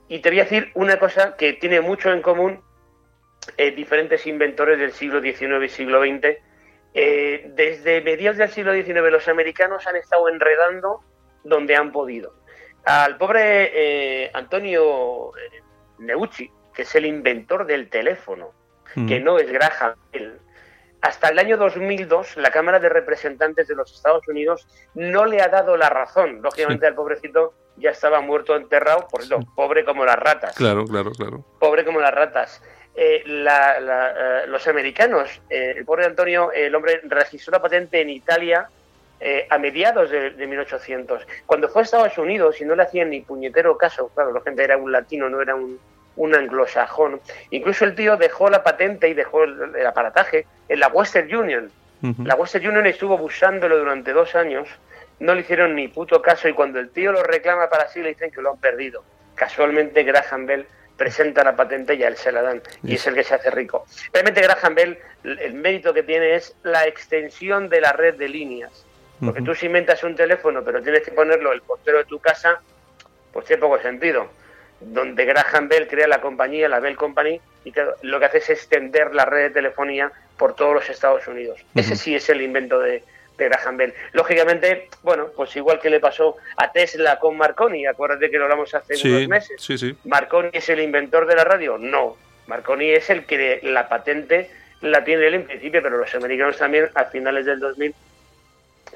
y 0.08 0.20
te 0.20 0.30
voy 0.30 0.40
a 0.40 0.44
decir 0.44 0.70
una 0.74 0.98
cosa 0.98 1.36
que 1.36 1.52
tiene 1.52 1.80
mucho 1.80 2.10
en 2.10 2.22
común 2.22 2.62
eh, 3.56 3.70
diferentes 3.72 4.26
inventores 4.26 4.78
del 4.78 4.92
siglo 4.92 5.20
XIX 5.20 5.64
y 5.64 5.68
siglo 5.68 6.00
XX. 6.00 6.38
Eh, 6.94 7.50
desde 7.54 8.00
mediados 8.00 8.38
del 8.38 8.48
siglo 8.48 8.72
XIX 8.72 9.10
los 9.10 9.28
americanos 9.28 9.86
han 9.86 9.96
estado 9.96 10.28
enredando 10.28 11.04
donde 11.44 11.76
han 11.76 11.92
podido. 11.92 12.34
Al 12.84 13.18
pobre 13.18 13.70
eh, 13.74 14.30
Antonio 14.32 15.32
Neucci, 15.98 16.50
que 16.74 16.82
es 16.82 16.94
el 16.94 17.04
inventor 17.04 17.66
del 17.66 17.90
teléfono, 17.90 18.52
que 19.06 19.20
no 19.20 19.38
es 19.38 19.52
Graham 19.52 19.94
hasta 21.00 21.28
el 21.28 21.38
año 21.38 21.56
2002 21.56 22.36
la 22.36 22.50
Cámara 22.50 22.80
de 22.80 22.88
Representantes 22.88 23.68
de 23.68 23.74
los 23.74 23.92
Estados 23.92 24.26
Unidos 24.28 24.66
no 24.94 25.26
le 25.26 25.40
ha 25.40 25.48
dado 25.48 25.76
la 25.76 25.88
razón. 25.88 26.40
Lógicamente 26.42 26.86
al 26.86 26.94
pobrecito 26.94 27.54
ya 27.76 27.90
estaba 27.90 28.20
muerto 28.20 28.56
enterrado, 28.56 29.06
por 29.08 29.22
eso, 29.22 29.38
pobre 29.54 29.84
como 29.84 30.04
las 30.04 30.16
ratas. 30.16 30.56
Claro, 30.56 30.84
claro, 30.84 31.12
claro. 31.12 31.44
Pobre 31.58 31.84
como 31.84 32.00
las 32.00 32.12
ratas. 32.12 32.62
Eh, 32.94 33.22
eh, 33.24 34.46
los 34.48 34.66
americanos, 34.66 35.40
eh, 35.48 35.74
el 35.76 35.84
pobre 35.84 36.04
Antonio, 36.04 36.50
el 36.50 36.74
hombre 36.74 37.00
registró 37.04 37.52
la 37.52 37.62
patente 37.62 38.00
en 38.00 38.10
Italia 38.10 38.68
a 39.50 39.58
mediados 39.58 40.10
de, 40.10 40.30
1800. 40.30 41.26
Cuando 41.44 41.68
fue 41.68 41.82
a 41.82 41.84
Estados 41.84 42.16
Unidos 42.18 42.60
y 42.60 42.64
no 42.64 42.76
le 42.76 42.84
hacían 42.84 43.10
ni 43.10 43.20
puñetero 43.20 43.76
caso, 43.76 44.10
claro, 44.14 44.32
la 44.32 44.40
gente 44.42 44.62
era 44.62 44.76
un 44.76 44.92
latino, 44.92 45.28
no 45.28 45.42
era 45.42 45.56
un, 45.56 45.80
anglosajón. 46.34 47.20
Incluso 47.50 47.84
el 47.84 47.94
tío 47.94 48.16
dejó 48.16 48.50
la 48.50 48.62
patente 48.62 49.08
y 49.08 49.14
dejó 49.14 49.44
el, 49.44 49.86
aparataje 49.86 50.46
en 50.68 50.80
la 50.80 50.88
Western 50.88 51.34
Union. 51.34 51.70
La 52.24 52.36
Western 52.36 52.66
Union 52.66 52.86
estuvo 52.86 53.18
buscándolo 53.18 53.76
durante 53.76 54.12
dos 54.12 54.36
años, 54.36 54.68
no 55.18 55.34
le 55.34 55.40
hicieron 55.40 55.74
ni 55.74 55.88
puto 55.88 56.22
caso 56.22 56.48
y 56.48 56.52
cuando 56.52 56.78
el 56.78 56.90
tío 56.90 57.10
lo 57.10 57.24
reclama 57.24 57.68
para 57.68 57.88
sí 57.88 58.00
le 58.00 58.10
dicen 58.10 58.30
que 58.30 58.40
lo 58.40 58.52
han 58.52 58.58
perdido. 58.58 59.02
Casualmente 59.34 60.04
Graham 60.04 60.46
Bell 60.46 60.66
presenta 60.96 61.42
la 61.44 61.56
patente 61.56 61.94
y 61.94 62.02
a 62.02 62.08
él 62.08 62.16
se 62.16 62.30
la 62.30 62.42
dan. 62.42 62.62
Y 62.82 62.94
es 62.94 63.06
el 63.06 63.14
que 63.14 63.24
se 63.24 63.34
hace 63.34 63.50
rico. 63.50 63.86
Realmente 64.12 64.42
Graham 64.42 64.74
Bell, 64.74 64.98
el 65.24 65.54
mérito 65.54 65.92
que 65.94 66.02
tiene 66.02 66.34
es 66.34 66.56
la 66.62 66.86
extensión 66.86 67.68
de 67.68 67.80
la 67.80 67.92
red 67.92 68.14
de 68.16 68.28
líneas. 68.28 68.84
Porque 69.20 69.42
tú 69.42 69.54
si 69.54 69.66
inventas 69.66 70.04
un 70.04 70.14
teléfono, 70.14 70.62
pero 70.62 70.80
tienes 70.80 71.02
que 71.02 71.10
ponerlo 71.10 71.52
el 71.52 71.62
portero 71.62 71.98
de 71.98 72.04
tu 72.04 72.20
casa, 72.20 72.60
pues 73.32 73.46
tiene 73.46 73.60
poco 73.60 73.80
sentido. 73.80 74.28
Donde 74.80 75.24
Graham 75.24 75.68
Bell 75.68 75.88
crea 75.88 76.06
la 76.06 76.20
compañía, 76.20 76.68
la 76.68 76.80
Bell 76.80 76.96
Company, 76.96 77.40
y 77.64 77.72
lo 78.02 78.18
que 78.18 78.26
hace 78.26 78.38
es 78.38 78.50
extender 78.50 79.14
la 79.14 79.24
red 79.24 79.44
de 79.44 79.50
telefonía 79.50 80.12
por 80.36 80.54
todos 80.54 80.74
los 80.74 80.88
Estados 80.88 81.26
Unidos. 81.26 81.60
Ese 81.74 81.96
sí 81.96 82.14
es 82.14 82.28
el 82.28 82.40
invento 82.42 82.78
de, 82.78 83.02
de 83.36 83.48
Graham 83.48 83.76
Bell. 83.76 83.94
Lógicamente, 84.12 84.88
bueno, 85.02 85.28
pues 85.34 85.54
igual 85.56 85.80
que 85.80 85.90
le 85.90 86.00
pasó 86.00 86.36
a 86.56 86.70
Tesla 86.70 87.18
con 87.18 87.36
Marconi, 87.36 87.86
acuérdate 87.86 88.30
que 88.30 88.38
lo 88.38 88.44
hablamos 88.44 88.74
hace 88.74 88.94
unos 89.08 89.28
meses. 89.28 89.60
Sí, 89.60 89.76
sí. 89.76 89.96
¿Marconi 90.04 90.50
es 90.52 90.68
el 90.68 90.80
inventor 90.80 91.26
de 91.26 91.34
la 91.34 91.44
radio? 91.44 91.78
No. 91.78 92.16
Marconi 92.46 92.90
es 92.90 93.10
el 93.10 93.24
que 93.24 93.60
la 93.62 93.88
patente 93.88 94.50
la 94.80 95.04
tiene 95.04 95.26
él 95.26 95.34
en 95.34 95.44
principio, 95.44 95.82
pero 95.82 95.98
los 95.98 96.14
americanos 96.14 96.56
también 96.56 96.88
a 96.94 97.04
finales 97.06 97.46
del 97.46 97.58
2000 97.58 97.94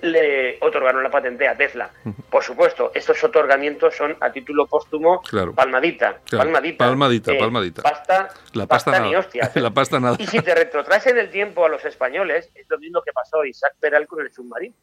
le 0.01 0.59
otorgaron 0.61 1.03
la 1.03 1.11
patente 1.11 1.47
a 1.47 1.57
Tesla. 1.57 1.91
Por 2.31 2.43
supuesto, 2.43 2.91
estos 2.95 3.23
otorgamientos 3.23 3.95
son 3.95 4.17
a 4.21 4.33
título 4.33 4.67
póstumo 4.67 5.23
palmadita, 5.55 6.21
palmadita. 6.31 6.87
Palmadita, 6.87 7.33
eh, 7.33 7.39
palmadita. 7.39 7.83
Pasta, 7.83 8.29
la 8.55 8.67
pasta, 8.67 9.01
ni 9.01 9.15
hostia. 9.15 9.51
la 9.55 9.71
pasta 9.71 10.01
nada. 10.01 10.17
Y 10.19 10.27
si 10.27 10.41
te 10.41 10.55
retrotraes 10.55 11.07
en 11.07 11.19
el 11.19 11.31
tiempo 11.31 11.65
a 11.65 11.69
los 11.69 11.85
españoles, 11.85 12.51
es 12.55 12.67
lo 12.69 12.79
mismo 12.79 13.03
que 13.03 13.13
pasó 13.13 13.45
Isaac 13.45 13.75
Peral 13.79 14.07
con 14.07 14.21
el 14.21 14.33
submarino. 14.33 14.75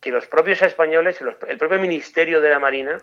Que 0.00 0.10
los 0.10 0.26
propios 0.26 0.60
españoles, 0.62 1.20
el 1.46 1.58
propio 1.58 1.78
Ministerio 1.78 2.40
de 2.40 2.50
la 2.50 2.58
Marina, 2.58 2.98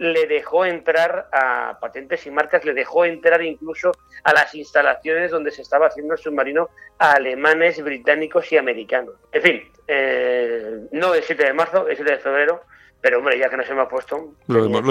le 0.00 0.26
dejó 0.26 0.64
entrar 0.64 1.28
a 1.30 1.76
patentes 1.78 2.26
y 2.26 2.30
marcas, 2.30 2.64
le 2.64 2.72
dejó 2.72 3.04
entrar 3.04 3.42
incluso 3.42 3.92
a 4.24 4.32
las 4.32 4.54
instalaciones 4.54 5.30
donde 5.30 5.50
se 5.50 5.60
estaba 5.60 5.88
haciendo 5.88 6.14
el 6.14 6.18
submarino 6.18 6.70
a 6.98 7.12
alemanes, 7.12 7.84
británicos 7.84 8.50
y 8.50 8.56
americanos. 8.56 9.14
En 9.30 9.42
fin, 9.42 9.62
eh, 9.86 10.88
no 10.92 11.12
el 11.12 11.22
7 11.22 11.44
de 11.44 11.52
marzo, 11.52 11.86
el 11.86 11.96
7 11.96 12.12
de 12.12 12.18
febrero, 12.18 12.62
pero 13.02 13.18
hombre, 13.18 13.38
ya 13.38 13.50
que 13.50 13.58
nos 13.58 13.68
hemos 13.68 13.88
puesto... 13.90 14.32
Lo, 14.46 14.64
hemos, 14.64 14.82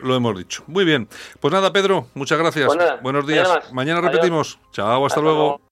lo 0.00 0.14
hemos, 0.14 0.38
dicho. 0.38 0.62
Muy 0.68 0.84
bien. 0.84 1.08
Pues 1.40 1.52
nada, 1.52 1.72
Pedro, 1.72 2.06
muchas 2.14 2.38
gracias. 2.38 2.66
Pues 2.72 3.02
Buenos 3.02 3.26
días. 3.26 3.72
Mañana, 3.72 4.00
repetimos. 4.00 4.60
Chao, 4.70 5.04
hasta, 5.04 5.20
luego. 5.20 5.71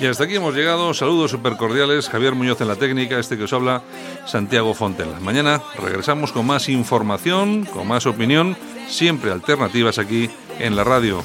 Y 0.00 0.06
hasta 0.06 0.24
aquí 0.24 0.36
hemos 0.36 0.54
llegado. 0.54 0.94
Saludos 0.94 1.32
super 1.32 1.56
cordiales. 1.56 2.08
Javier 2.08 2.34
Muñoz 2.34 2.60
en 2.60 2.68
la 2.68 2.76
técnica, 2.76 3.18
este 3.18 3.36
que 3.36 3.44
os 3.44 3.52
habla, 3.52 3.82
Santiago 4.26 4.72
Fontela. 4.72 5.18
Mañana 5.20 5.60
regresamos 5.76 6.30
con 6.30 6.46
más 6.46 6.68
información, 6.68 7.64
con 7.64 7.88
más 7.88 8.06
opinión, 8.06 8.56
siempre 8.88 9.32
alternativas 9.32 9.98
aquí 9.98 10.30
en 10.60 10.76
la 10.76 10.84
radio, 10.84 11.24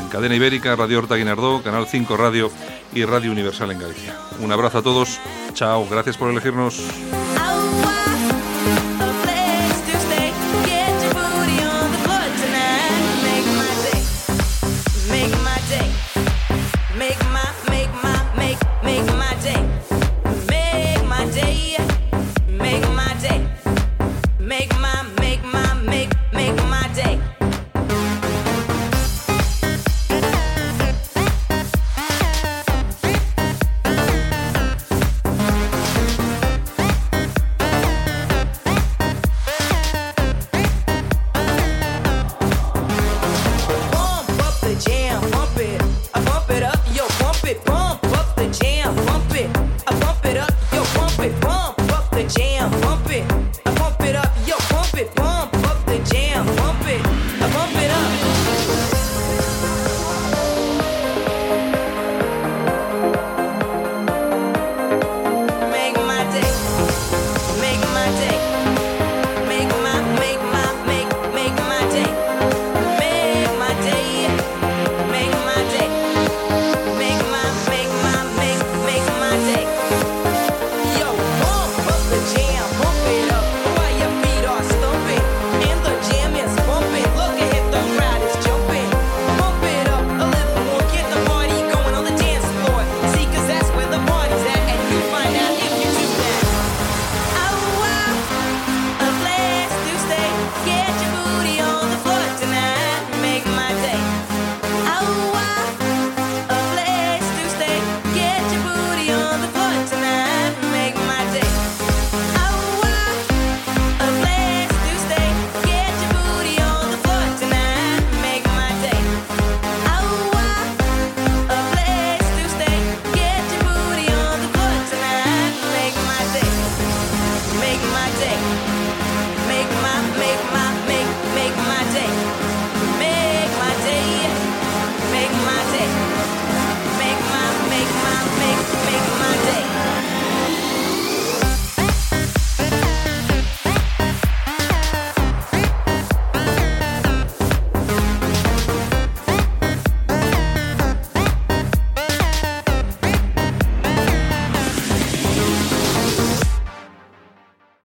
en 0.00 0.08
Cadena 0.08 0.34
Ibérica, 0.34 0.74
Radio 0.74 0.98
Horta 0.98 1.14
Guinardó, 1.14 1.62
Canal 1.62 1.86
5 1.86 2.16
Radio 2.16 2.50
y 2.92 3.04
Radio 3.04 3.30
Universal 3.30 3.70
en 3.70 3.78
Galicia. 3.78 4.16
Un 4.40 4.50
abrazo 4.50 4.78
a 4.78 4.82
todos. 4.82 5.20
Chao. 5.54 5.86
Gracias 5.88 6.16
por 6.16 6.30
elegirnos. 6.30 6.82